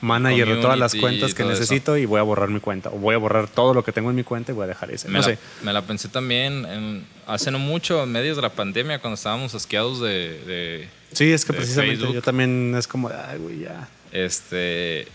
Manager 0.00 0.48
de 0.48 0.56
todas 0.56 0.78
las 0.78 0.94
cuentas 0.94 1.34
que 1.34 1.44
necesito 1.44 1.96
y 1.96 2.06
voy 2.06 2.18
a 2.18 2.22
borrar 2.22 2.48
mi 2.48 2.60
cuenta. 2.60 2.90
O 2.90 2.98
voy 2.98 3.14
a 3.14 3.18
borrar 3.18 3.48
todo 3.48 3.72
lo 3.72 3.84
que 3.84 3.92
tengo 3.92 4.10
en 4.10 4.16
mi 4.16 4.24
cuenta 4.24 4.52
y 4.52 4.54
voy 4.54 4.64
a 4.64 4.66
dejar 4.66 4.90
ese. 4.90 5.08
Me, 5.08 5.20
no 5.20 5.28
la, 5.28 5.38
me 5.62 5.72
la 5.72 5.82
pensé 5.82 6.08
también 6.08 6.64
en, 6.66 7.06
hace 7.26 7.50
no 7.50 7.58
mucho, 7.58 8.02
en 8.02 8.10
medios 8.10 8.36
de 8.36 8.42
la 8.42 8.50
pandemia, 8.50 8.98
cuando 8.98 9.14
estábamos 9.14 9.54
asqueados 9.54 10.00
de, 10.00 10.88
Sí, 11.12 11.32
es 11.32 11.44
que 11.44 11.52
precisamente 11.52 12.12
yo 12.12 12.22
también 12.22 12.74
es 12.76 12.86
como, 12.86 13.08
ay, 13.08 13.38
güey, 13.38 13.60
ya. 13.60 13.88
Este, 14.12 15.06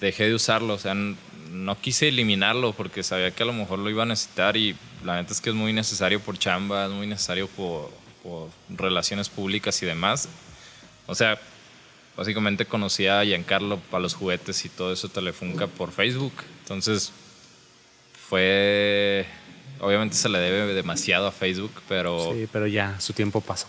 dejé 0.00 0.24
de 0.24 0.34
usarlo, 0.34 0.74
o 0.74 0.78
sea, 0.78 0.94
no 0.94 1.80
quise 1.80 2.08
eliminarlo 2.08 2.72
porque 2.72 3.02
sabía 3.02 3.30
que 3.30 3.42
a 3.42 3.46
lo 3.46 3.52
mejor 3.52 3.78
lo 3.78 3.90
iba 3.90 4.02
a 4.02 4.06
necesitar 4.06 4.56
y 4.56 4.76
la 5.04 5.16
neta 5.16 5.32
es 5.32 5.40
que 5.40 5.50
es 5.50 5.56
muy 5.56 5.72
necesario 5.72 6.20
por 6.20 6.38
chamba, 6.38 6.86
es 6.86 6.92
muy 6.92 7.06
necesario 7.06 7.48
por, 7.48 7.90
por 8.22 8.48
relaciones 8.68 9.28
públicas 9.28 9.82
y 9.82 9.86
demás. 9.86 10.28
O 11.06 11.14
sea, 11.14 11.38
básicamente 12.16 12.66
conocí 12.66 13.06
a 13.06 13.24
Giancarlo 13.24 13.78
para 13.90 14.02
los 14.02 14.14
juguetes 14.14 14.64
y 14.64 14.68
todo 14.68 14.92
eso 14.92 15.08
Telefunca 15.08 15.66
por 15.66 15.92
Facebook. 15.92 16.32
Entonces, 16.62 17.12
fue. 18.28 19.24
Obviamente 19.80 20.16
se 20.16 20.28
le 20.28 20.38
debe 20.38 20.74
demasiado 20.74 21.26
a 21.26 21.32
Facebook, 21.32 21.72
pero. 21.88 22.34
Sí, 22.34 22.48
pero 22.52 22.66
ya, 22.66 23.00
su 23.00 23.12
tiempo 23.12 23.40
pasó. 23.40 23.68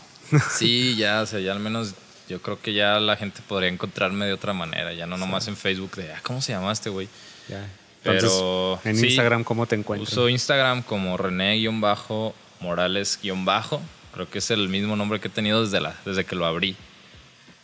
Sí, 0.51 0.95
ya, 0.95 1.21
o 1.21 1.25
sea, 1.25 1.39
ya 1.39 1.51
al 1.51 1.59
menos 1.59 1.95
yo 2.27 2.41
creo 2.41 2.61
que 2.61 2.73
ya 2.73 2.99
la 2.99 3.15
gente 3.15 3.41
podría 3.47 3.69
encontrarme 3.69 4.25
de 4.25 4.33
otra 4.33 4.53
manera, 4.53 4.93
ya 4.93 5.07
no 5.07 5.17
nomás 5.17 5.47
en 5.47 5.57
Facebook 5.57 5.95
de, 5.95 6.13
ah, 6.13 6.19
¿cómo 6.23 6.41
se 6.41 6.51
llama 6.51 6.71
este 6.71 6.89
güey? 6.89 7.07
Ya. 7.47 7.67
Pero 8.03 8.79
en 8.85 8.95
sí, 8.95 9.07
Instagram, 9.07 9.43
¿cómo 9.43 9.65
te 9.65 9.75
encuentras? 9.75 10.11
Uso 10.11 10.29
Instagram 10.29 10.83
como 10.83 11.17
René-Morales-bajo. 11.17 13.81
Creo 14.13 14.29
que 14.29 14.37
es 14.39 14.51
el 14.51 14.69
mismo 14.69 14.95
nombre 14.95 15.19
que 15.19 15.27
he 15.27 15.31
tenido 15.31 15.61
desde, 15.63 15.81
la, 15.81 15.95
desde 16.05 16.23
que 16.23 16.35
lo 16.35 16.45
abrí, 16.45 16.77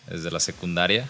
desde 0.08 0.30
la 0.32 0.42
secundaria. 0.42 1.08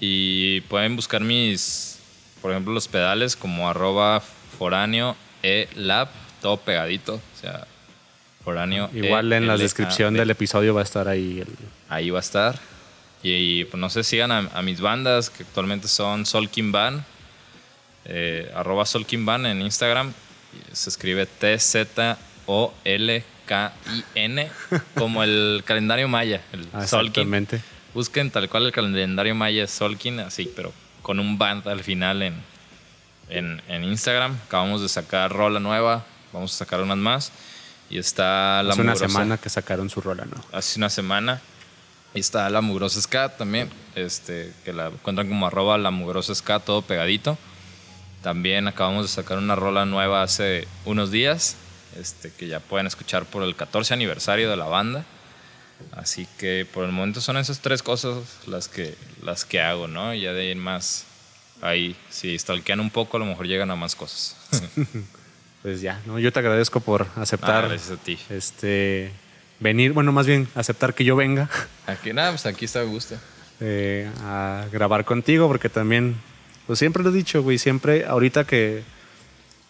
Y 0.00 0.62
pueden 0.62 0.96
buscar 0.96 1.20
mis, 1.20 2.00
por 2.42 2.50
ejemplo, 2.50 2.72
los 2.72 2.88
pedales 2.88 3.36
como 3.36 3.68
arroba 3.68 4.20
foráneo 4.58 5.14
e 5.42 5.68
lab, 5.76 6.08
todo 6.42 6.56
pegadito. 6.56 7.14
O 7.14 7.20
sea, 7.40 7.68
foráneo. 8.44 8.90
Igual 8.92 9.32
en 9.32 9.46
la 9.46 9.56
descripción 9.56 10.14
del 10.14 10.30
episodio 10.30 10.74
va 10.74 10.80
a 10.82 10.84
estar 10.84 11.08
ahí 11.08 11.40
el, 11.40 11.48
Ahí 11.88 12.10
va 12.10 12.18
a 12.18 12.20
estar. 12.20 12.58
Y, 13.22 13.64
pues 13.64 13.80
no 13.80 13.88
sé, 13.88 14.04
sigan 14.04 14.30
a, 14.30 14.50
a 14.52 14.60
mis 14.62 14.80
bandas 14.82 15.30
que 15.30 15.44
actualmente 15.44 15.88
son 15.88 16.26
Solkin 16.26 16.72
Band, 16.72 17.02
eh, 18.04 18.52
arroba 18.54 18.84
en 19.46 19.62
Instagram. 19.62 20.12
Se 20.72 20.90
escribe 20.90 21.24
T-Z-O-L-K-I-N, 21.26 22.18
como 24.94 25.22
el 25.22 25.62
calendario 25.66 26.06
maya, 26.06 26.42
el 26.52 26.68
Ah, 26.72 26.86
Solkin. 26.86 27.48
Busquen 27.94 28.30
tal 28.30 28.48
cual 28.50 28.66
el 28.66 28.72
calendario 28.72 29.34
maya 29.34 29.66
Solkin, 29.66 30.20
así, 30.20 30.52
pero 30.54 30.72
con 31.02 31.18
un 31.18 31.38
band 31.38 31.66
al 31.68 31.82
final 31.82 32.22
en, 32.22 32.34
en, 33.30 33.62
en 33.68 33.84
Instagram. 33.84 34.36
Acabamos 34.46 34.82
de 34.82 34.88
sacar 34.88 35.32
rola 35.32 35.60
nueva, 35.60 36.04
vamos 36.32 36.52
a 36.54 36.58
sacar 36.58 36.82
unas 36.82 36.98
más. 36.98 37.32
Y 37.90 37.98
está 37.98 38.62
la 38.62 38.72
Hace 38.72 38.80
una 38.82 38.92
mugrosa- 38.94 39.08
semana 39.08 39.36
que 39.38 39.50
sacaron 39.50 39.90
su 39.90 40.00
rola, 40.00 40.24
¿no? 40.24 40.42
hace 40.52 40.78
una 40.78 40.90
semana. 40.90 41.40
Y 42.14 42.20
está 42.20 42.48
la 42.48 42.60
mugrosa 42.60 43.00
ska 43.02 43.36
también, 43.36 43.70
este, 43.96 44.52
que 44.64 44.72
la 44.72 44.86
encuentran 44.86 45.28
como 45.28 45.46
arroba 45.46 45.76
la 45.78 45.90
mugrosa 45.90 46.34
ska, 46.34 46.60
todo 46.60 46.82
pegadito. 46.82 47.36
También 48.22 48.68
acabamos 48.68 49.02
de 49.04 49.08
sacar 49.08 49.38
una 49.38 49.54
rola 49.56 49.84
nueva 49.84 50.22
hace 50.22 50.66
unos 50.84 51.10
días, 51.10 51.56
este, 52.00 52.30
que 52.32 52.46
ya 52.46 52.60
pueden 52.60 52.86
escuchar 52.86 53.24
por 53.26 53.42
el 53.42 53.54
14 53.56 53.94
aniversario 53.94 54.48
de 54.48 54.56
la 54.56 54.66
banda. 54.66 55.04
Así 55.92 56.26
que 56.38 56.66
por 56.72 56.84
el 56.84 56.92
momento 56.92 57.20
son 57.20 57.36
esas 57.36 57.58
tres 57.60 57.82
cosas 57.82 58.16
las 58.46 58.68
que, 58.68 58.94
las 59.22 59.44
que 59.44 59.60
hago, 59.60 59.88
¿no? 59.88 60.14
Y 60.14 60.20
ya 60.22 60.32
de 60.32 60.42
ahí 60.42 60.50
en 60.52 60.58
más, 60.60 61.04
ahí, 61.62 61.96
si 62.10 62.38
stalkean 62.38 62.78
un 62.80 62.90
poco, 62.90 63.16
a 63.16 63.20
lo 63.20 63.26
mejor 63.26 63.46
llegan 63.46 63.70
a 63.72 63.76
más 63.76 63.94
cosas. 63.96 64.36
Pues 65.64 65.80
ya, 65.80 65.98
¿no? 66.04 66.18
Yo 66.18 66.30
te 66.30 66.40
agradezco 66.40 66.80
por 66.80 67.06
Ah, 67.16 67.22
aceptar 67.22 67.68
gracias 67.68 67.90
a 67.90 67.96
ti. 67.96 68.18
este 68.28 69.10
venir, 69.60 69.94
bueno, 69.94 70.12
más 70.12 70.26
bien 70.26 70.46
aceptar 70.54 70.92
que 70.92 71.04
yo 71.04 71.16
venga 71.16 71.48
Aquí, 71.86 72.12
nada, 72.12 72.32
pues 72.32 72.44
aquí 72.44 72.66
está 72.66 72.80
a 72.80 72.82
gusto. 72.82 73.16
eh, 73.60 74.10
a 74.24 74.66
grabar 74.70 75.06
contigo, 75.06 75.48
porque 75.48 75.70
también, 75.70 76.16
pues 76.66 76.78
siempre 76.78 77.02
lo 77.02 77.08
he 77.08 77.12
dicho, 77.14 77.42
güey, 77.42 77.56
siempre, 77.56 78.04
ahorita 78.04 78.44
que 78.44 78.82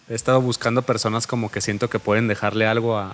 he 0.08 0.14
estado 0.16 0.40
buscando 0.40 0.82
personas 0.82 1.28
como 1.28 1.48
que 1.52 1.60
siento 1.60 1.88
que 1.88 2.00
pueden 2.00 2.26
dejarle 2.26 2.66
algo 2.66 2.98
a, 2.98 3.12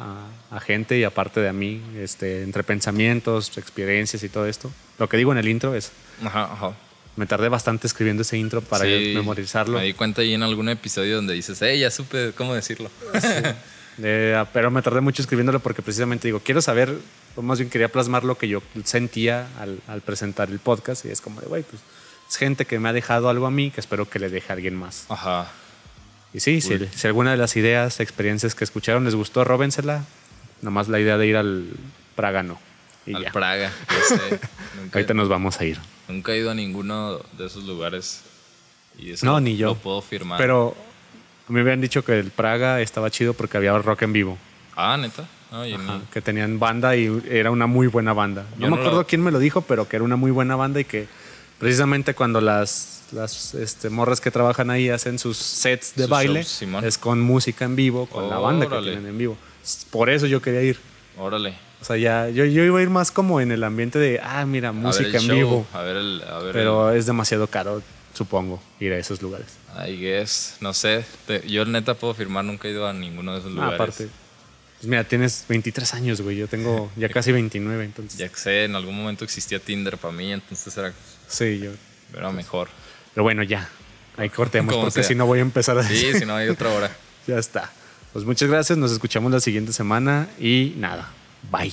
a- 0.51 0.57
a 0.57 0.61
gente 0.61 0.97
y 0.99 1.05
aparte 1.05 1.41
de 1.41 1.51
a 1.51 1.53
mí, 1.53 1.83
este, 1.99 2.43
entre 2.45 2.63
pensamientos, 2.65 3.59
experiencias 3.59 4.23
y 4.23 4.31
todo 4.31 4.47
esto. 4.47 4.71
Lo 4.99 5.07
que 5.07 5.19
digo 5.19 5.33
en 5.33 5.39
el 5.39 5.49
intro 5.49 5.75
es, 5.75 5.93
Ajá, 6.25 6.45
ajá. 6.45 6.73
Me 7.21 7.27
tardé 7.27 7.51
bastante 7.51 7.87
escribiendo 7.87 8.23
ese 8.23 8.39
intro 8.39 8.63
para 8.63 8.87
Sí, 8.87 9.13
memorizarlo. 9.15 9.79
Me 9.79 9.85
di 9.85 9.93
cuenta 9.93 10.23
ahí 10.23 10.33
en 10.33 10.43
algún 10.43 10.71
episodio 10.71 11.17
donde 11.17 11.35
dices, 11.35 11.61
eh, 11.61 11.79
ya 11.79 11.91
supe 11.91 12.33
cómo 12.35 12.55
decirlo. 12.55 12.91
Eh, 14.03 14.43
pero 14.55 14.71
me 14.71 14.81
tardé 14.81 15.03
mucho 15.03 15.21
escribiéndolo 15.21 15.61
porque 15.61 15.83
precisamente 15.83 16.27
digo, 16.29 16.41
quiero 16.41 16.63
saber, 16.63 16.97
o 17.37 17.43
más 17.43 17.59
bien 17.59 17.69
quería 17.69 17.89
plasmar 17.89 18.25
lo 18.25 18.39
que 18.39 18.49
yo 18.49 18.63
sentía 18.85 19.47
al, 19.59 19.79
al 19.89 20.01
presentar 20.01 20.49
el 20.49 20.59
podcast 20.59 21.05
y 21.05 21.11
es 21.11 21.21
como 21.21 21.39
de, 21.43 21.49
güey, 21.49 21.63
pues 21.65 21.83
es 22.31 22.37
gente 22.37 22.65
que 22.65 22.79
me 22.79 22.89
ha 22.89 22.95
dejado 22.95 23.29
algo 23.29 23.47
a 23.47 23.51
mí 23.51 23.71
que 23.71 23.81
espero 23.81 24.09
que 24.09 24.19
le 24.19 24.31
deje 24.31 24.51
a 24.51 24.55
alguien 24.55 24.75
más. 24.75 25.05
Ajá. 25.11 25.49
Y 26.33 26.41
sí, 26.41 26.63
si, 26.63 26.79
si 26.95 27.07
alguna 27.09 27.33
de 27.33 27.37
las 27.37 27.57
ideas, 27.57 28.01
experiencias 28.01 28.55
que 28.55 28.65
escucharon 28.65 29.05
les 29.05 29.15
gustó, 29.15 29.45
róbensela. 29.45 30.05
Nomás 30.63 30.89
la 30.89 30.99
idea 30.99 31.19
de 31.19 31.27
ir 31.27 31.37
al 31.37 31.67
Praga 32.17 32.43
no. 32.43 32.59
Y 33.05 33.15
Al 33.15 33.25
ya. 33.25 33.33
Praga, 33.33 33.71
ya 33.91 34.17
sé. 34.17 34.41
Nunca, 34.81 34.99
Ahorita 34.99 35.13
nos 35.13 35.29
vamos 35.29 35.61
a 35.61 35.65
ir. 35.67 35.79
Nunca 36.11 36.33
he 36.33 36.39
ido 36.39 36.51
a 36.51 36.55
ninguno 36.55 37.19
de 37.39 37.47
esos 37.47 37.65
lugares. 37.65 38.23
Y 38.99 39.13
eso 39.13 39.25
No, 39.27 39.41
ni 39.41 39.57
yo. 39.57 39.69
Lo 39.69 39.75
puedo 39.77 40.03
firmar. 40.03 40.39
Pero 40.39 40.75
me 41.49 41.61
habían 41.61 41.81
dicho 41.81 42.05
que 42.05 42.19
el 42.19 42.31
Praga 42.31 42.81
estaba 42.81 43.11
chido 43.11 43.35
porque 43.35 43.57
había 43.57 43.77
rock 43.79 44.03
en 44.03 44.13
vivo. 44.13 44.39
Ah, 44.77 44.97
neta. 44.97 45.27
No, 45.51 45.63
Ajá, 45.63 46.01
que 46.13 46.21
tenían 46.21 46.61
banda 46.61 46.95
y 46.97 47.23
era 47.29 47.51
una 47.51 47.67
muy 47.67 47.89
buena 47.89 48.13
banda. 48.13 48.43
No 48.57 48.57
Yo 48.57 48.63
me 48.63 48.69
no 48.71 48.75
acuerdo 48.77 48.99
lo- 49.01 49.07
quién 49.07 49.21
me 49.21 49.33
lo 49.33 49.41
dijo, 49.41 49.63
pero 49.63 49.89
que 49.89 49.97
era 49.97 50.05
una 50.05 50.15
muy 50.17 50.31
buena 50.31 50.55
banda 50.55 50.79
y 50.81 50.85
que 50.85 51.09
precisamente 51.59 52.15
cuando 52.15 52.41
las, 52.41 53.03
las 53.11 53.55
este, 53.55 53.91
morras 53.91 54.21
que 54.21 54.31
trabajan 54.31 54.71
ahí 54.71 54.89
hacen 54.91 55.19
sus 55.19 55.37
sets 55.39 55.95
de 55.97 56.03
Sus 56.05 56.11
baile, 56.11 56.45
shows, 56.45 56.85
es 56.85 56.99
con 56.99 57.21
música 57.21 57.65
en 57.65 57.75
vivo, 57.75 58.07
con 58.07 58.31
la 58.31 58.39
banda 58.39 58.67
que 58.67 58.75
Órale. 58.75 58.93
tienen 58.93 59.11
en 59.11 59.19
vivo. 59.19 59.37
Por 59.91 60.09
eso 60.09 60.27
yo 60.27 60.41
quería 60.41 60.63
ir. 60.63 60.79
Órale. 61.19 61.55
O 61.81 61.85
sea, 61.85 61.97
ya, 61.97 62.29
yo, 62.29 62.45
yo 62.45 62.63
iba 62.65 62.79
a 62.79 62.83
ir 62.83 62.91
más 62.91 63.11
como 63.11 63.41
en 63.41 63.53
el 63.53 63.65
ambiente 63.65 63.99
de, 63.99 64.21
ah, 64.23 64.45
mira, 64.47 64.73
música 64.73 65.17
en 65.19 65.23
show, 65.27 65.37
vivo. 65.37 65.67
A 65.73 65.81
ver 65.83 65.97
el. 65.97 66.23
A 66.29 66.39
ver 66.41 66.53
Pero 66.53 66.93
es 66.93 67.07
demasiado 67.07 67.47
caro, 67.47 67.83
supongo, 68.13 68.63
ir 68.81 68.93
a 68.93 68.99
esos 68.99 69.23
lugares. 69.23 69.47
I 69.87 69.97
guess. 69.97 70.57
No 70.61 70.75
sé. 70.75 71.05
Te- 71.27 71.49
yo 71.49 71.65
neta 71.65 71.95
puedo 71.95 72.13
firmar, 72.15 72.45
nunca 72.45 72.69
he 72.69 72.73
ido 72.73 72.87
a 72.87 72.93
ninguno 72.93 73.33
de 73.33 73.39
esos 73.39 73.51
Ah, 73.53 73.55
lugares. 73.55 73.75
aparte. 73.75 74.09
Pues 74.79 74.89
mira, 74.89 75.05
tienes 75.05 75.45
23 75.49 75.95
años, 75.95 76.21
güey. 76.21 76.37
Yo 76.37 76.49
tengo 76.49 76.91
ya 76.97 77.09
casi 77.11 77.33
29, 77.33 77.85
entonces. 77.85 78.19
Ya 78.19 78.29
que 78.29 78.37
sé, 78.37 78.65
en 78.65 78.75
algún 78.77 78.97
momento 78.97 79.25
existía 79.25 79.59
Tinder 79.59 79.97
para 79.97 80.13
mí, 80.13 80.33
entonces 80.33 80.77
era, 80.77 80.93
Sí, 81.29 81.59
yo. 81.61 81.71
era 82.17 82.31
mejor. 82.31 82.69
Pero 83.15 83.25
bueno, 83.25 83.43
ya. 83.43 83.69
Ahí 84.17 84.29
cortemos, 84.29 84.73
Como 84.75 84.85
porque 84.87 85.03
si 85.03 85.15
no 85.15 85.25
voy 85.25 85.39
a 85.39 85.43
empezar 85.43 85.79
a 85.79 85.83
Sí, 85.85 86.13
si 86.13 86.27
no 86.27 86.35
hay 86.37 86.49
otra 86.49 86.69
hora. 86.71 86.91
Ya 87.27 87.39
está. 87.39 87.71
Pues 88.13 88.25
muchas 88.25 88.49
gracias. 88.51 88.77
Nos 88.79 88.91
escuchamos 88.93 89.31
la 89.31 89.41
siguiente 89.41 89.73
semana 89.73 90.29
y 90.39 90.75
nada. 90.79 91.11
Bye. 91.49 91.73